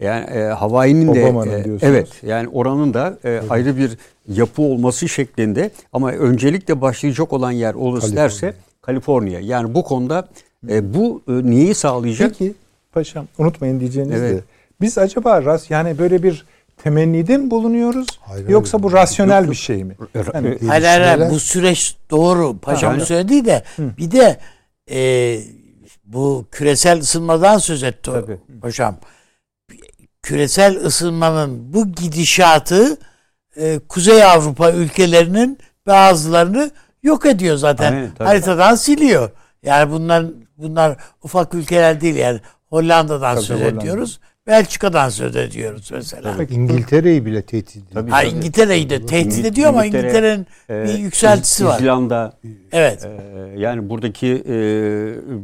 Yani 0.00 0.24
e, 0.30 0.42
Hawaii'nin 0.42 1.14
de 1.14 1.20
e, 1.20 1.24
diyorsunuz. 1.64 1.82
evet 1.82 2.08
yani 2.22 2.48
oranın 2.48 2.94
da 2.94 3.18
e, 3.24 3.40
ayrı 3.50 3.76
bir 3.76 3.98
yapı 4.28 4.62
olması 4.62 5.08
şeklinde 5.08 5.70
ama 5.92 6.12
öncelikle 6.12 6.80
başlayacak 6.80 7.32
olan 7.32 7.50
yer 7.52 7.74
orası 7.74 8.00
Kaliforniya. 8.14 8.24
derse 8.24 8.54
Kaliforniya. 8.82 9.40
Yani 9.40 9.74
bu 9.74 9.82
konuda 9.84 10.28
e, 10.68 10.94
bu 10.94 11.22
e, 11.28 11.32
neyi 11.32 11.74
sağlayacak? 11.74 12.30
Peki 12.38 12.54
paşam 12.92 13.26
unutmayın 13.38 13.80
diyeceğiniz 13.80 14.20
Evet. 14.20 14.36
de. 14.38 14.40
Biz 14.80 14.98
acaba 14.98 15.44
ras 15.44 15.70
yani 15.70 15.98
böyle 15.98 16.22
bir 16.22 16.46
temennide 16.82 17.36
mi 17.36 17.50
bulunuyoruz? 17.50 18.06
Hayır, 18.20 18.48
yoksa 18.48 18.78
hayır. 18.78 18.82
bu 18.82 18.92
rasyonel 18.92 19.34
Yok, 19.34 19.42
yok. 19.42 19.50
bir 19.50 19.56
şey 19.56 19.84
mi? 19.84 19.94
Yani- 20.34 20.48
e, 20.48 20.66
Hayır 20.66 20.84
hayır, 20.84 21.30
bu 21.30 21.40
süreç 21.40 21.96
doğru. 22.10 22.58
Paşam 22.58 22.98
Ha. 22.98 23.04
söylediği 23.04 23.44
de 23.44 23.62
bir 23.78 24.10
de 24.10 24.36
e, 24.90 25.40
bu 26.12 26.46
küresel 26.50 27.00
ısınmadan 27.00 27.58
söz 27.58 27.82
etti 27.82 28.10
Tabii. 28.12 28.38
paşam. 28.62 28.98
Küresel 30.22 30.76
ısınmanın 30.84 31.72
bu 31.74 31.92
gidişatı 31.92 32.96
e, 33.56 33.78
Kuzey 33.88 34.24
Avrupa 34.24 34.70
ülkelerinin 34.72 35.58
bazılarını 35.86 36.70
yok 37.02 37.26
ediyor 37.26 37.56
zaten. 37.56 37.92
Aynen, 37.92 38.10
tabii. 38.14 38.28
Haritadan 38.28 38.74
siliyor. 38.74 39.30
Yani 39.62 39.92
bunlar 39.92 40.24
bunlar 40.56 40.96
ufak 41.22 41.54
ülkeler 41.54 42.00
değil 42.00 42.16
yani 42.16 42.40
Hollanda'dan 42.70 43.34
Tabii, 43.34 43.44
söz 43.44 43.60
Hollanda. 43.60 43.80
ediyoruz. 43.80 44.20
Belçika'dan 44.50 45.08
söz 45.08 45.36
ediyoruz 45.36 45.90
mesela. 45.92 46.36
İngiltere'yi 46.50 47.26
bile 47.26 47.42
tehdit 47.42 47.70
ediyor. 47.70 47.86
Tabii. 47.94 48.10
Ha, 48.10 48.22
İngiltere'yi 48.22 48.90
de 48.90 49.06
tehdit 49.06 49.44
ediyor 49.44 49.68
ama 49.68 49.84
İngiltere, 49.84 50.06
İngiltere'nin 50.06 50.46
e, 50.70 50.88
bir 50.88 50.98
yükseltisi 50.98 51.66
var. 51.66 51.80
İzlanda 51.80 52.32
Evet. 52.72 53.04
e, 53.04 53.60
yani 53.60 53.88
buradaki 53.88 54.44
e, 54.48 54.54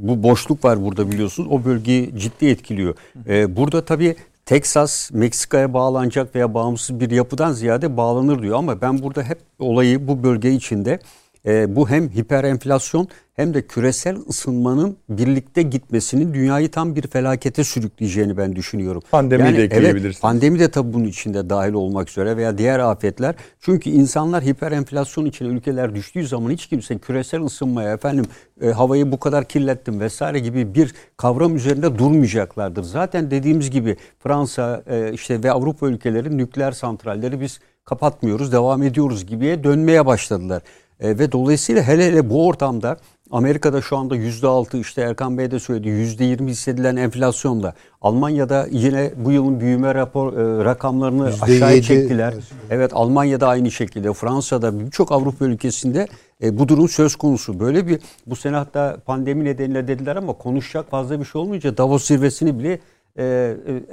bu 0.08 0.22
boşluk 0.22 0.64
var 0.64 0.84
burada 0.84 1.10
biliyorsunuz. 1.12 1.48
O 1.52 1.64
bölgeyi 1.64 2.18
ciddi 2.18 2.46
etkiliyor. 2.46 2.94
E, 3.28 3.56
burada 3.56 3.84
tabii 3.84 4.16
Teksas 4.46 5.10
Meksika'ya 5.12 5.74
bağlanacak 5.74 6.34
veya 6.34 6.54
bağımsız 6.54 7.00
bir 7.00 7.10
yapıdan 7.10 7.52
ziyade 7.52 7.96
bağlanır 7.96 8.42
diyor 8.42 8.58
ama 8.58 8.80
ben 8.80 9.02
burada 9.02 9.22
hep 9.22 9.38
olayı 9.58 10.08
bu 10.08 10.22
bölge 10.22 10.52
içinde 10.52 10.98
e, 11.46 11.76
bu 11.76 11.88
hem 11.88 12.08
hiper 12.08 12.44
enflasyon 12.44 13.08
hem 13.36 13.54
de 13.54 13.66
küresel 13.66 14.16
ısınmanın 14.28 14.96
birlikte 15.08 15.62
gitmesinin 15.62 16.34
dünyayı 16.34 16.70
tam 16.70 16.96
bir 16.96 17.02
felakete 17.02 17.64
sürükleyeceğini 17.64 18.36
ben 18.36 18.56
düşünüyorum. 18.56 19.02
Pandemiyi 19.10 19.54
de 19.54 19.60
evet, 19.60 19.72
ekleyebilirsiniz. 19.72 20.20
Pandemi 20.20 20.58
de 20.58 20.70
tabii 20.70 20.92
bunun 20.92 21.04
içinde 21.04 21.50
dahil 21.50 21.72
olmak 21.72 22.10
üzere 22.10 22.36
veya 22.36 22.58
diğer 22.58 22.78
afetler. 22.78 23.34
Çünkü 23.60 23.90
insanlar 23.90 24.44
hiper 24.44 24.72
enflasyon 24.72 25.24
içine 25.24 25.48
ülkeler 25.48 25.94
düştüğü 25.94 26.26
zaman 26.26 26.50
hiç 26.50 26.66
kimse 26.66 26.98
küresel 26.98 27.42
ısınmaya 27.42 27.92
efendim 27.92 28.24
e, 28.60 28.70
havayı 28.70 29.12
bu 29.12 29.18
kadar 29.18 29.44
kirlettim 29.44 30.00
vesaire 30.00 30.38
gibi 30.38 30.74
bir 30.74 30.94
kavram 31.16 31.56
üzerinde 31.56 31.98
durmayacaklardır. 31.98 32.82
Zaten 32.82 33.30
dediğimiz 33.30 33.70
gibi 33.70 33.96
Fransa 34.18 34.82
e, 34.86 35.12
işte 35.12 35.42
ve 35.42 35.52
Avrupa 35.52 35.88
ülkeleri 35.88 36.38
nükleer 36.38 36.72
santralleri 36.72 37.40
biz 37.40 37.60
kapatmıyoruz, 37.84 38.52
devam 38.52 38.82
ediyoruz 38.82 39.26
gibiye 39.26 39.64
dönmeye 39.64 40.06
başladılar. 40.06 40.62
E, 41.00 41.18
ve 41.18 41.32
dolayısıyla 41.32 41.82
hele 41.82 42.06
hele 42.06 42.30
bu 42.30 42.46
ortamda 42.46 42.96
Amerika'da 43.30 43.82
şu 43.82 43.96
anda 43.96 44.16
yüzde 44.16 44.46
altı 44.46 44.76
işte 44.78 45.02
Erkan 45.02 45.38
Bey 45.38 45.50
de 45.50 45.58
söyledi 45.60 45.88
yüzde 45.88 46.24
yirmi 46.24 46.50
hissedilen 46.50 46.96
enflasyonla 46.96 47.74
Almanya'da 48.02 48.66
yine 48.70 49.10
bu 49.16 49.32
yılın 49.32 49.60
büyüme 49.60 49.94
rapor 49.94 50.32
e, 50.32 50.64
rakamlarını 50.64 51.26
Yüzde 51.30 51.44
aşağıya 51.44 51.70
yedi. 51.70 51.86
çektiler. 51.86 52.34
Evet 52.70 52.90
Almanya'da 52.94 53.48
aynı 53.48 53.70
şekilde 53.70 54.12
Fransa'da 54.12 54.80
birçok 54.80 55.12
Avrupa 55.12 55.44
ülkesinde 55.44 56.08
e, 56.42 56.58
bu 56.58 56.68
durum 56.68 56.88
söz 56.88 57.16
konusu. 57.16 57.60
Böyle 57.60 57.86
bir 57.86 58.00
bu 58.26 58.36
sene 58.36 58.56
hatta 58.56 58.96
pandemi 59.06 59.44
nedeniyle 59.44 59.88
dediler 59.88 60.16
ama 60.16 60.32
konuşacak 60.32 60.90
fazla 60.90 61.20
bir 61.20 61.24
şey 61.24 61.40
olmayınca 61.40 61.76
Davos 61.76 62.04
zirvesini 62.06 62.58
bile 62.58 62.72
e, 62.72 62.78
e, 63.24 63.24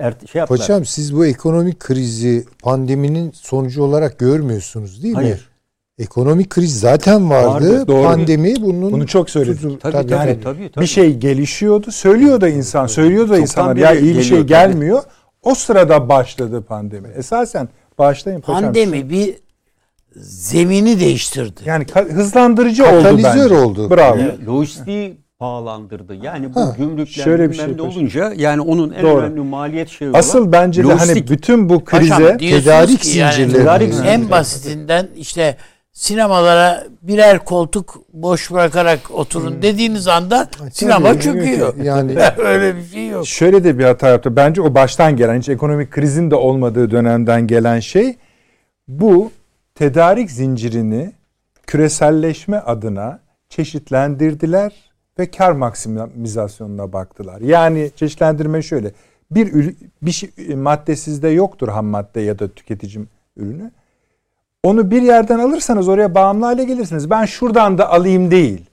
ert- 0.03 0.27
şey 0.27 0.39
yaptılar. 0.39 0.59
Paşam 0.59 0.85
siz 0.85 1.15
bu 1.15 1.25
ekonomik 1.25 1.79
krizi 1.79 2.45
pandeminin 2.63 3.31
sonucu 3.31 3.83
olarak 3.83 4.19
görmüyorsunuz 4.19 5.03
değil 5.03 5.13
mi? 5.15 5.21
Hayır. 5.21 5.49
Ekonomik 5.99 6.49
kriz 6.49 6.79
zaten 6.79 7.29
vardı. 7.29 7.47
Vardı, 7.73 7.87
doğru. 7.87 8.03
Pandemi 8.03 8.53
bunun 8.61 8.91
Bunu 8.91 9.07
çok 9.07 9.29
söyledim. 9.29 9.69
tuzu- 9.69 9.79
Tabii, 9.79 9.91
tabii, 9.93 10.07
tabii, 10.07 10.13
Yani 10.29 10.41
tabii, 10.43 10.71
tabii. 10.71 10.81
Bir 10.83 10.87
şey 10.89 11.17
gelişiyordu. 11.17 11.91
Söylüyor 11.91 12.41
da 12.41 12.49
insan. 12.49 12.87
Söylüyor 12.87 13.29
da 13.29 13.37
insanlar. 13.39 13.75
Ya 13.75 13.93
iyi 13.95 14.17
bir 14.17 14.23
şey 14.23 14.37
tabii. 14.37 14.47
gelmiyor. 14.47 15.03
O 15.43 15.55
sırada 15.55 16.09
başladı 16.09 16.61
pandemi. 16.61 17.07
Esasen 17.15 17.69
başlayın 17.99 18.41
paşam. 18.41 18.63
Pandemi 18.63 19.09
bir 19.09 19.35
zemini 20.15 20.99
değiştirdi. 20.99 21.61
Yani 21.65 21.85
hızlandırıcı 22.13 22.83
oldu 22.83 22.91
Katalizör 23.03 23.33
bence. 23.43 23.55
oldu. 23.55 23.89
Bravo. 23.89 24.17
Lojistiği 24.45 25.17
pahalandırdı. 25.39 26.15
Yani 26.15 26.55
bu 26.55 26.59
Ha, 26.59 26.75
gümrükler 26.77 27.23
şöyle 27.23 27.43
bir 27.43 27.53
bilmem 27.53 27.65
şey 27.67 27.77
paşam. 27.77 27.89
olunca 27.91 28.33
yani 28.35 28.61
onun 28.61 28.91
en 28.91 29.03
Doğru. 29.03 29.21
önemli 29.21 29.39
maliyet 29.41 29.89
şeyi 29.89 30.09
olan 30.09 30.19
Asıl 30.19 30.51
bence 30.51 30.83
de 30.83 30.87
hani 30.87 30.99
lojistik. 31.01 31.29
bütün 31.29 31.69
bu 31.69 31.83
Paşam, 31.83 31.99
krize 32.19 32.39
diyorsunuz 32.39 32.63
tedarik 32.63 33.01
ki 33.01 33.17
yani 33.17 33.33
zincirleri. 33.33 33.57
Tedarik 33.61 33.93
en 34.05 34.31
basitinden 34.31 35.07
işte 35.17 35.57
sinemalara 35.93 36.83
birer 37.01 37.45
koltuk 37.45 37.95
boş 38.13 38.51
bırakarak 38.51 39.11
oturun 39.11 39.61
dediğiniz 39.61 40.07
anda 40.07 40.49
sinema 40.71 41.11
tabii, 41.11 41.21
çöküyor. 41.21 41.75
yani- 41.77 42.17
öyle 42.37 42.75
bir 42.75 42.83
şey 42.83 43.07
yok. 43.07 43.27
şöyle 43.27 43.63
de 43.63 43.79
bir 43.79 43.83
hata 43.83 44.07
yaptı. 44.07 44.35
Bence 44.35 44.61
o 44.61 44.75
baştan 44.75 45.15
gelen 45.15 45.39
hiç 45.39 45.49
ekonomik 45.49 45.91
krizin 45.91 46.31
de 46.31 46.35
olmadığı 46.35 46.91
dönemden 46.91 47.47
gelen 47.47 47.79
şey 47.79 48.15
bu 48.87 49.31
tedarik 49.75 50.31
zincirini 50.31 51.11
küreselleşme 51.67 52.57
adına 52.57 53.19
çeşitlendirdiler 53.49 54.73
ve 55.19 55.31
kar 55.31 55.51
maksimizasyonuna 55.51 56.93
baktılar. 56.93 57.41
Yani 57.41 57.91
çeşitlendirme 57.95 58.61
şöyle. 58.61 58.91
Bir 59.31 59.75
bir 60.01 60.11
şey, 60.11 60.29
madde 60.55 60.95
sizde 60.95 61.29
yoktur 61.29 61.67
ham 61.67 61.85
madde 61.85 62.21
ya 62.21 62.39
da 62.39 62.47
tüketici 62.47 63.05
ürünü. 63.37 63.71
Onu 64.63 64.91
bir 64.91 65.01
yerden 65.01 65.39
alırsanız 65.39 65.87
oraya 65.87 66.15
bağımlı 66.15 66.45
hale 66.45 66.63
gelirsiniz. 66.63 67.09
Ben 67.09 67.25
şuradan 67.25 67.77
da 67.77 67.89
alayım 67.89 68.31
değil. 68.31 68.65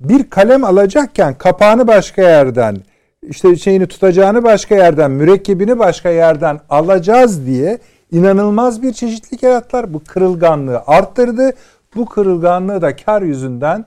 Bir 0.00 0.30
kalem 0.30 0.64
alacakken 0.64 1.34
kapağını 1.34 1.86
başka 1.86 2.22
yerden, 2.22 2.76
işte 3.22 3.56
şeyini 3.56 3.86
tutacağını 3.86 4.44
başka 4.44 4.74
yerden, 4.74 5.10
mürekkebini 5.10 5.78
başka 5.78 6.10
yerden 6.10 6.60
alacağız 6.68 7.46
diye 7.46 7.78
inanılmaz 8.12 8.82
bir 8.82 8.92
çeşitlilik 8.92 9.42
yarattılar. 9.42 9.94
Bu 9.94 10.02
kırılganlığı 10.04 10.82
arttırdı. 10.86 11.52
Bu 11.96 12.06
kırılganlığı 12.06 12.82
da 12.82 12.96
kar 12.96 13.22
yüzünden 13.22 13.84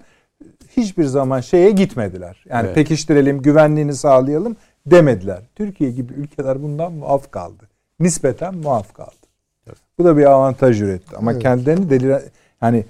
hiçbir 0.77 1.05
zaman 1.05 1.41
şeye 1.41 1.71
gitmediler. 1.71 2.43
Yani 2.49 2.65
Evet. 2.65 2.75
pekiştirelim, 2.75 3.41
güvenliğini 3.41 3.93
sağlayalım 3.93 4.55
demediler. 4.85 5.39
Türkiye 5.55 5.91
gibi 5.91 6.13
ülkeler 6.13 6.63
bundan 6.63 6.93
muaf 6.93 7.31
kaldı. 7.31 7.69
Nispeten 7.99 8.55
muaf 8.55 8.93
kaldı. 8.93 9.24
Bu 9.99 10.05
da 10.05 10.17
bir 10.17 10.25
avantaj 10.25 10.81
üretti. 10.81 11.15
Ama 11.17 11.31
Evet. 11.31 11.41
kendilerini 11.41 11.89
delire 11.89 12.23
yani 12.61 12.85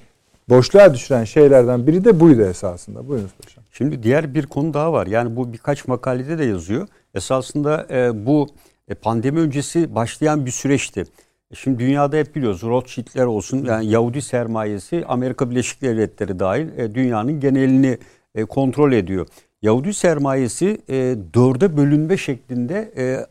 boşluğa 0.49 0.93
düşüren 0.93 1.23
şeylerden 1.23 1.87
biri 1.87 2.05
de 2.05 2.19
buydu 2.19 2.41
esasında. 2.41 3.07
Buyurunuz 3.07 3.31
paşam. 3.43 3.63
Şimdi 3.71 4.03
diğer 4.03 4.33
bir 4.33 4.45
konu 4.45 4.73
daha 4.73 4.93
var. 4.93 5.07
Yani 5.07 5.35
bu 5.35 5.53
birkaç 5.53 5.87
makalede 5.87 6.37
de 6.37 6.45
yazıyor. 6.45 6.87
Esasında 7.13 7.87
e, 7.91 8.25
bu 8.25 8.47
e, 8.87 8.93
pandemi 8.93 9.39
öncesi 9.39 9.95
başlayan 9.95 10.45
bir 10.45 10.51
süreçti. 10.51 11.05
E, 11.51 11.55
Şimdi 11.55 11.79
dünyada 11.79 12.17
hep 12.17 12.35
biliyoruz 12.35 12.63
Rothschild'ler 12.63 13.25
olsun 13.25 13.65
yani 13.65 13.87
Yahudi 13.87 14.21
sermayesi 14.21 15.03
Amerika 15.07 15.49
Birleşik 15.49 15.81
Devletleri 15.81 16.39
dahil 16.39 16.67
e, 16.77 16.95
dünyanın 16.95 17.39
genelini 17.39 17.97
e, 18.35 18.45
kontrol 18.45 18.91
ediyor. 18.91 19.27
Yahudi 19.61 19.93
sermayesi 19.93 20.81
e, 20.89 20.93
dörde 21.33 21.77
bölünme 21.77 22.17
şeklinde 22.17 22.91
e, 22.97 23.25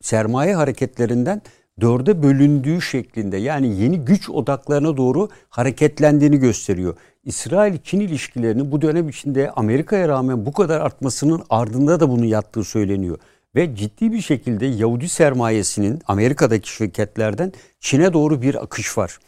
sermaye 0.00 0.54
hareketlerinden 0.54 1.42
dörde 1.80 2.22
bölündüğü 2.22 2.80
şeklinde 2.80 3.36
yani 3.36 3.80
yeni 3.80 4.00
güç 4.00 4.30
odaklarına 4.30 4.96
doğru 4.96 5.28
hareketlendiğini 5.48 6.38
gösteriyor. 6.38 6.96
İsrail-Çin 7.24 8.00
ilişkilerinin 8.00 8.72
bu 8.72 8.82
dönem 8.82 9.08
içinde 9.08 9.50
Amerika'ya 9.50 10.08
rağmen 10.08 10.46
bu 10.46 10.52
kadar 10.52 10.80
artmasının 10.80 11.42
ardında 11.50 12.00
da 12.00 12.10
bunun 12.10 12.24
yattığı 12.24 12.64
söyleniyor. 12.64 13.18
Ve 13.54 13.76
ciddi 13.76 14.12
bir 14.12 14.20
şekilde 14.20 14.66
Yahudi 14.66 15.08
sermayesinin 15.08 16.00
Amerika'daki 16.06 16.72
şirketlerden 16.72 17.52
Çin'e 17.80 18.12
doğru 18.12 18.42
bir 18.42 18.62
akış 18.62 18.98
var. 18.98 19.18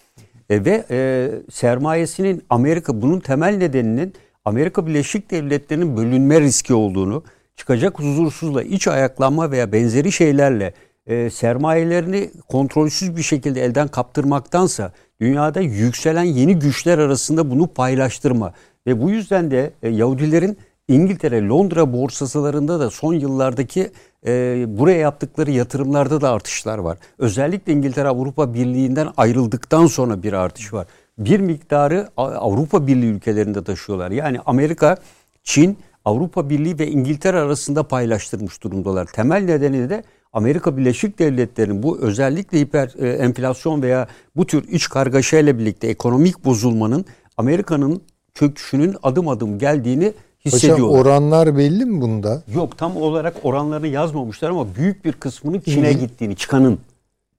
E, 0.51 0.65
ve 0.65 0.85
e, 0.91 1.31
sermayesinin 1.51 2.43
Amerika 2.51 3.03
bunun 3.03 3.21
temel 3.21 3.57
nedeninin 3.57 4.15
Amerika 4.45 4.87
Birleşik 4.87 5.31
Devletleri'nin 5.31 5.97
bölünme 5.97 6.41
riski 6.41 6.75
olduğunu, 6.75 7.23
çıkacak 7.57 7.99
huzursuzla 7.99 8.63
iç 8.63 8.89
ayaklanma 8.89 9.51
veya 9.51 9.73
benzeri 9.73 10.13
şeylerle 10.13 10.75
e, 11.11 11.31
sermayelerini 11.31 12.31
kontrolsüz 12.49 13.17
bir 13.17 13.23
şekilde 13.23 13.65
elden 13.65 13.89
kaptırmaktansa 13.89 14.93
dünyada 15.21 15.61
yükselen 15.61 16.23
yeni 16.23 16.59
güçler 16.59 16.99
arasında 16.99 17.51
bunu 17.51 17.67
paylaştırma 17.67 18.53
ve 18.87 19.03
bu 19.03 19.11
yüzden 19.11 19.51
de 19.51 19.73
e, 19.83 19.89
Yahudilerin 19.89 20.59
İngiltere, 20.89 21.49
Londra 21.49 21.93
borsalarında 21.93 22.81
da 22.81 22.91
son 22.91 23.15
yıllardaki 23.15 23.91
e, 24.27 24.65
buraya 24.69 24.99
yaptıkları 24.99 25.51
yatırımlarda 25.51 26.21
da 26.21 26.31
artışlar 26.31 26.79
var. 26.79 26.99
Özellikle 27.19 27.73
İngiltere 27.73 28.09
Avrupa 28.09 28.55
Birliği'nden 28.55 29.09
ayrıldıktan 29.17 29.87
sonra 29.87 30.23
bir 30.23 30.33
artış 30.33 30.73
var. 30.73 30.87
Bir 31.19 31.41
miktarı 31.41 32.09
Avrupa 32.17 32.87
Birliği 32.87 33.11
ülkelerinde 33.11 33.65
taşıyorlar. 33.65 34.11
Yani 34.11 34.39
Amerika, 34.47 34.97
Çin, 35.43 35.79
Avrupa 36.05 36.51
Birliği 36.51 36.79
ve 36.79 36.87
İngiltere 36.87 37.39
arasında 37.39 37.83
paylaştırmış 37.83 38.63
durumdalar. 38.63 39.07
Temel 39.07 39.43
nedeni 39.43 39.91
de 39.91 40.05
Amerika 40.33 40.77
Birleşik 40.77 41.19
Devletleri'nin 41.19 41.83
bu 41.83 41.99
özellikle 41.99 42.61
hiper 42.61 42.95
e, 42.99 43.09
enflasyon 43.09 43.83
veya 43.83 44.09
bu 44.37 44.47
tür 44.47 44.69
iç 44.69 44.89
kargaşayla 44.89 45.59
birlikte 45.59 45.87
ekonomik 45.89 46.45
bozulmanın 46.45 47.05
Amerika'nın 47.37 48.03
çöküşünün 48.35 48.97
adım 49.03 49.29
adım 49.29 49.59
geldiğini 49.59 50.13
hissediyorlar. 50.45 51.01
oranlar 51.01 51.57
belli 51.57 51.85
mi 51.85 52.01
bunda? 52.01 52.43
Yok 52.55 52.79
tam 52.79 52.97
olarak 52.97 53.35
oranlarını 53.43 53.87
yazmamışlar 53.87 54.51
ama 54.51 54.75
büyük 54.75 55.05
bir 55.05 55.13
kısmının 55.13 55.61
Çin'e 55.61 55.93
gittiğini, 55.93 56.37
çıkanın. 56.37 56.69
Yani 56.69 56.79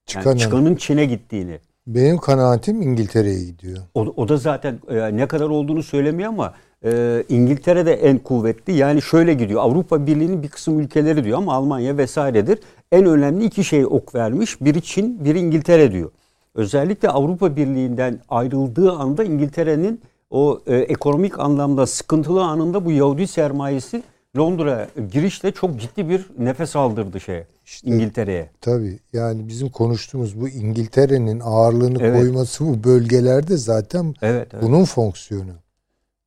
Çıkanın. 0.06 0.36
çıkanın 0.36 0.76
Çin'e 0.76 1.04
gittiğini. 1.04 1.58
Benim 1.86 2.18
kanaatim 2.18 2.82
İngiltere'ye 2.82 3.44
gidiyor. 3.44 3.78
O, 3.94 4.00
o 4.00 4.28
da 4.28 4.36
zaten 4.36 4.78
e, 4.88 5.16
ne 5.16 5.28
kadar 5.28 5.48
olduğunu 5.48 5.82
söylemiyor 5.82 6.28
ama 6.28 6.54
e, 6.84 7.24
İngiltere 7.28 7.86
de 7.86 7.92
en 7.94 8.18
kuvvetli. 8.18 8.72
Yani 8.72 9.02
şöyle 9.02 9.34
gidiyor. 9.34 9.60
Avrupa 9.60 10.06
Birliği'nin 10.06 10.42
bir 10.42 10.48
kısım 10.48 10.80
ülkeleri 10.80 11.24
diyor 11.24 11.38
ama 11.38 11.54
Almanya 11.54 11.96
vesairedir. 11.96 12.58
En 12.92 13.04
önemli 13.06 13.44
iki 13.44 13.64
şey 13.64 13.86
ok 13.86 14.14
vermiş. 14.14 14.60
Biri 14.60 14.82
Çin, 14.82 15.24
biri 15.24 15.38
İngiltere 15.38 15.92
diyor. 15.92 16.10
Özellikle 16.54 17.08
Avrupa 17.08 17.56
Birliği'nden 17.56 18.20
ayrıldığı 18.28 18.92
anda 18.92 19.24
İngiltere'nin 19.24 20.00
o 20.30 20.60
e, 20.66 20.76
ekonomik 20.76 21.38
anlamda 21.38 21.86
sıkıntılı 21.86 22.44
anında 22.44 22.84
bu 22.84 22.90
Yahudi 22.92 23.26
sermayesi 23.26 24.02
Londra 24.38 24.88
girişle 25.12 25.52
çok 25.52 25.80
ciddi 25.80 26.08
bir 26.08 26.26
nefes 26.38 26.76
aldırdı 26.76 27.20
şeye 27.20 27.46
İşte- 27.66 27.88
İngiltere'ye. 27.90 28.50
Tabii 28.60 28.98
yani 29.12 29.48
bizim 29.48 29.68
konuştuğumuz 29.68 30.40
bu 30.40 30.48
İngiltere'nin 30.48 31.40
ağırlığını 31.44 31.98
Evet. 32.02 32.20
koyması 32.20 32.64
bu 32.66 32.84
bölgelerde 32.84 33.56
zaten 33.56 34.14
Evet, 34.22 34.48
evet. 34.54 34.64
bunun 34.64 34.84
fonksiyonu. 34.84 35.50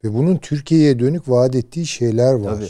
Ve 0.03 0.13
bunun 0.13 0.38
Türkiye'ye 0.38 0.99
dönük 0.99 1.30
vaat 1.30 1.55
ettiği 1.55 1.85
şeyler 1.85 2.34
var. 2.34 2.55
Tabii. 2.55 2.69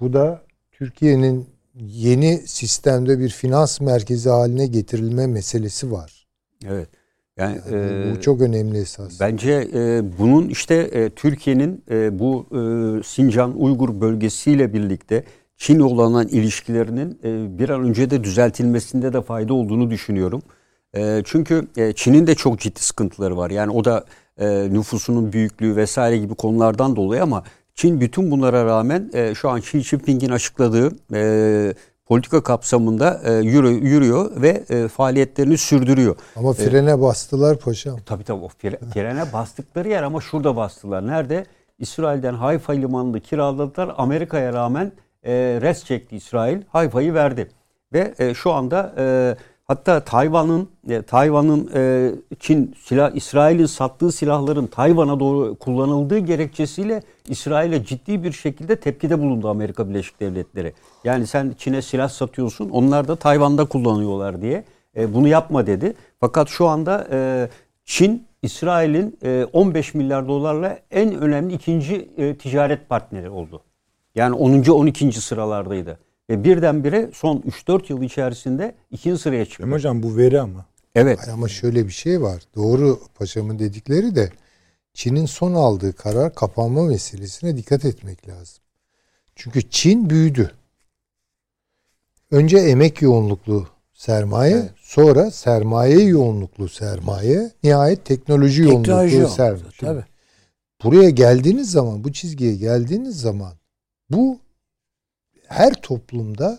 Bu 0.00 0.12
da 0.12 0.42
Türkiye'nin 0.72 1.46
yeni 1.74 2.38
sistemde 2.46 3.18
bir 3.18 3.28
finans 3.28 3.80
merkezi 3.80 4.28
haline 4.28 4.66
getirilme 4.66 5.26
meselesi 5.26 5.92
var. 5.92 6.26
Evet. 6.66 6.88
Yani, 7.36 7.60
Yani 7.70 8.10
e, 8.10 8.16
bu 8.16 8.20
çok 8.20 8.40
önemli 8.40 8.78
esas. 8.78 9.20
Bence 9.20 9.68
e, 9.74 10.02
bunun 10.18 10.48
işte 10.48 10.74
e, 10.74 11.10
Türkiye'nin 11.10 11.84
e, 11.90 12.18
bu 12.18 12.46
e, 12.50 12.60
Sincan 13.02 13.60
Uygur 13.60 14.00
bölgesiyle 14.00 14.72
birlikte 14.72 15.24
Çin 15.56 15.80
olan 15.80 16.28
ilişkilerinin 16.28 17.18
e, 17.24 17.58
bir 17.58 17.68
an 17.68 17.84
önce 17.84 18.10
de 18.10 18.24
düzeltilmesinde 18.24 19.12
de 19.12 19.22
fayda 19.22 19.54
olduğunu 19.54 19.90
düşünüyorum. 19.90 20.42
E, 20.96 21.22
çünkü 21.24 21.68
e, 21.76 21.92
Çin'in 21.92 22.26
de 22.26 22.34
çok 22.34 22.60
ciddi 22.60 22.80
sıkıntıları 22.80 23.36
var. 23.36 23.50
Yani 23.50 23.72
o 23.72 23.84
da 23.84 24.04
e, 24.38 24.68
nüfusunun 24.72 25.32
büyüklüğü 25.32 25.76
vesaire 25.76 26.18
gibi 26.18 26.34
konulardan 26.34 26.96
dolayı 26.96 27.22
ama 27.22 27.42
Çin 27.74 28.00
bütün 28.00 28.30
bunlara 28.30 28.64
rağmen 28.64 29.10
e, 29.12 29.34
şu 29.34 29.50
an 29.50 29.58
Xi 29.58 29.80
Jinping'in 29.80 30.30
açıkladığı 30.30 30.92
e, 31.14 31.74
politika 32.06 32.42
kapsamında 32.42 33.20
e, 33.24 33.32
yürü, 33.32 33.68
yürüyor 33.68 34.42
ve 34.42 34.64
e, 34.70 34.88
faaliyetlerini 34.88 35.58
sürdürüyor. 35.58 36.16
Ama 36.36 36.52
frene 36.52 37.00
bastılar 37.00 37.58
paşam. 37.58 37.98
Tabii 38.06 38.24
tabii 38.24 38.44
o 38.44 38.48
fre- 38.48 38.92
frene 38.92 39.32
bastıkları 39.32 39.88
yer 39.88 40.02
ama 40.02 40.20
şurada 40.20 40.56
bastılar. 40.56 41.06
Nerede? 41.06 41.46
İsrail'den 41.78 42.34
Hayfa 42.34 42.72
limanını 42.72 43.20
kiraladılar. 43.20 43.94
Amerika'ya 43.96 44.52
rağmen 44.52 44.92
e, 45.24 45.32
res 45.62 45.84
çekti 45.84 46.16
İsrail. 46.16 46.58
Hayfa'yı 46.68 47.14
verdi. 47.14 47.48
Ve 47.92 48.14
e, 48.18 48.34
şu 48.34 48.52
anda 48.52 48.94
e, 48.98 49.36
hatta 49.68 50.00
Tayvan'ın 50.00 50.68
e, 50.88 51.02
Tayvan'ın 51.02 51.70
e, 51.74 52.12
Çin 52.40 52.74
silah 52.82 53.10
İsrail'in 53.14 53.66
sattığı 53.66 54.12
silahların 54.12 54.66
Tayvan'a 54.66 55.20
doğru 55.20 55.54
kullanıldığı 55.54 56.18
gerekçesiyle 56.18 57.02
İsrail'e 57.28 57.84
ciddi 57.84 58.22
bir 58.22 58.32
şekilde 58.32 58.76
tepkide 58.76 59.18
bulundu 59.18 59.48
Amerika 59.48 59.88
Birleşik 59.88 60.20
Devletleri. 60.20 60.72
Yani 61.04 61.26
sen 61.26 61.54
Çin'e 61.58 61.82
silah 61.82 62.08
satıyorsun. 62.08 62.70
Onlar 62.70 63.08
da 63.08 63.16
Tayvan'da 63.16 63.64
kullanıyorlar 63.64 64.42
diye. 64.42 64.64
E, 64.96 65.14
bunu 65.14 65.28
yapma 65.28 65.66
dedi. 65.66 65.94
Fakat 66.20 66.48
şu 66.48 66.66
anda 66.66 67.06
Çin 67.84 68.28
İsrail'in 68.42 69.18
e, 69.24 69.46
15 69.52 69.94
milyar 69.94 70.28
dolarla 70.28 70.78
en 70.90 71.14
önemli 71.14 71.54
ikinci 71.54 72.08
ticaret 72.38 72.88
partneri 72.88 73.30
oldu. 73.30 73.62
Yani 74.14 74.34
10. 74.34 74.62
12. 74.70 75.12
sıralardaydı. 75.12 75.98
Ve 76.30 76.44
birdenbire 76.44 77.10
son 77.14 77.36
3-4 77.38 77.92
yıl 77.92 78.02
içerisinde 78.02 78.74
ikinci 78.90 79.22
sıraya 79.22 79.44
çıktı. 79.46 79.62
Hem 79.62 79.72
hocam 79.72 80.02
bu 80.02 80.16
veri 80.16 80.40
ama. 80.40 80.66
Evet. 80.94 81.28
Ay 81.28 81.34
Ama 81.34 81.48
şöyle 81.48 81.86
bir 81.86 81.92
şey 81.92 82.22
var. 82.22 82.42
Doğru 82.56 83.00
paşamın 83.14 83.58
dedikleri 83.58 84.14
de 84.14 84.30
Çin'in 84.94 85.26
son 85.26 85.54
aldığı 85.54 85.92
karar 85.92 86.34
kapanma 86.34 86.82
meselesine 86.82 87.56
dikkat 87.56 87.84
etmek 87.84 88.28
lazım. 88.28 88.62
Çünkü 89.36 89.70
Çin 89.70 90.10
büyüdü. 90.10 90.50
Önce 92.30 92.58
emek 92.58 93.02
yoğunluklu 93.02 93.66
sermaye, 93.94 94.68
sonra 94.76 95.30
sermaye 95.30 96.00
yoğunluklu 96.04 96.68
sermaye, 96.68 97.50
nihayet 97.62 98.04
teknoloji, 98.04 98.62
Teknoloji 98.62 98.62
yoğunluklu 98.62 99.14
yoğunluklu, 99.16 99.34
sermaye. 99.34 99.70
tabii. 99.80 100.04
Buraya 100.84 101.10
geldiğiniz 101.10 101.70
zaman, 101.70 102.04
bu 102.04 102.12
çizgiye 102.12 102.54
geldiğiniz 102.56 103.20
zaman 103.20 103.52
bu 104.10 104.38
her 105.48 105.74
toplumda 105.82 106.58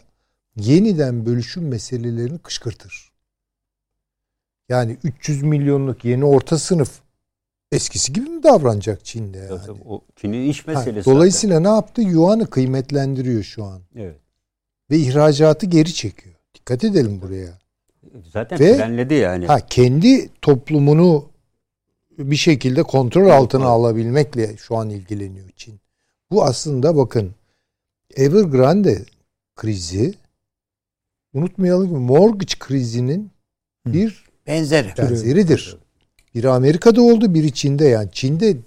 yeniden 0.56 1.26
bölüşüm 1.26 1.68
meselelerini 1.68 2.38
kışkırtır. 2.40 3.12
Yani 4.70 4.98
300 5.04 5.44
milyonluk 5.44 6.06
yeni 6.06 6.26
orta 6.26 6.58
sınıf 6.60 7.00
eskisi 7.72 8.14
gibi 8.14 8.30
mi 8.30 8.44
davranacak 8.44 9.06
Çin'de 9.06 9.38
yani? 9.38 9.80
O 9.86 10.02
Çin'in 10.16 10.50
iş 10.50 10.68
Ha, 10.68 10.72
meselesi. 10.72 11.10
dolayısıyla 11.10 11.60
ne 11.60 11.68
yaptı? 11.68 12.02
Yuan'ı 12.02 12.48
kıymetlendiriyor 12.50 13.44
şu 13.44 13.64
an. 13.64 13.80
zaten. 13.80 14.02
Evet. 14.02 14.18
Ve 14.92 14.98
ihracatı 14.98 15.66
geri 15.66 15.94
çekiyor. 15.94 16.36
Dikkat 16.56 16.84
edelim 16.84 17.22
buraya. 17.22 17.60
Zaten 18.34 18.60
Ve- 18.60 18.78
frenledi 18.78 19.14
yani. 19.14 19.46
Ha 19.48 19.60
kendi 19.66 20.30
toplumunu 20.42 21.30
bir 22.18 22.36
şekilde 22.36 22.84
kontrol 22.84 23.30
altına 23.30 23.66
alabilmekle 23.66 24.58
şu 24.58 24.76
an 24.78 24.90
ilgileniyor 24.90 25.50
Çin. 25.56 25.80
Bu 26.32 26.44
aslında 26.44 26.98
bakın 26.98 27.32
Evergrande 28.16 29.06
krizi 29.56 30.14
unutmayalım 31.34 31.88
ki 31.88 31.94
mortgage 31.96 32.54
krizinin 32.60 33.32
bir 33.86 34.24
Benzeri. 34.48 34.94
benzeridir. 34.98 35.78
Biri 36.36 36.50
Amerika'da 36.50 37.02
oldu, 37.02 37.34
biri 37.34 37.54
Çin'de 37.54 37.86
yani. 37.86 38.10
Çin'de 38.12 38.58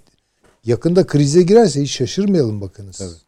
yakında 0.65 1.07
krize 1.07 1.41
girerse 1.41 1.81
hiç 1.81 1.91
şaşırmayalım 1.91 2.61
bakınız. 2.61 3.23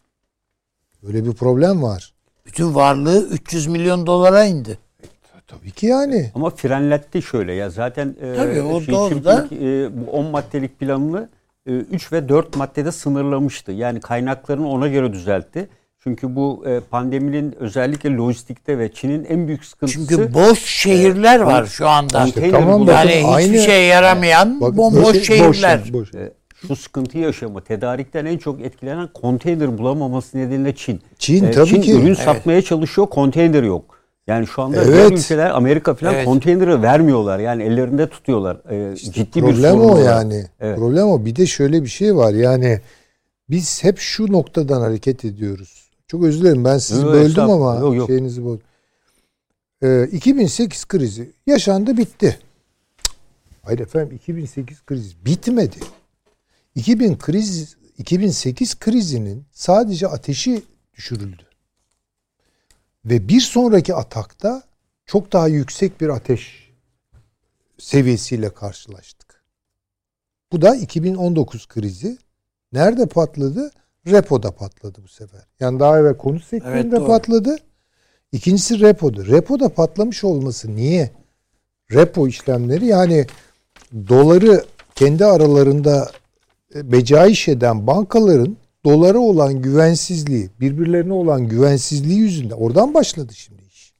Böyle 1.03 1.25
bir 1.25 1.33
problem 1.33 1.83
var. 1.83 2.13
Bütün 2.45 2.75
varlığı 2.75 3.27
300 3.27 3.67
milyon 3.67 4.07
dolara 4.07 4.45
indi. 4.45 4.77
Tabii 5.47 5.71
ki 5.71 5.85
yani. 5.85 6.31
Ama 6.35 6.49
frenletti 6.49 7.21
şöyle 7.21 7.53
ya 7.53 7.69
zaten 7.69 8.15
e, 8.21 8.35
Tabii, 8.35 8.61
o 8.61 8.79
Xi 8.81 8.91
doğru 8.91 9.09
Jinping, 9.13 9.25
da. 9.25 9.47
e, 9.65 9.89
bu 10.07 10.11
10 10.11 10.25
maddelik 10.25 10.79
planını 10.79 11.29
3 11.65 12.11
ve 12.11 12.29
4 12.29 12.55
maddede 12.55 12.91
sınırlamıştı. 12.91 13.71
Yani 13.71 13.99
kaynaklarını 13.99 14.69
ona 14.69 14.87
göre 14.87 15.13
düzeltti. 15.13 15.69
Çünkü 16.07 16.35
bu 16.35 16.63
e, 16.67 16.79
pandeminin 16.79 17.55
özellikle 17.59 18.09
lojistikte 18.15 18.77
ve 18.79 18.91
Çin'in 18.93 19.23
en 19.25 19.47
büyük 19.47 19.65
sıkıntısı 19.65 19.99
Çünkü 19.99 20.33
boş 20.33 20.59
şehirler 20.65 21.39
var 21.39 21.65
şu 21.65 21.87
anda. 21.87 22.23
konteyner 22.23 22.51
tamam 22.51 22.81
bakın 22.87 22.93
Yani 22.93 23.11
hiçbir 23.11 23.33
aynı- 23.33 23.57
şeye 23.57 23.85
yaramayan 23.85 24.61
Bak, 24.61 24.77
bomboş 24.77 25.03
boş- 25.03 25.23
şehirler. 25.27 25.81
boş- 25.83 25.93
boş. 25.93 26.15
E, 26.15 26.31
şu 26.67 26.75
sıkıntıyı 26.75 27.23
yaşama. 27.23 27.61
Tedarikten 27.63 28.25
en 28.25 28.37
çok 28.37 28.61
etkilenen 28.61 29.07
konteyner 29.13 29.77
bulamaması 29.77 30.37
nedeniyle 30.37 30.75
Çin. 30.75 31.01
Çin 31.19 31.43
E, 31.43 31.51
tabii 31.51 31.67
Çin 31.69 31.81
ki. 31.81 31.93
ürün 31.93 32.13
satmaya 32.13 32.61
çalışıyor, 32.61 33.07
konteyner 33.07 33.63
yok. 33.63 33.95
Yani 34.27 34.47
şu 34.47 34.61
anda 34.61 34.77
Evet. 34.77 34.87
diğer 34.87 35.11
ülkeler 35.11 35.49
Amerika 35.49 35.93
falan 35.93 36.13
Evet. 36.13 36.25
konteyneri 36.25 36.81
vermiyorlar. 36.81 37.39
Yani 37.39 37.63
ellerinde 37.63 38.09
tutuyorlar. 38.09 38.57
E, 38.91 38.95
ciddi 38.95 39.35
bir 39.35 39.41
Problem 39.41 39.71
sorun 39.71 39.89
o 39.89 39.93
var. 39.97 40.01
yani. 40.03 40.45
Evet. 40.59 40.77
Problem 40.77 41.07
o. 41.07 41.25
Bir 41.25 41.35
de 41.35 41.45
şöyle 41.45 41.83
bir 41.83 41.87
şey 41.89 42.15
var. 42.15 42.33
Yani 42.33 42.79
biz 43.49 43.83
hep 43.83 43.99
şu 43.99 44.31
noktadan 44.31 44.81
hareket 44.81 45.25
ediyoruz. 45.25 45.84
Çok 46.07 46.23
özür 46.23 46.41
dilerim 46.41 46.65
ben 46.65 46.77
sizi 46.77 47.01
Yok, 47.01 47.13
böldüm 47.13 47.49
ama 47.49 47.75
Yok, 47.75 47.95
yok. 47.95 48.07
şeyinizi 48.07 48.45
böldüm. 48.45 48.61
Ee, 49.83 50.07
2008 50.11 50.85
krizi 50.85 51.31
yaşandı 51.45 51.97
bitti. 51.97 52.39
Hayır 53.61 53.79
efendim 53.79 54.15
2008 54.15 54.85
krizi 54.85 55.25
bitmedi. 55.25 55.77
2000 56.75 57.17
kriz 57.17 57.75
2008 57.97 58.79
krizinin 58.79 59.45
sadece 59.51 60.07
ateşi 60.07 60.63
düşürüldü. 60.93 61.43
Ve 63.05 63.27
bir 63.27 63.41
sonraki 63.41 63.95
atakta 63.95 64.63
çok 65.05 65.33
daha 65.33 65.47
yüksek 65.47 66.01
bir 66.01 66.09
ateş 66.09 66.71
seviyesiyle 67.77 68.49
karşılaştık. 68.49 69.43
Bu 70.51 70.61
da 70.61 70.75
2019 70.75 71.67
krizi. 71.67 72.17
Nerede 72.73 73.05
patladı? 73.05 73.71
Repo'da 74.07 74.51
patladı 74.51 75.03
bu 75.03 75.07
sefer. 75.07 75.41
Yani 75.59 75.79
daha 75.79 75.99
evvel 75.99 76.17
konut 76.17 76.43
sektöründe 76.43 76.95
Evet, 76.97 77.07
patladı. 77.07 77.55
İkincisi 78.31 78.79
repo'da. 78.79 79.25
Repo'da 79.25 79.69
patlamış 79.69 80.23
olması 80.23 80.75
niye? 80.75 81.11
Repo 81.91 82.27
işlemleri 82.27 82.85
yani 82.85 83.25
doları 83.93 84.65
kendi 84.95 85.25
aralarında 85.25 86.11
e, 86.75 86.91
becaiş 86.91 87.47
eden 87.47 87.87
bankaların 87.87 88.57
dolara 88.85 89.17
olan 89.19 89.61
güvensizliği, 89.61 90.49
birbirlerine 90.59 91.13
olan 91.13 91.47
güvensizliği 91.47 92.19
yüzünden 92.19 92.55
oradan 92.55 92.93
başladı 92.93 93.33
şimdi 93.33 93.63
iş. 93.63 93.93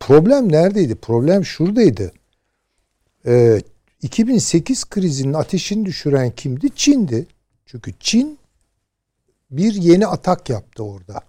Problem 0.00 0.52
neredeydi? 0.52 0.94
Problem 0.94 1.44
şuradaydı. 1.44 2.12
Ee, 3.26 3.60
2008 4.02 4.84
krizinin 4.84 5.32
ateşini 5.32 5.86
düşüren 5.86 6.30
kimdi? 6.30 6.70
Çin'di. 6.74 7.26
Çünkü 7.66 7.92
Çin 8.00 8.37
bir 9.50 9.74
yeni 9.74 10.06
atak 10.06 10.50
yaptı 10.50 10.84
orada. 10.84 11.20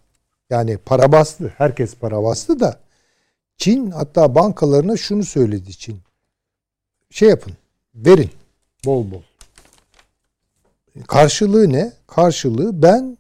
Yani 0.50 0.78
para 0.78 1.12
bastı. 1.12 1.54
Herkes 1.58 1.96
para 1.96 2.24
bastı 2.24 2.60
da 2.60 2.80
Çin 3.58 3.92
hatta 3.92 4.36
bankalarına 4.36 4.98
şunu 4.98 5.24
söyledi 5.24 5.78
Çin. 5.78 6.00
Şey 7.10 7.30
yapın. 7.30 7.54
Verin. 7.96 8.32
Bol 8.86 9.12
bol. 9.12 9.22
Karşılığı 11.08 11.74
ne? 11.74 11.94
Karşılığı 12.08 12.82
ben 12.82 13.18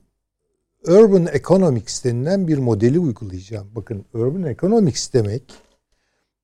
Urban 0.87 1.27
Economics 1.33 2.03
denilen 2.03 2.47
bir 2.47 2.57
modeli 2.57 2.99
uygulayacağım. 2.99 3.67
Bakın 3.75 4.05
Urban 4.13 4.43
Economics 4.43 5.13
demek 5.13 5.43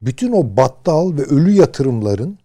bütün 0.01 0.31
o 0.31 0.57
battal 0.57 1.17
ve 1.17 1.21
ölü 1.23 1.51
yatırımların 1.51 2.37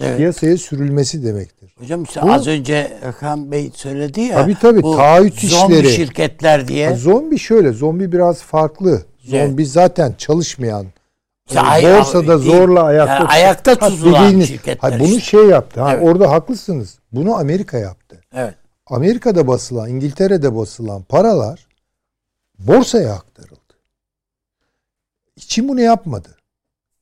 Evet. 0.00 0.16
piyasaya 0.16 0.56
sürülmesi 0.56 1.24
demektir. 1.24 1.74
Hocam 1.78 2.04
Bu- 2.22 2.32
az 2.32 2.46
önce 2.46 2.96
Hakan 3.04 3.52
Bey 3.52 3.70
söyledi 3.74 4.20
ya. 4.20 4.34
Tabii 4.34 4.54
tabii, 4.60 4.82
bu 4.82 4.96
taahhüt 4.96 5.40
zombi 5.40 5.74
işleri. 5.74 5.92
şirketler 5.94 6.68
diye. 6.68 6.88
Ha, 6.88 6.94
Zombi 6.96 7.38
şöyle, 7.38 7.72
zombi 7.72 8.12
biraz 8.12 8.42
farklı. 8.42 9.02
Evet. 9.30 9.48
Zombi 9.48 9.66
zaten 9.66 10.14
çalışmayan. 10.18 10.86
Hani 11.54 11.84
borsada 11.84 12.40
değil. 12.42 12.52
zorla 12.52 12.82
ayakta 12.82 13.14
Yani 13.14 13.28
ayakta 13.28 13.74
tutulan 13.74 14.24
dediğiniz- 14.32 14.46
şirketler 14.48 14.92
ha, 14.92 15.00
bunu 15.00 15.08
işte. 15.08 15.20
şey 15.20 15.46
yaptı. 15.46 15.80
Ha, 15.80 15.92
Evet. 15.94 16.08
Orada 16.08 16.30
haklısınız. 16.30 16.98
Bunu 17.12 17.34
Amerika 17.36 17.78
yaptı. 17.78 18.20
Evet. 18.34 18.54
Amerika'da 18.86 19.46
basılan, 19.46 19.88
İngiltere'de 19.88 20.56
basılan 20.56 21.02
paralar 21.02 21.66
borsaya 22.58 23.12
aktarıldı. 23.12 23.54
Çin 25.38 25.68
bunu 25.68 25.80
yapmadı. 25.80 26.28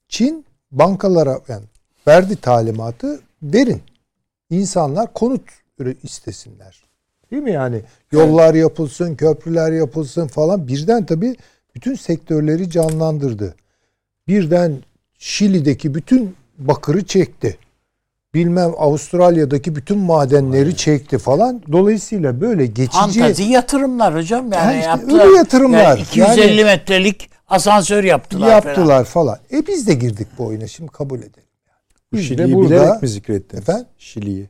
Çin 0.08 0.44
bankalara 0.72 1.40
yani 1.48 1.64
verdi 2.08 2.36
talimatı 2.36 3.20
verin. 3.42 3.82
İnsanlar 4.50 5.12
konut 5.12 5.40
istesinler. 6.02 6.82
Değil 7.30 7.42
mi 7.42 7.52
yani? 7.52 7.80
Yollar 8.12 8.54
yapılsın, 8.54 9.14
köprüler 9.14 9.72
yapılsın 9.72 10.26
falan. 10.26 10.68
Birden 10.68 11.06
tabii 11.06 11.36
bütün 11.74 11.94
sektörleri 11.94 12.70
canlandırdı. 12.70 13.54
Birden 14.28 14.72
Şili'deki 15.18 15.94
bütün 15.94 16.34
bakırı 16.58 17.04
çekti. 17.06 17.58
Bilmem 18.34 18.72
Avustralya'daki 18.78 19.76
bütün 19.76 19.98
madenleri 19.98 20.76
çekti 20.76 21.18
falan. 21.18 21.62
Dolayısıyla 21.72 22.40
böyle 22.40 22.66
geçici 22.66 22.98
Fantazi 22.98 23.42
yatırımlar 23.42 24.14
hocam 24.14 24.52
yani 24.52 24.64
Ha 24.64 24.74
işte 24.74 24.88
yaptılar. 24.88 25.24
öyle 25.26 25.36
yatırımlar. 25.36 25.78
Yani 25.82 26.00
250 26.00 26.50
Yani- 26.50 26.64
metrelik 26.64 27.30
asansör 27.48 28.04
yaptılar. 28.04 28.48
yaptılar 28.48 29.04
falan. 29.04 29.38
E 29.52 29.66
biz 29.66 29.86
de 29.86 29.94
girdik 29.94 30.26
bu 30.38 30.46
oyuna 30.46 30.66
şimdi 30.66 30.90
kabul 30.90 31.18
edelim. 31.18 31.48
Bu 32.12 32.16
Biz 32.16 32.22
de 32.22 32.26
Şili'yi 32.28 32.54
burada- 32.56 32.70
bilerek 32.70 33.02
mi 33.02 33.08
zikrettiniz? 33.08 33.62
Efendim? 33.62 33.86
Şili'yi. 33.98 34.48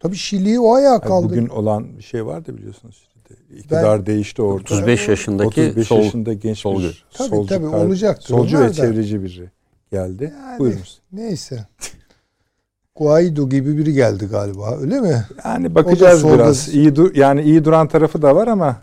Tabii 0.00 0.16
Şili'yi 0.16 0.60
o 0.60 0.74
ayağa 0.74 0.90
Yani 0.90 1.00
kaldı. 1.00 1.26
bugün 1.26 1.48
olan 1.48 1.98
bir 1.98 2.02
şey 2.02 2.26
vardı 2.26 2.56
biliyorsunuz. 2.56 3.08
Şili'de. 3.12 3.58
İktidar 3.58 4.06
değişti 4.06 4.42
orada. 4.42 4.62
35 4.62 5.08
yaşındaki 5.08 5.60
35 5.60 5.86
sol 5.88 6.02
yaşında 6.02 6.32
genç 6.32 6.58
solcu. 6.58 6.88
bir 6.88 7.04
Tabii, 7.12 7.28
solcu, 7.28 7.48
tabii, 7.48 7.66
olacaktır 7.66 8.28
solcu 8.28 8.56
onlar 8.56 8.66
ve 8.66 8.70
da. 8.70 8.74
çevreci 8.74 9.22
biri 9.22 9.50
geldi. 9.92 10.32
Yani- 10.46 10.58
Buyurunuz. 10.58 11.00
Neyse. 11.12 11.66
Guaido 12.96 13.48
gibi 13.48 13.76
biri 13.78 13.92
geldi 13.92 14.26
galiba 14.26 14.76
öyle 14.80 15.00
mi? 15.00 15.24
Yani 15.44 15.74
bakacağız 15.74 16.20
solda- 16.20 16.34
biraz. 16.34 16.68
İyi 16.74 16.96
dur 16.96 17.14
yani 17.14 17.42
iyi 17.42 17.64
duran 17.64 17.88
tarafı 17.88 18.22
da 18.22 18.36
var 18.36 18.48
ama 18.48 18.76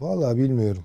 Vallahi 0.00 0.36
bilmiyorum. 0.36 0.82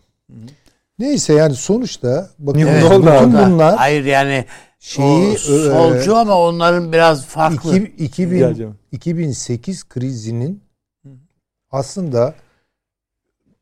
Neyse 1.00 1.34
yani 1.34 1.56
sonuçta 1.56 2.30
bakın 2.40 2.60
Ne 2.60 2.70
Evet, 2.70 2.84
oldu 2.84 3.06
bütün 3.06 3.34
bunlar 3.34 3.76
Hayır 3.78 4.06
yani 4.06 4.46
şeyi 4.80 5.34
o 5.34 5.38
solcu 5.38 6.16
ama 6.16 6.42
onların 6.42 6.92
biraz 6.94 7.26
farklı. 7.26 7.78
iki- 7.80 8.04
2000, 8.06 8.38
Geleceğim. 8.38 8.76
2008 8.92 9.90
krizinin 9.90 10.64
aslında 11.72 12.36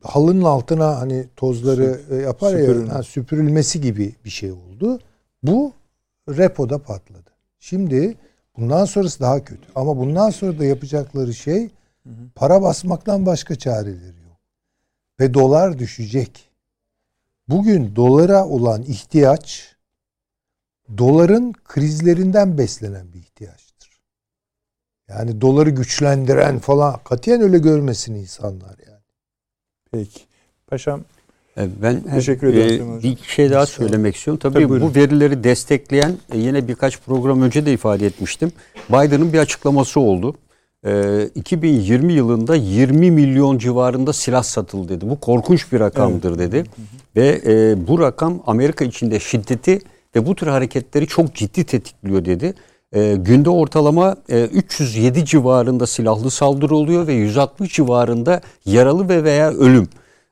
halının 0.02 0.44
altına 0.44 1.00
hani 1.00 1.26
tozları 1.36 2.00
e, 2.10 2.16
yapar 2.16 2.52
ya 2.52 2.58
Süpürülme. 2.58 2.88
ha, 2.92 3.02
süpürülmesi 3.02 3.80
gibi 3.80 4.14
bir 4.24 4.30
şey 4.30 4.52
oldu. 4.52 5.00
Bu 5.42 5.72
repoda 6.28 6.78
patladı. 6.78 7.30
Şimdi 7.58 8.14
bundan 8.56 8.84
sonrası 8.84 9.20
daha 9.20 9.44
kötü. 9.44 9.68
Ama 9.74 9.96
bundan 9.96 10.30
sonra 10.30 10.58
da 10.58 10.64
yapacakları 10.64 11.34
şey 11.34 11.70
para 12.34 12.62
basmaktan 12.62 13.26
başka 13.26 13.54
çareleri 13.56 14.22
yok. 14.28 14.38
Ve 15.20 15.34
dolar 15.34 15.78
düşecek. 15.78 16.48
Bugün 17.48 17.96
dolara 17.96 18.46
olan 18.46 18.82
ihtiyaç 18.82 19.76
doların 20.98 21.52
krizlerinden 21.64 22.58
beslenen 22.58 23.12
bir 23.12 23.18
ihtiyaçtır. 23.18 23.90
Yani 25.08 25.40
doları 25.40 25.70
güçlendiren 25.70 26.58
falan 26.58 26.96
katiyen 27.04 27.40
öyle 27.40 27.58
görmesin 27.58 28.14
insanlar 28.14 28.76
yani. 28.86 29.02
peki. 29.92 30.20
Paşam 30.66 31.00
E, 31.58 31.68
Ben 31.82 32.00
Teşekkür 32.02 32.46
e, 32.46 32.50
ederim 32.50 32.68
Sayın 32.68 32.96
Hocam. 32.96 33.02
bir 33.02 33.18
şey 33.28 33.50
daha 33.50 33.66
söylemek 33.66 34.16
istiyorum. 34.16 34.38
Tabii, 34.42 34.54
Tabii, 34.54 34.68
buyurun. 34.68 34.90
bu 34.90 34.94
verileri 34.94 35.44
destekleyen 35.44 36.16
e, 36.32 36.38
yine 36.38 36.68
birkaç 36.68 37.00
program 37.00 37.42
önce 37.42 37.66
de 37.66 37.72
ifade 37.72 38.06
etmiştim. 38.06 38.52
Biden'ın 38.88 39.32
bir 39.32 39.38
açıklaması 39.38 40.00
oldu. 40.00 40.34
e, 40.86 41.24
2020 41.34 42.12
yılında 42.12 42.56
20 42.56 43.10
milyon 43.10 43.58
civarında 43.58 44.12
silah 44.12 44.42
satıldı 44.42 44.88
dedi. 44.88 45.10
Bu 45.10 45.20
korkunç 45.20 45.72
bir 45.72 45.80
rakamdır 45.80 46.38
dedi. 46.38 46.64
Ve 47.16 47.40
e, 47.46 47.86
bu 47.88 48.00
rakam 48.00 48.42
Amerika 48.46 48.84
içinde 48.84 49.20
şiddeti 49.20 49.78
ve 50.16 50.26
bu 50.26 50.34
tür 50.34 50.46
hareketleri 50.46 51.06
çok 51.06 51.34
ciddi 51.34 51.64
tetikliyor 51.64 52.24
dedi. 52.24 52.54
E, 52.92 53.16
günde 53.16 53.50
ortalama 53.50 54.16
e, 54.28 54.44
307 54.44 55.24
civarında 55.24 55.86
silahlı 55.86 56.30
saldırı 56.30 56.76
oluyor 56.76 57.06
ve 57.06 57.12
160 57.12 57.72
civarında 57.72 58.40
yaralı 58.64 59.08
ve 59.08 59.24
veya 59.24 59.50
ölüm. 59.50 59.88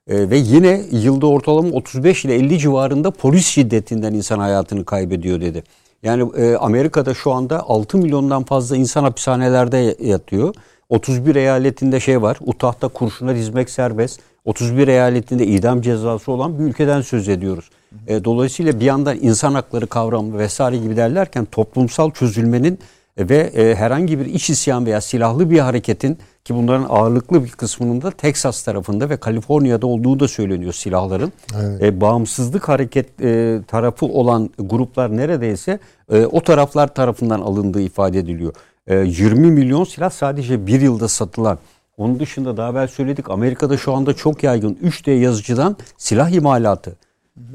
E, 0.07 0.31
ve 0.31 0.37
yine 0.37 0.83
yılda 0.91 1.27
ortalama 1.27 1.69
35 1.69 2.25
ile 2.25 2.35
50 2.35 2.59
civarında 2.59 3.11
polis 3.11 3.47
şiddetinden 3.47 4.15
insan 4.15 4.39
hayatını 4.39 4.85
kaybediyor 4.85 5.41
dedi. 5.41 5.63
Yani 6.03 6.31
e, 6.37 6.57
Amerika'da 6.57 7.15
şu 7.15 7.33
anda 7.33 7.63
6 7.69 7.99
milyondan 7.99 8.45
fazla 8.45 8.77
insan 8.77 9.03
hapishanelerde 9.03 9.97
yatıyor. 10.01 10.55
31 10.89 11.37
eyaletinde 11.37 12.01
şey 12.01 12.23
var. 12.23 12.39
Utah'ta 12.41 12.89
kurşuna 12.89 13.35
dizmek 13.35 13.71
serbest. 13.71 14.21
31 14.45 14.89
eyaletinde 14.89 15.47
idam 15.47 15.81
cezası 15.81 16.33
olan 16.33 16.59
bir 16.59 16.65
ülkeden 16.65 17.01
söz 17.01 17.29
ediyoruz. 17.29 17.71
E, 18.07 18.25
dolayısıyla 18.25 18.81
bir 18.81 18.85
yandan 18.85 19.19
insan 19.21 19.55
hakları 19.55 19.87
kavramı 19.87 20.39
vesaire 20.39 20.77
gibi 20.77 20.97
derlerken 20.97 21.45
toplumsal 21.45 22.11
çözülmenin 22.11 22.79
ve 23.19 23.37
e, 23.37 23.75
herhangi 23.75 24.19
bir 24.19 24.27
iç 24.27 24.51
isyan 24.51 24.87
veya 24.87 25.01
silahlı 25.01 25.51
bir 25.51 25.59
hareketin 25.59 26.19
ki 26.45 26.55
bunların 26.55 26.87
ağırlıklı 26.89 27.45
bir 27.45 27.51
kısmının 27.51 28.03
da 28.03 28.11
Texas 28.11 28.63
tarafında 28.63 29.11
ve 29.11 29.17
Kaliforniya'da 29.17 29.87
olduğu 29.87 30.21
da 30.21 30.29
söyleniyor 30.29 30.73
silahların. 30.73 31.33
Evet. 31.61 31.83
E, 31.83 32.01
bağımsızlık 32.01 32.69
hareket 32.69 33.21
e, 33.21 33.61
tarafı 33.67 34.07
olan 34.07 34.51
gruplar 34.59 35.17
neredeyse 35.17 35.79
e, 36.13 36.27
o 36.27 36.41
taraflar 36.41 36.95
tarafından 36.95 37.41
alındığı 37.41 37.81
ifade 37.81 38.19
ediliyor. 38.19 38.55
E, 38.87 38.97
20 38.97 39.51
milyon 39.51 39.85
silah 39.85 40.11
sadece 40.11 40.67
bir 40.67 40.81
yılda 40.81 41.09
satılan. 41.09 41.59
Onun 41.97 42.21
dışında 42.21 42.57
daha 42.57 42.71
evvel 42.71 42.89
söyledik 42.89 43.31
Amerika'da 43.31 43.77
şu 43.77 43.93
anda 43.93 44.15
çok 44.15 44.43
yaygın 44.43 44.75
3D 44.75 45.11
yazıcıdan 45.11 45.77
silah 45.97 46.31
imalatı. 46.31 46.97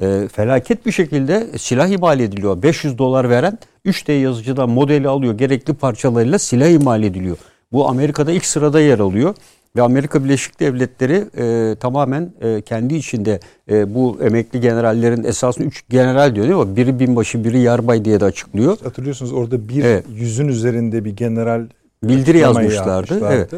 E, 0.00 0.28
felaket 0.32 0.86
bir 0.86 0.92
şekilde 0.92 1.58
silah 1.58 1.88
imal 1.88 2.20
ediliyor. 2.20 2.62
500 2.62 2.98
dolar 2.98 3.30
veren 3.30 3.58
3D 3.86 4.12
yazıcıdan 4.12 4.70
modeli 4.70 5.08
alıyor. 5.08 5.38
Gerekli 5.38 5.74
parçalarıyla 5.74 6.38
silah 6.38 6.68
imal 6.68 7.02
ediliyor. 7.02 7.36
Bu 7.72 7.88
Amerika'da 7.88 8.32
ilk 8.32 8.46
sırada 8.46 8.80
yer 8.80 8.98
alıyor. 8.98 9.34
Ve 9.76 9.82
Amerika 9.82 10.24
Birleşik 10.24 10.60
Devletleri 10.60 11.24
e, 11.38 11.76
tamamen 11.80 12.32
e, 12.40 12.60
kendi 12.60 12.94
içinde 12.94 13.40
e, 13.70 13.94
bu 13.94 14.18
emekli 14.22 14.60
generallerin 14.60 15.24
esasında 15.24 15.66
üç 15.66 15.88
general 15.88 16.34
diyor 16.34 16.48
değil 16.48 16.58
mi? 16.58 16.76
Biri 16.76 17.00
binbaşı, 17.00 17.44
biri 17.44 17.58
yarbay 17.58 18.04
diye 18.04 18.20
de 18.20 18.24
açıklıyor. 18.24 18.78
Hatırlıyorsunuz 18.84 19.32
orada 19.32 19.68
bir 19.68 19.84
evet. 19.84 20.04
yüzün 20.14 20.48
üzerinde 20.48 21.04
bir 21.04 21.16
general 21.16 21.66
bildiri 22.02 22.38
yazmışlardı. 22.38 23.20
Evet. 23.32 23.50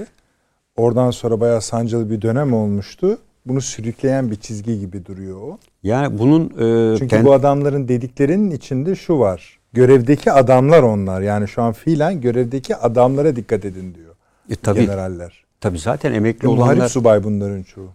Oradan 0.77 1.11
sonra 1.11 1.41
bayağı 1.41 1.63
sancılı 1.63 2.11
bir 2.11 2.23
dönem 2.23 2.55
olmuştu. 2.55 3.19
Bunu 3.47 3.61
sürükleyen 3.61 4.31
bir 4.31 4.37
çizgi 4.37 4.81
gibi 4.81 5.07
duruyor 5.07 5.41
o. 5.43 5.59
Yani 5.83 6.19
bunun 6.19 6.45
e, 6.45 6.99
çünkü 6.99 7.09
kend... 7.09 7.27
bu 7.27 7.33
adamların 7.33 7.89
dediklerinin 7.89 8.51
içinde 8.51 8.95
şu 8.95 9.19
var. 9.19 9.59
Görevdeki 9.73 10.33
adamlar 10.33 10.83
onlar. 10.83 11.21
Yani 11.21 11.49
şu 11.49 11.63
an 11.63 11.73
fiilen 11.73 12.21
görevdeki 12.21 12.77
adamlara 12.77 13.37
dikkat 13.37 13.65
edin 13.65 13.95
diyor. 13.95 14.15
E, 14.51 14.57
tabii, 14.57 14.81
generaller. 14.81 15.45
Tabii 15.61 15.79
zaten 15.79 16.13
emekli 16.13 16.49
olanlar. 16.49 16.75
Muharip 16.75 16.91
subay 16.91 17.25
bunların 17.25 17.63
çoğu. 17.63 17.89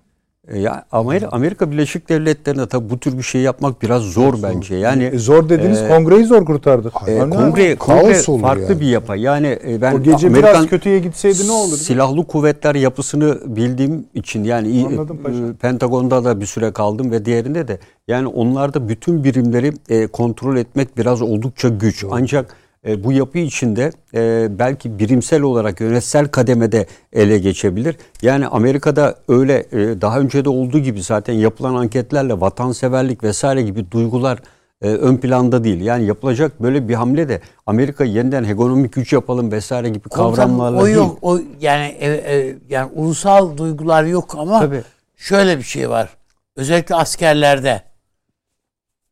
E, 0.49 0.59
ya 0.59 0.85
Amerika, 0.91 1.27
Amerika 1.27 1.71
Birleşik 1.71 2.09
Devletleri'nde 2.09 2.67
tabii 2.67 2.89
bu 2.89 2.99
tür 2.99 3.17
bir 3.17 3.23
şey 3.23 3.41
yapmak 3.41 3.81
biraz 3.81 4.03
zor 4.03 4.34
Çok 4.34 4.43
bence. 4.43 4.76
Yani 4.76 5.03
e, 5.03 5.17
zor 5.17 5.49
dediniz 5.49 5.81
e, 5.81 5.88
kongreyi 5.88 6.26
zor 6.26 6.45
kurtardı. 6.45 6.91
E, 7.07 7.19
kongre 7.19 7.76
kongre 7.76 8.41
farklı 8.41 8.63
yani. 8.63 8.80
bir 8.80 8.88
yapı. 8.88 9.17
Yani 9.17 9.59
e, 9.67 9.81
ben 9.81 9.93
o 9.93 10.03
gece 10.03 10.27
Amerikan 10.27 10.53
biraz 10.53 10.67
kötüye 10.67 10.99
gitseydi 10.99 11.47
ne 11.47 11.51
olur? 11.51 11.77
Silahlı 11.77 12.27
kuvvetler 12.27 12.76
yapısını 12.76 13.39
bildiğim 13.45 14.05
için 14.13 14.43
yani 14.43 14.85
Anladım, 14.88 15.19
e, 15.26 15.53
Pentagon'da 15.53 16.26
da 16.26 16.41
bir 16.41 16.45
süre 16.45 16.71
kaldım 16.71 17.11
ve 17.11 17.26
diğerinde 17.26 17.67
de 17.67 17.80
yani 18.07 18.27
onlarda 18.27 18.89
bütün 18.89 19.23
birimleri 19.23 19.73
e, 19.89 20.07
kontrol 20.07 20.57
etmek 20.57 20.97
biraz 20.97 21.21
oldukça 21.21 21.69
güç. 21.69 22.03
Doğru. 22.03 22.11
Ancak 22.13 22.55
e, 22.88 23.03
bu 23.03 23.11
yapı 23.11 23.38
içinde 23.38 23.91
e, 24.14 24.47
belki 24.60 24.99
birimsel 24.99 25.41
olarak 25.41 25.81
yönetsel 25.81 26.27
kademede 26.27 26.85
ele 27.14 27.38
geçebilir. 27.38 27.95
Yani 28.22 28.47
Amerika'da 28.47 29.15
öyle 29.27 29.65
e, 29.72 30.01
daha 30.01 30.19
önce 30.19 30.45
de 30.45 30.49
olduğu 30.49 30.80
gibi 30.80 31.03
zaten 31.03 31.34
yapılan 31.34 31.76
anketlerle 31.76 32.41
vatanseverlik 32.41 33.23
vesaire 33.23 33.61
gibi 33.61 33.91
duygular 33.91 34.39
e, 34.81 34.88
ön 34.88 35.18
planda 35.18 35.64
değil. 35.64 35.81
Yani 35.81 36.06
yapılacak 36.06 36.61
böyle 36.64 36.88
bir 36.88 36.93
hamle 36.93 37.30
de 37.30 37.41
Amerika 37.65 38.03
yeniden 38.03 38.43
hegemonik 38.43 38.93
güç 38.93 39.14
yapalım 39.14 39.51
vesaire 39.51 39.89
gibi 39.89 40.10
kavramlarla 40.10 40.81
o 40.81 40.85
değil. 40.85 40.97
Yok, 40.97 41.18
o 41.22 41.39
yani 41.61 41.85
e, 41.85 42.07
e, 42.07 42.56
yani 42.69 42.91
ulusal 42.95 43.57
duygular 43.57 44.03
yok 44.03 44.35
ama 44.38 44.60
Tabii. 44.60 44.84
şöyle 45.15 45.57
bir 45.57 45.64
şey 45.64 45.89
var. 45.89 46.10
Özellikle 46.56 46.95
askerlerde 46.95 47.81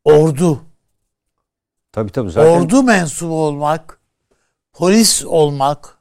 ordu 0.04 0.60
Tabii 1.92 2.12
tabii 2.12 2.30
zaten. 2.30 2.50
Ordu 2.50 2.82
mensubu 2.82 3.34
olmak, 3.34 4.00
polis 4.72 5.24
olmak 5.24 5.98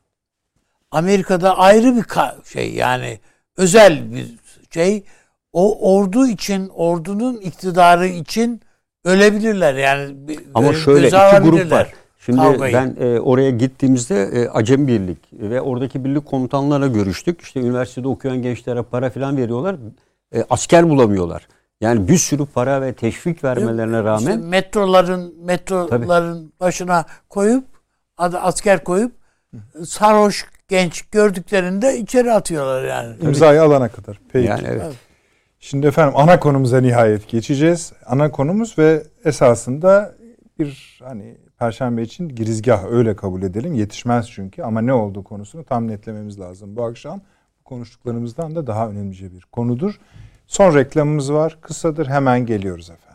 Amerika'da 0.91 1.57
ayrı 1.57 1.95
bir 1.95 2.05
şey 2.45 2.73
yani 2.73 3.19
özel 3.57 4.14
bir 4.14 4.35
şey. 4.73 5.03
O 5.53 5.95
ordu 5.95 6.27
için, 6.27 6.69
ordunun 6.69 7.38
iktidarı 7.38 8.07
için 8.07 8.61
ölebilirler 9.05 9.76
yani. 9.76 10.15
Ama 10.53 10.73
şöyle 10.73 11.07
iki 11.07 11.49
grup 11.49 11.72
var. 11.72 11.93
Şimdi 12.19 12.38
kavgayı. 12.38 12.73
ben 12.73 12.95
e, 12.99 13.19
oraya 13.19 13.51
gittiğimizde 13.51 14.23
e, 14.23 14.49
Acem 14.49 14.88
Birlik 14.88 15.18
ve 15.34 15.61
oradaki 15.61 16.05
birlik 16.05 16.26
komutanlarla 16.26 16.88
görüştük. 16.88 17.41
İşte 17.41 17.59
üniversitede 17.59 18.07
okuyan 18.07 18.41
gençlere 18.41 18.81
para 18.81 19.09
falan 19.09 19.38
veriyorlar. 19.38 19.76
E, 20.35 20.43
asker 20.49 20.89
bulamıyorlar. 20.89 21.47
Yani 21.82 22.08
bir 22.08 22.18
sürü 22.18 22.45
para 22.45 22.82
ve 22.82 22.94
teşvik 22.94 23.44
vermelerine 23.44 24.04
rağmen 24.04 24.18
işte 24.20 24.38
metroların 24.38 25.34
metroların 25.45 26.48
tabii. 26.48 26.60
başına 26.60 27.06
koyup 27.30 27.64
adı 28.18 28.40
asker 28.40 28.84
koyup 28.84 29.12
sarhoş 29.86 30.45
genç 30.68 31.02
gördüklerinde 31.02 31.98
içeri 31.98 32.32
atıyorlar 32.32 32.84
yani. 32.84 33.16
İmzayı 33.22 33.62
alana 33.64 33.90
kadar. 33.90 34.20
Peki. 34.34 34.48
Yani 34.48 34.68
evet. 34.68 34.95
Şimdi 35.60 35.88
efendim 35.88 36.14
ana 36.18 36.40
konumuza 36.40 36.82
nihayet 36.82 37.28
geçeceğiz. 37.28 37.94
Ana 38.06 38.32
konumuz 38.32 38.78
ve 38.78 39.04
esasında 39.26 40.16
bir 40.60 40.99
hani 41.04 41.38
Perşembe 41.60 42.02
için 42.02 42.30
girizgah 42.30 42.84
öyle 42.91 43.16
kabul 43.16 43.44
edelim. 43.44 43.74
Yetişmez 43.74 44.30
çünkü 44.30 44.64
ama 44.64 44.82
ne 44.82 44.94
olduğu 44.94 45.24
konusunu 45.24 45.64
tam 45.64 45.88
netlememiz 45.88 46.40
lazım. 46.40 46.76
Bu 46.76 46.84
akşam 46.84 47.22
konuştuklarımızdan 47.66 48.56
da 48.56 48.68
daha 48.68 48.90
önemlice 48.90 49.32
bir 49.32 49.41
konudur. 49.41 49.99
Son 50.48 50.76
reklamımız 50.76 51.34
var. 51.34 51.57
Kısadır. 51.61 52.07
Hemen 52.07 52.45
geliyoruz 52.45 52.90
efendim. 52.90 53.06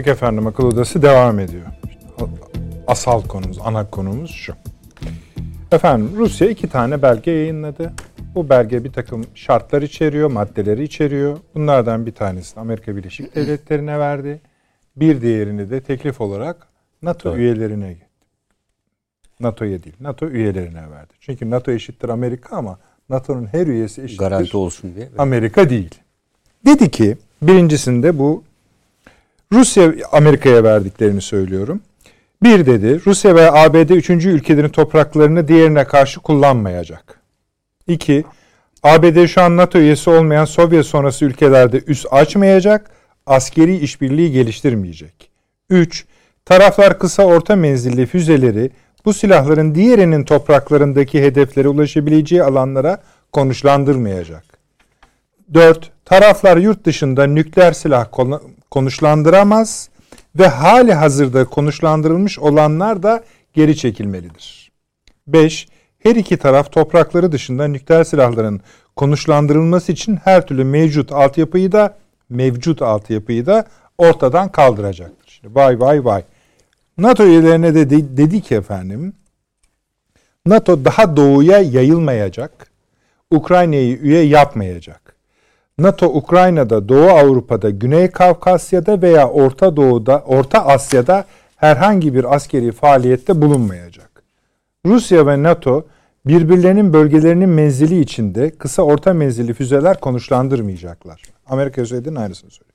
Döndük 0.00 0.12
efendim 0.12 0.46
akıl 0.46 0.64
odası 0.64 1.02
devam 1.02 1.38
ediyor. 1.38 1.66
Asal 2.86 3.22
konumuz, 3.22 3.58
ana 3.64 3.90
konumuz 3.90 4.30
şu. 4.30 4.54
Efendim 5.72 6.12
Rusya 6.16 6.48
iki 6.48 6.68
tane 6.68 7.02
belge 7.02 7.30
yayınladı. 7.30 7.92
Bu 8.34 8.48
belge 8.48 8.84
bir 8.84 8.92
takım 8.92 9.26
şartlar 9.34 9.82
içeriyor, 9.82 10.30
maddeleri 10.30 10.84
içeriyor. 10.84 11.38
Bunlardan 11.54 12.06
bir 12.06 12.12
tanesini 12.12 12.60
Amerika 12.60 12.96
Birleşik 12.96 13.34
Devletleri'ne 13.36 13.98
verdi. 13.98 14.40
Bir 14.96 15.22
diğerini 15.22 15.70
de 15.70 15.80
teklif 15.80 16.20
olarak 16.20 16.66
NATO 17.02 17.30
Doğru. 17.30 17.38
üyelerine 17.38 17.96
NATO'ya 19.40 19.82
değil, 19.82 19.96
NATO 20.00 20.28
üyelerine 20.28 20.90
verdi. 20.90 21.12
Çünkü 21.20 21.50
NATO 21.50 21.72
eşittir 21.72 22.08
Amerika 22.08 22.56
ama 22.56 22.78
NATO'nun 23.08 23.46
her 23.46 23.66
üyesi 23.66 24.02
eşittir. 24.02 24.18
Garanti 24.24 24.56
olsun 24.56 24.94
diye. 24.94 25.08
Amerika 25.18 25.70
değil. 25.70 25.94
Dedi 26.66 26.90
ki 26.90 27.16
birincisinde 27.42 28.18
bu 28.18 28.44
Rusya 29.52 29.92
Amerika'ya 30.12 30.64
verdiklerini 30.64 31.20
söylüyorum. 31.20 31.80
Bir 32.42 32.66
dedi 32.66 33.00
Rusya 33.06 33.34
ve 33.34 33.50
ABD 33.50 33.90
üçüncü 33.90 34.30
ülkelerin 34.30 34.68
topraklarını 34.68 35.48
diğerine 35.48 35.84
karşı 35.84 36.20
kullanmayacak. 36.20 37.20
İki, 37.86 38.24
ABD 38.82 39.26
şu 39.26 39.42
an 39.42 39.56
NATO 39.56 39.78
üyesi 39.78 40.10
olmayan 40.10 40.44
Sovyet 40.44 40.86
sonrası 40.86 41.24
ülkelerde 41.24 41.82
üs 41.86 42.06
açmayacak, 42.10 42.90
askeri 43.26 43.76
işbirliği 43.76 44.32
geliştirmeyecek. 44.32 45.30
3. 45.70 46.06
Taraflar 46.44 46.98
kısa 46.98 47.24
orta 47.24 47.56
menzilli 47.56 48.06
füzeleri 48.06 48.70
bu 49.04 49.14
silahların 49.14 49.74
diğerinin 49.74 50.24
topraklarındaki 50.24 51.22
hedeflere 51.22 51.68
ulaşabileceği 51.68 52.42
alanlara 52.42 53.02
konuşlandırmayacak. 53.32 54.44
4. 55.54 55.90
Taraflar 56.04 56.56
yurt 56.56 56.84
dışında 56.84 57.26
nükleer 57.26 57.72
silah 57.72 58.10
konuşlandıramaz 58.70 59.88
ve 60.38 60.48
hali 60.48 60.94
hazırda 60.94 61.44
konuşlandırılmış 61.44 62.38
olanlar 62.38 63.02
da 63.02 63.24
geri 63.52 63.76
çekilmelidir. 63.76 64.72
5. 65.26 65.68
Her 65.98 66.16
iki 66.16 66.36
taraf 66.36 66.72
toprakları 66.72 67.32
dışında 67.32 67.68
nükleer 67.68 68.04
silahların 68.04 68.60
konuşlandırılması 68.96 69.92
için 69.92 70.16
her 70.16 70.46
türlü 70.46 70.64
mevcut 70.64 71.12
altyapıyı 71.12 71.72
da 71.72 71.98
mevcut 72.28 72.82
altyapıyı 72.82 73.46
da 73.46 73.64
ortadan 73.98 74.52
kaldıracaktır. 74.52 75.30
Şimdi 75.40 75.54
vay 75.54 75.80
vay 75.80 76.04
vay. 76.04 76.22
NATO 76.98 77.24
üyelerine 77.24 77.74
de 77.74 77.90
dedi, 78.16 78.42
ki 78.42 78.54
efendim 78.54 79.12
NATO 80.46 80.84
daha 80.84 81.16
doğuya 81.16 81.58
yayılmayacak. 81.58 82.70
Ukrayna'yı 83.30 83.96
üye 83.96 84.22
yapmayacak. 84.22 85.09
NATO 85.82 86.06
Ukrayna'da, 86.06 86.88
Doğu 86.88 87.10
Avrupa'da, 87.10 87.70
Güney 87.70 88.10
Kafkasya'da 88.10 89.02
veya 89.02 89.28
Orta 89.28 89.76
Doğu'da, 89.76 90.22
Orta 90.26 90.66
Asya'da 90.66 91.24
herhangi 91.56 92.14
bir 92.14 92.34
askeri 92.34 92.72
faaliyette 92.72 93.42
bulunmayacak. 93.42 94.22
Rusya 94.86 95.26
ve 95.26 95.42
NATO 95.42 95.86
birbirlerinin 96.26 96.92
bölgelerinin 96.92 97.48
menzili 97.48 98.00
içinde 98.00 98.50
kısa 98.50 98.82
orta 98.82 99.12
menzilli 99.12 99.54
füzeler 99.54 100.00
konuşlandırmayacaklar. 100.00 101.22
Amerika 101.46 101.86
söylediğinin 101.86 102.20
aynısını 102.20 102.50
söylüyor. 102.50 102.74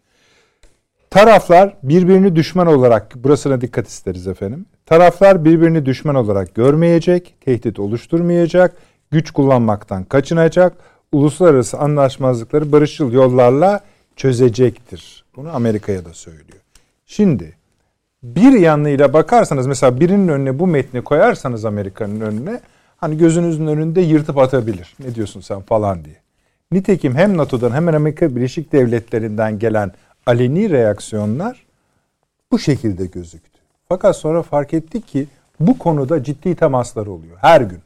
Taraflar 1.10 1.78
birbirini 1.84 2.36
düşman 2.36 2.68
olarak, 2.68 3.16
burasına 3.16 3.62
dikkat 3.62 3.88
isteriz 3.88 4.28
efendim. 4.28 4.66
Taraflar 4.86 5.46
birbirini 5.46 5.86
düşman 5.86 6.16
olarak 6.16 6.56
görmeyecek, 6.56 7.36
tehdit 7.42 7.80
oluşturmayacak, 7.80 8.76
güç 9.12 9.32
kullanmaktan 9.32 10.04
kaçınacak, 10.04 10.74
uluslararası 11.16 11.78
anlaşmazlıkları 11.78 12.72
barışçıl 12.72 13.12
yollarla 13.12 13.80
çözecektir. 14.16 15.26
Bunu 15.36 15.56
Amerika'ya 15.56 16.06
da 16.06 16.14
söylüyor. 16.14 16.60
Şimdi 17.06 17.54
bir 18.24 18.60
yanıyla 18.60 19.14
bakarsanız 19.14 19.68
mesela 19.68 20.00
birinin 20.00 20.28
önüne 20.28 20.60
bu 20.60 20.68
metni 20.68 21.02
koyarsanız 21.02 21.66
Amerika'nın 21.66 22.22
önüne 22.22 22.60
hani 22.98 23.18
gözünüzün 23.18 23.68
önünde 23.68 24.02
yırtıp 24.02 24.38
atabilir. 24.38 24.96
Ne 25.00 25.16
diyorsun 25.16 25.42
sen 25.42 25.62
falan 25.62 26.06
diye. 26.06 26.16
Nitekim 26.72 27.16
hem 27.16 27.38
NATO'dan 27.38 27.72
hem 27.72 27.88
Amerika 27.88 28.36
Birleşik 28.36 28.72
Devletleri'nden 28.72 29.60
gelen 29.60 29.92
aleni 30.26 30.70
reaksiyonlar 30.70 31.66
bu 32.52 32.60
şekilde 32.60 33.06
gözüktü. 33.06 33.60
Fakat 33.90 34.16
sonra 34.16 34.44
fark 34.44 34.74
ettik 34.74 35.08
ki 35.08 35.28
bu 35.60 35.78
konuda 35.78 36.24
ciddi 36.24 36.56
temaslar 36.56 37.08
oluyor 37.08 37.38
her 37.42 37.62
gün. 37.62 37.80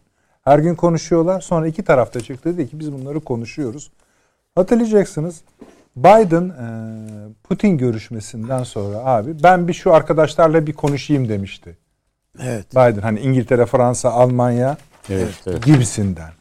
Her 0.49 0.59
gün 0.59 0.75
konuşuyorlar. 0.75 1.41
Sonra 1.41 1.67
iki 1.67 1.83
tarafta 1.83 2.19
çıktı 2.19 2.57
dedi 2.57 2.69
ki 2.69 2.79
biz 2.79 2.93
bunları 2.93 3.19
konuşuyoruz. 3.19 3.91
Hatırlayacaksınız 4.55 5.41
Biden 5.95 6.53
Putin 7.43 7.77
görüşmesinden 7.77 8.63
sonra 8.63 8.97
abi 8.97 9.43
ben 9.43 9.67
bir 9.67 9.73
şu 9.73 9.93
arkadaşlarla 9.93 10.67
bir 10.67 10.73
konuşayım 10.73 11.29
demişti. 11.29 11.77
Evet. 12.43 12.71
Biden 12.71 13.01
hani 13.01 13.19
İngiltere, 13.19 13.65
Fransa, 13.65 14.09
Almanya 14.09 14.77
evet, 15.09 15.43
evet. 15.47 15.65
gibisinden. 15.65 16.31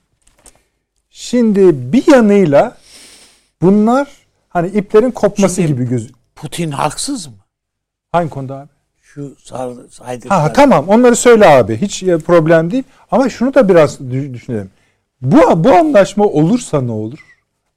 Şimdi 1.10 1.92
bir 1.92 2.12
yanıyla 2.12 2.76
bunlar 3.62 4.08
hani 4.48 4.68
iplerin 4.68 5.10
kopması 5.10 5.54
Şimdi, 5.54 5.68
gibi 5.68 5.88
göz. 5.88 6.12
Putin 6.34 6.70
haksız 6.70 7.26
mı? 7.26 7.44
Hangi 8.12 8.30
konuda 8.30 8.56
abi? 8.56 8.77
Şu 9.14 9.36
saydıkları. 9.90 10.40
Ha, 10.40 10.52
tamam 10.52 10.88
onları 10.88 11.16
söyle 11.16 11.46
abi. 11.48 11.76
Hiç 11.76 12.02
e, 12.02 12.18
problem 12.18 12.70
değil. 12.70 12.84
Ama 13.10 13.28
şunu 13.28 13.54
da 13.54 13.68
biraz 13.68 14.00
düşünelim. 14.10 14.70
Bu, 15.20 15.64
bu 15.64 15.72
anlaşma 15.72 16.24
olursa 16.24 16.80
ne 16.80 16.92
olur? 16.92 17.18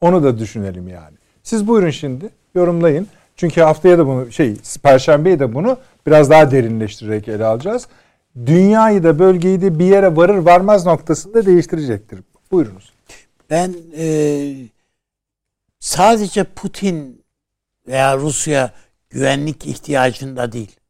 Onu 0.02 0.24
da 0.24 0.40
düşünelim 0.40 0.88
yani. 0.88 1.18
Siz 1.44 1.68
buyurun 1.68 1.90
şimdi 1.90 2.30
yorumlayın. 2.56 3.08
Çünkü 3.36 3.62
haftaya 3.62 3.98
da 3.98 4.08
bunu 4.08 4.32
şey 4.32 4.56
perşembeye 4.84 5.40
de 5.40 5.53
bunu 5.53 5.78
biraz 6.08 6.30
daha 6.30 6.52
derinleştirerek 6.52 7.28
ele 7.28 7.45
alacağız. 7.45 7.88
Dünyayı 8.45 9.03
da 9.03 9.20
bölgeyi 9.20 9.62
de 9.62 9.80
bir 9.80 9.86
yere 9.86 10.16
varır 10.16 10.38
varmaz 10.38 10.86
noktasında 10.86 11.45
değiştirecektir. 11.45 12.20
Buyurunuz. 12.52 12.94
Ben 13.49 13.76
e, 13.98 14.53
sadece 15.80 16.44
Putin 16.44 17.24
veya 17.88 18.18
Rusya 18.18 18.72
güvenlik 19.10 19.66
ihtiyacında 19.66 20.52
değil. 20.52 20.81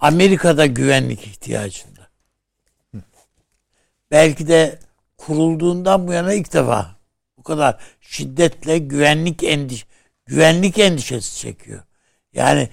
Amerika'da 0.00 0.66
güvenlik 0.66 1.26
ihtiyacında. 1.26 2.08
Belki 4.10 4.48
de 4.48 4.78
kurulduğundan 5.16 6.08
bu 6.08 6.12
yana 6.12 6.32
ilk 6.32 6.52
defa 6.52 6.96
bu 7.38 7.42
kadar 7.42 7.78
şiddetle 8.00 8.78
güvenlik 8.78 9.42
endiş 9.42 9.86
güvenlik 10.26 10.78
endişesi 10.78 11.38
çekiyor. 11.38 11.82
Yani 12.32 12.68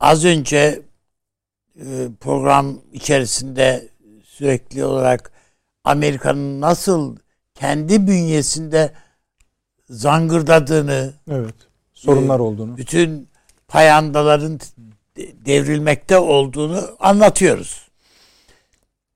az 0.00 0.24
önce 0.24 0.82
e, 1.76 2.08
program 2.20 2.80
içerisinde 2.92 3.88
sürekli 4.24 4.84
olarak 4.84 5.32
Amerika'nın 5.84 6.60
nasıl 6.60 7.16
kendi 7.54 8.06
bünyesinde 8.06 8.92
zangırdadığını, 9.88 11.12
evet, 11.30 11.54
sorunlar 11.94 12.38
e, 12.38 12.42
olduğunu, 12.42 12.76
bütün 12.76 13.28
payandaların 13.68 14.60
devrilmekte 15.16 16.18
olduğunu 16.18 16.96
anlatıyoruz. 17.00 17.88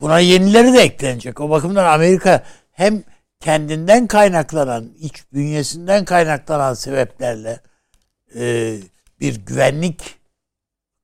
Buna 0.00 0.18
yenileri 0.18 0.72
de 0.72 0.80
eklenecek. 0.80 1.40
O 1.40 1.50
bakımdan 1.50 1.84
Amerika 1.84 2.44
hem 2.72 3.02
kendinden 3.40 4.06
kaynaklanan, 4.06 4.92
iç 4.98 5.24
bünyesinden 5.32 6.04
kaynaklanan 6.04 6.74
sebeplerle 6.74 7.60
e, 8.34 8.74
bir 9.20 9.36
güvenlik 9.36 10.18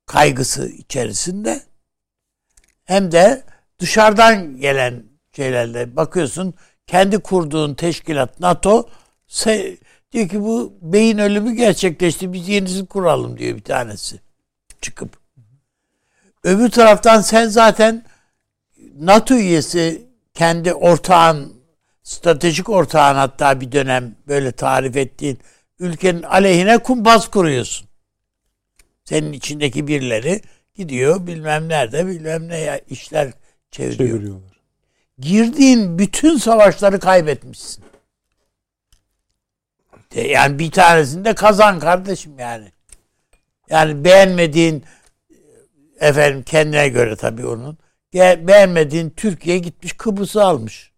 kaygısı 0.06 0.68
içerisinde 0.68 1.62
hem 2.84 3.12
de 3.12 3.42
dışarıdan 3.78 4.56
gelen 4.56 5.04
şeylerle 5.36 5.96
bakıyorsun 5.96 6.54
kendi 6.86 7.18
kurduğun 7.18 7.74
teşkilat 7.74 8.40
NATO 8.40 8.88
diyor 10.12 10.28
ki 10.28 10.40
bu 10.40 10.78
beyin 10.82 11.18
ölümü 11.18 11.52
gerçekleşti 11.52 12.32
biz 12.32 12.48
yenisini 12.48 12.86
kuralım 12.86 13.38
diyor 13.38 13.56
bir 13.56 13.64
tanesi 13.64 14.23
çıkıp. 14.84 15.18
Öbür 16.44 16.70
taraftan 16.70 17.20
sen 17.20 17.48
zaten 17.48 18.04
NATO 18.94 19.34
üyesi 19.34 20.08
kendi 20.34 20.74
ortağın, 20.74 21.62
stratejik 22.02 22.68
ortağın 22.68 23.14
hatta 23.14 23.60
bir 23.60 23.72
dönem 23.72 24.16
böyle 24.28 24.52
tarif 24.52 24.96
ettiğin 24.96 25.38
ülkenin 25.78 26.22
aleyhine 26.22 26.78
kumpas 26.78 27.28
kuruyorsun. 27.28 27.88
Senin 29.04 29.32
içindeki 29.32 29.88
birileri 29.88 30.42
gidiyor 30.74 31.26
bilmem 31.26 31.68
nerede 31.68 32.06
bilmem 32.06 32.48
ne 32.48 32.80
işler 32.88 33.32
çeviriyor. 33.70 34.10
Çeviriyorlar. 34.10 34.60
Girdiğin 35.18 35.98
bütün 35.98 36.38
savaşları 36.38 37.00
kaybetmişsin. 37.00 37.84
Yani 40.14 40.58
bir 40.58 40.70
tanesinde 40.70 41.34
kazan 41.34 41.78
kardeşim 41.78 42.38
yani. 42.38 42.73
Yani 43.70 44.04
beğenmediğin 44.04 44.84
efendim 46.00 46.42
kendine 46.42 46.88
göre 46.88 47.16
tabii 47.16 47.46
onun. 47.46 47.78
Beğenmediğin 48.14 49.10
Türkiye 49.10 49.58
gitmiş 49.58 49.92
Kıbrıs'ı 49.92 50.44
almış. 50.44 50.92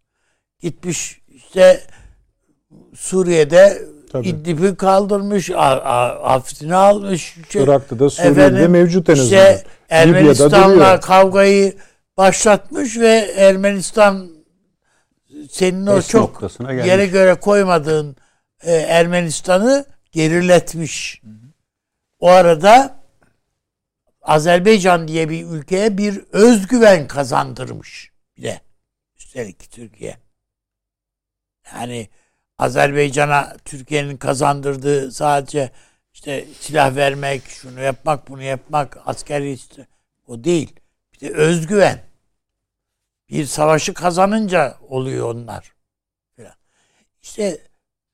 Gitmiş 0.61 1.21
işte 1.31 1.81
Suriye'de 2.95 3.83
Tabii. 4.13 4.29
İdlib'i 4.29 4.77
kaldırmış, 4.77 5.51
Afrin'i 5.55 6.75
almış. 6.75 7.37
Şey, 7.51 7.63
Irak'ta 7.63 7.99
da 7.99 8.11
Suriye'de 8.11 8.41
efendim, 8.41 8.71
mevcut 8.71 9.09
en 9.09 9.13
azından. 9.13 9.27
İşte 9.27 9.65
Ermenistan'la 9.89 11.01
kavgayı 11.01 11.77
başlatmış 12.17 12.99
ve 12.99 13.33
Ermenistan 13.37 14.29
senin 15.51 15.87
o 15.87 16.03
çok 16.03 16.43
yere 16.87 17.07
göre 17.07 17.35
koymadığın 17.35 18.17
e, 18.63 18.73
Ermenistan'ı 18.73 19.85
geriletmiş. 20.13 21.23
Hı. 21.25 21.36
O 22.19 22.29
arada 22.29 23.01
Azerbaycan 24.23 25.09
diye 25.09 25.29
bir 25.29 25.47
ülkeye 25.47 25.99
bir 25.99 26.25
özgüven 26.33 27.07
kazandırmış 27.07 28.13
bile. 28.37 28.61
Üstelik 29.17 29.71
Türkiye. 29.71 30.17
Yani 31.75 32.09
Azerbaycan'a 32.59 33.57
Türkiye'nin 33.65 34.17
kazandırdığı 34.17 35.13
sadece 35.13 35.71
işte 36.13 36.47
silah 36.61 36.97
vermek, 36.97 37.49
şunu 37.49 37.81
yapmak, 37.81 38.29
bunu 38.29 38.43
yapmak, 38.43 38.99
askeri 39.09 39.53
işte 39.53 39.87
o 40.27 40.45
değil. 40.45 40.77
Bir 41.13 41.21
de 41.21 41.35
özgüven. 41.35 42.03
Bir 43.29 43.47
savaşı 43.47 43.95
kazanınca 43.95 44.79
oluyor 44.89 45.35
onlar. 45.35 45.77
İşte 47.23 47.59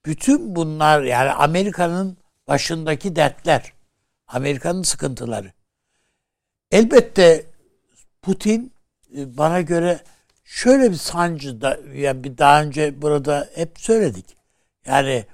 bütün 0.06 0.56
bunlar 0.56 1.02
yani 1.02 1.30
Amerika'nın 1.30 2.18
başındaki 2.48 3.16
dertler. 3.16 3.72
Amerika'nın 4.32 4.82
sıkıntıları. 4.82 5.52
elbette 6.70 7.46
Putin 8.22 8.72
e, 9.16 9.36
bana 9.36 9.60
göre 9.60 10.00
şöyle 10.44 10.90
bir 10.90 10.96
sancı 10.96 11.60
da 11.60 11.78
yani 11.94 12.24
bir 12.24 12.38
daha 12.38 12.62
önce 12.62 13.02
burada 13.02 13.50
hep 13.54 13.80
söyledik. 13.80 14.36
Yani 14.86 15.26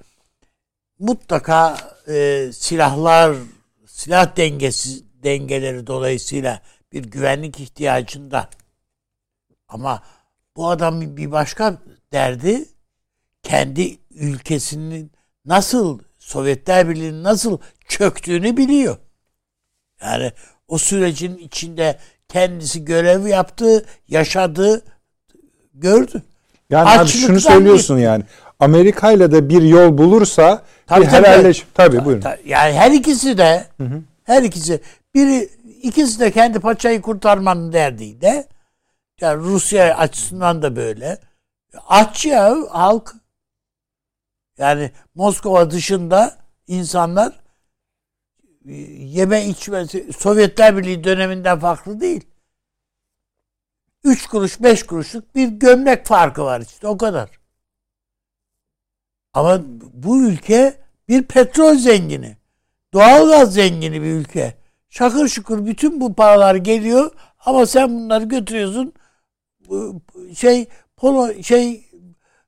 mutlaka 0.99 1.77
e, 2.07 2.49
silahlar 2.53 3.35
silah 3.87 4.37
dengesi 4.37 5.03
dengeleri 5.23 5.87
dolayısıyla 5.87 6.61
bir 6.93 7.03
güvenlik 7.03 7.59
ihtiyacında. 7.59 8.49
Ama 9.67 10.03
bu 10.55 10.69
adamın 10.69 11.17
bir 11.17 11.31
başka 11.31 11.77
derdi 12.13 12.65
kendi 13.43 13.97
ülkesinin 14.11 15.11
nasıl 15.45 15.99
Sovyetler 16.19 16.89
Birliği'nin 16.89 17.23
nasıl 17.23 17.57
çöktüğünü 17.89 18.57
biliyor. 18.57 18.97
Yani 20.01 20.31
o 20.67 20.77
sürecin 20.77 21.37
içinde 21.37 21.97
kendisi 22.29 22.85
görev 22.85 23.27
yaptı, 23.27 23.85
yaşadı, 24.07 24.81
gördü. 25.73 26.23
Yani 26.69 26.89
abi 26.89 27.07
şunu 27.07 27.39
söylüyorsun 27.39 27.97
yani. 27.97 28.23
Amerika 28.59 29.11
ile 29.11 29.31
de 29.31 29.49
bir 29.49 29.61
yol 29.61 29.97
bulursa 29.97 30.63
Tabii, 30.87 31.05
bir 31.05 31.09
tabii. 31.09 31.27
helalleş. 31.27 31.65
Tabii 31.73 32.05
buyurun. 32.05 32.23
Yani 32.45 32.73
her 32.73 32.91
ikisi 32.91 33.37
de 33.37 33.65
her 34.23 34.43
ikisi 34.43 34.81
biri 35.15 35.49
ikisi 35.83 36.19
de 36.19 36.31
kendi 36.31 36.59
paçayı 36.59 37.01
kurtarmanın 37.01 37.73
derdiyle 37.73 38.47
yani 39.21 39.43
Rusya 39.43 39.97
açısından 39.97 40.61
da 40.61 40.75
böyle. 40.75 41.17
Aç 41.87 42.25
ya 42.25 42.55
halk. 42.69 43.15
Yani 44.57 44.91
Moskova 45.15 45.71
dışında 45.71 46.37
insanlar 46.67 47.38
yeme 48.65 49.45
içmesi 49.45 50.13
Sovyetler 50.13 50.77
Birliği 50.77 51.03
döneminden 51.03 51.59
farklı 51.59 52.01
değil. 52.01 52.27
3 54.03 54.27
kuruş 54.27 54.61
5 54.61 54.83
kuruşluk 54.83 55.35
bir 55.35 55.47
gömlek 55.47 56.05
farkı 56.05 56.43
var 56.43 56.61
işte 56.61 56.87
o 56.87 56.97
kadar. 56.97 57.39
Ama 59.33 59.61
bu 59.93 60.21
ülke 60.21 60.77
bir 61.09 61.23
petrol 61.23 61.75
zengini. 61.75 62.37
Doğalgaz 62.93 63.53
zengini 63.53 64.01
bir 64.01 64.11
ülke. 64.11 64.57
Şakır 64.89 65.27
şukur 65.27 65.65
bütün 65.65 66.01
bu 66.01 66.13
paralar 66.13 66.55
geliyor 66.55 67.11
ama 67.39 67.65
sen 67.65 67.89
bunları 67.89 68.23
götürüyorsun 68.23 68.93
bu 69.69 70.01
şey 70.35 70.67
Polo 70.97 71.43
şey 71.43 71.89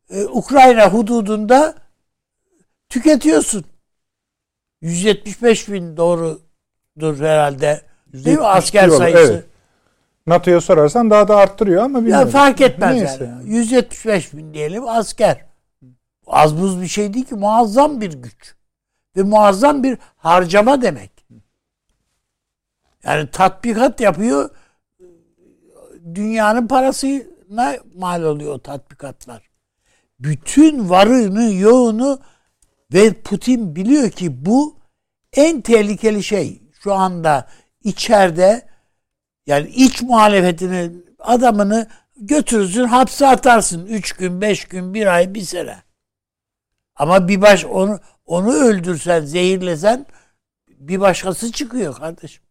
e, 0.10 0.26
Ukrayna 0.26 0.90
hududunda 0.94 1.76
tüketiyorsun. 2.90 3.66
175 4.82 5.70
bin 5.70 5.98
doğrudur 5.98 7.20
herhalde. 7.20 7.82
Değil 8.14 8.26
mi 8.26 8.30
170 8.32 8.46
asker 8.46 8.88
diyorlar, 8.90 9.12
sayısı? 9.12 9.34
evet. 9.34 9.46
NATO'ya 10.28 10.62
sorarsan 10.62 11.10
daha 11.10 11.28
da 11.28 11.36
arttırıyor 11.38 11.84
ama 11.84 12.00
Ya 12.00 12.06
bilmiyorum. 12.06 12.30
fark 12.30 12.62
etmez 12.62 12.96
Neyse 12.98 13.24
yani. 13.24 13.50
175 13.50 14.34
bin 14.34 14.54
diyelim 14.54 14.88
asker. 14.88 15.46
Az 16.28 16.62
buz 16.62 16.82
bir 16.82 16.88
şey 16.88 17.14
değil 17.14 17.26
ki 17.26 17.36
muazzam 17.36 18.02
bir 18.02 18.14
güç. 18.14 18.56
Ve 19.18 19.24
muazzam 19.24 19.84
bir 19.84 19.98
harcama 20.18 20.82
demek. 20.82 21.12
Yani 23.04 23.28
tatbikat 23.32 24.00
yapıyor. 24.02 24.50
Dünyanın 26.16 26.68
parasına 26.68 27.76
mal 27.96 28.24
oluyor 28.24 28.54
o 28.54 28.60
tatbikatlar. 28.60 29.50
Bütün 30.20 30.90
varını 30.90 31.54
yoğunu 31.54 32.20
ve 32.94 33.14
Putin 33.14 33.76
biliyor 33.76 34.10
ki 34.10 34.46
bu 34.46 34.80
en 35.34 35.62
tehlikeli 35.62 36.24
şey. 36.24 36.62
Şu 36.84 36.94
anda 36.94 37.48
içeride 37.84 38.68
yani 39.46 39.70
iç 39.70 40.02
muhalefetini 40.02 40.92
adamını 41.20 41.88
götürürsün 42.16 42.84
hapse 42.84 43.28
atarsın. 43.28 43.86
Üç 43.86 44.14
gün, 44.14 44.42
beş 44.42 44.66
gün, 44.66 44.94
bir 44.94 45.08
ay, 45.08 45.34
bir 45.34 45.42
sene. 45.42 45.78
Ama 46.96 47.28
bir 47.28 47.42
baş 47.42 47.66
onu 47.66 48.00
onu 48.26 48.54
öldürsen, 48.54 49.22
zehirlesen 49.22 50.06
bir 50.68 51.00
başkası 51.00 51.52
çıkıyor 51.52 51.96
kardeşim. 51.96 52.44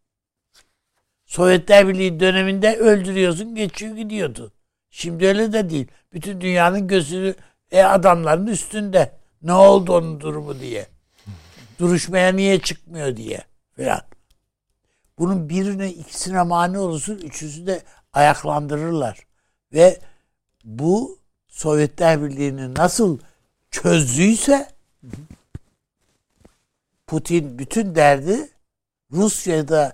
Sovyetler 1.25 1.87
Birliği 1.87 2.19
döneminde 2.19 2.77
öldürüyorsun, 2.77 3.55
geçiyor 3.55 3.95
gidiyordu. 3.95 4.53
Şimdi 4.89 5.27
öyle 5.27 5.53
de 5.53 5.69
değil. 5.69 5.87
Bütün 6.13 6.41
dünyanın 6.41 6.87
gözü 6.87 7.35
e, 7.71 7.83
adamların 7.83 8.47
üstünde. 8.47 9.20
Ne 9.43 9.53
oldu 9.53 9.93
onun 9.93 10.21
durumu 10.21 10.59
diye. 10.59 10.87
Duruşmaya 11.79 12.31
niye 12.31 12.59
çıkmıyor 12.61 13.17
diye 13.17 13.43
filan. 13.75 14.01
Bunun 15.19 15.49
birine 15.49 15.89
ikisine 15.89 16.43
mani 16.43 16.77
olursun, 16.79 17.17
üçüncüsü 17.17 17.67
de 17.67 17.83
ayaklandırırlar. 18.13 19.19
Ve 19.73 19.99
bu 20.63 21.19
Sovyetler 21.47 22.23
Birliği'ni 22.23 22.75
nasıl 22.75 23.19
çözdüyse 23.71 24.67
Putin 27.07 27.59
bütün 27.59 27.95
derdi 27.95 28.49
Rusya'da 29.11 29.93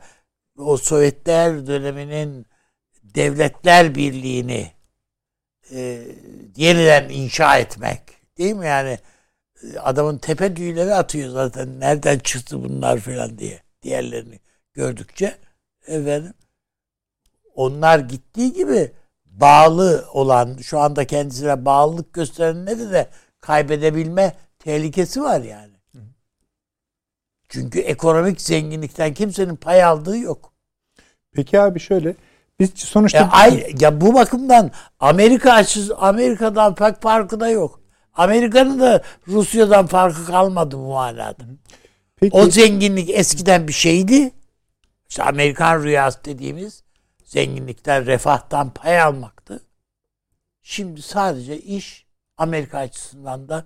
o 0.57 0.77
Sovyetler 0.77 1.67
döneminin 1.67 2.45
devletler 3.03 3.95
birliğini 3.95 4.71
e, 5.71 6.07
yeniden 6.55 7.09
inşa 7.09 7.57
etmek. 7.57 8.01
Değil 8.37 8.53
mi 8.55 8.65
yani? 8.65 8.99
E, 9.63 9.79
Adamın 9.79 10.17
tepe 10.17 10.55
düğüleri 10.55 10.93
atıyor 10.95 11.29
zaten. 11.29 11.79
Nereden 11.79 12.19
çıktı 12.19 12.63
bunlar 12.63 12.99
falan 12.99 13.37
diye. 13.37 13.61
Diğerlerini 13.83 14.39
gördükçe 14.73 15.37
efendim 15.87 16.33
onlar 17.55 17.99
gittiği 17.99 18.53
gibi 18.53 18.91
bağlı 19.25 20.05
olan 20.13 20.57
şu 20.57 20.79
anda 20.79 21.07
kendisine 21.07 21.65
bağlılık 21.65 22.13
gösterenleri 22.13 22.91
de 22.91 23.09
kaybedebilme 23.41 24.35
tehlikesi 24.59 25.21
var 25.21 25.41
yani. 25.41 25.73
Çünkü 27.49 27.79
ekonomik 27.79 28.41
zenginlikten 28.41 29.13
kimsenin 29.13 29.55
pay 29.55 29.83
aldığı 29.83 30.17
yok. 30.17 30.53
Peki 31.33 31.59
abi 31.59 31.79
şöyle. 31.79 32.15
Biz 32.59 32.69
sonuçta 32.75 33.17
Ya, 33.17 33.29
ay, 33.31 33.73
ya 33.79 34.01
bu 34.01 34.13
bakımdan 34.13 34.71
Amerika 34.99 35.53
açısı 35.53 35.97
Amerika'dan 35.97 36.75
pek 36.75 37.01
farkı 37.01 37.39
da 37.39 37.49
yok. 37.49 37.81
Amerika'nın 38.17 38.79
da 38.79 39.03
Rusya'dan 39.27 39.87
farkı 39.87 40.25
kalmadı 40.25 40.77
bu 40.77 40.87
manada. 40.87 41.43
peki, 42.15 42.37
O 42.37 42.49
zenginlik 42.49 43.09
eskiden 43.09 43.67
bir 43.67 43.73
şeydi. 43.73 44.31
İşte 45.09 45.23
Amerikan 45.23 45.83
rüyası 45.83 46.19
dediğimiz 46.25 46.83
zenginlikten, 47.23 48.05
refahtan 48.05 48.69
pay 48.69 49.01
almaktı. 49.01 49.63
Şimdi 50.61 51.01
sadece 51.01 51.57
iş 51.57 52.05
Amerika 52.37 52.77
açısından 52.77 53.49
da 53.49 53.65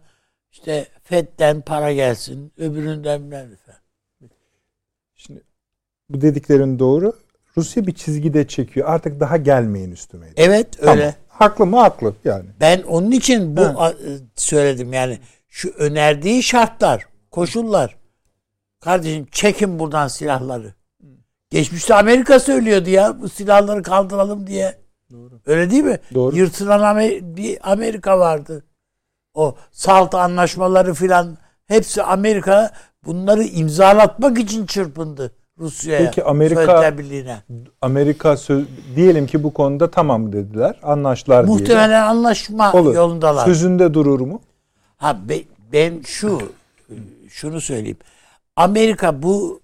işte 0.52 0.88
Fed'den 1.04 1.62
para 1.62 1.94
gelsin, 1.94 2.54
öbüründen 2.58 3.30
ne 3.30 3.46
şimdi 5.16 5.42
bu 6.10 6.22
dediklerin 6.22 6.80
doğru. 6.80 7.14
Rusya 7.58 7.88
bir 7.88 7.94
çizgide 7.94 8.48
çekiyor. 8.48 8.90
Artık 8.90 9.20
daha 9.20 9.38
gelmeyin 9.38 9.92
üstüme. 9.92 10.28
Evet 10.36 10.78
Tamam. 10.80 11.14
Haklı 11.42 11.66
mı? 11.66 11.80
Haklı 11.80 12.14
yani. 12.26 12.46
Ben 12.60 12.82
onun 12.82 13.12
için 13.12 13.58
bu 13.58 13.62
Ha. 13.62 13.90
e, 13.90 14.10
söyledim 14.36 14.94
yani 14.94 15.20
şu 15.50 15.70
önerdiği 15.70 16.44
şartlar, 16.44 17.06
koşullar. 17.32 17.98
Kardeşim 18.80 19.28
çekin 19.32 19.80
buradan 19.80 20.08
silahları. 20.08 20.74
Geçmişte 21.50 21.96
Amerika 21.96 22.40
söylüyordu 22.40 22.90
ya 22.90 23.22
bu 23.22 23.30
silahları 23.30 23.84
kaldıralım 23.84 24.48
diye. 24.48 24.78
Öyle 25.46 25.72
değil 25.72 25.84
mi? 25.84 26.00
Doğru. 26.14 26.36
Yırtılan 26.36 27.00
bir 27.36 27.72
Amerika 27.72 28.20
vardı. 28.20 28.64
O 29.34 29.56
salt 29.72 30.16
anlaşmaları 30.16 30.94
filan 30.94 31.38
hepsi 31.66 32.04
Amerika 32.04 32.72
bunları 33.06 33.44
imzalatmak 33.44 34.40
için 34.40 34.66
çırpındı 34.66 35.32
Rusya'ya. 35.62 36.06
Peki 36.06 36.24
Amerika-. 36.24 36.94
Amerika 37.82 38.38
söz, 38.38 38.66
diyelim 38.96 39.28
ki 39.28 39.44
bu 39.44 39.54
konuda 39.54 39.92
tamam 39.92 40.34
dediler. 40.34 40.80
Anlaştılar 40.84 41.48
diyelim. 41.48 41.62
Muhtemelen 41.62 42.02
anlaşma 42.02 42.74
Olur. 42.74 42.96
yolundalar. 42.96 43.46
Sözünde 43.46 43.94
durur 43.94 44.20
mu? 44.20 44.42
Ha 44.98 45.30
be- 45.30 45.44
ben 45.74 46.02
şu 46.02 46.42
şunu 47.30 47.62
söyleyeyim. 47.62 47.98
Amerika 48.56 49.22
bu 49.24 49.62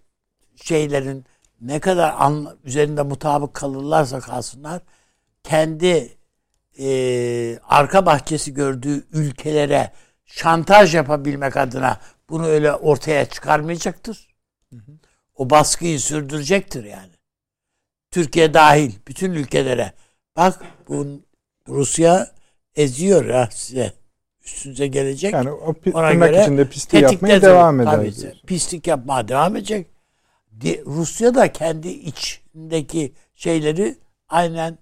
şeylerin 0.55 1.25
ne 1.61 1.79
kadar 1.79 2.15
anla- 2.19 2.55
üzerinde 2.63 3.03
mutabık 3.03 3.53
kalırlarsa 3.53 4.19
kalsınlar 4.19 4.81
kendi 5.43 6.17
e, 6.79 7.59
arka 7.67 8.05
bahçesi 8.05 8.53
gördüğü 8.53 9.05
ülkelere 9.11 9.91
şantaj 10.25 10.95
yapabilmek 10.95 11.57
adına 11.57 11.97
bunu 12.29 12.45
öyle 12.45 12.73
ortaya 12.73 13.25
çıkarmayacaktır. 13.25 14.27
O 15.37 15.49
baskıyı 15.49 15.99
sürdürecektir 15.99 16.83
yani. 16.83 17.11
Türkiye 18.11 18.53
dahil 18.53 18.91
bütün 19.07 19.31
ülkelere. 19.31 19.93
Bak 20.35 20.59
bu 20.87 21.07
Rusya 21.69 22.31
eziyor 22.75 23.25
ya 23.25 23.49
size. 23.51 23.93
Üstünüze 24.45 24.87
gelecek. 24.87 25.33
Yani 25.33 25.51
o 25.51 25.71
pi- 25.73 25.93
Ona 25.93 26.13
göre 26.13 26.41
içinde 26.41 26.69
pisliği 26.69 27.03
yapmaya 27.03 27.41
devam 27.41 27.81
eder. 27.81 28.41
pislik 28.47 28.87
yapmaya 28.87 29.27
devam 29.27 29.55
edecek. 29.55 29.87
Rusya 30.85 31.35
da 31.35 31.51
kendi 31.51 31.87
iç 31.87 32.41
Suriye'deki 32.57 33.13
şeyleri 33.35 33.95
aynen 34.29 34.77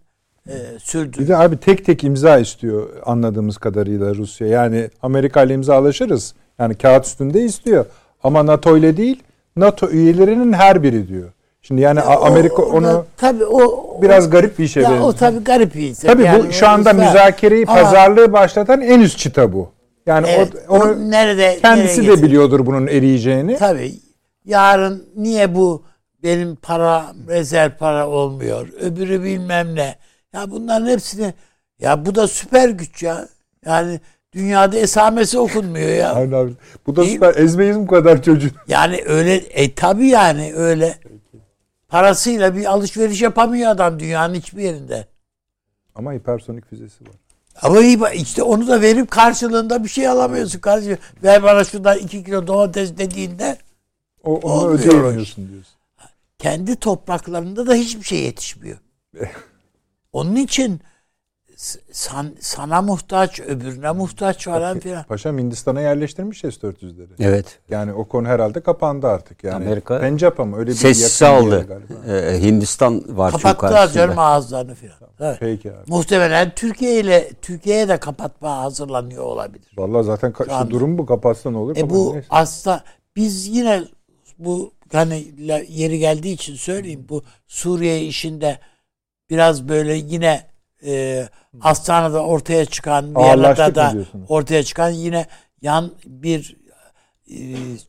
e, 0.49 0.53
sürdü. 0.79 1.19
Bir 1.19 1.27
de 1.27 1.37
abi 1.37 1.57
tek 1.57 1.85
tek 1.85 2.03
imza 2.03 2.37
istiyor 2.39 2.89
anladığımız 3.05 3.57
kadarıyla 3.57 4.15
Rusya. 4.15 4.47
Yani 4.47 4.89
Amerika 5.01 5.43
ile 5.43 5.53
imzalaşırız. 5.53 6.33
Yani 6.59 6.75
kağıt 6.75 7.05
üstünde 7.05 7.43
istiyor. 7.43 7.85
Ama 8.23 8.45
NATO 8.45 8.77
ile 8.77 8.97
değil. 8.97 9.23
NATO 9.57 9.89
üyelerinin 9.89 10.53
her 10.53 10.83
biri 10.83 11.07
diyor. 11.07 11.31
Şimdi 11.61 11.81
yani 11.81 11.99
Ya 11.99 12.19
o- 12.19 12.25
Amerika 12.25 12.55
o 12.63 12.71
da 12.71 12.75
onu 12.77 13.05
tabii 13.17 13.45
o 13.45 13.85
biraz 14.01 14.29
garip 14.29 14.59
bir 14.59 14.67
şey 14.67 14.83
ya 14.83 14.89
benziyor. 14.89 15.09
o 15.09 15.13
tabii 15.13 15.43
garip 15.43 15.75
bir 15.75 15.81
isim. 15.89 16.09
Tabii 16.09 16.23
Yani 16.23 16.47
bu 16.47 16.51
şu 16.53 16.65
o 16.65 16.69
anda 16.69 16.89
ısrar- 16.89 17.07
müzakereyi, 17.07 17.65
Ama- 17.67 17.81
pazarlığı 17.81 18.33
başlatan 18.33 18.81
en 18.81 18.99
üst 18.99 19.17
çıta 19.17 19.53
bu. 19.53 19.69
Yani 20.05 20.27
Evet, 20.29 20.53
o, 20.69 20.75
onu 20.75 20.83
o 20.83 20.95
nerede 21.11 21.59
kendisi 21.61 22.01
nereye 22.03 22.17
de 22.17 22.23
biliyordur 22.23 22.65
bunun 22.65 22.87
eriyeceğini. 22.87 23.57
Tabii. 23.57 23.93
Yarın 24.45 25.07
niye 25.15 25.55
bu 25.55 25.83
benim 26.23 26.55
para 26.55 27.05
rezerv 27.27 27.71
para 27.79 28.07
olmuyor? 28.07 28.67
Öbürü 28.81 29.23
bilmem 29.23 29.75
ne. 29.75 29.95
Ya 30.33 30.51
bunların 30.51 30.87
hepsini 30.87 31.33
ya 31.79 32.05
bu 32.05 32.15
da 32.15 32.27
süper 32.27 32.69
güç 32.69 33.03
ya. 33.03 33.27
Yani 33.65 33.99
dünyada 34.35 34.77
esamesi 34.77 35.39
okunmuyor 35.39 35.89
ya. 35.89 36.13
Aynen 36.13 36.31
abi. 36.31 36.51
Bu 36.87 36.95
da 36.95 37.01
Değil 37.01 37.13
süper. 37.13 37.35
Ezmeyiz 37.35 37.79
bu 37.79 37.87
kadar 37.87 38.23
çocuğu. 38.23 38.49
Yani 38.67 39.03
öyle 39.05 39.35
e 39.35 39.73
tabii 39.73 40.07
yani 40.07 40.53
öyle. 40.55 40.99
Parasıyla 41.87 42.55
bir 42.55 42.65
alışveriş 42.65 43.21
yapamıyor 43.21 43.71
adam 43.71 43.99
dünyanın 43.99 44.33
hiçbir 44.35 44.63
yerinde. 44.63 45.07
Ama 45.95 46.13
hipersonik 46.13 46.69
füzesi 46.69 47.03
var. 47.03 47.15
Ama 47.61 47.81
iyi 47.81 47.99
işte 48.13 48.43
onu 48.43 48.67
da 48.67 48.81
verip 48.81 49.11
karşılığında 49.11 49.83
bir 49.83 49.89
şey 49.89 50.07
alamıyorsun. 50.07 50.59
Karşı 50.59 50.97
ver 51.23 51.43
bana 51.43 51.63
şuradan 51.63 51.97
iki 51.97 52.23
kilo 52.23 52.47
domates 52.47 52.97
dediğinde 52.97 53.57
O, 54.23 54.35
onu 54.35 54.69
ödeyemiyorsun 54.69 55.49
diyorsun. 55.49 55.73
kendi 56.37 56.75
topraklarında 56.75 57.67
da 57.67 57.73
hiçbir 57.73 58.03
şey 58.03 58.19
yetişmiyor. 58.19 58.77
Onun 60.13 60.35
için 60.35 60.81
san- 61.91 62.35
sana 62.39 62.81
muhtaç, 62.81 63.39
öbürüne 63.39 63.91
muhtaç 63.91 64.45
falan 64.45 64.79
filan. 64.79 65.03
Paşam 65.03 65.37
Hindistan'a 65.37 65.81
yerleştirmiş 65.81 66.39
S-400'leri. 66.41 67.07
Evet. 67.19 67.59
Yani 67.69 67.93
o 67.93 68.05
konu 68.07 68.27
herhalde 68.27 68.61
kapandı 68.61 69.07
artık. 69.07 69.43
Yani 69.43 69.55
Amerika 69.55 69.99
Pencap 69.99 70.39
ama 70.39 70.57
öyle 70.57 70.71
bir 70.71 70.75
Sessiz 70.75 71.21
aldı. 71.23 71.65
galiba. 71.67 72.13
Ee, 72.13 72.41
Hindistan 72.41 73.17
var 73.17 73.31
Kapattılar 73.31 73.71
karşısında. 73.71 74.03
canım 74.03 74.19
ağızlarını 74.19 74.75
filan. 74.75 74.95
Evet. 75.19 75.37
Peki 75.39 75.71
abi. 75.71 75.77
Muhtemelen 75.87 76.51
Türkiye 76.55 76.99
ile 76.99 77.29
Türkiye'ye 77.41 77.87
de 77.87 77.97
kapatma 77.97 78.57
hazırlanıyor 78.57 79.23
olabilir. 79.23 79.67
Vallahi 79.77 80.03
zaten 80.03 80.31
ka- 80.31 80.63
Şu 80.63 80.69
durum 80.69 80.97
bu. 80.97 81.05
Kapatsa 81.05 81.51
ne 81.51 81.57
olur? 81.57 81.77
E 81.77 81.89
bu 81.89 82.13
Neyse. 82.13 82.27
aslında 82.29 82.83
biz 83.15 83.47
yine 83.47 83.83
bu 84.39 84.71
hani 84.91 85.27
yeri 85.69 85.99
geldiği 85.99 86.33
için 86.33 86.55
söyleyeyim 86.55 87.05
bu 87.09 87.23
Suriye 87.47 88.01
işinde 88.01 88.59
biraz 89.29 89.67
böyle 89.69 89.93
yine 89.95 90.43
e, 90.85 91.27
Astana'da 91.61 92.25
ortaya 92.25 92.65
çıkan 92.65 93.15
Viyana'da 93.15 93.75
da 93.75 93.93
ortaya 94.29 94.63
çıkan 94.63 94.89
yine 94.89 95.25
yan 95.61 95.91
bir 96.05 96.57
e, 97.31 97.37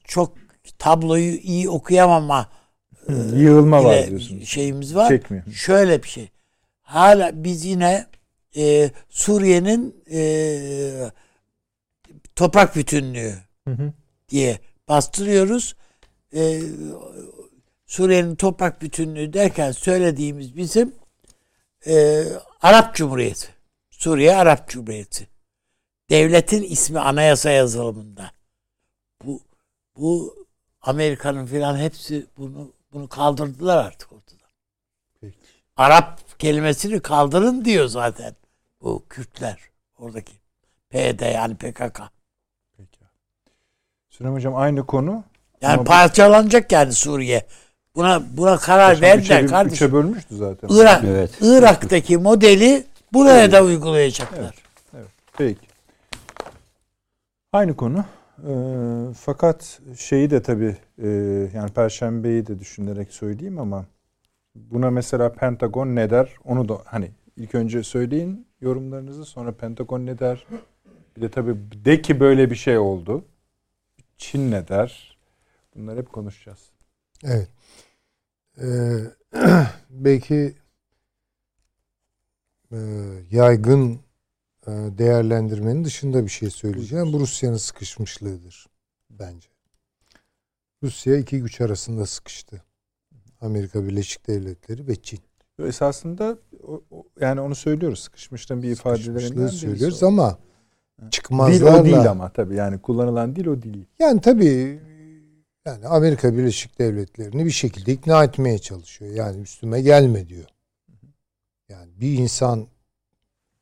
çok 0.05 0.33
tabloyu 0.79 1.35
iyi 1.37 1.71
okuyamama 1.71 2.49
Hı, 3.07 3.37
Yığılma 3.37 3.85
var 3.85 4.07
diyorsunuz. 4.07 4.49
şeyimiz 4.49 4.95
var. 4.97 5.09
Çekmiyor. 5.09 5.45
Şöyle 5.53 6.03
bir 6.03 6.09
şey. 6.09 6.29
Hala 6.83 7.45
biz 7.45 7.65
yine 7.65 8.07
e, 8.57 8.91
Suriye'nin 9.11 10.05
e, 10.11 11.11
toprak 12.37 12.77
bütünlüğü 12.77 13.35
Hı 13.69 13.71
hı. 13.71 13.93
diye 14.29 14.59
bastırıyoruz. 14.89 15.77
E, 16.35 16.61
Suriye'nin 17.87 18.35
toprak 18.35 18.83
bütünlüğü 18.83 19.33
derken 19.33 19.73
söylediğimiz 19.73 20.57
bizim 20.57 20.95
e, 21.87 22.25
Arap 22.63 22.95
Cumhuriyeti. 22.95 23.49
Suriye 23.91 24.37
Arap 24.37 24.69
Cumhuriyeti. 24.69 25.29
Devletin 26.11 26.63
ismi 26.63 27.01
anayasa 27.01 27.51
yazılımında. 27.51 28.31
Bu 29.25 29.41
bu 29.97 30.37
Amerika'nın 30.81 31.47
filan 31.47 31.77
hepsi 31.79 32.27
bunu 32.39 32.73
bunu 32.93 33.09
kaldırdılar 33.09 33.77
artık 33.87 34.13
ortadan. 34.13 34.49
Peki. 35.21 35.39
Arap 35.77 36.39
kelimesini 36.39 37.01
kaldırın 37.01 37.65
diyor 37.65 37.87
zaten 37.87 38.37
bu 38.81 39.05
Kürtler 39.09 39.59
oradaki. 39.99 40.33
PYD 40.91 41.21
yani 41.35 41.57
PKK. 41.57 42.01
Peki. 42.77 43.01
Süleyman 44.09 44.37
Hocam 44.37 44.57
aynı 44.57 44.87
konu. 44.87 45.25
Yani 45.61 45.73
Ama 45.75 45.83
bu- 45.83 45.85
parçalanacak 45.89 46.73
yani 46.73 46.93
Suriye. 46.93 47.47
Buna 47.97 48.23
buna 48.37 48.57
karar 48.57 48.89
Paşam 48.89 49.03
verdiler 49.03 49.43
üçe, 49.43 49.47
kardeşim. 49.47 49.75
üçe 49.87 49.93
bölmüştü 49.93 50.37
zaten. 50.37 50.69
Irak, 50.71 51.05
Evet. 51.05 51.31
Irak'taki 51.41 52.17
modeli 52.19 52.85
buraya 53.13 53.53
da 53.53 53.65
uygulayacaklar. 53.65 54.55
Peki. 55.39 55.67
Aynı 57.53 57.77
konu. 57.77 58.05
Ee, 58.49 58.53
fakat 59.21 59.81
şeyi 59.99 60.31
de 60.31 60.43
tabii 60.43 60.77
e, 61.03 61.09
yani 61.55 61.71
Perşembeyi 61.75 62.47
de 62.47 62.59
düşünerek 62.61 63.13
söyleyeyim 63.13 63.59
ama 63.59 63.85
buna 64.55 64.91
mesela 64.91 65.33
Pentagon 65.33 65.87
ne 65.97 66.11
der? 66.11 66.35
Onu 66.45 66.69
da 66.69 66.79
hani 66.85 67.11
ilk 67.37 67.55
önce 67.55 67.83
söyleyin 67.83 68.47
yorumlarınızı 68.61 69.25
sonra 69.25 69.53
Pentagon 69.53 70.07
ne 70.07 70.19
der? 70.19 70.47
Bir 71.17 71.23
de 71.23 71.29
tabii 71.31 71.57
de 71.85 72.03
ki 72.03 72.21
böyle 72.21 72.51
bir 72.51 72.57
şey 72.57 72.79
oldu. 72.79 73.25
Çin 74.17 74.51
ne 74.51 74.69
der? 74.69 75.19
Bunları 75.77 75.99
hep 75.99 76.13
konuşacağız. 76.13 76.59
Evet. 77.25 77.49
Ee, 78.63 78.97
belki 79.91 80.55
e, 82.73 82.77
yaygın 83.31 84.01
e, 84.67 84.71
değerlendirmenin 84.71 85.85
dışında 85.85 86.25
bir 86.25 86.31
şey 86.31 86.51
söyleyeceğim. 86.51 87.13
Bu 87.13 87.21
Rusya'nın 87.21 87.57
sıkışmışlığıdır 87.57 88.67
bence. 89.11 89.49
Rusya 90.83 91.17
iki 91.17 91.41
güç 91.41 91.61
arasında 91.61 92.07
sıkıştı. 92.07 92.63
Amerika 93.41 93.85
Birleşik 93.85 94.27
Devletleri 94.29 94.87
ve 94.89 94.97
Çin. 95.03 95.21
Esasında 95.67 96.39
o- 96.67 96.83
yani 97.21 97.41
onu 97.41 97.55
söylüyoruz. 97.55 98.01
Sıkışmışlığın 98.01 98.63
bir 98.63 98.71
ifadelerinden 98.71 99.37
birisi 99.37 99.57
söylüyoruz 99.59 100.03
o. 100.03 100.07
ama 100.07 100.39
Dil 101.03 101.11
çıkmazlarla 101.11 101.81
o 101.81 101.85
değil 101.85 102.11
ama 102.11 102.33
tabii 102.33 102.55
yani 102.55 102.79
kullanılan 102.83 103.37
dil 103.37 103.47
o 103.47 103.63
değil. 103.63 103.87
Yani 103.99 104.21
tabii 104.21 104.81
yani 105.67 105.87
Amerika 105.87 106.37
Birleşik 106.37 106.79
Devletleri'ni 106.79 107.45
bir 107.45 107.51
şekilde 107.51 107.93
ikna 107.93 108.25
etmeye 108.25 108.59
çalışıyor. 108.59 109.15
Yani 109.15 109.41
üstüme 109.41 109.81
gelme 109.83 110.29
diyor. 110.29 110.47
Yani 111.69 111.91
bir 112.01 112.19
insan 112.19 112.67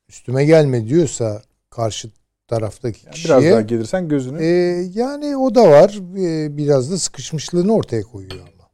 üstüme 0.09 0.45
gelme 0.45 0.89
diyorsa 0.89 1.43
karşı 1.71 2.11
taraftaki 2.49 3.07
Yani 3.07 3.15
biraz 3.15 3.29
daha 3.29 3.41
kişiye 3.41 3.63
gelirsen 3.63 4.09
gözünü 4.09 4.43
e, 4.43 4.47
yani 4.95 5.37
o 5.37 5.55
da 5.55 5.71
var. 5.71 6.01
E, 6.19 6.57
biraz 6.57 6.91
da 6.91 6.99
sıkışmışlığını 6.99 7.75
ortaya 7.75 8.03
koyuyor 8.03 8.41
ama. 8.41 8.71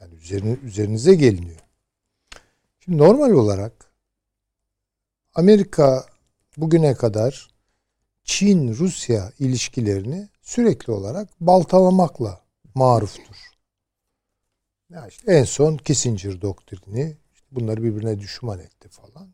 Yani 0.00 0.14
üzerine, 0.14 0.56
üzerinize 0.64 1.14
geliniyor. 1.14 1.60
Şimdi 2.80 2.98
normal 2.98 3.30
olarak 3.30 3.72
Amerika 5.34 6.06
bugüne 6.56 6.94
kadar 6.94 7.48
Çin-Rusya 8.24 9.32
ilişkilerini 9.38 10.28
sürekli 10.48 10.92
olarak 10.92 11.28
baltalamakla 11.40 12.40
maruftur. 12.74 13.36
Ya 14.90 15.06
işte 15.08 15.32
en 15.32 15.44
son 15.44 15.76
Kissinger 15.76 16.40
doktrini 16.42 17.16
işte 17.34 17.46
bunları 17.52 17.82
birbirine 17.82 18.20
düşman 18.20 18.58
etti 18.58 18.88
falan. 18.88 19.28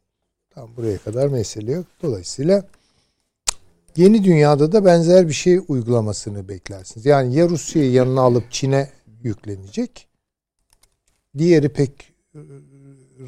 Tam 0.51 0.77
buraya 0.77 0.99
kadar 0.99 1.29
mesele 1.29 1.73
yok. 1.73 1.87
Dolayısıyla 2.03 2.69
yeni 3.97 4.25
dünyada 4.25 4.73
da 4.73 4.85
benzer 4.85 5.29
bir 5.29 5.33
şey 5.33 5.61
uygulamasını 5.69 6.49
beklersiniz. 6.49 7.07
Yani 7.07 7.35
ya 7.35 7.49
Rusya'yı 7.49 7.93
yanına 7.93 8.21
alıp 8.21 8.53
Çin'e 8.53 8.91
yüklenecek. 9.23 10.09
Diğeri 11.39 11.69
pek 11.69 12.13
e, 12.35 12.39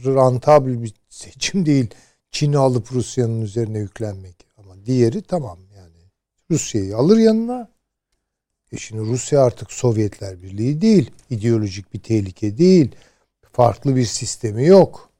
rantabil 0.05 0.83
bir 0.83 0.95
seçim 1.09 1.67
değil. 1.67 1.91
Çin'i 2.31 2.59
alıp 2.59 2.93
Rusya'nın 2.93 3.41
üzerine 3.41 3.79
yüklenmek. 3.79 4.47
Ama 4.57 4.87
diğeri 4.87 5.23
tamam 5.23 5.59
yani. 5.77 6.11
Rusya'yı 6.51 6.97
alır 6.97 7.19
yanına. 7.19 7.76
E 8.73 8.77
şimdi 8.77 9.03
Rusya 9.03 9.43
artık 9.45 9.73
Sovyetler 9.73 10.43
Birliği 10.43 10.81
değil. 10.81 11.11
ideolojik 11.31 11.95
bir 11.95 11.99
tehlike 11.99 12.59
değil. 12.59 12.95
Farklı 13.53 13.97
bir 13.97 14.05
sistemi 14.05 14.67
yok. 14.67 15.11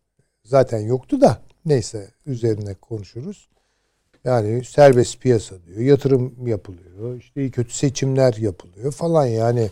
Zaten 0.45 0.79
yoktu 0.79 1.21
da 1.21 1.43
neyse 1.65 2.11
üzerine 2.27 2.75
konuşuruz. 2.75 3.49
Yani 4.25 4.65
serbest 4.65 5.21
piyasa 5.21 5.57
diyor. 5.67 5.79
Yatırım 5.79 6.47
yapılıyor. 6.47 7.17
İşte 7.17 7.41
iyi 7.41 7.51
kötü 7.51 7.75
seçimler 7.75 8.35
yapılıyor 8.35 8.93
falan 8.93 9.27
yani. 9.27 9.71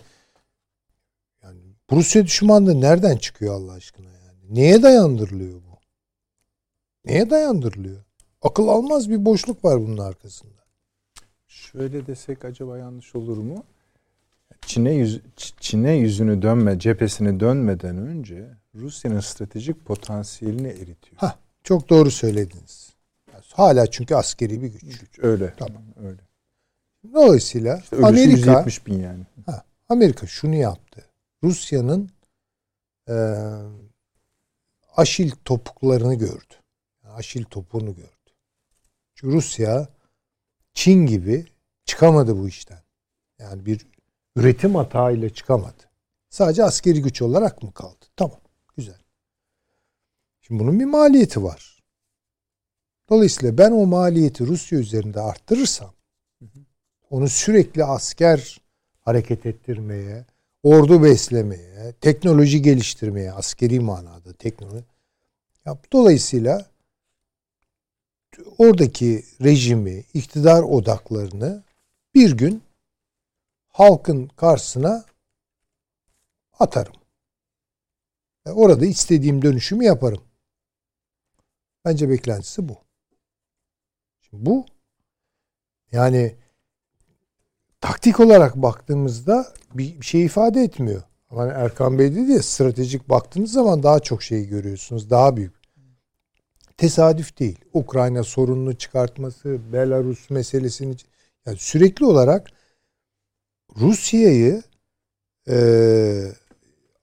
Yani 1.42 1.60
Rusya 1.92 2.24
düşmanlığı 2.26 2.80
nereden 2.80 3.16
çıkıyor 3.16 3.54
Allah 3.54 3.72
aşkına 3.72 4.10
yani? 4.10 4.54
Neye 4.54 4.82
dayandırılıyor 4.82 5.54
bu? 5.54 5.78
Neye 7.04 7.30
dayandırılıyor? 7.30 8.04
Akıl 8.42 8.68
almaz 8.68 9.10
bir 9.10 9.24
boşluk 9.24 9.64
var 9.64 9.80
bunun 9.80 9.98
arkasında. 9.98 10.63
Şöyle 11.54 12.06
desek 12.06 12.44
acaba 12.44 12.78
yanlış 12.78 13.14
olur 13.14 13.36
mu? 13.36 13.64
Çin'e 14.66 14.92
yüz, 14.92 15.20
Çin'e 15.36 15.92
yüzünü 15.92 16.42
dönme, 16.42 16.78
cephesini 16.78 17.40
dönmeden 17.40 17.96
önce 17.96 18.48
Rusya'nın 18.74 19.20
stratejik 19.20 19.84
potansiyelini 19.84 20.68
eritiyor. 20.68 21.16
Ha, 21.16 21.38
çok 21.64 21.88
doğru 21.88 22.10
söylediniz. 22.10 22.94
Hala 23.52 23.86
çünkü 23.86 24.14
askeri 24.14 24.62
bir 24.62 24.68
güç. 24.68 24.82
Güç, 24.82 25.18
Öyle. 25.18 25.54
Tamam. 25.56 25.82
Öyle. 26.04 26.20
Dolayısıyla 27.12 27.76
İşte 27.76 27.96
Amerika 27.96 28.50
170 28.50 28.86
bin 28.86 29.00
yani. 29.00 29.24
Ha, 29.46 29.64
Amerika 29.88 30.26
şunu 30.26 30.54
yaptı. 30.54 31.04
Rusya'nın 31.44 32.10
e, 33.08 33.14
aşil 34.96 35.30
topuklarını 35.44 36.14
gördü. 36.14 36.54
Aşil 37.04 37.44
topuğunu 37.44 37.94
gördü. 37.94 38.08
Çünkü 39.14 39.34
Rusya 39.34 39.88
Çin 40.74 41.06
gibi 41.06 41.46
çıkamadı 41.84 42.38
bu 42.38 42.48
işten. 42.48 42.82
Yani 43.38 43.66
bir 43.66 43.86
üretim 44.36 44.74
hatağıyla 44.74 45.30
çıkamadı. 45.30 45.90
Sadece 46.30 46.64
askeri 46.64 47.02
güç 47.02 47.22
olarak 47.22 47.62
mı 47.62 47.72
kaldı? 47.72 48.04
Tamam. 48.16 48.40
Güzel. 48.76 48.98
Şimdi 50.40 50.60
bunun 50.60 50.80
bir 50.80 50.84
maliyeti 50.84 51.42
var. 51.42 51.82
Dolayısıyla 53.10 53.58
ben 53.58 53.70
o 53.70 53.86
maliyeti 53.86 54.46
Rusya 54.46 54.78
üzerinde 54.78 55.20
arttırırsam 55.20 55.94
onu 57.10 57.28
sürekli 57.28 57.84
asker 57.84 58.60
hareket 59.00 59.46
ettirmeye, 59.46 60.26
ordu 60.62 61.02
beslemeye, 61.02 61.92
teknoloji 62.00 62.62
geliştirmeye, 62.62 63.32
askeri 63.32 63.80
manada 63.80 64.32
teknoloji. 64.32 64.84
Dolayısıyla 65.92 66.66
oradaki 68.58 69.24
rejimi, 69.42 70.04
iktidar 70.14 70.62
odaklarını 70.62 71.62
bir 72.14 72.36
gün 72.36 72.62
halkın 73.68 74.26
karşısına 74.28 75.04
atarım. 76.58 76.94
Ve 78.46 78.52
orada 78.52 78.86
istediğim 78.86 79.42
dönüşümü 79.42 79.84
yaparım. 79.84 80.22
Bence 81.84 82.08
beklentisi 82.08 82.68
bu. 82.68 82.76
Şimdi 84.20 84.46
bu 84.46 84.66
yani 85.92 86.36
taktik 87.80 88.20
olarak 88.20 88.56
baktığımızda 88.56 89.54
bir 89.74 90.02
şey 90.02 90.24
ifade 90.24 90.62
etmiyor. 90.62 91.02
Ama 91.30 91.46
Erkan 91.46 91.98
Bey 91.98 92.14
dedi 92.14 92.32
ya 92.32 92.42
stratejik 92.42 93.08
baktığınız 93.08 93.52
zaman 93.52 93.82
daha 93.82 94.00
çok 94.00 94.22
şey 94.22 94.46
görüyorsunuz. 94.46 95.10
Daha 95.10 95.36
büyük. 95.36 95.63
Tesadüf 96.76 97.38
değil. 97.38 97.58
Ukrayna 97.72 98.24
sorununu 98.24 98.74
çıkartması, 98.74 99.72
Belarus 99.72 100.30
meselesini 100.30 100.96
yani 101.46 101.58
sürekli 101.58 102.04
olarak 102.04 102.50
Rusya'yı 103.76 104.62
e, 105.48 105.56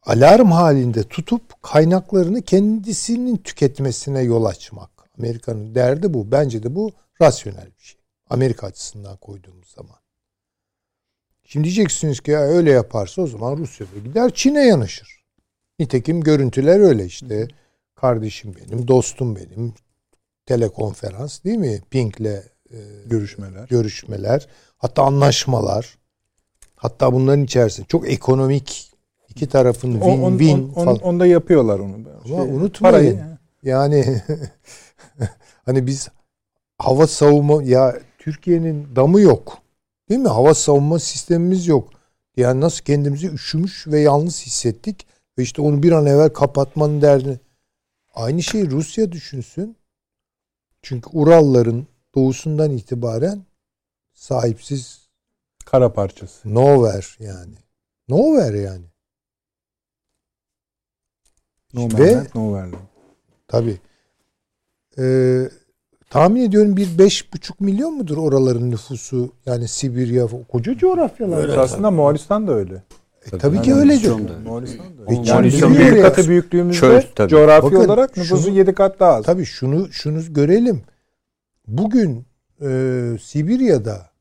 alarm 0.03 0.51
halinde 0.51 1.03
tutup 1.03 1.63
kaynaklarını 1.63 2.41
kendisinin 2.41 3.37
tüketmesine 3.37 4.21
yol 4.21 4.45
açmak. 4.45 4.89
Amerika'nın 5.17 5.75
derdi 5.75 6.13
bu. 6.13 6.31
Bence 6.31 6.63
de 6.63 6.75
bu 6.75 6.91
rasyonel 7.21 7.67
bir 7.79 7.83
şey. 7.83 8.01
Amerika 8.29 8.67
açısından 8.67 9.17
koyduğumuz 9.17 9.67
zaman. 9.67 9.97
Şimdi 11.43 11.63
diyeceksiniz 11.63 12.19
ki 12.19 12.31
ya 12.31 12.41
öyle 12.41 12.71
yaparsa 12.71 13.21
o 13.21 13.27
zaman 13.27 13.57
Rusya 13.57 13.87
da 13.87 13.99
gider 13.99 14.31
Çin'e 14.33 14.65
yanaşır. 14.65 15.21
Nitekim 15.79 16.21
görüntüler 16.21 16.79
öyle 16.79 17.05
işte. 17.05 17.47
Kardeşim 18.01 18.53
benim, 18.55 18.87
dostum 18.87 19.35
benim. 19.35 19.73
Telekonferans 20.45 21.43
değil 21.43 21.57
mi? 21.57 21.81
Pink'le 21.89 22.25
e, 22.71 22.77
Görüşmeler. 23.05 23.67
görüşmeler, 23.67 24.47
hatta 24.77 25.03
anlaşmalar. 25.03 25.97
Hatta 26.75 27.13
bunların 27.13 27.43
içerisinde 27.43 27.87
çok 27.87 28.09
ekonomik 28.11 28.91
iki 29.29 29.49
tarafın 29.49 30.01
On, 30.01 30.19
on, 30.21 30.37
win-win 30.37 30.63
on, 30.63 30.69
on, 30.69 30.85
falan. 30.85 30.97
onda 30.97 31.25
yapıyorlar 31.25 31.79
onu. 31.79 31.95
Ama 32.25 32.43
unutmayın. 32.43 32.95
parayı- 32.95 33.37
Yani 33.63 34.21
hani 35.65 35.87
biz 35.87 36.07
hava 36.77 37.07
savunma 37.07 37.63
ya 37.63 37.99
Türkiye'nin 38.17 38.95
damı 38.95 39.21
yok. 39.21 39.57
Değil 40.09 40.21
mi? 40.21 40.27
Hava 40.27 40.53
savunma 40.53 40.99
sistemimiz 40.99 41.67
yok. 41.67 41.89
Yani 42.37 42.61
nasıl 42.61 42.83
kendimizi 42.83 43.27
üşümüş 43.27 43.87
ve 43.87 43.99
yalnız 43.99 44.41
hissettik 44.45 45.05
ve 45.37 45.43
işte 45.43 45.61
onu 45.61 45.83
bir 45.83 45.91
an 45.91 46.05
evvel 46.05 46.29
kapatmanın 46.29 47.01
derdini. 47.01 47.39
Aynı 48.13 48.43
şeyi 48.43 48.71
Rusya 48.71 49.11
düşünsün. 49.11 49.77
Çünkü 50.81 51.09
Uralların 51.13 51.87
doğusundan 52.15 52.71
itibaren 52.71 53.45
sahipsiz 54.13 55.09
Kara 55.65 55.93
parçası. 55.93 56.53
nowhere 56.55 57.25
yani. 57.25 57.55
Nowhere 58.09 58.59
yani. 58.59 58.85
No 61.73 61.81
Ve- 61.81 62.15
Manland, 62.15 62.27
no 62.35 62.53
Verland. 62.53 62.73
Tabii. 63.47 63.79
Ee, 64.97 65.49
tahmin 66.09 66.41
ediyorum 66.41 66.77
bir 66.77 66.97
beş 66.97 67.33
buçuk 67.33 67.61
milyon 67.61 67.93
mudur 67.93 68.17
oraların 68.17 68.71
nüfusu? 68.71 69.33
Yani 69.45 69.67
Sibirya, 69.67 70.27
koca 70.51 70.77
coğrafyalar. 70.77 71.37
Öyle. 71.37 71.59
Aslında 71.59 71.91
Moğolistan 71.91 72.47
da 72.47 72.51
öyle. 72.53 72.83
E, 73.25 73.37
tabii 73.37 73.61
ki 73.61 73.69
Yani 73.69 73.79
öyledir. 73.81 74.09
Moğolistan 74.09 74.27
da. 74.27 74.49
Moğolistan 74.49 74.97
da 74.97 75.01
Ve 75.01 75.11
öyle. 75.11 75.23
Çin 75.23 75.33
Moğolistan 75.33 75.73
biliyor 75.73 75.87
7 75.89 75.97
ya. 75.99 76.03
katı 76.03 76.27
büyüklüğümüzde 76.29 76.79
Çöl, 76.79 77.01
tabii. 77.15 77.29
coğrafi 77.29 77.65
Bakın, 77.65 77.75
olarak 77.85 78.17
nüfusu 78.17 78.43
şunu- 78.43 78.55
7 78.57 78.73
kat 78.73 78.99
daha 78.99 79.13
az. 79.13 79.25
Tabii 79.25 79.45
şunu 79.45 79.91
şunu 79.91 80.33
görelim. 80.33 80.83
Bugün 81.67 82.25
e, 82.61 82.67
Sibirya'da 83.21 84.11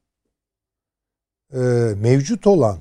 e, 1.53 1.59
mevcut 1.97 2.47
olan 2.47 2.79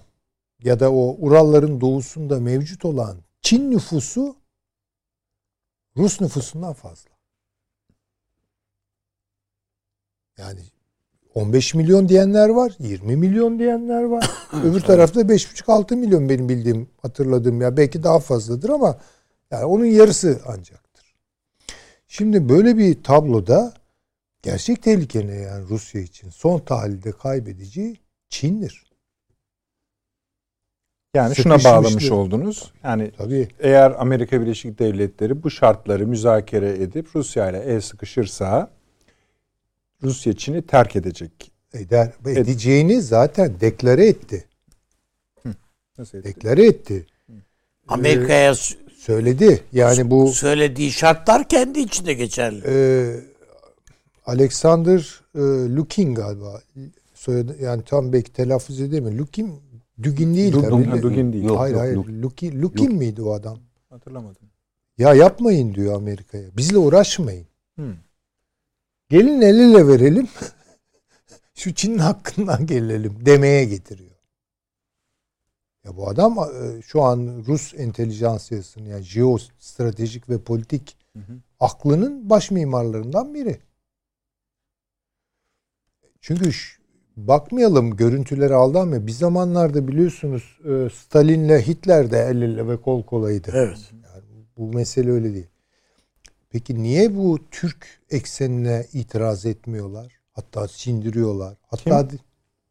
ya 0.64 0.80
da 0.80 0.92
o 0.94 1.16
Uralların 1.20 1.82
doğusunda 1.82 2.40
mevcut 2.40 2.86
olan 2.86 3.18
Çin 3.42 3.72
nüfusu 3.72 4.36
Rus 5.98 6.22
nüfusundan 6.22 6.74
fazla. 6.74 7.10
Yani 10.38 10.60
15 11.40 11.74
milyon 11.74 12.10
diyenler 12.10 12.50
var, 12.50 12.72
20 12.80 13.16
milyon 13.16 13.60
diyenler 13.60 14.04
var. 14.04 14.32
Öbür 14.64 14.80
tarafta 14.80 15.22
5,5-6 15.22 15.96
milyon 15.96 16.30
benim 16.30 16.50
bildiğim, 16.50 16.90
hatırladığım 17.02 17.62
ya 17.62 17.78
belki 17.78 18.04
daha 18.04 18.20
fazladır 18.20 18.70
ama 18.70 18.98
yani 19.52 19.66
onun 19.66 19.86
yarısı 19.86 20.42
ancaktır. 20.46 21.16
Şimdi 22.08 22.50
böyle 22.50 22.78
bir 22.78 23.04
tabloda 23.04 23.74
gerçek 24.42 24.84
tehlike 24.84 25.28
ne 25.28 25.36
yani 25.36 25.70
Rusya 25.70 26.02
için? 26.02 26.30
Son 26.30 26.60
tahlilde 26.60 27.12
kaybedici 27.12 27.96
Çin'dir. 28.30 28.90
Yani 31.14 31.36
şuna 31.36 31.64
bağlamış 31.64 32.12
oldunuz. 32.12 32.72
Yani 32.84 33.12
Tabii. 33.18 33.48
eğer 33.60 33.96
Amerika 33.98 34.42
Birleşik 34.42 34.80
Devletleri 34.80 35.44
bu 35.44 35.52
şartları 35.52 36.08
müzakere 36.08 36.70
edip 36.70 37.16
Rusya 37.16 37.50
ile 37.50 37.60
el 37.60 37.82
sıkışırsa 37.82 38.70
Rusya 40.04 40.34
Çin'i 40.34 40.62
terk 40.62 40.96
edecek. 40.96 41.52
Eder, 41.74 42.12
edeceğini 42.26 43.02
zaten 43.02 43.60
deklare 43.62 44.08
etti. 44.08 44.46
Nasıl 45.98 46.18
etti? 46.18 46.28
Deklare 46.28 46.66
etti. 46.66 47.06
Amerika'ya 47.88 48.56
s- 48.56 48.76
Söyledi. 48.98 49.64
Yani 49.74 50.12
bu 50.12 50.28
söylediği 50.32 50.92
şartlar 50.92 51.48
kendi 51.48 51.80
içinde 51.80 52.14
geçerli. 52.14 52.62
e, 52.68 52.76
Alexander 54.26 55.22
e, 55.36 55.40
Lukin 55.76 56.16
galiba. 56.16 56.62
Soyadı, 57.14 57.56
yani 57.62 57.84
tam 57.86 58.14
belki 58.14 58.34
telaffuz 58.34 58.82
edemiyorum. 58.82 59.20
Lukin 59.20 59.54
Dugin 60.04 60.36
değil 60.36 60.54
Dugin, 60.54 60.84
tabii. 60.84 61.02
Dugin 61.02 61.34
değil. 61.34 61.44
Yok, 61.44 61.60
hayır 61.60 61.74
yok, 61.74 61.82
hayır. 61.82 61.96
Lukin. 61.96 62.22
Lukin, 62.22 62.62
Lukin 62.62 62.96
miydi 62.96 63.22
o 63.22 63.32
adam? 63.34 63.60
Hatırlamadım. 63.90 64.42
Ya 64.98 65.14
yapmayın 65.14 65.74
diyor 65.74 65.94
Amerika'ya. 65.96 66.44
Bizle 66.58 66.78
uğraşmayın. 66.78 67.46
Hmm. 67.76 67.94
Gelin 69.10 69.42
el 69.42 69.60
ele 69.60 69.88
verelim. 69.88 70.28
Şu 71.56 71.74
Çin'in 71.74 71.98
hakkından 71.98 72.66
gelelim 72.66 73.26
demeye 73.26 73.66
getiriyor. 73.66 74.16
Ya 75.84 75.98
bu 75.98 76.10
adam 76.10 76.38
e, 76.38 76.82
şu 76.82 77.02
an 77.02 77.44
Rus 77.48 77.74
entelijansiyasının 77.74 78.86
yani 78.86 79.04
jeostratejik 79.04 80.30
ve 80.30 80.42
politik 80.42 80.98
Hı 81.14 81.20
hı. 81.20 81.34
aklının 81.60 82.30
baş 82.30 82.52
mimarlarından 82.52 83.34
biri. 83.34 83.60
Çünkü 86.22 86.52
bakmayalım 87.18 87.96
görüntüleri 87.96 88.54
aldanmıyor. 88.54 89.08
Bir 89.08 89.12
zamanlarda 89.12 89.88
biliyorsunuz 89.88 90.60
e, 90.66 90.90
Stalin'le 90.90 91.60
Hitler 91.60 92.12
de 92.12 92.20
el 92.20 92.42
ele 92.42 92.68
ve 92.68 92.82
kol 92.82 93.04
kolaydı. 93.04 93.52
Evet. 93.54 93.92
Yani 93.94 94.24
bu 94.58 94.74
mesele 94.74 95.12
öyle 95.12 95.34
değil. 95.34 95.48
Peki 96.50 96.84
niye 96.84 97.16
bu 97.16 97.40
Türk 97.52 98.02
eksenine 98.10 98.88
itiraz 98.94 99.46
etmiyorlar? 99.46 100.20
Hatta 100.32 100.68
sindiriyorlar. 100.68 101.58
Hatta 101.68 102.08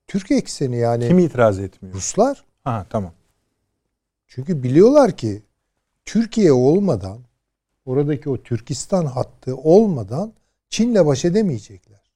Türk 0.06 0.30
ekseni 0.30 0.76
yani 0.76 1.09
Kim 1.09 1.18
itiraz 1.18 1.59
etmiyor? 1.59 1.94
Ruslar. 1.94 2.44
Ha 2.64 2.86
tamam. 2.90 3.12
Çünkü 4.26 4.62
biliyorlar 4.62 5.16
ki 5.16 5.42
Türkiye 6.05 6.52
olmadan 6.52 7.18
oradaki 7.84 8.30
o 8.30 8.42
Türkistan 8.42 9.06
hattı 9.06 9.56
olmadan 9.56 10.32
Çin'le 10.68 11.06
baş 11.06 11.24
edemeyecekler. 11.24 12.10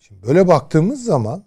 Şimdi 0.00 0.22
böyle 0.22 0.48
baktığımız 0.48 1.04
zaman 1.04 1.44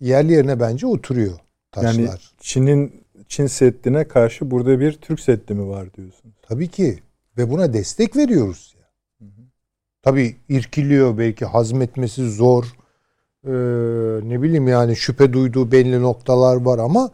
yerli 0.00 0.32
yerine 0.32 0.60
bence 0.60 0.86
oturuyor. 0.86 1.38
taşlar. 1.72 1.92
Yani 1.92 2.18
Çin'in 2.38 3.01
Çin 3.32 3.46
Seddi'ne 3.46 4.08
karşı 4.08 4.50
burada 4.50 4.80
bir 4.80 4.92
Türk 4.92 5.20
Seddi 5.20 5.54
mi 5.54 5.68
var 5.68 5.94
diyorsunuz? 5.94 6.34
Tabii 6.42 6.68
ki. 6.68 6.98
Ve 7.38 7.50
buna 7.50 7.72
destek 7.72 8.16
veriyoruz. 8.16 8.74
ya. 8.78 8.86
Tabii 10.02 10.36
irkiliyor 10.48 11.18
belki 11.18 11.44
hazmetmesi 11.44 12.30
zor. 12.30 12.64
Ee, 13.44 13.50
ne 14.28 14.42
bileyim 14.42 14.68
yani 14.68 14.96
şüphe 14.96 15.32
duyduğu 15.32 15.72
belli 15.72 16.02
noktalar 16.02 16.56
var 16.56 16.78
ama 16.78 17.10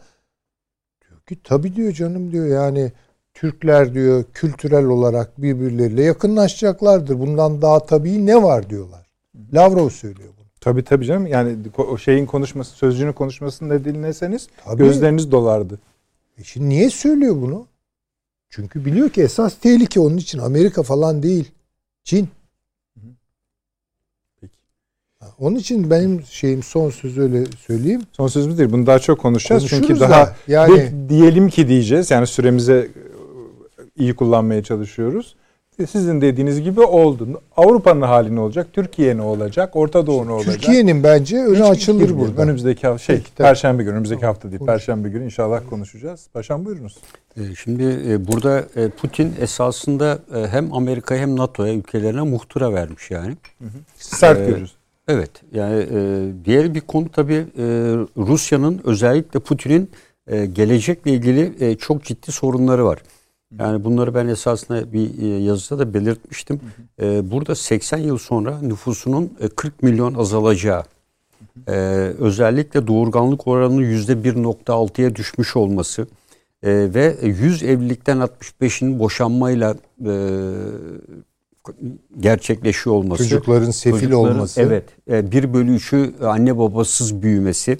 diyor 1.01 1.21
ki 1.21 1.37
tabii 1.43 1.75
diyor 1.75 1.91
canım 1.91 2.31
diyor 2.31 2.47
yani 2.47 2.91
Türkler 3.33 3.93
diyor 3.93 4.23
kültürel 4.33 4.85
olarak 4.85 5.41
birbirleriyle 5.41 6.03
yakınlaşacaklardır. 6.03 7.19
Bundan 7.19 7.61
daha 7.61 7.85
tabii 7.85 8.25
ne 8.25 8.43
var 8.43 8.69
diyorlar. 8.69 9.07
Lavrov 9.53 9.89
söylüyor 9.89 10.29
bunu. 10.37 10.45
Tabii 10.61 10.83
tabii 10.83 11.05
canım. 11.05 11.27
Yani 11.27 11.57
o 11.77 11.97
şeyin 11.97 12.25
konuşması, 12.25 12.71
sözcüğünün 12.75 13.13
konuşmasını 13.13 13.69
da 13.69 13.85
dinleseniz 13.85 14.47
Tabii. 14.65 14.77
gözleriniz 14.77 15.31
dolardı. 15.31 15.79
E 16.39 16.43
şimdi 16.43 16.69
niye 16.69 16.89
söylüyor 16.89 17.35
bunu? 17.41 17.67
Çünkü 18.49 18.85
biliyor 18.85 19.09
ki 19.09 19.21
esas 19.21 19.55
tehlike 19.55 19.99
onun 19.99 20.17
için 20.17 20.39
Amerika 20.39 20.83
falan 20.83 21.23
değil. 21.23 21.51
Çin. 22.03 22.29
Onun 25.39 25.55
için 25.55 25.89
benim 25.89 26.23
şeyim 26.25 26.63
son 26.63 26.89
sözü 26.89 27.21
öyle 27.21 27.45
söyleyeyim. 27.45 28.01
Son 28.11 28.27
sözümüz 28.27 28.57
değil. 28.57 28.71
Bunu 28.71 28.85
daha 28.85 28.99
çok 28.99 29.19
konuşacağız. 29.19 29.61
Konuşuruz 29.61 29.87
Çünkü 29.87 29.99
da, 29.99 30.09
daha 30.09 30.35
yani- 30.47 31.09
diyelim 31.09 31.49
ki 31.49 31.67
diyeceğiz. 31.67 32.11
Yani 32.11 32.27
süremize 32.27 32.87
iyi 33.97 34.15
kullanmaya 34.15 34.63
çalışıyoruz. 34.63 35.35
Sizin 35.87 36.21
dediğiniz 36.21 36.61
gibi 36.61 36.81
oldu. 36.81 37.41
Avrupa'nın 37.57 38.01
hali 38.01 38.35
ne 38.35 38.39
olacak? 38.39 38.67
Türkiye 38.73 39.17
ne 39.17 39.21
olacak? 39.21 39.75
Orta 39.75 40.07
Doğu 40.07 40.27
ne 40.27 40.31
olacak? 40.31 40.53
Türkiye'nin 40.53 41.03
bence 41.03 41.37
önü 41.37 41.55
Hiç 41.55 41.61
açılır 41.61 42.17
burada. 42.17 42.41
Önümüzdeki 42.41 42.87
hafta 42.87 43.03
şey 43.03 43.15
Peki, 43.15 43.31
perşembe 43.31 43.83
günü 43.83 43.93
önümüzdeki 43.93 44.25
hafta 44.25 44.49
değil. 44.51 44.59
Konuş. 44.59 44.71
Perşembe 44.71 45.09
günü 45.09 45.25
inşallah 45.25 45.61
konuşacağız. 45.69 46.27
Paşam 46.33 46.65
buyurunuz. 46.65 46.97
E, 47.37 47.55
Şimdi 47.55 47.99
e, 48.07 48.27
burada 48.27 48.63
e, 48.75 48.89
Putin 48.89 49.33
esasında 49.41 50.19
e, 50.35 50.47
hem 50.47 50.73
Amerika'ya 50.73 51.21
hem 51.21 51.35
NATO'ya 51.37 51.73
ülkelerine 51.73 52.21
muhtıra 52.21 52.73
vermiş 52.73 53.11
yani. 53.11 53.37
Sert 53.95 54.39
Ee, 54.39 54.45
görürüz. 54.45 54.73
Evet 55.07 55.31
yani 55.53 55.85
diğer 56.45 56.73
bir 56.75 56.81
konu 56.81 57.09
tabii 57.09 57.45
Rusya'nın 58.17 58.81
özellikle 58.83 59.39
Putin'in 59.39 59.91
gelecekle 60.53 61.11
ilgili 61.11 61.77
çok 61.77 62.03
ciddi 62.03 62.31
sorunları 62.31 62.85
var. 62.85 62.99
Yani 63.57 63.83
bunları 63.83 64.15
ben 64.15 64.27
esasında 64.27 64.93
bir 64.93 65.21
e, 65.21 65.43
yazıda 65.43 65.79
da 65.79 65.93
belirtmiştim. 65.93 66.59
E, 67.01 67.31
burada 67.31 67.55
80 67.55 67.97
yıl 67.97 68.17
sonra 68.17 68.61
nüfusunun 68.61 69.33
e, 69.39 69.47
40 69.47 69.83
milyon 69.83 70.13
azalacağı, 70.13 70.83
e, 71.67 71.71
özellikle 72.19 72.87
doğurganlık 72.87 73.47
oranının 73.47 73.81
%1.6'ya 73.81 75.15
düşmüş 75.15 75.55
olması 75.55 76.07
e, 76.63 76.69
ve 76.93 77.17
100 77.23 77.63
evlilikten 77.63 78.17
65'inin 78.17 78.99
boşanmayla 78.99 79.75
e, 80.05 80.11
gerçekleşiyor 82.19 82.95
olması. 82.95 83.23
Çocukların 83.23 83.71
sefil 83.71 83.99
Çocukların, 83.99 84.35
olması. 84.35 84.61
Evet. 84.61 84.83
E, 85.11 85.31
Bir 85.31 85.53
bölü 85.53 85.75
üçü 85.75 86.13
anne 86.23 86.57
babasız 86.57 87.21
büyümesi. 87.21 87.77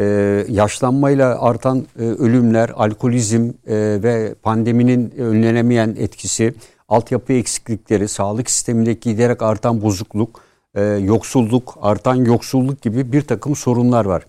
E, 0.00 0.04
Yaşlanmayla 0.48 1.40
artan 1.40 1.86
e, 1.98 2.02
ölümler, 2.02 2.70
alkolizm 2.76 3.50
e, 3.66 3.74
ve 4.02 4.34
pandeminin 4.42 5.10
önlenemeyen 5.18 5.96
etkisi, 5.98 6.54
altyapı 6.88 7.32
eksiklikleri, 7.32 8.08
sağlık 8.08 8.50
sistemindeki 8.50 9.10
giderek 9.10 9.42
artan 9.42 9.82
bozukluk, 9.82 10.40
e, 10.74 10.82
yoksulluk, 10.82 11.78
artan 11.82 12.14
yoksulluk 12.14 12.82
gibi 12.82 13.12
bir 13.12 13.22
takım 13.22 13.56
sorunlar 13.56 14.04
var. 14.04 14.26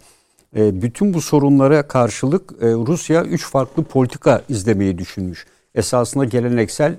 Bütün 0.56 1.14
bu 1.14 1.22
sorunlara 1.22 1.88
karşılık 1.88 2.52
Rusya 2.62 3.24
üç 3.24 3.46
farklı 3.46 3.84
politika 3.84 4.42
izlemeyi 4.50 4.98
düşünmüş. 4.98 5.46
Esasında 5.76 6.26
geleneksel 6.26 6.96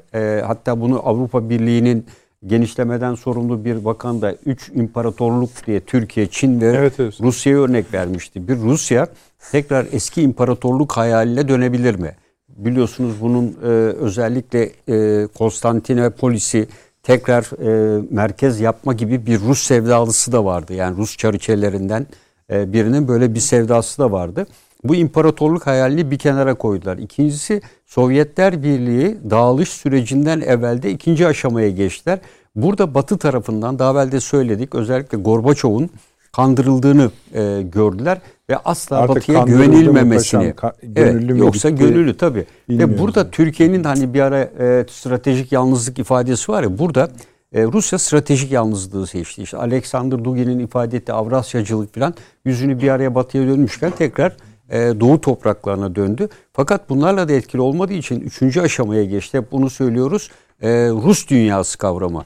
hatta 0.47 0.81
bunu 0.81 1.09
Avrupa 1.09 1.51
Birliği'nin 1.51 2.07
genişlemeden 2.47 3.15
sorumlu 3.15 3.65
bir 3.65 3.85
bakan 3.85 4.23
da 4.23 4.35
üç 4.47 4.71
imparatorluk 4.75 5.51
diye 5.67 5.81
Türkiye, 5.81 6.27
Çin 6.27 6.61
ve 6.61 6.67
Evet, 6.67 6.95
evet. 6.99 7.21
Rusya'ya 7.21 7.59
örnek 7.59 7.95
vermişti. 7.95 8.49
Bir 8.49 8.57
Rusya 8.57 9.07
tekrar 9.53 9.87
eski 9.93 10.23
imparatorluk 10.23 10.93
hayaline 10.93 11.49
dönebilir 11.49 11.95
mi? 11.95 12.17
Biliyorsunuz 12.49 13.15
bunun 13.21 13.57
e, 13.63 13.67
özellikle 13.67 14.71
e, 14.89 15.27
Konstantinopolis'i 15.27 16.69
tekrar 17.03 17.43
e, 17.43 18.03
merkez 18.11 18.61
yapma 18.61 18.93
gibi 18.93 19.27
bir 19.27 19.41
Rus 19.41 19.63
sevdalısı 19.63 20.33
da 20.33 20.45
vardı. 20.45 20.75
Yani 20.75 20.97
Rus 20.97 21.17
çariçelerinden 21.17 22.07
e, 22.51 22.73
birinin 22.73 23.09
böyle 23.09 23.35
bir 23.35 23.41
sevdası 23.41 23.99
da 23.99 24.13
vardı. 24.13 24.47
Bu 24.85 24.95
imparatorluk 24.95 25.67
hayalini 25.67 26.11
bir 26.11 26.19
kenara 26.19 26.55
koydular. 26.55 26.99
İkincisi 26.99 27.61
Sovyetler 27.87 28.63
Birliği 28.63 29.19
dağılış 29.31 29.69
sürecinden 29.69 30.41
evvelde 30.41 30.91
ikinci 30.91 31.27
aşamaya 31.27 31.71
geçtiler. 31.71 32.19
Burada 32.55 32.95
Batı 32.95 33.19
tarafından 33.19 33.79
daha 33.79 33.93
evvel 33.93 34.13
de 34.13 34.21
söyledik 34.21 34.75
özellikle 34.75 35.19
Gorbaçov'un 35.19 35.91
kandırıldığını 36.33 37.11
e, 37.35 37.63
gördüler 37.63 38.19
ve 38.51 38.57
asla 38.65 38.97
Artık 38.97 39.17
Batı'ya 39.17 39.39
kandırıldı 39.39 39.59
mı 39.59 39.73
güvenilmemesini. 39.73 40.55
paşam? 40.55 40.73
Evet, 40.97 41.39
yoksa 41.39 41.71
gitti? 41.71 41.85
gönüllü 41.85 42.17
tabii. 42.17 42.45
Ve 42.69 42.99
burada. 42.99 43.31
Türkiye'nin 43.31 43.85
hani 43.85 44.15
bir 44.15 44.21
ara 44.21 44.41
e, 44.41 44.87
stratejik 44.91 45.53
yalnızlık 45.53 45.99
ifadesi 45.99 46.53
var 46.53 46.63
ya 46.63 46.79
burada 46.79 47.09
e, 47.53 47.63
Rusya 47.63 47.99
stratejik 47.99 48.53
yalnızlığı 48.53 49.07
seçti. 49.07 49.43
İşte 49.43 49.57
Alexander 49.57 50.25
Dugin'in 50.25 50.59
ifade 50.59 50.97
ettiği 50.97 51.13
Avrasyacılık 51.13 51.95
falan 51.95 52.15
yüzünü 52.45 52.81
bir 52.81 52.89
araya 52.89 53.15
batıya 53.15 53.47
dönmüşken 53.47 53.91
tekrar 53.91 54.37
doğu 54.73 55.21
topraklarına 55.21 55.95
döndü. 55.95 56.29
Fakat 56.53 56.91
bunlarla 56.91 57.29
da 57.29 57.33
etkili 57.33 57.61
olmadığı 57.61 57.93
için 57.93 58.21
üçüncü 58.21 58.61
aşamaya 58.61 59.05
geçti. 59.05 59.39
Hep 59.39 59.53
bunu 59.53 59.71
söylüyoruz. 59.71 60.31
E, 60.63 60.69
Rus 60.89 61.29
dünyası 61.29 61.79
kavramı. 61.79 62.25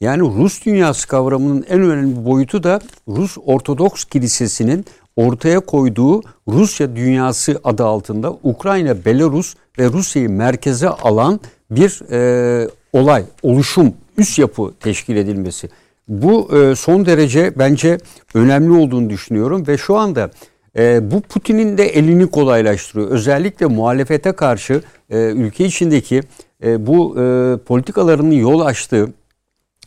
Yani 0.00 0.22
Rus 0.22 0.64
dünyası 0.64 1.08
kavramının 1.08 1.64
en 1.68 1.80
önemli 1.80 2.24
boyutu 2.24 2.62
da 2.62 2.80
Rus 3.08 3.36
Ortodoks 3.46 4.04
Kilisesi'nin 4.04 4.84
ortaya 5.16 5.60
koyduğu 5.60 6.22
Rusya 6.48 6.96
dünyası 6.96 7.60
adı 7.64 7.84
altında 7.84 8.36
Ukrayna, 8.42 9.04
Belarus 9.04 9.54
ve 9.78 9.88
Rusya'yı 9.88 10.30
merkeze 10.30 10.88
alan 10.88 11.40
bir 11.70 12.02
e, 12.10 12.68
olay, 12.92 13.24
oluşum, 13.42 13.94
üst 14.18 14.38
yapı 14.38 14.72
teşkil 14.80 15.16
edilmesi. 15.16 15.70
Bu 16.08 16.56
e, 16.56 16.74
son 16.74 17.06
derece 17.06 17.58
bence 17.58 17.98
önemli 18.34 18.78
olduğunu 18.78 19.10
düşünüyorum 19.10 19.66
ve 19.66 19.78
şu 19.78 19.96
anda 19.96 20.30
e, 20.76 21.10
bu 21.10 21.20
Putin'in 21.20 21.78
de 21.78 21.84
elini 21.84 22.30
kolaylaştırıyor. 22.30 23.10
Özellikle 23.10 23.66
muhalefete 23.66 24.32
karşı 24.32 24.82
e, 25.10 25.18
ülke 25.18 25.64
içindeki 25.64 26.22
e, 26.64 26.86
bu 26.86 27.20
e, 27.20 27.56
politikalarının 27.56 28.34
yol 28.34 28.60
açtığı 28.60 29.08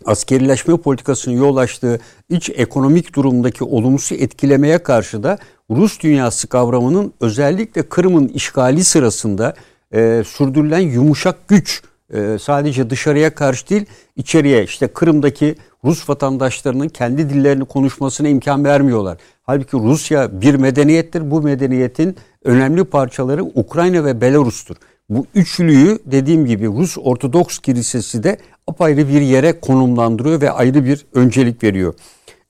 askerileşme 0.06 0.78
politikasının 0.78 1.36
yol 1.36 1.58
açtığı 1.58 2.00
iç 2.30 2.50
ekonomik 2.50 3.16
durumdaki 3.16 3.64
olumsuz 3.64 4.22
etkilemeye 4.22 4.78
karşı 4.78 5.24
da 5.24 5.38
Rus 5.72 6.00
dünyası 6.00 6.48
kavramının 6.48 7.14
özellikle 7.22 7.84
Kırım'ın 7.84 8.28
işgali 8.28 8.84
sırasında 8.84 9.54
e, 9.94 10.24
sürdürülen 10.28 10.80
yumuşak 10.80 11.48
güç 11.48 11.82
e, 12.14 12.38
sadece 12.42 12.90
dışarıya 12.90 13.36
karşı 13.36 13.70
değil 13.70 13.86
içeriye 14.16 14.64
işte 14.64 14.88
Kırım'daki 14.88 15.56
Rus 15.84 16.10
vatandaşlarının 16.10 16.90
kendi 16.90 17.30
dillerini 17.30 17.66
konuşmasına 17.66 18.28
imkan 18.28 18.66
vermiyorlar. 18.66 19.18
Halbuki 19.44 19.78
Rusya 19.78 20.42
bir 20.42 20.56
medeniyettir. 20.56 21.32
Bu 21.32 21.42
medeniyetin 21.42 22.16
önemli 22.44 22.84
parçaları 22.84 23.44
Ukrayna 23.44 24.06
ve 24.06 24.22
Belarus'tur. 24.22 24.76
Bu 25.10 25.26
üçlüyü 25.36 26.00
dediğim 26.06 26.46
gibi 26.46 26.68
Rus 26.68 26.98
Ortodoks 26.98 27.60
Kilisesi 27.60 28.24
de 28.24 28.38
apayrı 28.68 29.10
bir 29.10 29.22
yere 29.22 29.60
konumlandırıyor 29.60 30.42
ve 30.42 30.52
ayrı 30.52 30.86
bir 30.86 31.06
öncelik 31.14 31.64
veriyor. 31.64 31.94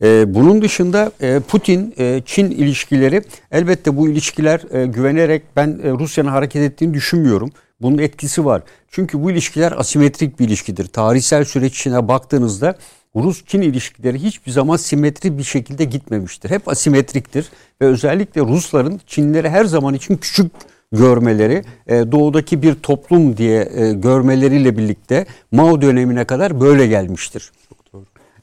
Ee, 0.04 0.34
bunun 0.34 0.62
dışında 0.62 1.12
e, 1.22 1.40
Putin-Çin 1.40 2.52
ilişkileri 2.52 3.22
elbette 3.52 3.98
bu 3.98 4.10
ilişkiler 4.10 4.62
e, 4.72 4.86
güvenerek 4.86 5.44
ben 5.56 5.80
e, 5.84 5.92
Rusya'nın 5.92 6.30
hareket 6.30 6.62
ettiğini 6.62 6.94
düşünmüyorum. 6.94 7.52
Bunun 7.82 7.98
etkisi 7.98 8.46
var. 8.46 8.62
Çünkü 8.92 9.24
bu 9.24 9.32
ilişkiler 9.32 9.72
asimetrik 9.72 10.40
bir 10.40 10.48
ilişkidir. 10.48 10.88
Tarihsel 10.88 11.46
süreç 11.46 11.80
içine 11.80 12.08
baktığınızda 12.08 12.76
Rus-Çin 13.16 13.62
ilişkileri 13.62 14.24
hiçbir 14.24 14.52
zaman 14.52 14.78
simetri 14.78 15.38
bir 15.38 15.44
şekilde 15.44 15.84
gitmemiştir. 15.84 16.50
Hep 16.50 16.68
asimetriktir 16.68 17.50
ve 17.82 17.86
özellikle 17.86 18.42
Rusların 18.42 19.02
Çinleri 19.08 19.50
her 19.50 19.66
zaman 19.66 19.94
için 19.94 20.18
küçük 20.18 20.52
görmeleri, 20.92 21.64
e, 21.88 22.12
doğudaki 22.12 22.62
bir 22.62 22.76
toplum 22.76 23.38
diye 23.38 23.70
e, 23.76 23.94
görmeleriyle 23.94 24.78
birlikte 24.78 25.26
Mao 25.52 25.82
dönemine 25.82 26.26
kadar 26.26 26.62
böyle 26.62 26.88
gelmiştir. 26.88 27.52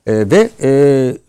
E, 0.06 0.30
ve 0.30 0.50
e, 0.62 0.70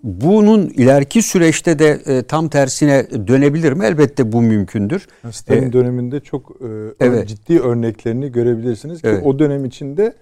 bunun 0.03 0.61
ileriki 0.67 1.21
süreçte 1.21 1.79
de 1.79 1.99
e, 2.05 2.23
tam 2.23 2.49
tersine 2.49 3.05
dönebilir 3.27 3.73
mi? 3.73 3.85
Elbette 3.85 4.31
bu 4.31 4.41
mümkündür. 4.41 5.07
Stalin 5.31 5.69
E, 5.69 5.73
döneminde 5.73 6.19
çok 6.19 6.51
e, 6.51 6.65
Evet. 7.05 7.27
ciddi 7.27 7.59
örneklerini 7.59 8.31
görebilirsiniz 8.31 9.01
ki 9.01 9.07
Evet. 9.07 9.21
o 9.25 9.39
dönem 9.39 9.65
içinde 9.65 10.13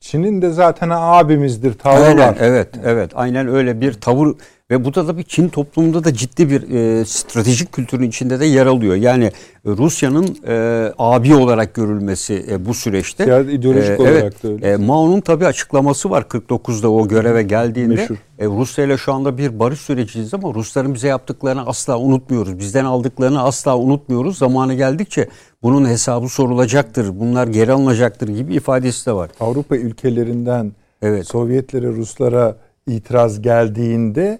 Çin'in 0.00 0.42
de 0.42 0.50
zaten 0.50 0.88
abimizdir 0.92 1.74
tavrı 1.74 2.04
Aynen, 2.04 2.18
var. 2.18 2.36
evet, 2.40 2.68
evet. 2.84 3.10
Aynen 3.14 3.48
öyle 3.48 3.80
bir 3.80 3.92
tavır 3.92 4.34
Ve 4.70 4.84
bu 4.84 4.94
da 4.94 5.06
tabii 5.06 5.24
Çin 5.24 5.48
toplumunda 5.48 6.04
da 6.04 6.14
ciddi 6.14 6.50
bir 6.50 6.70
e, 6.70 7.04
stratejik 7.04 7.72
kültürün 7.72 8.08
içinde 8.08 8.40
de 8.40 8.46
yer 8.46 8.66
alıyor. 8.66 8.94
Yani 8.94 9.24
e, 9.24 9.32
Rusya'nın 9.66 10.36
e, 10.46 10.92
abi 10.98 11.34
olarak 11.34 11.74
görülmesi 11.74 12.46
e, 12.50 12.66
bu 12.66 12.74
süreçte. 12.74 13.24
Siyaset 13.24 13.52
ideolojik 13.52 13.90
e, 13.90 14.02
olarak 14.02 14.22
evet, 14.22 14.42
da 14.42 14.48
öyle. 14.48 14.72
E, 14.72 14.76
Mao'nun 14.76 15.20
tabii 15.20 15.46
açıklaması 15.46 16.10
var 16.10 16.22
49'da 16.22 16.90
o 16.90 17.08
göreve 17.08 17.42
geldiğinde. 17.42 17.94
Meşhur. 17.94 18.16
E, 18.38 18.46
Rusya 18.46 18.84
ile 18.84 18.96
şu 18.96 19.12
anda 19.12 19.38
bir 19.38 19.58
barış 19.58 19.80
süreciyiz 19.80 20.34
ama 20.34 20.54
Rusların 20.54 20.94
bize 20.94 21.08
yaptıklarını 21.08 21.66
asla 21.66 21.98
unutmuyoruz. 21.98 22.58
Bizden 22.58 22.84
aldıklarını 22.84 23.42
asla 23.42 23.78
unutmuyoruz. 23.78 24.38
Zamanı 24.38 24.74
geldikçe 24.74 25.28
bunun 25.62 25.88
hesabı 25.88 26.28
sorulacaktır. 26.28 27.20
Bunlar 27.20 27.46
geri 27.46 27.72
alınacaktır 27.72 28.28
gibi 28.28 28.54
ifadesi 28.54 29.06
de 29.06 29.12
var. 29.12 29.30
Avrupa 29.40 29.76
ülkelerinden 29.76 30.72
Evet. 31.02 31.28
Sovyetlere, 31.28 31.86
Ruslara 31.86 32.56
itiraz 32.86 33.42
geldiğinde 33.42 34.38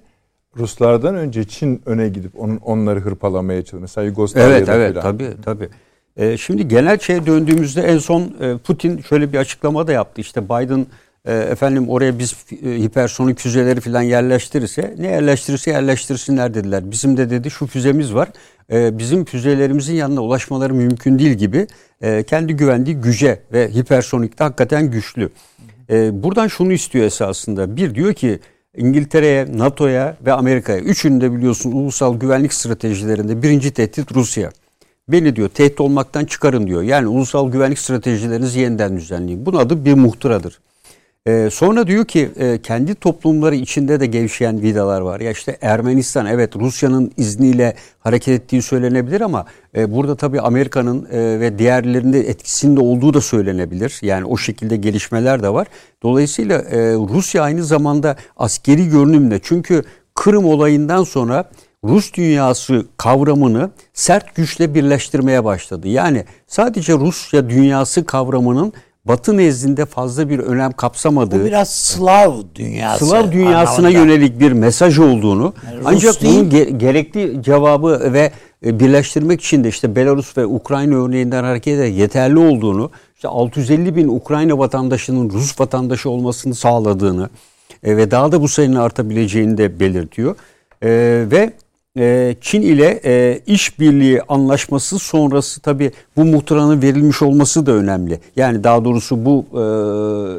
Ruslardan 0.59 1.15
önce 1.15 1.45
Çin 1.45 1.83
öne 1.87 2.09
gidip 2.09 2.41
onun, 2.41 2.57
onları 2.57 3.01
hırpalamaya 3.01 3.61
çalışıyor. 3.63 3.81
Mesela 3.81 4.05
Yugoslavya'da 4.05 4.57
Evet 4.57 4.69
evet 4.69 4.91
filan. 4.91 5.03
tabii 5.03 5.31
tabii. 5.45 5.69
Ee, 6.17 6.37
şimdi 6.37 6.69
genel 6.69 6.99
şeye 6.99 7.27
döndüğümüzde 7.27 7.83
en 7.83 7.99
son 7.99 8.35
e, 8.41 8.57
Putin 8.59 9.03
şöyle 9.03 9.33
bir 9.33 9.39
açıklama 9.39 9.87
da 9.87 9.93
yaptı. 9.93 10.21
İşte 10.21 10.45
Biden 10.45 10.87
e, 11.25 11.35
efendim 11.35 11.89
oraya 11.89 12.19
biz 12.19 12.37
e, 12.65 12.71
hipersonik 12.71 13.39
füzeleri 13.39 13.81
falan 13.81 14.03
yerleştirirse 14.03 14.95
ne 14.99 15.07
yerleştirirse 15.07 15.71
yerleştirsinler 15.71 16.55
dediler. 16.55 16.91
Bizim 16.91 17.17
de 17.17 17.31
dedi 17.31 17.51
şu 17.51 17.67
füzemiz 17.67 18.15
var. 18.15 18.29
E, 18.73 18.99
bizim 18.99 19.25
füzelerimizin 19.25 19.95
yanına 19.95 20.21
ulaşmaları 20.21 20.75
mümkün 20.75 21.19
değil 21.19 21.33
gibi 21.33 21.67
e, 22.03 22.23
kendi 22.23 22.57
güvendiği 22.57 22.97
güce 22.97 23.41
ve 23.53 23.69
hipersonikte 23.75 24.45
hakikaten 24.45 24.91
güçlü. 24.91 25.31
E, 25.91 26.23
buradan 26.23 26.49
şunu 26.49 26.73
istiyor 26.73 27.05
esasında. 27.05 27.77
Bir 27.77 27.95
diyor 27.95 28.15
ki 28.15 28.41
İngiltere'ye, 28.77 29.47
NATO'ya 29.59 30.17
ve 30.27 30.33
Amerika'ya. 30.33 30.79
Üçünü 30.79 31.21
de 31.21 31.33
biliyorsun 31.33 31.73
ulusal 31.73 32.19
güvenlik 32.19 32.53
stratejilerinde 32.53 33.43
birinci 33.43 33.71
tehdit 33.71 34.13
Rusya. 34.13 34.51
Beni 35.09 35.37
diyor 35.37 35.49
tehdit 35.49 35.81
olmaktan 35.81 36.25
çıkarın 36.25 36.67
diyor. 36.67 36.83
Yani 36.83 37.07
ulusal 37.07 37.53
güvenlik 37.53 37.79
stratejilerinizi 37.79 38.61
yeniden 38.61 38.97
düzenleyin. 38.97 39.47
Bunun 39.47 39.59
adı 39.59 39.85
bir 39.85 39.95
muhtıradır. 39.95 40.59
Ee, 41.27 41.49
sonra 41.53 41.87
diyor 41.87 42.05
ki 42.05 42.31
e, 42.37 42.59
kendi 42.63 42.95
toplumları 42.95 43.55
içinde 43.55 44.01
de 44.01 44.07
gevşeyen 44.07 44.63
vidalar 44.63 45.01
var. 45.01 45.21
Ya 45.21 45.31
işte 45.31 45.59
Ermenistan 45.61 46.27
evet 46.27 46.57
Rusya'nın 46.57 47.13
izniyle 47.17 47.75
hareket 48.01 48.41
ettiği 48.41 48.63
söylenebilir 48.63 49.21
ama 49.21 49.47
e, 49.77 49.95
burada 49.95 50.17
tabii 50.17 50.41
Amerika'nın 50.41 51.07
e, 51.13 51.41
ve 51.41 51.59
diğerlerinde 51.59 52.21
etkisinde 52.21 52.81
olduğu 52.81 53.15
da 53.15 53.21
söylenebilir. 53.21 53.99
Yani 54.03 54.25
o 54.25 54.37
şekilde 54.37 54.77
gelişmeler 54.77 55.43
de 55.43 55.53
var. 55.53 55.67
Dolayısıyla 56.03 56.59
e, 56.59 56.79
Rusya 56.95 57.43
aynı 57.43 57.65
zamanda 57.65 58.17
askeri 58.37 58.89
görünümle 58.89 59.41
çünkü 59.43 59.83
Kırım 60.15 60.45
olayından 60.45 61.05
sonra 61.05 61.51
Rus 61.85 62.15
dünyası 62.15 62.87
kavramını 62.97 63.71
sert 63.95 64.35
güçle 64.35 64.75
birleştirmeye 64.75 65.45
başladı. 65.45 65.89
Yani 65.89 66.25
sadece 66.47 66.93
Rusya 66.93 67.51
dünyası 67.51 68.07
kavramının 68.07 68.73
Batı 69.09 69.37
nezdinde 69.37 69.85
fazla 69.87 70.29
bir 70.29 70.39
önem 70.39 70.73
kapsamadığı, 70.73 71.41
Bu 71.41 71.45
biraz 71.45 71.71
Slav 71.71 72.33
dünyası. 72.55 73.07
Slav 73.07 73.33
dünyasına 73.33 73.87
anlamında. 73.87 73.99
yönelik 74.05 74.41
bir 74.41 74.53
mesaj 74.53 74.99
olduğunu 74.99 75.55
Yani 75.67 75.79
Rus 75.79 75.87
ancak 75.87 76.23
değil. 76.23 76.35
bunun 76.41 76.51
ge- 76.51 76.79
gerekli 76.79 77.43
cevabı 77.43 78.13
ve 78.13 78.33
e, 78.67 78.81
birleştirmek 78.81 79.41
için 79.41 79.65
de 79.65 79.69
işte 79.69 79.97
Belarus 79.97 80.37
ve 80.39 80.47
Ukrayna 80.47 80.95
örneğinden 81.05 81.45
hareket 81.45 81.75
ederek 81.75 81.97
yeterli 81.97 82.39
olduğunu, 82.39 82.91
işte 83.17 83.29
650 83.29 83.97
bin 83.97 84.09
Ukrayna 84.09 84.59
vatandaşının 84.59 85.31
Rus 85.31 85.61
vatandaşı 85.61 86.11
olmasını 86.11 86.55
sağladığını 86.55 87.29
e, 87.85 87.97
ve 87.97 88.11
daha 88.11 88.33
da 88.33 88.41
bu 88.43 88.49
sayının 88.49 88.77
artabileceğini 88.77 89.59
de 89.59 89.81
belirtiyor. 89.81 90.37
E, 90.83 90.89
ve 91.31 91.53
e, 91.97 92.37
Çin 92.41 92.63
ile 92.63 93.01
e, 93.05 93.41
işbirliği 93.47 94.23
anlaşması 94.29 94.99
sonrası 94.99 95.61
tabii 95.61 95.91
bu 96.17 96.25
muhtıranın 96.25 96.83
verilmiş 96.83 97.23
olması 97.23 97.67
da 97.67 97.73
önemli. 97.73 98.21
Yani 98.37 98.65
daha 98.65 98.85
doğrusu 98.85 99.25
bu 99.25 99.45
e, 99.53 99.57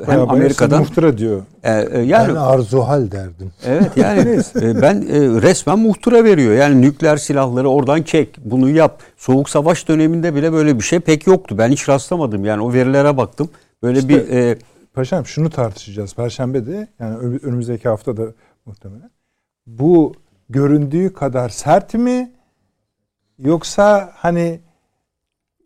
hem 0.06 0.08
Bayağı 0.08 0.28
Amerika'dan 0.28 0.80
muhtıra 0.80 1.18
diyor. 1.18 1.42
e, 1.64 1.72
e, 1.92 2.00
yani 2.02 2.30
Ben 2.30 2.36
arzuhal 2.36 3.12
derdim. 3.12 3.52
Evet 3.66 3.92
yani 3.98 4.20
e, 4.62 4.82
ben 4.82 4.96
e, 5.02 5.42
resmen 5.42 5.80
muhtıra 5.80 6.24
veriyor. 6.24 6.54
Yani 6.54 6.82
nükleer 6.82 7.18
silahları 7.18 7.70
oradan 7.70 8.02
çek, 8.04 8.38
bunu 8.46 8.70
yap. 8.70 9.00
Soğuk 9.18 9.50
savaş 9.50 9.88
döneminde 9.88 10.36
bile 10.36 10.54
böyle 10.54 10.76
bir 10.80 10.84
şey 10.84 11.00
pek 11.00 11.28
yoktu. 11.28 11.56
Ben 11.58 11.70
hiç 11.70 11.90
rastlamadım. 11.90 12.46
Yani 12.46 12.62
o 12.64 12.74
verilere 12.74 13.18
baktım. 13.18 13.50
Böyle 13.84 14.00
İşte- 14.00 14.10
bir 14.10 14.30
e, 14.38 14.58
Paşam 14.94 15.26
şunu 15.26 15.50
tartışacağız 15.50 16.14
Perşembe 16.14 16.66
de 16.66 16.88
yani 17.00 17.18
ön- 17.18 17.40
önümüzdeki 17.44 17.90
hafta 17.90 18.18
da 18.18 18.24
muhtemelen. 18.66 19.10
Bu 19.68 20.14
göründüğü 20.50 21.14
kadar 21.14 21.50
sert 21.50 21.94
mi 21.94 22.32
yoksa 23.40 24.12
hani 24.16 24.60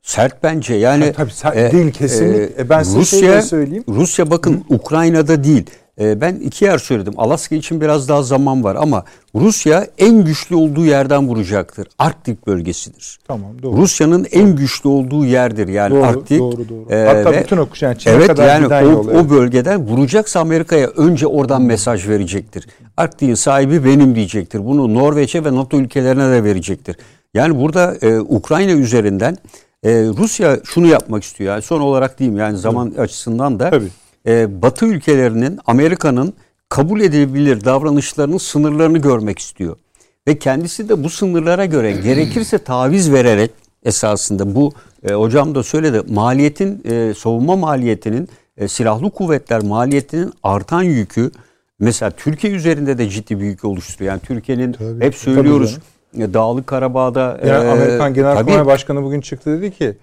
sert 0.01 0.43
bence. 0.43 0.73
Yani 0.75 1.05
Ha, 1.05 1.11
tabii 1.13 1.31
sert 1.31 1.57
e, 1.57 1.71
değil 1.71 1.91
kesinlikle. 1.91 2.43
e, 2.43 2.61
E, 2.61 2.69
ben 2.69 2.83
size 2.83 2.99
Rusya 2.99 3.41
söyleyeyim. 3.41 3.83
Rusya 3.87 4.31
bakın 4.31 4.65
Ukrayna'da 4.69 5.43
değil. 5.43 5.69
E, 6.01 6.21
ben 6.21 6.35
iki 6.35 6.65
yer 6.65 6.77
söyledim. 6.77 7.13
Alaska 7.17 7.55
için 7.55 7.81
biraz 7.81 8.09
daha 8.09 8.23
zaman 8.23 8.63
var 8.63 8.75
ama 8.79 9.03
Rusya 9.35 9.87
en 9.97 10.25
güçlü 10.25 10.55
olduğu 10.55 10.85
yerden 10.85 11.27
vuracaktır. 11.27 11.87
Arktik 11.99 12.47
bölgesidir. 12.47 13.19
Tamam 13.27 13.51
doğru. 13.63 13.77
Rusya'nın 13.77 14.27
en 14.31 14.55
güçlü 14.55 14.89
olduğu 14.89 15.25
yerdir 15.25 15.67
yani 15.67 15.95
doğru, 15.95 16.03
Arktik. 16.03 16.39
doğru 16.39 16.69
doğru. 16.69 16.93
E, 16.95 17.05
Hatta 17.05 17.31
ve- 17.31 17.43
bütün 17.43 17.57
o 17.57 17.67
yani 17.81 17.97
Çin'e 17.97 18.13
evet 18.13 18.27
kadar 18.27 18.47
yani 18.47 18.63
giden 18.63 18.85
o, 18.85 18.89
yol. 18.89 19.09
evet. 19.09 19.25
o 19.25 19.29
bölgeden 19.29 19.87
vuracaksa 19.87 20.39
Amerika'ya 20.39 20.87
önce 20.87 21.27
oradan 21.27 21.61
mesaj 21.61 22.07
verecektir. 22.07 22.67
Arktik'in 22.97 23.35
sahibi 23.35 23.85
benim 23.85 24.15
diyecektir. 24.15 24.65
Bunu 24.65 24.93
Norveç'e 24.93 25.45
ve 25.45 25.55
NATO 25.55 25.77
ülkelerine 25.77 26.31
de 26.31 26.43
verecektir. 26.43 26.95
Yani 27.33 27.59
burada 27.61 27.95
e, 28.01 28.19
Ukrayna 28.19 28.71
üzerinden 28.71 29.37
e, 29.83 29.89
Rusya 29.93 30.59
şunu 30.63 30.87
yapmak 30.87 31.23
istiyor. 31.23 31.53
Yani 31.53 31.61
son 31.61 31.81
olarak 31.81 32.19
diyeyim 32.19 32.39
yani 32.39 32.57
zaman 32.57 32.93
açısından 32.97 33.59
da 33.59 33.69
Tabii. 33.69 33.87
E, 34.27 34.61
Batı 34.61 34.85
ülkelerinin 34.85 35.59
Amerika'nın 35.65 36.33
kabul 36.69 37.01
edilebilir 37.01 37.65
davranışlarının 37.65 38.37
sınırlarını 38.37 38.97
görmek 38.97 39.39
istiyor. 39.39 39.75
Ve 40.27 40.39
kendisi 40.39 40.89
de 40.89 41.03
bu 41.03 41.09
sınırlara 41.09 41.65
göre 41.65 41.91
gerekirse 42.03 42.57
taviz 42.57 43.13
vererek 43.13 43.51
esasında 43.83 44.55
bu 44.55 44.73
e, 45.03 45.13
hocam 45.13 45.55
da 45.55 45.63
söyledi 45.63 46.01
maliyetin 46.09 46.81
e, 46.85 47.13
savunma 47.13 47.55
maliyetinin 47.55 48.29
e, 48.57 48.67
silahlı 48.67 49.11
kuvvetler 49.11 49.63
maliyetinin 49.63 50.33
artan 50.43 50.83
yükü 50.83 51.31
mesela 51.79 52.11
Türkiye 52.11 52.53
üzerinde 52.53 52.97
de 52.97 53.09
ciddi 53.09 53.39
bir 53.39 53.45
yük 53.45 53.65
oluşturuyor. 53.65 54.11
Yani 54.11 54.21
Türkiye'nin 54.21 54.73
Tabii. 54.73 55.05
hep 55.05 55.15
söylüyoruz 55.15 55.79
e, 56.17 56.33
Dağlık 56.33 56.67
Karabağ'da 56.67 57.39
Yani 57.47 57.65
e, 57.65 57.71
Amerikan 57.71 58.13
Genelkurmay 58.13 58.55
tabii, 58.55 58.65
Başkanı 58.65 59.03
bugün 59.03 59.21
çıktı 59.21 59.61
dedi 59.61 59.71
ki 59.71 59.97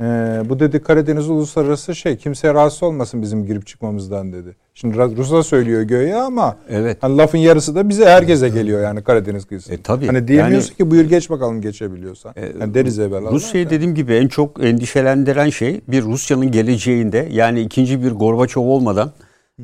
e, 0.00 0.02
bu 0.48 0.60
dedi 0.60 0.82
Karadeniz 0.82 1.30
uluslararası 1.30 1.94
şey 1.94 2.16
kimseye 2.16 2.54
rahatsız 2.54 2.82
olmasın 2.82 3.22
bizim 3.22 3.46
girip 3.46 3.66
çıkmamızdan 3.66 4.32
dedi. 4.32 4.56
Şimdi 4.74 4.96
Rus'a 5.16 5.42
söylüyor 5.42 5.82
göğe 5.82 6.14
ama 6.14 6.56
Evet. 6.70 6.98
hani 7.00 7.16
lafın 7.16 7.38
yarısı 7.38 7.74
da 7.74 7.88
bize 7.88 8.04
herkese 8.04 8.48
geliyor 8.48 8.82
yani 8.82 9.02
Karadeniz 9.02 9.44
kıyısı. 9.44 9.72
E, 9.74 9.82
tabii. 9.82 10.06
Hani 10.06 10.28
diyemiyorsun 10.28 10.68
Yani- 10.68 10.76
ki 10.76 10.90
buyur 10.90 11.04
geç 11.04 11.30
bakalım 11.30 11.60
geçebiliyorsan. 11.60 12.34
yani 12.60 12.74
deriz 12.74 12.98
evvel. 12.98 13.30
Rusya'yı 13.30 13.70
dediğim 13.70 13.94
gibi 13.94 14.14
en 14.14 14.28
çok 14.28 14.64
endişelendiren 14.64 15.50
şey 15.50 15.80
bir 15.88 16.02
Rusya'nın 16.02 16.50
geleceğinde 16.50 17.28
yani 17.30 17.60
ikinci 17.60 18.02
bir 18.02 18.10
Gorbaçov 18.12 18.62
olmadan 18.62 19.12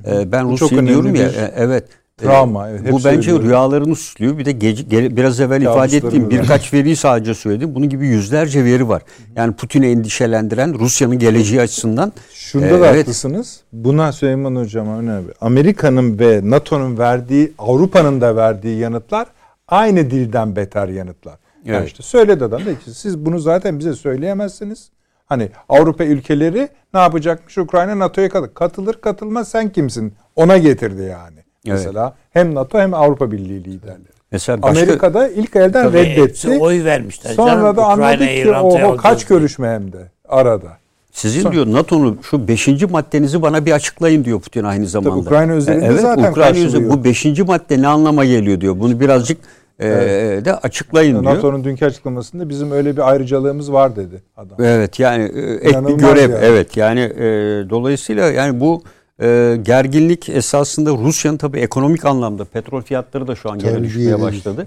e, 0.07 0.33
ben 0.33 0.51
Rusya 0.51 0.87
diyorum 0.87 1.15
ya 1.15 1.29
bir 1.29 1.35
e, 1.35 1.53
evet. 1.57 1.85
E, 2.23 2.25
travma, 2.25 2.69
evet, 2.69 2.93
bu 2.93 2.97
bence 2.97 3.09
söylüyorum. 3.11 3.47
rüyalarını 3.47 3.97
süslüyor. 3.97 4.39
Bir 4.39 4.45
de 4.45 4.53
gece, 4.53 4.83
gele- 4.83 5.17
biraz 5.17 5.41
evvel 5.41 5.63
ifade 5.63 5.75
Kabuslarını 5.75 6.07
ettiğim 6.07 6.31
birkaç 6.31 6.73
veriyi 6.73 6.97
sadece 6.97 7.35
söyledim. 7.35 7.75
Bunun 7.75 7.89
gibi 7.89 8.07
yüzlerce 8.07 8.65
veri 8.65 8.89
var. 8.89 9.03
Yani 9.37 9.55
Putin'i 9.55 9.87
endişelendiren 9.87 10.79
Rusya'nın 10.79 11.19
geleceği 11.19 11.61
açısından 11.61 12.13
Şunda 12.35 12.67
e, 12.67 12.81
da 12.81 12.87
evet. 12.91 13.01
haklısınız. 13.01 13.61
Buna 13.73 14.13
Süleyman 14.13 14.57
Hocam 14.57 14.89
önemli. 14.89 15.33
Amerika'nın 15.41 16.19
ve 16.19 16.41
NATO'nun 16.45 16.99
verdiği, 16.99 17.53
Avrupa'nın 17.59 18.21
da 18.21 18.37
verdiği 18.37 18.79
yanıtlar 18.79 19.27
aynı 19.69 20.11
dilden 20.11 20.57
beter 20.57 20.89
yanıtlar. 20.89 21.39
Yani 21.65 21.77
Evet. 21.77 21.87
işte 21.89 22.03
söyledi 22.03 22.45
adam 22.45 22.67
da 22.67 22.79
ki 22.79 22.95
siz 22.95 23.19
bunu 23.19 23.39
zaten 23.39 23.79
bize 23.79 23.95
söyleyemezsiniz. 23.95 24.89
Hani 25.27 25.49
Avrupa 25.69 26.05
ülkeleri 26.05 26.69
ne 26.95 27.01
yapacakmış? 27.01 27.59
Ukrayna 27.59 27.99
NATO'ya 27.99 28.29
katılır. 28.29 28.55
Katılır 28.55 28.95
katılmaz 28.95 29.49
sen 29.49 29.69
kimsin? 29.73 30.15
Ona 30.37 30.59
getirdi 30.59 31.03
yani. 31.03 31.44
Evet. 31.67 31.79
Mesela 31.79 32.15
hem 32.33 32.55
NATO 32.55 32.79
hem 32.79 32.95
Avrupa 32.95 33.33
Birliği 33.33 33.65
liderleri. 33.65 34.15
Mesela 34.33 34.63
başka 34.63 34.83
Amerika'da 34.83 35.29
ilk 35.29 35.57
elden 35.57 35.85
Tabii 35.85 35.99
reddetti. 35.99 36.59
oy 36.61 36.85
vermişler. 36.85 37.33
Sonra 37.33 37.51
canım. 37.51 37.77
da 37.77 37.85
anladı 37.85 38.15
Ukrayna'yı 38.15 38.45
ki 38.45 38.51
oho 38.51 38.97
kaç 38.97 39.25
görüşme 39.27 39.69
hem 39.69 39.93
de 39.93 40.11
arada. 40.29 40.69
sizin 41.13 41.53
diyor 41.53 41.67
NATO'nun 41.67 42.19
şu 42.23 42.49
beşinci 42.49 42.87
maddenizi 42.87 43.43
bana 43.43 43.67
bir 43.67 43.73
açıklayın 43.73 44.25
diyor 44.25 44.41
Putin 44.41 44.65
aynı 44.65 44.87
zamanda. 44.87 45.17
Ukrayna 45.17 45.53
özelinde 45.53 45.85
E, 45.85 45.89
evet, 45.89 46.01
zaten 46.01 46.31
Ukrayna 46.31 46.67
özelinde 46.67 46.91
bu 46.91 47.05
beşinci 47.05 47.43
madde 47.43 47.83
ne 47.83 47.89
anlama 47.89 48.25
geliyor 48.25 48.61
diyor. 48.61 48.81
Bunu 48.81 49.01
birazcık 49.01 49.39
e, 49.81 49.87
de 50.45 50.55
açıklayın 50.63 51.23
diyor. 51.23 51.35
NATO'nun 51.35 51.65
dünkü 51.65 51.85
açıklamasında 51.87 52.49
bizim 52.49 52.73
öyle 52.73 52.97
bir 52.97 53.11
ayrıcalığımız 53.11 53.73
var 53.73 53.97
dedi 53.97 54.23
adam. 54.37 54.57
Evet 54.65 54.99
yani 55.01 55.23
e, 55.25 55.69
ek 55.69 55.87
bir 55.89 55.95
görev. 55.95 56.31
yani. 56.31 56.45
Evet 56.45 56.77
yani 56.77 57.01
e, 57.01 57.25
dolayısıyla 57.71 58.31
yani 58.31 58.61
bu 58.61 58.83
e, 59.23 59.59
gerginlik 59.63 60.29
esasında 60.29 60.91
Rusya'nın 60.91 61.37
tabii 61.37 61.59
ekonomik 61.61 62.05
anlamda 62.05 62.45
petrol 62.45 62.83
fiyatları 62.83 63.27
da 63.27 63.35
şu 63.35 63.51
an 63.51 63.59
gene 63.59 63.83
düşmeye 63.85 64.21
başladı. 64.21 64.67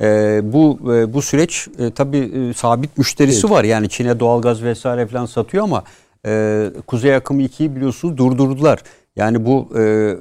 E, 0.00 0.40
bu 0.52 0.78
e, 0.94 1.12
bu 1.12 1.22
süreç 1.22 1.68
e, 1.78 1.90
tabii 1.90 2.18
e, 2.50 2.52
sabit 2.54 2.98
müşterisi 2.98 3.40
Evet. 3.46 3.50
var. 3.50 3.64
Yani 3.64 3.88
Çin'e 3.88 4.20
doğalgaz 4.20 4.62
vesaire 4.62 5.06
falan 5.06 5.26
satıyor 5.26 5.64
ama 5.64 5.84
e, 6.26 6.70
Kuzey 6.86 7.14
Akımı 7.14 7.42
2'yi 7.42 7.76
biliyorsunuz 7.76 8.16
durdurdular. 8.16 8.78
Yani 9.16 9.46
bu 9.46 9.68
e, 9.78 9.80
e, 9.82 10.16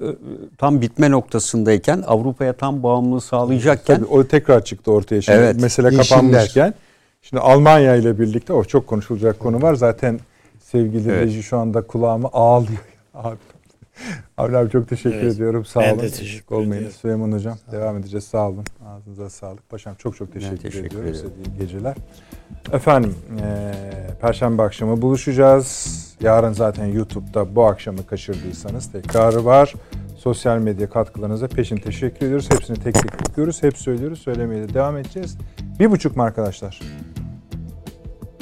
tam 0.57 0.81
bitme 0.81 1.11
noktasındayken 1.11 2.03
Avrupa'ya 2.07 2.53
tam 2.53 2.83
bağımlılığı 2.83 3.21
sağlayacakken 3.21 3.95
Tabii 3.95 4.05
o 4.05 4.27
tekrar 4.27 4.65
çıktı 4.65 4.91
ortaya 4.91 5.21
şimdi. 5.21 5.37
Evet. 5.37 5.61
Mesele 5.61 5.97
kapanmışken. 5.97 6.73
Şimdi 7.21 7.41
Almanya 7.41 7.95
ile 7.95 8.19
birlikte 8.19 8.53
o 8.53 8.63
çok 8.63 8.87
konuşulacak 8.87 9.39
konu 9.39 9.61
var. 9.61 9.75
Zaten 9.75 10.19
sevgili 10.71 11.11
Evet. 11.11 11.25
reji 11.25 11.43
şu 11.43 11.57
anda 11.57 11.81
kulağıma 11.81 12.29
ağlıyor. 12.33 12.79
Abi, 13.13 13.37
abi, 14.37 14.57
abi 14.57 14.69
çok 14.69 14.89
teşekkür 14.89 15.17
Evet. 15.17 15.33
ediyorum. 15.35 15.65
Sağ 15.65 15.79
Ben 15.81 15.91
olun. 15.93 15.99
de 16.01 16.05
Eksik 16.05 16.19
teşekkür 16.19 16.55
olmayın. 16.55 16.71
ediyorum. 16.71 16.91
Süleyman 17.01 17.31
Hocam 17.31 17.57
devam 17.71 17.97
edeceğiz. 17.97 18.23
Sağ 18.23 18.49
olun. 18.49 18.63
Ağzınıza 18.87 19.29
sağlık. 19.29 19.69
Paşam 19.69 19.95
çok 19.95 20.15
çok 20.17 20.33
teşekkür, 20.33 20.57
teşekkür 20.57 20.87
ediyorum. 20.87 21.13
Size 21.13 21.27
iyi 21.27 21.57
geceler. 21.59 21.95
Efendim 22.71 23.15
eee, 23.39 23.71
Perşembe 24.21 24.61
akşamı 24.63 25.01
buluşacağız. 25.01 25.99
Yarın 26.21 26.53
zaten 26.53 26.85
YouTube'da 26.85 27.55
bu 27.55 27.63
akşamı 27.65 28.05
kaçırdıysanız 28.05 28.91
tekrarı 28.91 29.45
var. 29.45 29.73
Sosyal 30.17 30.57
medya 30.57 30.89
katkılarınıza 30.89 31.47
peşin 31.47 31.77
teşekkür 31.77 32.25
ediyoruz. 32.25 32.49
Hepsini 32.51 32.77
tek 32.77 32.93
tek 32.93 33.11
okuyoruz. 33.29 33.63
Hep 33.63 33.77
söylüyoruz. 33.77 34.19
Söylemeye 34.19 34.61
de 34.69 34.73
devam 34.73 34.97
edeceğiz. 34.97 35.37
Bir 35.79 35.91
buçuk 35.91 36.17
mu 36.17 36.23
arkadaşlar? 36.23 36.79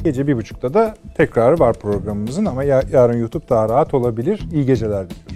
Gece 0.04 0.28
bir 0.28 0.38
buçukta 0.38 0.74
da 0.74 0.96
tekrarı 1.18 1.60
var 1.60 1.74
programımızın 1.80 2.46
ama 2.46 2.64
ya- 2.64 2.84
yarın 2.92 3.18
YouTube 3.18 3.50
daha 3.50 3.70
rahat 3.70 3.94
olabilir. 3.94 4.42
İyi 4.54 4.66
geceler 4.66 5.10
diliyorum. 5.10 5.31